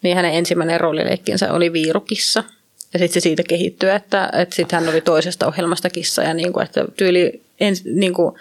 niin 0.02 0.16
hänen 0.16 0.34
ensimmäinen 0.34 0.80
roolileikkinsä 0.80 1.52
oli 1.52 1.72
viirukissa. 1.72 2.44
Ja 2.92 2.98
sitten 2.98 3.14
se 3.14 3.20
siitä 3.20 3.42
kehittyy, 3.42 3.90
että, 3.90 4.30
että 4.32 4.54
sitten 4.54 4.80
hän 4.80 4.88
oli 4.88 5.00
toisesta 5.00 5.46
ohjelmasta 5.46 5.90
kissa 5.90 6.22
ja 6.22 6.34
niinku, 6.34 6.60
että 6.60 6.84
tyyli 6.96 7.42
ens, 7.60 7.84
niinku, 7.84 8.38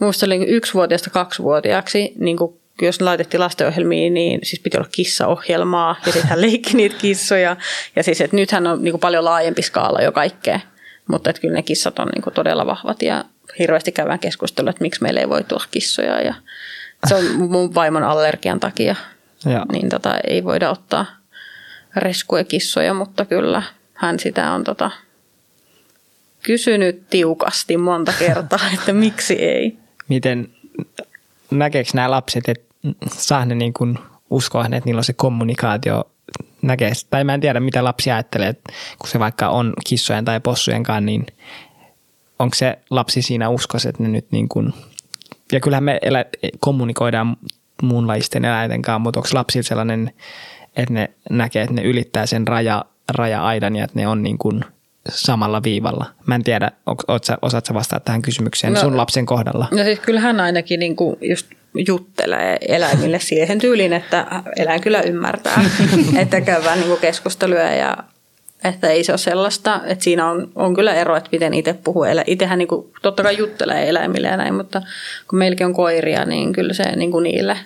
Minusta 0.00 0.26
oli 0.26 0.46
yksivuotiaasta 0.46 1.10
kaksivuotiaaksi, 1.10 2.12
niin 2.18 2.36
kuin 2.36 2.60
jos 2.82 3.00
laitettiin 3.00 3.40
lastenohjelmiin, 3.40 4.14
niin 4.14 4.40
siis 4.42 4.62
piti 4.62 4.76
olla 4.76 4.88
kissaohjelmaa 4.92 5.96
ja 6.06 6.12
sitten 6.12 6.30
hän 6.30 6.40
leikki 6.40 6.76
niitä 6.76 6.96
kissoja. 6.98 7.56
Ja 7.96 8.02
siis, 8.02 8.20
että 8.20 8.36
nythän 8.36 8.66
on 8.66 8.84
niin 8.84 8.92
kuin 8.92 9.00
paljon 9.00 9.24
laajempi 9.24 9.62
skaala 9.62 10.02
jo 10.02 10.12
kaikkea, 10.12 10.60
mutta 11.08 11.30
että 11.30 11.42
kyllä 11.42 11.54
ne 11.54 11.62
kissat 11.62 11.98
on 11.98 12.08
niin 12.14 12.22
kuin 12.22 12.34
todella 12.34 12.66
vahvat 12.66 13.02
ja 13.02 13.24
hirveästi 13.58 13.92
käydään 13.92 14.18
keskustelua, 14.18 14.70
että 14.70 14.82
miksi 14.82 15.02
meillä 15.02 15.20
ei 15.20 15.28
voi 15.28 15.44
tulla 15.44 15.64
kissoja 15.70 16.20
ja 16.20 16.34
se 17.08 17.14
on 17.14 17.24
mun 17.34 17.74
vaimon 17.74 18.02
allergian 18.02 18.60
takia, 18.60 18.94
ja. 19.44 19.66
niin 19.72 19.88
tota, 19.88 20.18
ei 20.26 20.44
voida 20.44 20.70
ottaa 20.70 21.06
reskuja 21.96 22.44
kissoja, 22.44 22.94
mutta 22.94 23.24
kyllä 23.24 23.62
hän 23.94 24.18
sitä 24.18 24.52
on 24.52 24.64
tota, 24.64 24.90
kysynyt 26.42 27.08
tiukasti 27.10 27.76
monta 27.76 28.12
kertaa, 28.18 28.60
että 28.74 28.92
miksi 28.92 29.34
ei 29.34 29.76
miten 30.08 30.48
näkeekö 31.50 31.90
nämä 31.94 32.10
lapset, 32.10 32.48
että 32.48 32.66
saa 33.12 33.44
ne 33.44 33.54
niin 33.54 33.72
kuin 33.72 33.98
uskoa, 34.30 34.64
että 34.64 34.80
niillä 34.84 34.98
on 34.98 35.04
se 35.04 35.12
kommunikaatio 35.12 36.04
näkee, 36.62 36.92
tai 37.10 37.24
mä 37.24 37.34
en 37.34 37.40
tiedä 37.40 37.60
mitä 37.60 37.84
lapsi 37.84 38.10
ajattelee, 38.10 38.48
että 38.48 38.72
kun 38.98 39.08
se 39.08 39.18
vaikka 39.18 39.48
on 39.48 39.72
kissojen 39.86 40.24
tai 40.24 40.40
possujen 40.40 40.82
kanssa, 40.82 41.00
niin 41.00 41.26
onko 42.38 42.54
se 42.54 42.78
lapsi 42.90 43.22
siinä 43.22 43.48
uskos, 43.48 43.86
että 43.86 44.02
ne 44.02 44.08
nyt 44.08 44.26
niin 44.30 44.48
kuin, 44.48 44.74
ja 45.52 45.60
kyllähän 45.60 45.84
me 45.84 45.98
elä, 46.02 46.24
kommunikoidaan 46.60 47.36
muunlaisten 47.82 48.44
eläinten 48.44 48.82
kanssa, 48.82 48.98
mutta 48.98 49.20
onko 49.20 49.28
lapsi 49.32 49.62
sellainen, 49.62 50.12
että 50.76 50.94
ne 50.94 51.10
näkee, 51.30 51.62
että 51.62 51.74
ne 51.74 51.82
ylittää 51.82 52.26
sen 52.26 52.48
raja, 52.48 52.84
raja-aidan 53.08 53.76
ja 53.76 53.84
että 53.84 53.98
ne 53.98 54.08
on 54.08 54.22
niin 54.22 54.38
kuin– 54.38 54.64
samalla 55.08 55.62
viivalla? 55.62 56.06
Mä 56.26 56.34
en 56.34 56.44
tiedä, 56.44 56.70
osaatko 57.42 57.74
vastata 57.74 58.00
tähän 58.00 58.22
kysymykseen 58.22 58.72
no, 58.72 58.80
sun 58.80 58.96
lapsen 58.96 59.26
kohdalla? 59.26 59.68
No 59.70 59.84
siis 59.84 60.00
kyllähän 60.00 60.40
ainakin 60.40 60.80
niin 60.80 60.96
kuin 60.96 61.16
just 61.20 61.46
juttelee 61.86 62.56
eläimille 62.60 63.18
siihen 63.20 63.58
tyyliin, 63.58 63.92
että 63.92 64.42
eläin 64.56 64.80
kyllä 64.80 65.00
ymmärtää, 65.00 65.64
että 66.22 66.40
käydään 66.40 66.80
niin 66.80 66.98
keskusteluja 67.00 67.74
ja 67.74 67.96
että 68.64 68.88
ei 68.88 69.04
se 69.04 69.12
ole 69.12 69.18
sellaista, 69.18 69.80
että 69.86 70.04
siinä 70.04 70.30
on, 70.30 70.52
on 70.54 70.74
kyllä 70.74 70.94
ero, 70.94 71.16
että 71.16 71.28
miten 71.32 71.54
itse 71.54 71.72
puhuu. 71.72 72.04
Itsehän 72.26 72.58
niin 72.58 72.68
kuin, 72.68 72.92
totta 73.02 73.22
kai 73.22 73.38
juttelee 73.38 73.88
eläimille 73.88 74.28
ja 74.28 74.36
näin, 74.36 74.54
mutta 74.54 74.82
kun 75.30 75.38
meilläkin 75.38 75.66
on 75.66 75.74
koiria, 75.74 76.24
niin 76.24 76.52
kyllä 76.52 76.72
se 76.72 76.96
niin 76.96 77.10
kuin 77.10 77.22
niille 77.22 77.58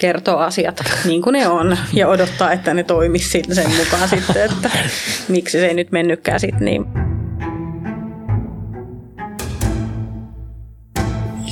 kertoo 0.00 0.38
asiat 0.38 0.80
niin 1.04 1.22
kuin 1.22 1.32
ne 1.32 1.48
on 1.48 1.78
ja 1.92 2.08
odottaa, 2.08 2.52
että 2.52 2.74
ne 2.74 2.82
toimisi 2.82 3.42
sen 3.52 3.70
mukaan 3.76 4.08
sitten, 4.08 4.44
että 4.44 4.70
miksi 5.28 5.58
se 5.60 5.66
ei 5.66 5.74
nyt 5.74 5.92
mennytkään 5.92 6.40
sitten 6.40 6.64
niin. 6.64 6.86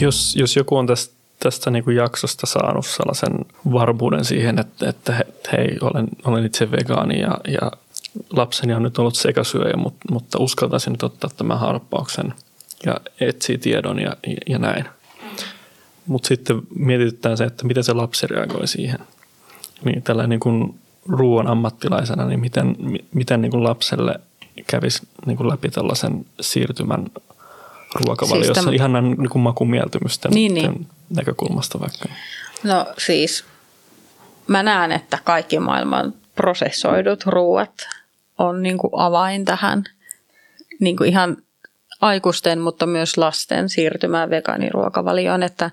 Jos, 0.01 0.37
jos 0.37 0.57
joku 0.57 0.77
on 0.77 0.87
tästä, 0.87 1.15
tästä 1.41 1.71
niin 1.71 1.85
kuin 1.85 1.97
jaksosta 1.97 2.47
saanut 2.47 2.87
sellaisen 2.87 3.45
varmuuden 3.73 4.25
siihen, 4.25 4.59
että, 4.59 4.89
että 4.89 5.25
hei, 5.53 5.79
olen, 5.81 6.07
olen 6.25 6.47
itse 6.47 6.71
vegaani 6.71 7.21
ja, 7.21 7.39
ja 7.49 7.73
lapseni 8.31 8.75
on 8.75 8.83
nyt 8.83 8.99
ollut 8.99 9.17
sekasyöjä, 9.17 9.77
mutta, 9.77 10.07
mutta 10.11 10.39
uskaltaisin 10.39 10.93
nyt 10.93 11.03
ottaa 11.03 11.31
tämän 11.37 11.59
harppauksen 11.59 12.35
ja 12.87 12.97
etsii 13.21 13.59
tiedon 13.59 13.99
ja, 13.99 14.17
ja 14.49 14.59
näin– 14.59 14.85
mutta 16.09 16.29
sitten 16.29 16.63
mietitytään 16.75 17.37
se, 17.37 17.45
että 17.45 17.67
miten 17.67 17.85
se 17.85 17.93
lapsi 17.93 18.27
reagoi 18.27 18.69
siihen. 18.69 18.99
Niin 19.85 20.03
tällä 20.03 20.27
niin 20.27 20.41
kuin 20.41 20.75
ruoan 21.09 21.47
ammattilaisena, 21.47 22.27
niin 22.27 22.41
miten, 22.41 22.77
miten 23.15 23.41
niin 23.41 23.51
kuin 23.51 23.65
lapselle 23.65 24.21
kävisi 24.67 25.03
niin 25.27 25.37
kuin 25.37 25.49
läpi 25.49 25.69
tällaisen 25.69 26.27
siirtymän 26.41 27.07
ruokavaliossa 27.95 28.55
siis 28.55 28.65
tämän... 28.65 28.75
ihan 28.75 28.93
niin 28.93 29.29
kuin 29.29 29.43
makumieltymysten 29.43 30.31
niin, 30.31 30.55
niin. 30.55 30.87
näkökulmasta 31.17 31.81
vaikka? 31.81 32.05
No 32.65 32.87
siis 32.99 33.45
mä 34.47 34.63
näen, 34.63 34.93
että 34.93 35.19
kaikki 35.25 35.59
maailman 35.59 36.15
prosessoidut 36.35 37.27
ruoat 37.27 37.89
on 38.39 38.63
niin 38.63 38.79
kuin 38.79 38.91
avain 38.97 39.45
tähän 39.45 39.85
niin 40.81 40.97
kuin 40.97 41.11
ihan 41.11 41.37
aikuisten, 42.01 42.59
mutta 42.59 42.87
myös 42.87 43.19
lasten 43.19 43.69
siirtymään 43.69 44.31
vegaaniruokavalioon, 44.31 45.43
että 45.43 45.71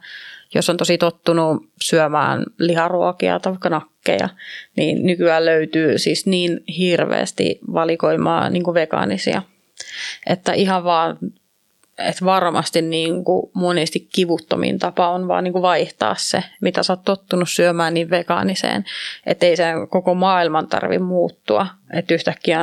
jos 0.56 0.70
on 0.70 0.78
tosi 0.78 0.98
tottunut 0.98 1.70
syömään 1.82 2.44
liharuokia 2.60 3.40
tai 3.40 3.52
vaikka 3.52 3.70
nakkeja, 3.70 4.30
niin 4.76 5.06
nykyään 5.06 5.46
löytyy 5.46 5.98
siis 5.98 6.26
niin 6.26 6.64
hirveästi 6.78 7.60
valikoimaa 7.74 8.50
niin 8.50 8.64
kuin 8.64 8.76
vegaanisia, 8.76 9.42
että 10.28 10.54
ihan 10.54 10.84
vaan 10.84 11.18
että 11.98 12.26
varmasti 12.26 12.82
niin 12.82 13.24
kuin 13.24 13.52
monesti 13.54 14.08
kivuttomin 14.16 14.80
tapa 14.80 15.10
on 15.10 15.28
vaan 15.28 15.44
niin 15.44 15.52
kuin 15.52 15.62
vaihtaa 15.62 16.16
se, 16.18 16.44
mitä 16.62 16.84
sä 16.84 16.94
oot 16.94 17.04
tottunut 17.04 17.50
syömään 17.50 17.94
niin 17.94 18.10
vegaaniseen, 18.10 18.86
että 19.26 19.46
ei 19.46 19.56
sen 19.56 19.88
koko 19.88 20.14
maailman 20.14 20.68
tarvi 20.68 21.00
muuttua. 21.00 21.68
Että 21.94 22.14
yhtäkkiä 22.14 22.60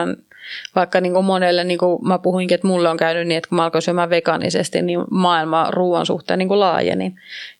vaikka 0.76 1.00
niin 1.00 1.12
kuin 1.12 1.24
monelle, 1.24 1.64
niin 1.64 1.78
kuin 1.78 2.08
mä 2.08 2.18
puhuinkin, 2.18 2.54
että 2.54 2.66
mulle 2.66 2.88
on 2.88 2.96
käynyt 2.96 3.28
niin, 3.28 3.38
että 3.38 3.48
kun 3.48 3.56
mä 3.56 3.64
alkoin 3.64 3.82
syömään 3.82 4.10
vegaanisesti, 4.10 4.82
niin 4.82 5.00
maailma 5.10 5.70
ruoan 5.70 6.06
suhteen 6.06 6.38
niin 6.38 6.48
kuin 6.48 6.60
laajeni. 6.60 7.14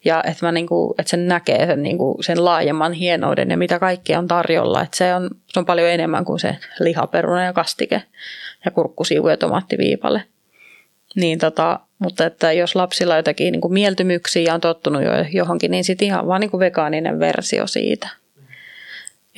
Ja 0.05 0.23
että, 0.27 0.45
mä 0.45 0.51
niin 0.51 0.67
kuin, 0.67 0.93
että 0.97 1.09
sen 1.09 1.27
näkee 1.27 1.65
sen, 1.65 1.83
niin 1.83 1.97
kuin, 1.97 2.23
sen 2.23 2.45
laajemman 2.45 2.93
hienouden 2.93 3.49
ja 3.49 3.57
mitä 3.57 3.79
kaikkea 3.79 4.19
on 4.19 4.27
tarjolla. 4.27 4.81
Että 4.81 4.97
se 4.97 5.15
on, 5.15 5.29
se 5.47 5.59
on 5.59 5.65
paljon 5.65 5.89
enemmän 5.89 6.25
kuin 6.25 6.39
se 6.39 6.57
lihaperuna 6.79 7.45
ja 7.45 7.53
kastike 7.53 8.03
ja 8.65 8.71
kurkkusiivu 8.71 9.27
ja 9.27 9.37
tomaattiviipale. 9.37 10.23
Niin 11.15 11.39
tota, 11.39 11.79
mutta 11.99 12.25
että 12.25 12.51
jos 12.51 12.75
lapsilla 12.75 13.13
on 13.13 13.19
jotakin 13.19 13.51
niin 13.51 13.61
kuin 13.61 13.73
mieltymyksiä 13.73 14.43
ja 14.43 14.53
on 14.53 14.61
tottunut 14.61 15.03
jo 15.03 15.09
johonkin, 15.31 15.71
niin 15.71 15.83
sitten 15.83 16.05
ihan 16.05 16.27
vaan 16.27 16.41
niin 16.41 16.51
kuin 16.51 16.59
vegaaninen 16.59 17.19
versio 17.19 17.67
siitä. 17.67 18.22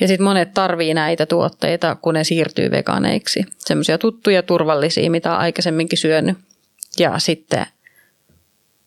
Ja 0.00 0.08
sitten 0.08 0.24
monet 0.24 0.54
tarvii 0.54 0.94
näitä 0.94 1.26
tuotteita, 1.26 1.94
kun 1.94 2.14
ne 2.14 2.24
siirtyy 2.24 2.70
vegaaneiksi. 2.70 3.44
Semmoisia 3.58 3.98
tuttuja, 3.98 4.42
turvallisia, 4.42 5.10
mitä 5.10 5.32
on 5.32 5.38
aikaisemminkin 5.38 5.98
syönyt. 5.98 6.38
Ja 6.98 7.18
sitten 7.18 7.66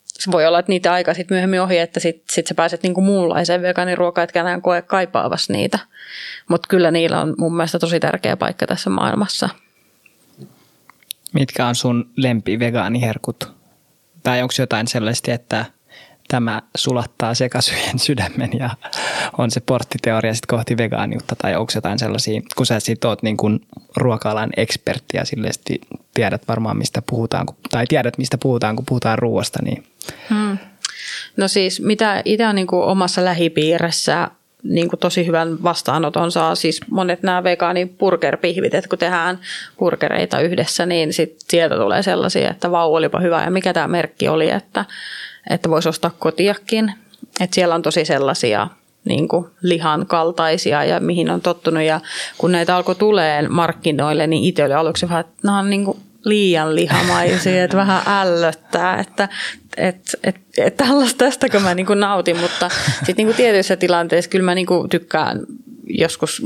se 0.07 0.31
voi 0.31 0.45
olla, 0.45 0.59
että 0.59 0.71
niitä 0.71 0.93
aika 0.93 1.13
sitten 1.13 1.35
myöhemmin 1.35 1.61
ohi, 1.61 1.77
että 1.77 1.99
sitten 1.99 2.25
sit 2.29 2.47
sä 2.47 2.55
pääset 2.55 2.83
niinku 2.83 3.01
muunlaiseen 3.01 3.61
vegaaniruokaan, 3.61 4.23
etkä 4.23 4.41
enää 4.41 4.61
koe 4.61 4.81
kaipaavas 4.81 5.49
niitä. 5.49 5.79
Mutta 6.49 6.67
kyllä 6.67 6.91
niillä 6.91 7.21
on 7.21 7.35
mun 7.37 7.55
mielestä 7.55 7.79
tosi 7.79 7.99
tärkeä 7.99 8.37
paikka 8.37 8.67
tässä 8.67 8.89
maailmassa. 8.89 9.49
Mitkä 11.33 11.67
on 11.67 11.75
sun 11.75 12.09
lempi 12.15 12.59
vegaaniherkut? 12.59 13.51
Tai 14.23 14.41
onko 14.41 14.53
jotain 14.59 14.87
sellaista, 14.87 15.31
että 15.31 15.65
tämä 16.29 16.61
sulattaa 16.77 17.33
sekasyjen 17.33 17.99
sydämen 18.07 18.49
ja 18.59 18.69
on 19.37 19.51
se 19.51 19.59
porttiteoria 19.59 20.33
sitten 20.33 20.57
kohti 20.57 20.77
vegaaniutta 20.77 21.35
tai 21.35 21.55
onko 21.55 21.71
jotain 21.75 21.99
sellaisia, 21.99 22.41
kun 22.55 22.65
sä 22.65 22.79
sit 22.79 23.05
oot 23.05 23.23
niin 23.23 23.37
kuin 23.37 23.61
ruoka-alan 23.95 24.49
ekspertti 24.57 25.17
ja 25.17 25.23
tiedät 26.13 26.47
varmaan 26.47 26.77
mistä 26.77 27.01
puhutaan, 27.09 27.45
tai 27.69 27.85
tiedät 27.87 28.17
mistä 28.17 28.37
puhutaan, 28.37 28.75
kun 28.75 28.85
puhutaan 28.85 29.19
ruoasta, 29.19 29.59
niin 29.63 29.83
hmm. 30.29 30.57
No 31.37 31.47
siis 31.47 31.81
mitä 31.81 32.21
itse 32.25 32.47
on 32.47 32.55
niin 32.55 32.67
omassa 32.71 33.25
lähipiirissä 33.25 34.31
niin 34.63 34.89
kuin 34.89 34.99
tosi 34.99 35.25
hyvän 35.27 35.63
vastaanoton 35.63 36.31
saa 36.31 36.55
siis 36.55 36.81
monet 36.89 37.23
nämä 37.23 37.43
vegaani 37.43 37.85
burgerpihvit, 37.85 38.73
että 38.73 38.89
kun 38.89 38.99
tehdään 38.99 39.39
burgereita 39.79 40.39
yhdessä, 40.39 40.85
niin 40.85 41.13
sit 41.13 41.35
sieltä 41.47 41.75
tulee 41.75 42.03
sellaisia, 42.03 42.51
että 42.51 42.71
vau, 42.71 42.95
olipa 42.95 43.19
hyvä 43.19 43.43
ja 43.43 43.51
mikä 43.51 43.73
tämä 43.73 43.87
merkki 43.87 44.27
oli, 44.27 44.49
että, 44.49 44.85
että 45.49 45.69
voisi 45.69 45.89
ostaa 45.89 46.11
kotiakin. 46.19 46.93
Että 47.39 47.55
siellä 47.55 47.75
on 47.75 47.81
tosi 47.81 48.05
sellaisia 48.05 48.67
niin 49.05 49.27
kuin 49.27 49.45
lihan 49.61 50.05
kaltaisia 50.07 50.83
ja 50.83 50.99
mihin 50.99 51.29
on 51.29 51.41
tottunut. 51.41 51.83
Ja 51.83 51.99
kun 52.37 52.51
näitä 52.51 52.75
alkoi 52.75 52.95
tulee 52.95 53.47
markkinoille, 53.47 54.27
niin 54.27 54.43
itse 54.43 54.63
oli 54.63 54.73
aluksi 54.73 55.09
vähän, 55.09 55.19
että 55.19 55.33
nämä 55.43 55.59
on 55.59 55.69
niin 55.69 55.85
kuin 55.85 55.97
liian 56.25 56.75
lihamaisia, 56.75 57.63
että 57.63 57.77
vähän 57.77 58.01
ällöttää, 58.07 58.99
että 58.99 59.29
et, 59.77 60.19
et, 60.23 60.35
et 60.57 60.77
tällaista 60.77 61.17
tästäkö 61.17 61.59
mä 61.59 61.75
niinku 61.75 61.93
nautin, 61.93 62.37
mutta 62.37 62.69
sitten 62.95 63.15
niinku 63.15 63.33
tietyissä 63.33 63.75
tilanteissa 63.75 64.29
kyllä 64.29 64.45
mä 64.45 64.55
niinku 64.55 64.87
tykkään 64.89 65.39
joskus 65.87 66.41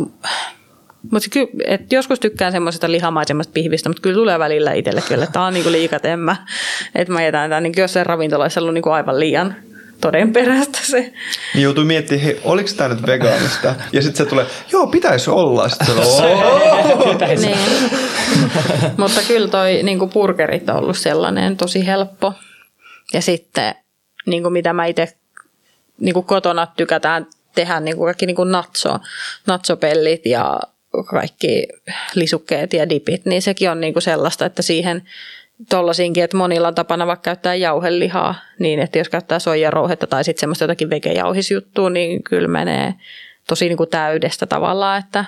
mutta 1.11 1.30
ky, 1.31 1.47
et 1.65 1.93
joskus 1.93 2.19
tykkään 2.19 2.51
semmoisesta 2.51 2.91
lihamaisemmasta 2.91 3.53
pihvistä, 3.53 3.89
mutta 3.89 4.01
kyllä 4.01 4.15
tulee 4.15 4.39
välillä 4.39 4.73
itselle 4.73 5.01
kyllä, 5.01 5.23
että 5.23 5.34
tämä 5.34 5.45
on 5.45 5.53
niinku 5.53 5.71
liikatemmä. 5.71 6.35
Että 6.95 7.13
mä 7.13 7.23
jätän 7.23 7.49
tämän, 7.49 7.63
niin 7.63 7.73
jossain 7.77 8.05
ravintolassa 8.05 8.61
ollut 8.61 8.73
niinku 8.73 8.89
aivan 8.89 9.19
liian 9.19 9.55
todenperäistä 10.01 10.80
se. 10.81 11.13
Niin 11.53 11.63
joutuu 11.63 11.84
miettimään, 11.84 12.25
hei, 12.25 12.41
oliko 12.43 12.69
tämä 12.77 12.89
nyt 12.95 13.05
vegaanista? 13.07 13.75
Ja 13.93 14.01
sitten 14.01 14.25
se 14.25 14.30
tulee, 14.30 14.45
joo, 14.71 14.88
pitäisi 14.88 15.30
olla. 15.30 15.69
Sitten 15.69 15.95
se, 16.05 17.35
niin. 17.47 17.57
Mutta 18.97 19.21
kyllä 19.27 19.47
toi 19.47 19.84
niin 19.84 20.09
burgerit 20.13 20.69
on 20.69 20.75
ollut 20.75 20.97
sellainen 20.97 21.57
tosi 21.57 21.85
helppo. 21.85 22.34
Ja 23.13 23.21
sitten 23.21 23.75
niin 24.25 24.43
kuin 24.43 24.53
mitä 24.53 24.73
mä 24.73 24.85
itse 24.85 25.17
niin 25.99 26.13
kuin 26.13 26.25
kotona 26.25 26.67
tykätään 26.77 27.27
tehdä, 27.55 27.80
niin 27.80 27.97
kuin 27.97 28.07
kaikki 28.07 28.25
niin 28.25 28.35
kuin 28.35 28.51
natso, 28.51 28.99
natsopellit 29.47 30.25
ja 30.25 30.59
kaikki 31.10 31.68
lisukkeet 32.15 32.74
ja 32.74 32.90
dipit, 32.90 33.26
niin 33.26 33.41
sekin 33.41 33.72
on 33.72 33.82
niin 33.82 33.94
kuin 33.94 34.03
sellaista, 34.03 34.45
että 34.45 34.61
siihen 34.61 35.03
tollaisiinkin, 35.70 36.24
että 36.24 36.38
monilla 36.38 36.68
on 36.68 36.76
tapana 36.76 37.07
vaikka 37.07 37.24
käyttää 37.24 37.56
jauhelihaa, 37.56 38.36
niin 38.60 38.80
että 38.80 38.98
jos 38.98 39.10
käyttää 39.10 39.40
soijarouhetta 39.40 40.07
tai 40.07 40.24
sitten 40.24 40.40
semmoista 40.40 40.64
jotakin 40.64 40.90
vegejauhisjuttua, 40.90 41.90
niin 41.90 42.24
kyllä 42.24 42.48
menee 42.48 42.94
tosi 43.48 43.68
niin 43.68 43.78
kuin 43.78 43.90
täydestä 43.90 44.45
tavallaan, 44.45 44.99
että 44.99 45.26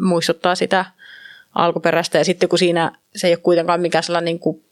muistuttaa 0.00 0.54
sitä 0.54 0.84
alkuperäistä. 1.54 2.18
Ja 2.18 2.24
sitten 2.24 2.48
kun 2.48 2.58
siinä 2.58 2.92
se 3.16 3.26
ei 3.26 3.32
ole 3.32 3.40
kuitenkaan 3.42 3.80
mikään 3.80 4.04
sellainen 4.04 4.24
niin 4.24 4.38
kuin 4.38 4.64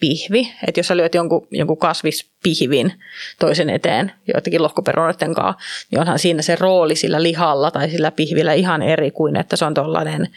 pihvi, 0.00 0.52
että 0.68 0.78
jos 0.78 0.86
sä 0.86 0.96
lyöt 0.96 1.14
jonkun, 1.14 1.46
jonkun 1.50 1.78
kasvispihvin 1.78 2.92
toisen 3.38 3.70
eteen 3.70 4.12
joitakin 4.34 4.62
lohkoperunoiden 4.62 5.34
kanssa, 5.34 5.62
niin 5.90 6.00
onhan 6.00 6.18
siinä 6.18 6.42
se 6.42 6.56
rooli 6.56 6.96
sillä 6.96 7.22
lihalla 7.22 7.70
tai 7.70 7.90
sillä 7.90 8.10
pihvillä 8.10 8.52
ihan 8.52 8.82
eri 8.82 9.10
kuin, 9.10 9.36
että 9.36 9.56
se 9.56 9.64
on 9.64 9.74
tuollainen, 9.74 10.28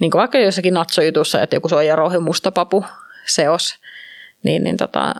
niin 0.00 0.10
kuin 0.10 0.18
vaikka 0.18 0.38
jossakin 0.38 0.74
natsojutussa, 0.74 1.42
että 1.42 1.56
joku 1.56 1.68
soijarouhi 1.68 2.18
mustapapu 2.18 2.84
seos, 3.26 3.74
niin, 4.42 4.64
niin 4.64 4.76
tota, 4.76 5.14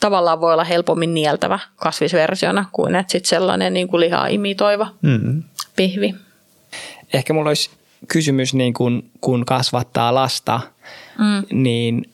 tavallaan 0.00 0.40
voi 0.40 0.52
olla 0.52 0.64
helpommin 0.64 1.14
nieltävä 1.14 1.58
kasvisversiona 1.76 2.64
kuin 2.72 2.96
että 2.96 3.12
sitten 3.12 3.28
sellainen 3.28 3.72
niin 3.72 3.88
kuin 3.88 4.00
lihaa 4.00 4.26
imitoiva 4.26 4.88
mm-hmm. 5.02 5.42
pihvi. 5.76 6.14
Ehkä 7.12 7.32
mulla 7.32 7.50
olisi 7.50 7.70
kysymys, 8.08 8.54
niin 8.54 8.74
kun, 8.74 9.10
kun 9.20 9.46
kasvattaa 9.46 10.14
lasta, 10.14 10.60
mm. 11.18 11.62
niin 11.62 12.10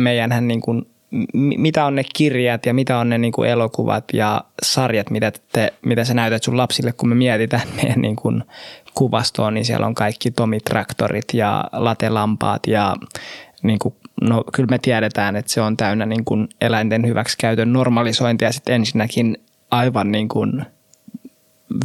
meidänhän 0.00 0.48
niin 0.48 0.60
kuin, 0.60 0.86
mitä 1.34 1.84
on 1.84 1.94
ne 1.94 2.02
kirjat 2.14 2.66
ja 2.66 2.74
mitä 2.74 2.98
on 2.98 3.08
ne 3.08 3.18
niin 3.18 3.32
kuin 3.32 3.50
elokuvat 3.50 4.04
ja 4.12 4.44
sarjat, 4.62 5.10
mitä, 5.10 5.32
te, 5.52 5.72
mitä 5.86 6.04
sä 6.04 6.14
näytät 6.14 6.42
sun 6.42 6.56
lapsille, 6.56 6.92
kun 6.92 7.08
me 7.08 7.14
mietitään 7.14 7.68
meidän 7.82 8.02
niin 8.02 8.16
kuin 8.16 8.44
kuvastoon, 8.94 9.54
niin 9.54 9.64
siellä 9.64 9.86
on 9.86 9.94
kaikki 9.94 10.30
tomitraktorit 10.30 11.24
ja 11.32 11.64
latelampaat 11.72 12.66
ja 12.66 12.96
niin 13.62 13.78
kuin, 13.78 13.94
no, 14.20 14.44
kyllä 14.52 14.66
me 14.70 14.78
tiedetään, 14.78 15.36
että 15.36 15.52
se 15.52 15.60
on 15.60 15.76
täynnä 15.76 16.06
niin 16.06 16.24
kuin 16.24 16.48
eläinten 16.60 17.06
hyväksikäytön 17.06 17.72
normalisointia 17.72 18.52
sitten 18.52 18.74
ensinnäkin 18.74 19.36
aivan 19.70 20.12
niin 20.12 20.28
kuin 20.28 20.66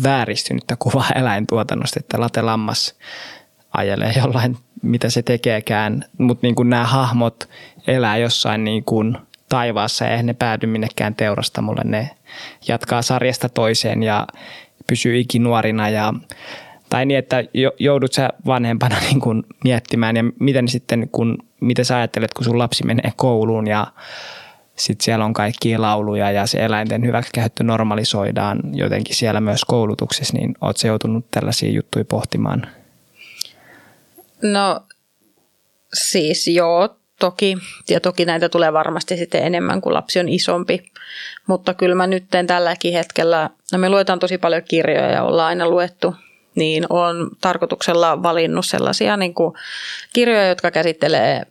vääristynyttä 0.04 0.76
kuvaa 0.80 1.10
eläintuotannosta, 1.22 2.00
että 2.00 2.20
latelammas 2.20 2.96
ajelee 3.74 4.14
jollain, 4.18 4.58
mitä 4.82 5.10
se 5.10 5.22
tekeekään, 5.22 6.06
mutta 6.18 6.48
niin 6.48 6.70
nämä 6.70 6.84
hahmot 6.84 7.50
elää 7.88 8.18
jossain 8.18 8.64
niin 8.64 8.84
kuin 8.84 9.18
taivaassa 9.49 10.06
ja 10.06 10.12
eihän 10.12 10.26
ne 10.26 10.34
päädy 10.34 10.68
minnekään 10.68 11.16
teurastamolle, 11.16 11.82
ne 11.86 12.10
jatkaa 12.68 13.02
sarjasta 13.02 13.49
toiseen 13.49 14.03
ja 14.03 14.28
pysyy 14.88 15.20
ikinuorina 15.20 15.90
ja 15.90 16.14
tai 16.90 17.06
niin, 17.06 17.18
että 17.18 17.44
joudut 17.80 18.14
sä 18.14 18.30
vanhempana 18.45 18.99
niin 19.10 19.20
kuin 19.20 19.44
miettimään 19.64 20.16
ja 20.16 20.24
miten 20.40 20.68
sitten, 20.68 21.10
kun, 21.12 21.38
miten 21.62 21.86
sä 21.86 21.98
ajattelet, 21.98 22.34
kun 22.34 22.45
sun 22.45 22.60
lapsi 22.60 22.86
menee 22.86 23.12
kouluun 23.16 23.68
ja 23.68 23.88
sitten 24.76 25.03
siellä 25.06 25.26
on 25.26 25.34
kaikki 25.34 25.78
lauluja 25.78 26.32
ja 26.32 26.48
se 26.48 26.66
eläinten 26.66 27.06
hyväksikäyttö 27.06 27.64
normalisoidaan 27.64 28.60
jotenkin 28.74 29.16
siellä 29.16 29.41
myös 29.41 29.66
koulutuksessa, 29.66 30.38
niin 30.38 30.56
oot 30.62 30.78
se 30.78 30.88
joutunut 30.88 31.26
tällaisia 31.32 31.72
juttuja 31.72 32.06
pohtimaan? 32.06 32.68
No 34.41 34.84
siis 35.94 36.48
joo, 36.48 36.98
toki. 37.20 37.58
Ja 37.90 38.00
toki 38.00 38.26
näitä 38.26 38.50
tulee 38.50 38.74
varmasti 38.74 39.18
sitten 39.18 39.44
enemmän, 39.44 39.82
kun 39.82 39.94
lapsi 39.94 40.20
on 40.20 40.30
isompi. 40.30 40.92
Mutta 41.48 41.74
kyllä 41.74 41.96
mä 41.96 42.08
nyt 42.08 42.26
tälläkin 42.48 42.94
hetkellä, 42.94 43.50
no 43.72 43.78
me 43.78 43.90
luetaan 43.90 44.20
tosi 44.20 44.38
paljon 44.38 44.62
kirjoja 44.68 45.12
ja 45.12 45.24
ollaan 45.24 45.48
aina 45.48 45.70
luettu, 45.70 46.16
niin 46.56 46.86
on 46.90 47.30
tarkoituksella 47.42 48.24
valinnut 48.24 48.66
sellaisia 48.66 49.18
niin 49.18 49.34
kuin 49.34 49.54
kirjoja, 50.14 50.48
jotka 50.48 50.72
käsittelee 50.72 51.46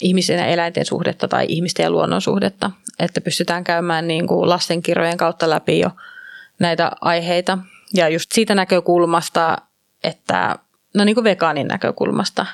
ihmisen 0.00 0.38
ja 0.38 0.46
eläinten 0.46 0.84
suhdetta 0.84 1.28
tai 1.28 1.46
ihmisten 1.48 1.84
ja 1.84 1.90
luonnon 1.90 2.22
suhdetta. 2.22 2.70
Että 2.98 3.20
pystytään 3.20 3.64
käymään 3.64 4.08
niin 4.08 4.26
kuin 4.26 4.48
lastenkirjojen 4.48 5.16
kautta 5.16 5.50
läpi 5.50 5.78
jo 5.80 5.90
näitä 6.58 6.92
aiheita. 7.00 7.58
Ja 7.94 8.08
just 8.08 8.32
siitä 8.32 8.54
näkökulmasta, 8.54 9.58
että 10.04 10.56
no 10.94 11.04
niin 11.04 11.14
kuin 11.14 11.24
vegaanin 11.24 11.68
näkökulmasta. 11.68 12.46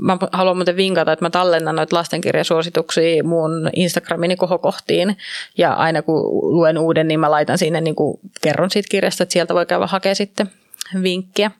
Mä 0.00 0.18
haluan 0.32 0.56
muuten 0.56 0.76
vinkata, 0.76 1.12
että 1.12 1.24
mä 1.24 1.30
tallennan 1.30 1.76
noita 1.76 1.96
lastenkirjasuosituksia 1.96 3.24
mun 3.24 3.70
Instagramini 3.72 4.36
kohokohtiin. 4.36 5.16
Ja 5.58 5.72
aina 5.72 6.02
kun 6.02 6.22
luen 6.56 6.78
uuden, 6.78 7.08
niin 7.08 7.20
mä 7.20 7.30
laitan 7.30 7.58
sinne, 7.58 7.80
niin 7.80 7.94
kuin 7.94 8.20
kerron 8.42 8.70
siitä 8.70 8.88
kirjasta, 8.90 9.22
että 9.22 9.32
sieltä 9.32 9.54
voi 9.54 9.66
käydä 9.66 9.86
hakea 9.86 10.14
sitten 10.14 10.50
vinkkiä. 11.02 11.50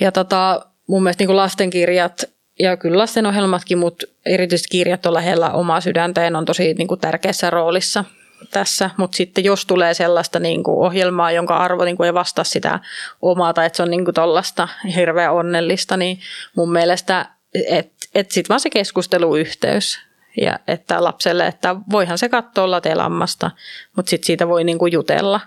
Ja 0.00 0.12
tota, 0.12 0.66
mun 0.86 1.02
mielestä 1.02 1.20
niin 1.20 1.28
kuin 1.28 1.36
lastenkirjat 1.36 2.24
ja 2.58 2.76
kyllä 2.76 2.98
lastenohjelmatkin, 2.98 3.78
mutta 3.78 4.06
erityisesti 4.26 4.68
kirjat 4.70 5.06
on 5.06 5.14
lähellä 5.14 5.50
omaa 5.50 5.80
sydäntä 5.80 6.20
ja 6.24 6.38
on 6.38 6.44
tosi 6.44 6.74
niin 6.74 6.88
kuin 6.88 7.00
tärkeässä 7.00 7.50
roolissa 7.50 8.04
tässä, 8.50 8.90
mutta 8.96 9.16
sitten 9.16 9.44
jos 9.44 9.66
tulee 9.66 9.94
sellaista 9.94 10.40
niin 10.40 10.62
kuin 10.62 10.78
ohjelmaa, 10.78 11.32
jonka 11.32 11.56
arvo 11.56 11.84
niin 11.84 11.96
kuin 11.96 12.06
ei 12.06 12.14
vastaa 12.14 12.44
sitä 12.44 12.80
omaa 13.22 13.52
tai 13.52 13.66
että 13.66 13.76
se 13.76 13.82
on 13.82 13.90
niin 13.90 14.14
tuollaista 14.14 14.68
hirveän 14.96 15.32
onnellista, 15.32 15.96
niin 15.96 16.20
mun 16.56 16.72
mielestä, 16.72 17.26
että 17.68 18.06
et 18.14 18.30
sitten 18.30 18.48
vaan 18.48 18.60
se 18.60 18.70
keskusteluyhteys 18.70 20.00
ja 20.36 20.58
että 20.68 21.04
lapselle, 21.04 21.46
että 21.46 21.76
voihan 21.90 22.18
se 22.18 22.28
katsoa 22.28 22.70
latelammasta, 22.70 23.50
mutta 23.96 24.10
sitten 24.10 24.26
siitä 24.26 24.48
voi 24.48 24.64
niin 24.64 24.78
kuin 24.78 24.92
jutella. 24.92 25.40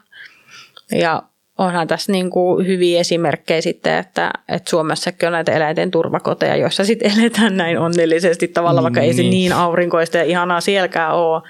Ja 0.91 1.23
onhan 1.57 1.87
tässä 1.87 2.11
niin 2.11 2.29
kuin 2.29 2.67
hyviä 2.67 2.99
esimerkkejä 2.99 3.61
sitten, 3.61 3.97
että, 3.97 4.31
että 4.49 4.69
Suomessakin 4.69 5.27
on 5.27 5.33
näitä 5.33 5.51
eläinten 5.51 5.91
turvakoteja, 5.91 6.55
joissa 6.55 6.85
sitten 6.85 7.11
eletään 7.19 7.57
näin 7.57 7.79
onnellisesti 7.79 8.47
tavalla, 8.47 8.83
vaikka 8.83 8.99
niin. 8.99 9.07
ei 9.07 9.13
se 9.13 9.21
niin. 9.21 9.31
niin 9.31 9.53
aurinkoista 9.53 10.17
ja 10.17 10.23
ihanaa 10.23 10.61
sielläkään 10.61 11.15
ole, 11.15 11.41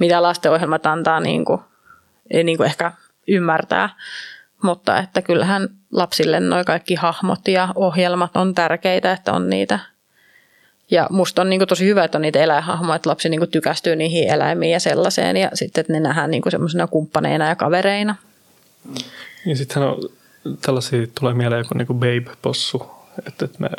mitä 0.00 0.22
lastenohjelmat 0.22 0.86
antaa 0.86 1.20
niin 1.20 1.44
kuin, 1.44 1.60
niin 2.44 2.56
kuin 2.56 2.66
ehkä 2.66 2.92
ymmärtää. 3.28 3.88
Mutta 4.62 4.98
että 4.98 5.22
kyllähän 5.22 5.68
lapsille 5.92 6.40
nuo 6.40 6.64
kaikki 6.64 6.94
hahmot 6.94 7.48
ja 7.48 7.68
ohjelmat 7.74 8.36
on 8.36 8.54
tärkeitä, 8.54 9.12
että 9.12 9.32
on 9.32 9.50
niitä. 9.50 9.78
Ja 10.90 11.06
musta 11.10 11.42
on 11.42 11.50
niin 11.50 11.60
kuin 11.60 11.68
tosi 11.68 11.86
hyvä, 11.86 12.04
että 12.04 12.18
on 12.18 12.22
niitä 12.22 12.38
eläinhahmoja, 12.38 12.96
että 12.96 13.10
lapsi 13.10 13.28
niin 13.28 13.40
kuin 13.40 13.50
tykästyy 13.50 13.96
niihin 13.96 14.28
eläimiin 14.28 14.72
ja 14.72 14.80
sellaiseen. 14.80 15.36
Ja 15.36 15.50
sitten, 15.54 15.80
että 15.80 15.92
ne 15.92 16.00
nähdään 16.00 16.30
niin 16.30 16.42
kuin 16.42 16.50
semmoisena 16.50 16.86
kumppaneina 16.86 17.48
ja 17.48 17.56
kavereina. 17.56 18.14
Ja 19.46 19.56
sittenhän 19.56 19.90
on, 19.90 19.98
tällaisia 20.62 21.06
tulee 21.20 21.34
mieleen 21.34 21.66
kuin 21.68 21.78
niinku 21.78 21.94
Babe-possu, 21.94 22.90
että, 23.26 23.44
että 23.44 23.58
me 23.58 23.70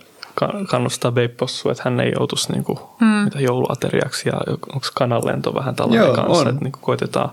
kannustaa 0.70 1.12
Babe-possua, 1.12 1.72
että 1.72 1.84
hän 1.86 2.00
ei 2.00 2.12
joutuisi 2.16 2.52
niinku 2.52 2.80
hmm. 3.00 3.08
mitä 3.08 3.40
jouluateriaksi 3.40 4.30
ja 4.30 4.34
onko 4.48 4.88
kananlento 4.94 5.56
vähän 5.56 5.76
tällainen 5.76 6.06
Joo, 6.06 6.16
kanssa, 6.16 6.42
on. 6.42 6.48
että 6.48 6.64
niinku 6.64 6.80
koitetaan 6.82 7.30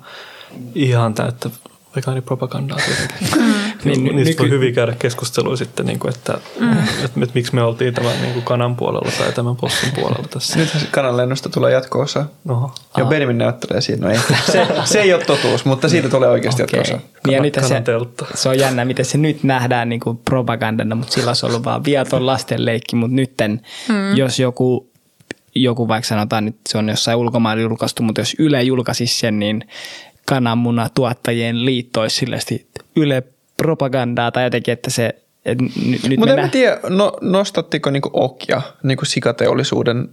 ihan 0.74 1.14
täyttä 1.14 1.50
vegaanipropagandaa 1.96 2.78
tietenkin. 2.86 3.28
Mm. 3.38 3.52
niin, 3.84 4.04
niin, 4.04 4.16
niistä 4.16 4.30
nyky... 4.30 4.42
voi 4.42 4.50
hyvin 4.50 4.74
käydä 4.74 4.94
keskustelua 4.98 5.56
sitten, 5.56 5.86
niin 5.86 5.98
kuin, 5.98 6.14
että, 6.14 6.38
mm. 6.60 6.72
että, 6.72 6.84
että, 7.04 7.20
että 7.22 7.34
miksi 7.34 7.54
me 7.54 7.62
oltiin 7.62 7.94
tämän 7.94 8.22
niin 8.22 8.32
kuin 8.32 8.44
kanan 8.44 8.76
puolella 8.76 9.12
tai 9.18 9.32
tämän 9.32 9.56
possun 9.56 9.90
puolella 9.94 10.28
tässä. 10.30 10.58
Nyt 10.58 10.88
kananlennosta 10.90 11.48
tulee 11.48 11.72
jatko-osa. 11.72 12.26
Oho. 12.48 12.74
Ja 12.96 13.04
Benjamin 13.04 13.38
näyttelee 13.38 13.80
siinä. 13.80 14.06
No 14.06 14.12
ei. 14.12 14.18
Se, 14.52 14.66
se 14.84 15.00
ei 15.00 15.14
ole 15.14 15.24
totuus, 15.24 15.64
mutta 15.64 15.88
siitä 15.88 16.08
tulee 16.08 16.28
oikeasti 16.28 16.62
okay. 16.62 16.78
jatko-osa. 16.78 17.02
Niin 17.26 17.34
ja 17.34 17.42
nyt 17.42 17.54
se, 17.54 17.82
se 18.34 18.48
on 18.48 18.58
jännä, 18.58 18.84
miten 18.84 19.04
se 19.04 19.18
nyt 19.18 19.42
nähdään 19.42 19.88
niin 19.88 20.00
kuin 20.00 20.16
propagandana, 20.24 20.94
mutta 20.94 21.12
sillä 21.12 21.30
on 21.30 21.50
ollut 21.50 21.64
vaan 21.64 21.84
viaton 21.84 22.26
lastenleikki, 22.26 22.96
mutta 22.96 23.16
nytten, 23.16 23.60
mm. 23.88 24.16
jos 24.16 24.38
joku 24.38 24.90
joku 25.62 25.88
vaikka 25.88 26.08
sanotaan 26.08 26.44
nyt 26.44 26.56
se 26.68 26.78
on 26.78 26.88
jossain 26.88 27.18
ulkomailla 27.18 27.62
julkaistu, 27.62 28.02
mutta 28.02 28.20
jos 28.20 28.36
Yle 28.38 28.62
julkaisisi 28.62 29.18
sen, 29.18 29.38
niin 29.38 29.64
kananmunatuottajien 30.26 31.64
liitto 31.64 32.00
olisi 32.00 32.16
silleen 32.16 32.42
Yle 32.96 33.22
propagandaa 33.56 34.30
tai 34.30 34.44
jotenkin, 34.44 34.72
että 34.72 34.90
se 34.90 35.14
et 35.44 35.58
nyt 35.60 36.18
Mutta 36.18 36.34
en 36.34 36.50
tiedä, 36.50 36.78
no, 36.88 37.12
nostattiko 37.20 37.90
niinku 37.90 38.10
okia 38.12 38.62
niinku 38.82 39.04
sikateollisuuden 39.04 40.08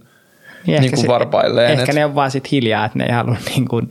niin 0.66 0.80
niinku 0.80 1.00
se, 1.00 1.06
varpailleen? 1.06 1.70
Ehkä 1.70 1.92
et... 1.92 1.94
ne 1.94 2.04
on 2.04 2.14
vaan 2.14 2.30
sit 2.30 2.50
hiljaa, 2.50 2.84
että 2.84 2.98
ne 2.98 3.04
ei 3.04 3.12
halua, 3.12 3.36
niinku, 3.48 3.82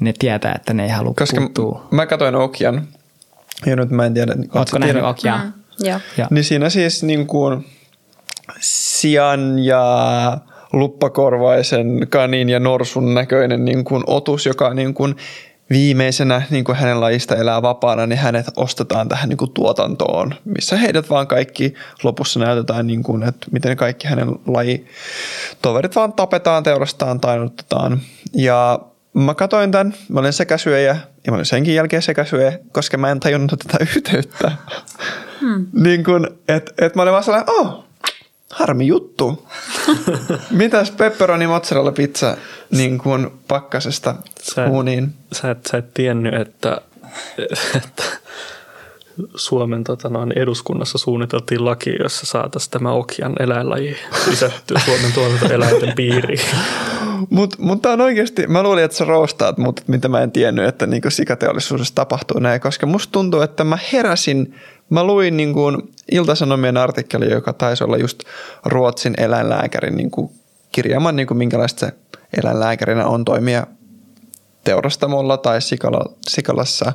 ne 0.00 0.14
tietää, 0.18 0.52
että 0.54 0.74
ne 0.74 0.82
ei 0.84 0.90
halua 0.90 1.14
Koska 1.18 1.40
puuttua. 1.40 1.88
mä 1.90 2.06
katsoin 2.06 2.34
Okian, 2.34 2.88
ja 3.66 3.76
nyt 3.76 3.90
mä 3.90 4.06
en 4.06 4.14
tiedä. 4.14 4.34
Oletko 4.54 4.78
nähnyt 4.78 5.04
Okiaa? 5.04 5.38
Mm, 5.44 5.52
joo. 5.78 6.00
Ja. 6.16 6.26
Niin 6.30 6.44
siinä 6.44 6.70
siis 6.70 7.02
niin 7.02 7.26
kuin 7.26 7.66
sian 8.60 9.58
ja 9.58 10.38
luppakorvaisen 10.72 12.06
kanin 12.10 12.48
ja 12.48 12.60
norsun 12.60 13.14
näköinen 13.14 13.64
niin 13.64 13.84
kuin 13.84 14.02
otus, 14.06 14.46
joka 14.46 14.74
niin 14.74 14.94
kuin 14.94 15.16
viimeisenä 15.70 16.42
niin 16.50 16.64
kuin 16.64 16.76
hänen 16.76 17.00
lajista 17.00 17.36
elää 17.36 17.62
vapaana, 17.62 18.06
niin 18.06 18.18
hänet 18.18 18.46
ostetaan 18.56 19.08
tähän 19.08 19.28
niin 19.28 19.36
kuin 19.36 19.52
tuotantoon, 19.52 20.34
missä 20.44 20.76
heidät 20.76 21.10
vaan 21.10 21.26
kaikki 21.26 21.74
lopussa 22.02 22.40
näytetään, 22.40 22.86
niin 22.86 23.02
kuin, 23.02 23.22
että 23.22 23.46
miten 23.52 23.76
kaikki 23.76 24.08
hänen 24.08 24.28
lajitoverit 24.46 25.96
vaan 25.96 26.12
tapetaan, 26.12 26.62
teurastaan, 26.62 27.20
tainnutetaan. 27.20 28.00
Ja 28.34 28.80
mä 29.14 29.34
katoin 29.34 29.70
tämän, 29.70 29.94
mä 30.08 30.20
olin 30.20 30.32
sekäsyöjä 30.32 30.96
ja 31.26 31.32
mä 31.32 31.34
olin 31.34 31.46
senkin 31.46 31.74
jälkeen 31.74 32.02
sekäsyöjä, 32.02 32.58
koska 32.72 32.96
mä 32.96 33.10
en 33.10 33.20
tajunnut 33.20 33.58
tätä 33.58 33.84
yhteyttä. 33.96 34.52
Hmm. 35.40 35.66
niin 35.72 36.04
kuin, 36.04 36.26
että 36.48 36.72
et 36.86 36.94
mä 36.94 37.02
olin 37.02 37.12
vaan 37.12 37.24
sellainen, 37.24 37.54
oh, 37.54 37.85
harmi 38.50 38.86
juttu. 38.86 39.48
Mitäs 40.50 40.90
pepperoni 40.90 41.46
mozzarella 41.46 41.92
pizza 41.92 42.36
niin 42.70 42.98
kuin 42.98 43.30
pakkasesta 43.48 44.14
sä, 44.40 44.66
uuniin? 44.66 45.14
Sä 45.32 45.50
et, 45.50 45.66
sä 45.70 45.78
et 45.78 45.94
tiennyt, 45.94 46.34
että, 46.34 46.80
että 47.76 48.02
Suomen 49.34 49.84
tota, 49.84 50.08
noin 50.08 50.32
eduskunnassa 50.36 50.98
suunniteltiin 50.98 51.64
laki, 51.64 51.96
jossa 52.02 52.26
saataisiin 52.26 52.70
tämä 52.70 52.92
Okian 52.92 53.32
eläinlaji 53.40 53.96
lisättyä 54.30 54.80
Suomen 54.84 55.12
tuotantoeläinten 55.12 55.92
piiriin. 55.96 56.40
Mutta 57.30 57.56
mut 57.60 57.82
tämä 57.82 57.92
on 57.92 58.00
oikeasti, 58.00 58.46
mä 58.46 58.62
luulin, 58.62 58.84
että 58.84 58.96
sä 58.96 59.04
roostaat, 59.04 59.58
mutta 59.58 59.82
mitä 59.86 60.08
mä 60.08 60.22
en 60.22 60.32
tiennyt, 60.32 60.64
että 60.64 60.86
niinku 60.86 61.10
sikateollisuudessa 61.10 61.94
tapahtuu 61.94 62.40
näin, 62.40 62.60
koska 62.60 62.86
musta 62.86 63.12
tuntuu, 63.12 63.40
että 63.40 63.64
mä 63.64 63.78
heräsin, 63.92 64.54
mä 64.90 65.04
luin 65.04 65.36
niinku 65.36 65.72
Iltasanomien 66.12 66.76
artikkeli, 66.76 67.30
joka 67.30 67.52
taisi 67.52 67.84
olla 67.84 67.96
just 67.96 68.22
Ruotsin 68.64 69.14
eläinlääkärin 69.18 69.96
niinku 69.96 70.32
kirjaaman, 70.72 71.16
niinku 71.16 71.34
minkälaista 71.34 71.80
se 71.80 71.92
eläinlääkärinä 72.42 73.06
on 73.06 73.24
toimia 73.24 73.66
teurastamolla 74.64 75.36
tai 75.36 75.62
sikala, 75.62 76.04
sikalassa. 76.28 76.92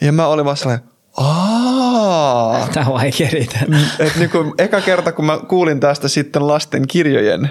Ja 0.00 0.12
mä 0.12 0.26
olin 0.26 0.44
vaan 0.44 0.56
sellainen, 0.56 0.88
Aa. 1.18 2.68
Tämä 2.74 2.86
on 2.86 2.92
vaikea 2.92 3.28
Et 3.98 4.16
niin 4.16 4.30
eka 4.58 4.80
kerta, 4.80 5.12
kun 5.12 5.24
mä 5.24 5.38
kuulin 5.48 5.80
tästä 5.80 6.08
sitten 6.08 6.46
lasten 6.46 6.86
kirjojen, 6.86 7.50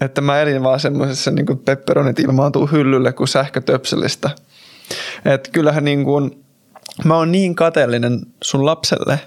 että 0.00 0.20
mä 0.20 0.40
elin 0.40 0.62
vaan 0.62 0.80
semmoisessa 0.80 1.30
niin 1.30 1.46
kuin 1.46 1.58
pepperonit 1.58 2.18
ilmaantuu 2.18 2.66
hyllylle 2.66 3.12
kuin 3.12 3.28
sähkötöpselistä. 3.28 4.30
Et 5.24 5.48
kyllähän 5.52 5.84
niin 5.84 6.04
kuin, 6.04 6.44
mä 7.04 7.16
oon 7.16 7.32
niin 7.32 7.54
kateellinen 7.54 8.20
sun 8.42 8.66
lapselle. 8.66 9.20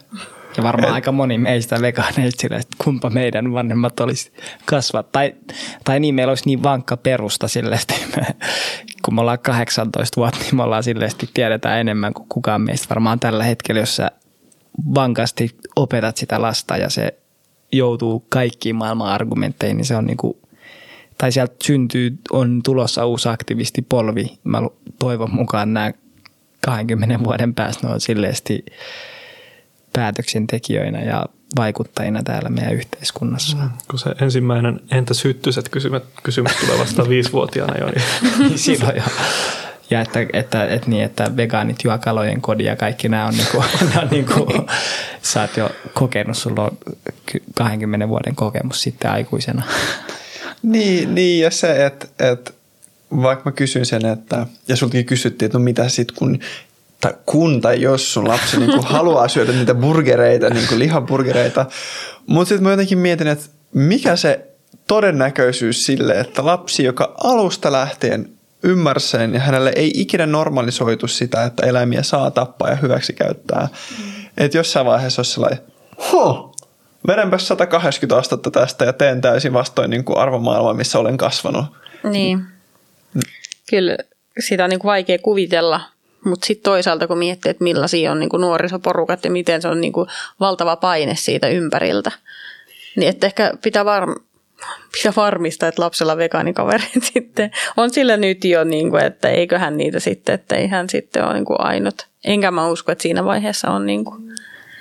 Ja 0.58 0.64
varmaan 0.64 0.90
et, 0.90 0.94
aika 0.94 1.12
moni 1.12 1.38
meistä 1.38 1.82
vegaaneista 1.82 2.42
sille, 2.42 2.56
että 2.56 2.76
kumpa 2.84 3.10
meidän 3.10 3.54
vanhemmat 3.54 4.00
olisi 4.00 4.32
kasvat. 4.66 5.12
Tai, 5.12 5.36
tai 5.84 6.00
niin, 6.00 6.16
meillä 6.16 6.32
olisi 6.32 6.46
niin 6.46 6.64
vankka 6.64 6.98
perusta 6.98 7.48
sille, 7.48 7.76
että 7.76 7.94
me, 8.16 8.28
kun 9.06 9.16
me 9.16 9.22
ollaan 9.22 9.40
18 9.40 10.22
vuotta, 10.22 10.40
niin 10.40 10.56
me 10.56 10.64
ollaan 10.64 10.84
sille, 10.84 11.06
että 11.06 11.28
tiedetään 11.34 11.80
enemmän 11.80 12.14
kuin 12.14 12.30
kukaan 12.30 12.62
meistä. 12.62 12.90
Varmaan 12.90 13.20
tällä 13.20 13.44
hetkellä, 13.44 13.82
jos 13.82 13.96
sä 13.96 14.12
vankasti 14.96 15.50
opetat 15.76 16.18
sitä 16.18 16.42
lasta 16.42 16.78
ja 16.78 16.90
se 16.90 17.14
joutuu 17.72 18.26
kaikkiin 18.30 18.76
maailman 18.76 19.10
argumentteihin, 19.10 19.78
niin 19.78 19.86
se 19.86 19.96
on 19.96 20.06
niin 20.06 20.18
kuin 20.18 20.38
tai 21.18 21.32
sieltä 21.32 21.56
syntyy, 21.64 22.18
on 22.32 22.62
tulossa 22.64 23.06
uusi 23.06 23.30
aktivistipolvi. 23.30 24.40
Mä 24.44 24.62
toivon 25.00 25.36
mukaan 25.36 25.74
nämä 25.74 25.92
20 26.62 27.24
vuoden 27.24 27.54
päästä 27.54 27.88
ne 27.88 27.94
on 27.94 28.02
silleesti 28.02 28.66
päätöksentekijöinä 29.94 31.02
ja 31.02 31.26
vaikuttajina 31.58 32.24
täällä 32.24 32.50
meidän 32.50 32.74
yhteiskunnassa. 32.74 33.58
Mm, 33.58 33.70
kun 33.90 34.00
se 34.00 34.10
ensimmäinen 34.22 34.80
entä 34.92 35.14
syttyiset 35.14 35.70
kysymys, 35.70 36.02
kysymys 36.24 36.52
tulee 36.56 36.80
vasta 36.80 37.10
viisivuotiaana 37.10 37.78
jo. 37.78 37.92
Niin. 38.40 38.60
silloin 38.60 38.96
jo. 38.96 39.04
Ja 39.90 40.02
että, 40.02 40.20
että, 40.34 40.66
että, 40.66 40.90
niin, 40.90 41.04
että 41.04 41.38
vegaanit 41.38 41.84
juo 41.84 41.98
kalojen 41.98 42.42
kodi 42.42 42.64
ja 42.64 42.76
kaikki 42.76 43.10
nämä 43.10 43.26
on, 43.26 43.34
niinku, 43.34 43.64
nämä 43.90 44.02
on 44.02 44.08
niinku, 44.12 44.48
sä 45.22 45.42
oot 45.42 45.58
jo 45.58 45.70
kokenut, 45.94 46.38
sulla 46.38 46.64
on 46.64 46.78
20 47.56 48.10
vuoden 48.10 48.36
kokemus 48.36 48.82
sitten 48.82 49.12
aikuisena. 49.12 49.64
Niin, 50.64 51.16
niin 51.16 51.44
ja 51.44 51.52
se, 51.52 51.86
että, 51.86 52.08
että 52.20 52.52
vaikka 53.22 53.50
mä 53.50 53.52
kysyn 53.52 53.86
sen, 53.86 54.06
että, 54.06 54.48
ja 54.68 54.76
sultakin 54.76 55.06
kysyttiin, 55.06 55.46
että 55.46 55.58
no 55.58 55.64
mitä 55.64 55.90
sitten 55.90 56.18
kun 56.18 56.40
tai 57.02 57.14
kun 57.26 57.62
tai 57.62 57.82
jos 57.82 58.14
sun 58.14 58.28
lapsi 58.28 58.60
niin 58.60 58.72
kuin 58.72 58.84
haluaa 58.98 59.28
syödä 59.28 59.52
niitä 59.52 59.76
burgereita, 59.76 60.50
niin 60.50 60.68
kuin 60.68 60.80
lihaburgereita. 60.80 61.66
Mutta 62.28 62.50
sitten 62.50 62.64
mä 62.64 62.72
jotenkin 62.72 62.98
mietin, 62.98 63.28
että 63.28 63.46
mikä 63.74 64.16
se 64.16 64.48
todennäköisyys 64.88 65.86
sille, 65.86 66.20
että 66.20 66.46
lapsi, 66.46 66.84
joka 66.84 67.16
alusta 67.24 67.72
lähtien 67.72 68.30
ymmärsi 68.64 69.08
sen 69.08 69.34
ja 69.34 69.40
hänelle 69.40 69.72
ei 69.76 69.92
ikinä 69.96 70.26
normalisoitu 70.26 71.08
sitä, 71.08 71.44
että 71.44 71.66
eläimiä 71.66 72.04
saa 72.04 72.32
tappaa 72.32 72.70
ja 72.70 72.76
hyväksi 72.76 73.14
käyttää. 73.14 73.68
Mm. 73.98 74.26
Että 74.38 74.58
jossain 74.58 74.86
vaiheessa 74.86 75.20
olisi 75.20 75.32
sellainen, 75.32 75.60
huh, 76.12 76.56
vedänpä 77.08 77.38
180 77.38 78.18
astetta 78.18 78.52
tästä 78.52 78.86
ja 78.86 78.94
teen 78.94 79.22
täysin 79.22 79.54
vastoin 79.54 79.90
niin 79.90 80.04
kuin 80.04 80.18
arvomaailmaa, 80.18 80.74
missä 80.74 81.00
olen 81.00 81.18
kasvanut. 81.18 81.66
Niin. 82.04 82.38
Mm. 83.14 83.22
Kyllä 83.70 83.98
sitä 84.40 84.64
on 84.64 84.70
niin 84.70 84.80
kuin 84.80 84.90
vaikea 84.90 85.20
kuvitella, 85.20 85.82
mutta 86.26 86.46
sitten 86.46 86.64
toisaalta 86.64 87.08
kun 87.08 87.18
miettii, 87.18 87.50
että 87.50 87.64
millaisia 87.64 88.12
on 88.12 88.20
niin 88.20 88.30
kuin 88.30 88.42
nuorisoporukat 88.42 89.26
ja 89.26 89.32
miten 89.32 89.62
se 89.62 89.68
on 89.68 89.82
niin 89.82 89.94
kuin 89.94 90.08
valtava 90.40 90.76
paine 90.76 91.16
siitä 91.16 91.48
ympäriltä, 91.48 92.12
niin 92.96 93.10
että 93.10 93.28
ehkä 93.28 93.54
pitää 93.64 93.86
var- 93.86 94.20
pitää 94.92 95.14
varmistaa, 95.16 95.70
että 95.70 95.82
lapsella 95.82 96.18
vegaanikaverit 96.18 97.04
sitten 97.14 97.52
on 97.78 97.90
sillä 97.90 98.18
nyt 98.18 98.46
jo, 98.46 98.64
niin 98.64 98.90
kuin, 98.90 99.04
että 99.04 99.30
eiköhän 99.30 99.78
niitä 99.78 100.00
sitten, 100.00 100.36
että 100.36 100.56
ei 100.56 100.68
hän 100.68 100.90
sitten 100.90 101.26
ole 101.26 101.34
niin 101.34 101.46
kuin 101.46 101.62
ainut. 101.62 102.08
Enkä 102.24 102.52
mä 102.52 102.68
usko, 102.68 102.92
että 102.92 103.02
siinä 103.02 103.26
vaiheessa 103.26 103.72
on 103.72 103.86
niin 103.86 104.06
kuin. 104.06 104.32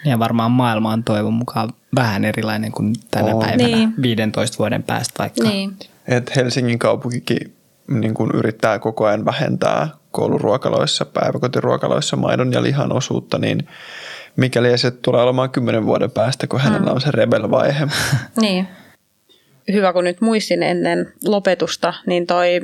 Ja 0.05 0.19
varmaan 0.19 0.51
maailma 0.51 0.93
on 0.93 1.05
toivon 1.05 1.33
mukaan 1.33 1.73
vähän 1.95 2.25
erilainen 2.25 2.73
kuin 2.73 2.95
tänä 3.11 3.35
On. 3.35 3.41
päivänä 3.41 3.77
Niin. 3.77 3.95
15 4.03 4.59
vuoden 4.59 4.83
päästä 4.83 5.15
vaikka. 5.19 5.43
Niin. 5.43 5.77
Et 6.09 6.37
Helsingin 6.37 6.79
kaupunkikin 6.79 7.55
niin 7.89 8.15
kuin 8.15 8.31
yrittää 8.35 8.79
koko 8.79 9.07
ajan 9.07 9.25
vähentää 9.25 9.89
kouluruokaloissa, 10.11 11.05
päiväkotiruokaloissa 11.05 12.17
maidon 12.17 12.53
ja 12.53 12.63
lihan 12.63 12.93
osuutta, 12.93 13.39
niin 13.39 13.69
mikäli 14.37 14.79
se 14.79 14.91
tulee 14.91 15.23
olemaan 15.23 15.51
kymmenen 15.51 15.87
vuoden 15.87 16.11
päästä, 16.11 16.47
kun 16.47 16.61
hänellä 16.61 16.93
on 16.93 17.01
se 17.01 17.11
rebel-vaihe. 17.11 17.89
Niin. 18.41 18.69
Hyvä, 19.73 19.93
kun 19.93 20.05
nyt 20.05 20.21
muistin 20.21 20.63
ennen 20.63 21.13
lopetusta, 21.25 21.95
niin 22.07 22.27
toi, 22.27 22.61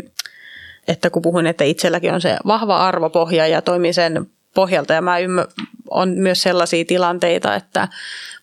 että 0.89 1.11
kun 1.11 1.23
puhun, 1.23 1.47
että 1.47 1.65
itselläkin 1.65 2.15
on 2.15 2.21
se 2.21 2.37
vahva 2.47 2.77
arvopohja 2.77 3.47
ja 3.47 3.63
toimii 3.63 3.93
sen 3.93 4.27
pohjalta, 4.57 4.93
ja 4.93 5.03
mä 5.03 5.19
ymmär, 5.19 5.47
on 5.91 6.09
myös 6.09 6.43
sellaisia 6.43 6.85
tilanteita, 6.85 7.55
että 7.55 7.89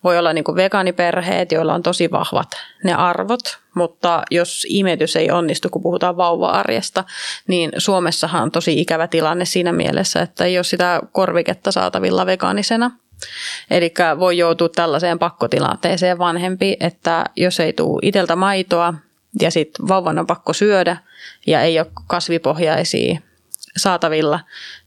voi 0.04 0.18
olla 0.18 0.34
niin 0.34 0.44
kuin 0.44 0.56
vegaaniperheet, 0.56 1.52
joilla 1.52 1.74
on 1.74 1.84
tosi 1.84 2.12
vahvat 2.12 2.48
ne 2.84 2.94
arvot, 2.94 3.58
mutta 3.76 4.24
jos 4.32 4.66
imetys 4.70 5.16
ei 5.16 5.32
onnistu, 5.32 5.70
kun 5.70 5.82
puhutaan 5.82 6.18
vauva-arjesta, 6.18 7.04
niin 7.48 7.72
Suomessahan 7.78 8.44
on 8.44 8.52
tosi 8.52 8.82
ikävä 8.82 9.08
tilanne 9.08 9.46
siinä 9.46 9.72
mielessä, 9.72 10.22
että 10.22 10.46
ei 10.46 10.58
ole 10.58 10.64
sitä 10.64 11.02
korviketta 11.12 11.72
saatavilla 11.72 12.26
vegaanisena. 12.26 12.92
Eli 13.72 13.94
voi 14.20 14.38
joutua 14.38 14.70
tällaiseen 14.70 15.20
pakkotilanteeseen 15.20 16.18
vanhempi, 16.18 16.78
että 16.80 17.26
jos 17.36 17.60
ei 17.60 17.74
tule 17.74 18.00
iteltä 18.02 18.36
maitoa 18.36 18.94
ja 19.42 19.52
sitten 19.52 19.88
vauvan 19.88 20.20
on 20.20 20.28
pakko 20.28 20.54
syödä 20.54 20.98
ja 21.48 21.62
ei 21.62 21.80
ole 21.80 21.88
kasvipohjaisia 22.08 23.20
saatavilla, 23.78 24.40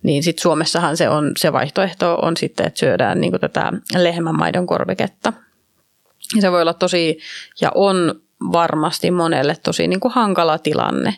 niin 0.02 0.22
sitten 0.22 0.42
Suomessahan 0.42 0.96
se, 0.96 1.08
on, 1.08 1.32
se 1.36 1.52
vaihtoehto 1.52 2.14
on 2.14 2.36
sitten, 2.36 2.66
että 2.66 2.78
syödään 2.78 3.20
niin 3.20 3.40
tätä 3.40 3.72
lehmänmaidon 3.96 4.66
korviketta. 4.66 5.32
Ja 6.34 6.40
se 6.40 6.52
voi 6.52 6.62
olla 6.62 6.74
tosi, 6.74 7.18
ja 7.60 7.70
on 7.74 8.20
varmasti 8.52 9.10
monelle 9.10 9.56
tosi 9.62 9.88
niin 9.88 10.00
kuin 10.00 10.14
hankala 10.14 10.58
tilanne, 10.58 11.16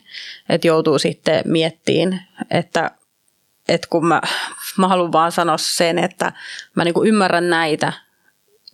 että 0.49 0.67
joutuu 0.67 0.99
sitten 0.99 1.43
miettiin, 1.45 2.21
että, 2.51 2.91
että 3.69 3.87
kun 3.91 4.07
mä, 4.07 4.21
mä 4.79 4.89
haluan 4.89 5.13
vaan 5.13 5.33
sanoa 5.33 5.59
sen, 5.59 5.99
että 5.99 6.33
mä 6.75 6.85
niin 6.85 6.95
kuin 6.95 7.09
ymmärrän 7.09 7.51
näitä 7.51 7.93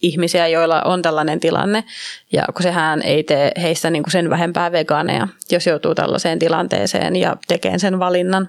ihmisiä, 0.02 0.48
joilla 0.48 0.82
on 0.82 1.02
tällainen 1.02 1.40
tilanne, 1.40 1.84
ja 2.32 2.44
kun 2.54 2.62
sehän 2.62 3.02
ei 3.02 3.22
tee 3.22 3.52
heistä 3.62 3.90
niin 3.90 4.02
kuin 4.02 4.12
sen 4.12 4.30
vähempää 4.30 4.72
vegaaneja, 4.72 5.28
jos 5.50 5.66
joutuu 5.66 5.94
tällaiseen 5.94 6.38
tilanteeseen 6.38 7.16
ja 7.16 7.36
tekee 7.48 7.78
sen 7.78 7.98
valinnan. 7.98 8.48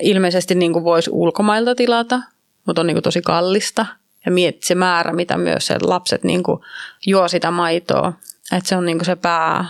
Ilmeisesti 0.00 0.54
niin 0.54 0.72
kuin 0.72 0.84
voisi 0.84 1.10
ulkomailta 1.10 1.74
tilata, 1.74 2.20
mutta 2.66 2.80
on 2.80 2.86
niin 2.86 2.94
kuin 2.94 3.02
tosi 3.02 3.22
kallista, 3.22 3.86
ja 4.26 4.32
mietti 4.32 4.66
se 4.66 4.74
määrä, 4.74 5.12
mitä 5.12 5.38
myös 5.38 5.66
se 5.66 5.76
lapset 5.80 6.24
niin 6.24 6.42
kuin 6.42 6.60
juo 7.06 7.28
sitä 7.28 7.50
maitoa, 7.50 8.12
että 8.52 8.68
se 8.68 8.76
on 8.76 8.86
niin 8.86 8.98
kuin 8.98 9.06
se 9.06 9.16
pää, 9.16 9.64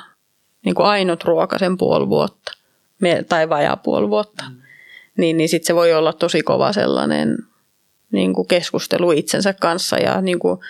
niin 0.65 0.75
kuin 0.75 0.87
ainut 0.87 1.25
ruoka 1.25 1.59
sen 1.59 1.77
puoli 1.77 2.09
vuotta, 2.09 2.53
tai 3.29 3.49
vajaa 3.49 3.77
puoli 3.77 4.09
vuotta. 4.11 4.45
Mm. 4.49 4.57
Niin, 5.17 5.37
niin 5.37 5.49
sitten 5.49 5.67
se 5.67 5.75
voi 5.75 5.95
olla 5.95 6.13
tosi 6.13 6.43
kova 6.43 6.73
sellainen 6.73 7.37
niin 8.13 8.35
kuin 8.35 8.49
keskustelu 8.49 9.13
itsensä 9.13 9.53
kanssa 9.53 9.97
ja 9.97 10.21
niin 10.21 10.39
kuin, 10.39 10.61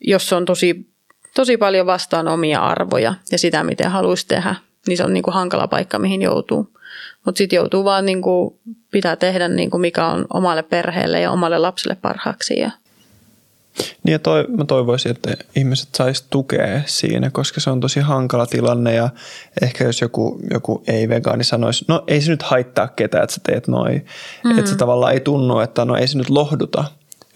jos 0.00 0.32
on 0.32 0.44
tosi, 0.44 0.86
tosi 1.34 1.56
paljon 1.56 1.86
vastaan 1.86 2.28
omia 2.28 2.60
arvoja 2.60 3.14
ja 3.32 3.38
sitä, 3.38 3.64
miten 3.64 3.90
haluaisi 3.90 4.26
tehdä, 4.26 4.54
niin 4.86 4.96
se 4.96 5.04
on 5.04 5.12
niin 5.12 5.22
kuin 5.22 5.34
hankala 5.34 5.68
paikka, 5.68 5.98
mihin 5.98 6.22
joutuu. 6.22 6.68
Mutta 7.24 7.38
sitten 7.38 7.56
joutuu 7.56 7.84
vaan, 7.84 8.06
niin 8.06 8.22
kuin, 8.22 8.54
pitää 8.90 9.16
tehdä 9.16 9.48
niin 9.48 9.70
kuin 9.70 9.80
mikä 9.80 10.06
on 10.06 10.26
omalle 10.34 10.62
perheelle 10.62 11.20
ja 11.20 11.30
omalle 11.30 11.58
lapselle 11.58 11.96
parhaaksi. 12.02 12.58
Ja, 12.58 12.70
Niin 14.02 14.12
ja 14.12 14.18
toi, 14.18 14.46
mä 14.48 14.64
toivoisin, 14.64 15.10
että 15.10 15.36
ihmiset 15.56 15.88
sais 15.94 16.22
tukea 16.22 16.82
siinä, 16.86 17.30
koska 17.30 17.60
se 17.60 17.70
on 17.70 17.80
tosi 17.80 18.00
hankala 18.00 18.46
tilanne 18.46 18.94
ja 18.94 19.08
ehkä 19.62 19.84
jos 19.84 20.00
joku, 20.00 20.40
joku 20.50 20.82
ei-vegaani 20.86 21.44
sanoisi, 21.44 21.84
no 21.88 22.04
ei 22.06 22.20
se 22.20 22.30
nyt 22.30 22.42
haittaa 22.42 22.88
ketään, 22.88 23.24
että 23.24 23.34
sä 23.34 23.40
teet 23.46 23.68
noin. 23.68 24.06
Mm. 24.44 24.58
Että 24.58 24.70
se 24.70 24.76
tavallaan 24.76 25.12
ei 25.12 25.20
tunnu, 25.20 25.58
että 25.58 25.84
no 25.84 25.96
ei 25.96 26.08
se 26.08 26.18
nyt 26.18 26.30
lohduta. 26.30 26.84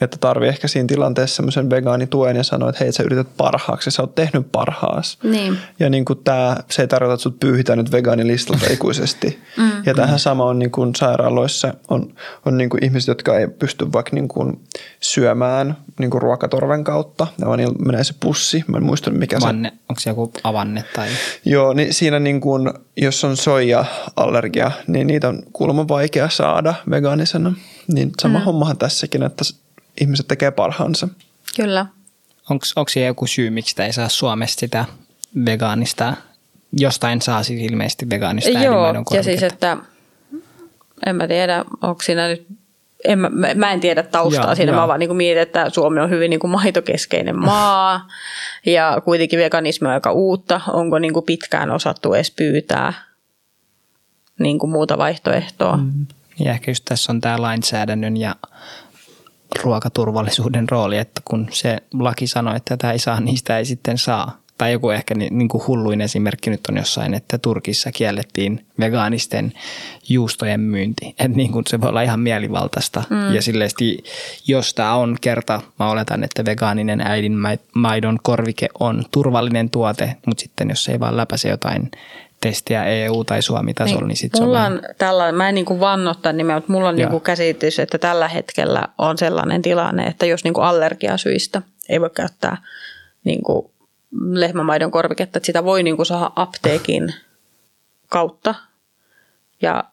Että 0.01 0.17
tarvii 0.21 0.49
ehkä 0.49 0.69
siinä 0.69 0.87
tilanteessa 0.87 1.37
semmoisen 1.37 1.71
vegaanituen 1.71 2.37
ja 2.37 2.43
sanoa, 2.43 2.69
että 2.69 2.85
hei 2.85 2.93
sä 2.93 3.03
yrität 3.03 3.27
parhaaksi 3.37 3.89
ja 3.89 3.93
sä 3.93 4.03
oot 4.03 4.15
tehnyt 4.15 4.53
parhaas. 4.53 5.19
Niin. 5.23 5.59
Ja 5.81 5.91
niin 5.91 6.05
kuin 6.05 6.19
tää, 6.25 6.63
se 6.71 6.83
ei 6.83 6.89
tarkoita, 6.89 7.15
että 7.15 7.23
sut 7.23 7.41
pyyhitään 7.41 7.79
nyt 7.79 7.93
vegaanilistalta 7.93 8.67
ikuisesti. 8.73 9.43
mm. 9.57 9.71
Ja 9.87 9.95
tähän 9.95 10.19
sama 10.19 10.45
on 10.45 10.59
niin 10.59 10.71
kuin 10.71 10.95
sairaaloissa, 10.95 11.75
on, 11.89 12.15
on 12.47 12.59
niin 12.59 12.71
kuin 12.71 12.85
ihmiset, 12.85 13.09
jotka 13.09 13.39
ei 13.39 13.49
pysty 13.49 13.93
vaikka 13.93 14.11
niin 14.15 14.29
kuin 14.29 14.61
syömään 15.01 15.77
niin 15.99 16.11
kuin 16.11 16.23
ruokatorven 16.23 16.85
kautta. 16.85 17.27
Ja 17.39 17.47
vaan 17.47 17.59
niillä 17.59 17.75
menee 17.87 18.05
se 18.05 18.15
pussi, 18.21 18.65
mä 18.67 18.77
en 18.77 18.85
muista 18.85 19.11
mikä 19.11 19.41
se 19.41 19.47
Vanne, 19.47 19.73
onko 19.89 20.01
se 20.01 20.11
joku 20.11 20.33
avanne 20.45 20.85
tai... 20.97 21.09
Joo, 21.45 21.73
niin 21.73 21.95
siinä 21.95 22.19
niin 22.19 22.41
kuin, 22.41 22.71
jos 22.97 23.25
on 23.25 23.37
soija-allergia, 23.37 24.71
niin 24.87 25.07
niitä 25.07 25.29
on 25.29 25.43
kuulemma 25.53 25.89
vaikea 25.89 26.29
saada 26.29 26.75
vegaanisena. 26.91 27.55
Niin 27.93 28.11
sama 28.23 28.39
mm. 28.39 28.45
hommahan 28.45 28.79
tässäkin, 28.79 29.23
että 29.23 29.45
ihmiset 30.01 30.29
tekee 30.29 30.51
parhaansa. 30.51 31.09
Kyllä. 31.57 31.87
Onko 32.51 32.89
siellä 32.89 33.07
joku 33.07 33.27
syy, 33.27 33.51
miksi 33.51 33.71
sitä 33.71 33.87
ei 33.87 33.93
saa 33.93 34.09
Suomesta 34.09 34.61
sitä 34.61 34.85
vegaanista, 35.45 36.15
jostain 36.73 37.23
saa 37.23 37.43
siis 37.43 37.61
ilmeisesti 37.71 38.11
vegaanista 38.11 38.59
Joo, 38.59 38.95
ja 39.15 39.23
siis, 39.23 39.43
että 39.43 39.77
en 41.07 41.17
mä 41.17 41.29
tiedä, 41.29 41.65
onko 41.83 42.03
siinä 42.03 42.29
nyt, 42.29 42.47
en 43.05 43.19
mä, 43.19 43.31
mä- 43.55 43.73
en 43.73 43.81
tiedä 43.81 44.03
taustaa 44.03 44.45
Joo, 44.45 44.55
siinä, 44.55 44.73
joo. 44.73 44.81
mä 44.81 44.89
vaan 44.89 45.01
niin 45.01 45.17
mietin, 45.17 45.43
että 45.43 45.71
Suomi 45.71 46.01
on 46.01 46.11
hyvin 46.11 46.31
niin 46.31 46.41
kuin 46.41 46.51
maitokeskeinen 46.51 47.39
maa 47.39 48.09
ja 48.67 49.03
kuitenkin 49.05 49.39
veganismi 49.39 49.89
on 49.89 49.95
aika 49.95 50.13
uutta, 50.13 50.61
onko 50.69 50.99
niin 50.99 51.13
kuin 51.13 51.27
pitkään 51.27 51.71
osattu 51.71 52.15
edes 52.15 52.31
pyytää 52.31 52.93
niin 54.39 54.59
kuin 54.59 54.71
muuta 54.71 54.99
vaihtoehtoa. 54.99 55.77
Mm. 55.77 56.07
Ja 56.39 56.51
ehkä 56.51 56.71
just 56.71 56.85
tässä 56.85 57.13
on 57.13 57.21
tämä 57.21 57.43
lainsäädännön 57.43 58.17
ja 58.17 58.37
ruokaturvallisuuden 59.63 60.69
rooli, 60.69 60.99
että 60.99 61.21
kun 61.25 61.49
se 61.51 61.79
laki 61.95 62.27
sanoo, 62.27 62.55
että 62.55 62.77
tätä 62.77 62.93
ei 62.93 62.99
saa, 62.99 63.21
niin 63.21 63.37
sitä 63.37 63.59
ei 63.59 63.65
sitten 63.65 63.99
saa. 63.99 64.39
Tai 64.59 64.73
joku 64.73 64.91
ehkä 64.91 65.15
ni- 65.15 65.29
niin 65.31 65.49
kuin 65.49 65.67
hulluin 65.67 66.01
esimerkki 66.01 66.51
nyt 66.51 66.61
on 66.69 66.77
jossain, 66.77 67.15
että 67.15 67.39
Turkissa 67.39 67.93
kiellettiin 67.93 68.67
vegaanisten 68.79 69.53
juustojen 70.09 70.61
myynti. 70.61 71.07
Että 71.19 71.29
niin 71.29 71.53
kuin 71.53 71.65
se 71.69 71.81
voi 71.81 71.89
olla 71.89 72.03
ihan 72.03 72.21
mielivaltaista. 72.21 73.03
Mm. 73.11 73.35
Ja 73.35 73.43
silleesti, 73.43 74.05
jos 74.47 74.75
tämä 74.75 74.95
on 74.95 75.17
kerta, 75.21 75.61
mä 75.79 75.91
oletan, 75.91 76.25
että 76.25 76.45
vegaaninen 76.45 77.01
äidinmaidon 77.01 78.19
korvike 78.23 78.69
on 78.81 79.05
turvallinen 79.11 79.71
tuote, 79.71 80.17
mutta 80.27 80.43
sitten 80.43 80.69
jos 80.69 80.85
se 80.85 80.93
ei 80.93 81.01
vaan 81.01 81.17
läpäise 81.17 81.49
jotain 81.49 81.91
testiä 82.49 82.85
EU- 82.85 83.25
tai 83.25 83.43
Suomi-tasolla, 83.43 84.01
niin, 84.01 84.09
niin 84.09 84.17
sitten 84.17 84.39
se 84.39 84.43
on 84.43 84.49
mulla 84.49 84.59
vähän- 84.59 84.73
on 84.73 84.81
tällainen, 84.99 85.35
mä 85.35 85.49
en 85.49 85.55
niin 85.55 85.65
kuin 85.65 85.81
vannota 85.81 86.33
nimeä, 86.33 86.57
mutta 86.57 86.73
mulla 86.73 86.89
on 86.89 86.97
niin 86.97 87.09
kuin 87.09 87.21
käsitys, 87.21 87.79
että 87.79 87.99
tällä 87.99 88.29
hetkellä 88.29 88.83
on 88.99 89.19
sellainen 89.19 89.63
tilanne, 89.63 90.07
että 90.07 90.27
jos 90.27 90.45
niin 90.45 90.55
kuin 90.55 90.65
allergiasyistä 90.65 91.63
ei 91.89 92.01
voi 92.01 92.11
käyttää 92.11 92.57
niin 93.25 93.43
kuin 93.43 93.71
lehmämaidon 94.31 94.91
korviketta, 94.91 95.39
että 95.39 95.47
sitä 95.47 95.65
voi 95.65 95.83
niin 95.83 95.97
kuin 95.97 96.07
saada 96.07 96.31
apteekin 96.37 97.15
kautta 98.09 98.55
ja 99.63 99.85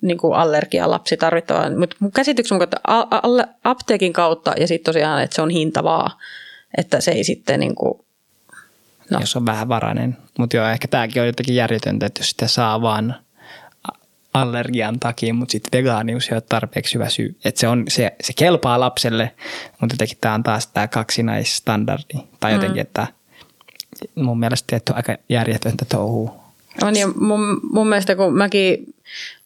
niin 0.00 0.18
kuin 0.18 0.34
allergia 0.34 0.90
lapsi 0.90 1.16
tarvittava. 1.16 1.70
Mutta 1.78 1.96
mun 1.98 2.12
käsityksen 2.12 2.54
mukaan, 2.56 2.68
että 2.68 3.48
apteekin 3.64 4.12
kautta 4.12 4.54
ja 4.60 4.68
sitten 4.68 4.94
tosiaan, 4.94 5.22
että 5.22 5.36
se 5.36 5.42
on 5.42 5.50
hintavaa, 5.50 6.18
että 6.78 7.00
se 7.00 7.10
ei 7.10 7.24
sitten 7.24 7.60
niin 7.60 7.74
kuin, 7.74 8.00
no. 9.10 9.20
Jos 9.20 9.36
on 9.36 9.46
vähän 9.46 9.68
varainen. 9.68 10.16
Mutta 10.38 10.56
joo, 10.56 10.66
ehkä 10.66 10.88
tämäkin 10.88 11.22
on 11.22 11.26
jotenkin 11.26 11.54
järjetöntä, 11.54 12.06
että 12.06 12.20
jos 12.20 12.30
sitä 12.30 12.46
saa 12.46 12.82
vaan 12.82 13.14
allergian 14.34 15.00
takia, 15.00 15.34
mutta 15.34 15.52
sitten 15.52 15.78
vegaanius 15.78 16.28
ei 16.28 16.34
ole 16.34 16.42
tarpeeksi 16.48 16.94
hyvä 16.94 17.08
syy. 17.08 17.36
Että 17.44 17.60
se, 17.60 17.68
on, 17.68 17.84
se, 17.88 18.16
se 18.20 18.32
kelpaa 18.32 18.80
lapselle, 18.80 19.34
mutta 19.80 19.94
jotenkin 19.94 20.18
tämä 20.20 20.34
on 20.34 20.42
taas 20.42 20.66
tämä 20.66 20.88
kaksinaisstandardi. 20.88 22.14
Tai 22.40 22.52
jotenkin, 22.52 22.80
että 22.80 23.06
mun 24.14 24.40
mielestä 24.40 24.80
on 24.90 24.96
aika 24.96 25.16
järjetöntä 25.28 25.84
touhua. 25.84 26.47
On 26.82 26.96
ja 26.96 27.08
mun, 27.20 27.60
mun 27.72 27.88
mielestä 27.88 28.16
kun 28.16 28.34
mäkin 28.34 28.94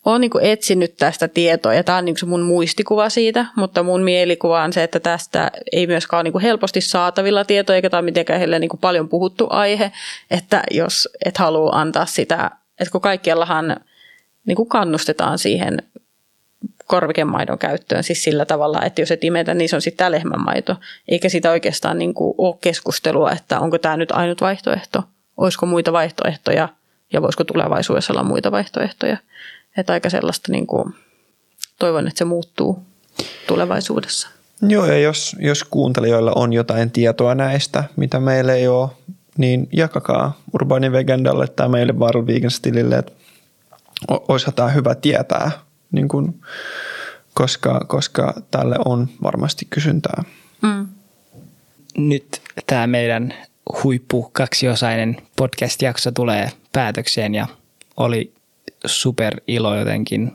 olen 0.04 0.20
niin 0.20 0.30
etsinyt 0.40 0.96
tästä 0.96 1.28
tietoa 1.28 1.74
ja 1.74 1.84
tämä 1.84 1.98
on 1.98 2.04
niin 2.04 2.16
se 2.16 2.26
mun 2.26 2.42
muistikuva 2.42 3.08
siitä, 3.08 3.46
mutta 3.56 3.82
mun 3.82 4.02
mielikuva 4.02 4.62
on 4.62 4.72
se, 4.72 4.82
että 4.82 5.00
tästä 5.00 5.50
ei 5.72 5.86
myöskään 5.86 6.18
ole 6.18 6.30
niin 6.30 6.42
helposti 6.42 6.80
saatavilla 6.80 7.44
tietoa 7.44 7.76
eikä 7.76 7.90
tämä 7.90 8.02
mitenkään 8.02 8.38
heille 8.38 8.58
niin 8.58 8.70
paljon 8.80 9.08
puhuttu 9.08 9.46
aihe, 9.50 9.92
että 10.30 10.62
jos 10.70 11.08
et 11.24 11.38
halua 11.38 11.70
antaa 11.72 12.06
sitä, 12.06 12.50
että 12.80 12.92
kun 12.92 13.00
kaikkiallahan 13.00 13.76
niin 14.46 14.56
kuin 14.56 14.68
kannustetaan 14.68 15.38
siihen 15.38 15.78
korvikemaidon 16.86 17.58
käyttöön 17.58 18.04
siis 18.04 18.24
sillä 18.24 18.44
tavalla, 18.44 18.82
että 18.82 19.02
jos 19.02 19.10
et 19.10 19.24
imetä, 19.24 19.54
niin 19.54 19.68
se 19.68 19.76
on 19.76 19.82
sitten 19.82 20.12
lehmänmaito. 20.12 20.76
Eikä 21.08 21.28
sitä 21.28 21.50
oikeastaan 21.50 21.98
niin 21.98 22.14
kuin 22.14 22.34
ole 22.38 22.56
keskustelua, 22.60 23.32
että 23.32 23.60
onko 23.60 23.78
tämä 23.78 23.96
nyt 23.96 24.10
ainut 24.10 24.40
vaihtoehto 24.40 25.02
olisiko 25.36 25.66
muita 25.66 25.92
vaihtoehtoja 25.92 26.68
ja 27.12 27.22
voisiko 27.22 27.44
tulevaisuudessa 27.44 28.12
olla 28.12 28.22
muita 28.22 28.52
vaihtoehtoja. 28.52 29.16
Että 29.76 29.92
aika 29.92 30.10
sellaista 30.10 30.52
niin 30.52 30.66
kuin, 30.66 30.94
toivon, 31.78 32.06
että 32.06 32.18
se 32.18 32.24
muuttuu 32.24 32.82
tulevaisuudessa. 33.46 34.28
Joo, 34.62 34.86
ja 34.86 34.98
jos, 34.98 35.36
jos 35.38 35.64
kuuntelijoilla 35.64 36.32
on 36.36 36.52
jotain 36.52 36.90
tietoa 36.90 37.34
näistä, 37.34 37.84
mitä 37.96 38.20
meillä 38.20 38.54
ei 38.54 38.68
ole, 38.68 38.90
niin 39.38 39.68
jakakaa 39.72 40.40
Urbanin 40.54 40.92
Vegendalle 40.92 41.48
tai 41.48 41.68
meille 41.68 41.94
Viral 41.94 42.26
Vegan 42.26 42.50
Stilille, 42.50 42.98
että 42.98 43.12
tämä 44.54 44.68
hyvä 44.68 44.94
tietää, 44.94 45.50
niin 45.92 46.08
kun, 46.08 46.40
koska, 47.34 47.80
koska 47.86 48.34
tälle 48.50 48.76
on 48.84 49.08
varmasti 49.22 49.66
kysyntää. 49.70 50.24
Mm. 50.62 50.86
Nyt 51.96 52.40
tämä 52.66 52.86
meidän 52.86 53.34
huippu 53.84 54.30
kaksiosainen 54.32 55.16
podcast-jakso 55.36 56.12
tulee 56.12 56.50
päätökseen 56.72 57.34
ja 57.34 57.46
oli 57.96 58.32
super 58.86 59.40
ilo 59.46 59.76
jotenkin 59.76 60.32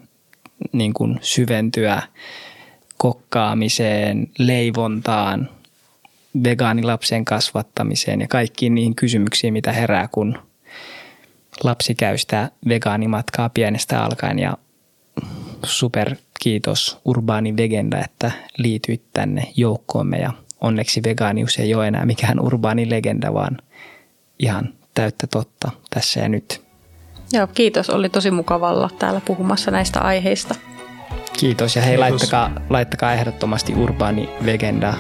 niin 0.71 0.93
kuin 0.93 1.19
syventyä 1.21 2.01
kokkaamiseen, 2.97 4.27
leivontaan, 4.37 5.49
vegaanilapsen 6.43 7.25
kasvattamiseen 7.25 8.21
ja 8.21 8.27
kaikkiin 8.27 8.75
niihin 8.75 8.95
kysymyksiin, 8.95 9.53
mitä 9.53 9.71
herää, 9.71 10.07
kun 10.11 10.39
lapsi 11.63 11.95
käy 11.95 12.17
sitä 12.17 12.51
vegaanimatkaa 12.67 13.49
pienestä 13.49 14.03
alkaen. 14.03 14.39
Ja 14.39 14.57
super 15.65 16.15
kiitos 16.39 16.97
Urbaani 17.05 17.57
Vegenda, 17.57 17.97
että 18.05 18.31
liityit 18.57 19.03
tänne 19.13 19.43
joukkoomme 19.55 20.17
ja 20.17 20.33
onneksi 20.61 21.03
vegaanius 21.03 21.59
ei 21.59 21.75
ole 21.75 21.87
enää 21.87 22.05
mikään 22.05 22.39
urbaani 22.39 22.89
legenda, 22.89 23.33
vaan 23.33 23.57
ihan 24.39 24.73
täyttä 24.93 25.27
totta 25.27 25.71
tässä 25.89 26.19
ja 26.19 26.29
nyt. 26.29 26.61
Joo, 27.33 27.47
kiitos. 27.47 27.89
Oli 27.89 28.09
tosi 28.09 28.31
mukava 28.31 28.71
olla 28.71 28.89
täällä 28.99 29.21
puhumassa 29.25 29.71
näistä 29.71 30.01
aiheista. 30.01 30.55
Kiitos 31.39 31.75
ja 31.75 31.81
hei, 31.81 31.97
laittakaa, 31.97 32.51
laittakaa 32.69 33.13
ehdottomasti 33.13 33.73
Urbaani 33.75 34.29
Vegenda 34.45 34.93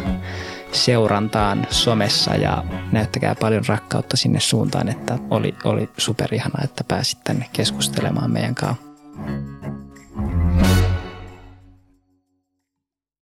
seurantaan 0.71 1.67
somessa 1.69 2.35
ja 2.35 2.63
näyttäkää 2.91 3.35
paljon 3.35 3.63
rakkautta 3.67 4.17
sinne 4.17 4.39
suuntaan, 4.39 4.89
että 4.89 5.17
oli, 5.29 5.55
oli 5.63 5.89
superihanaa, 5.97 6.61
että 6.63 6.83
pääsit 6.87 7.19
tänne 7.23 7.45
keskustelemaan 7.53 8.31
meidän 8.31 8.55
kanssa. 8.55 8.83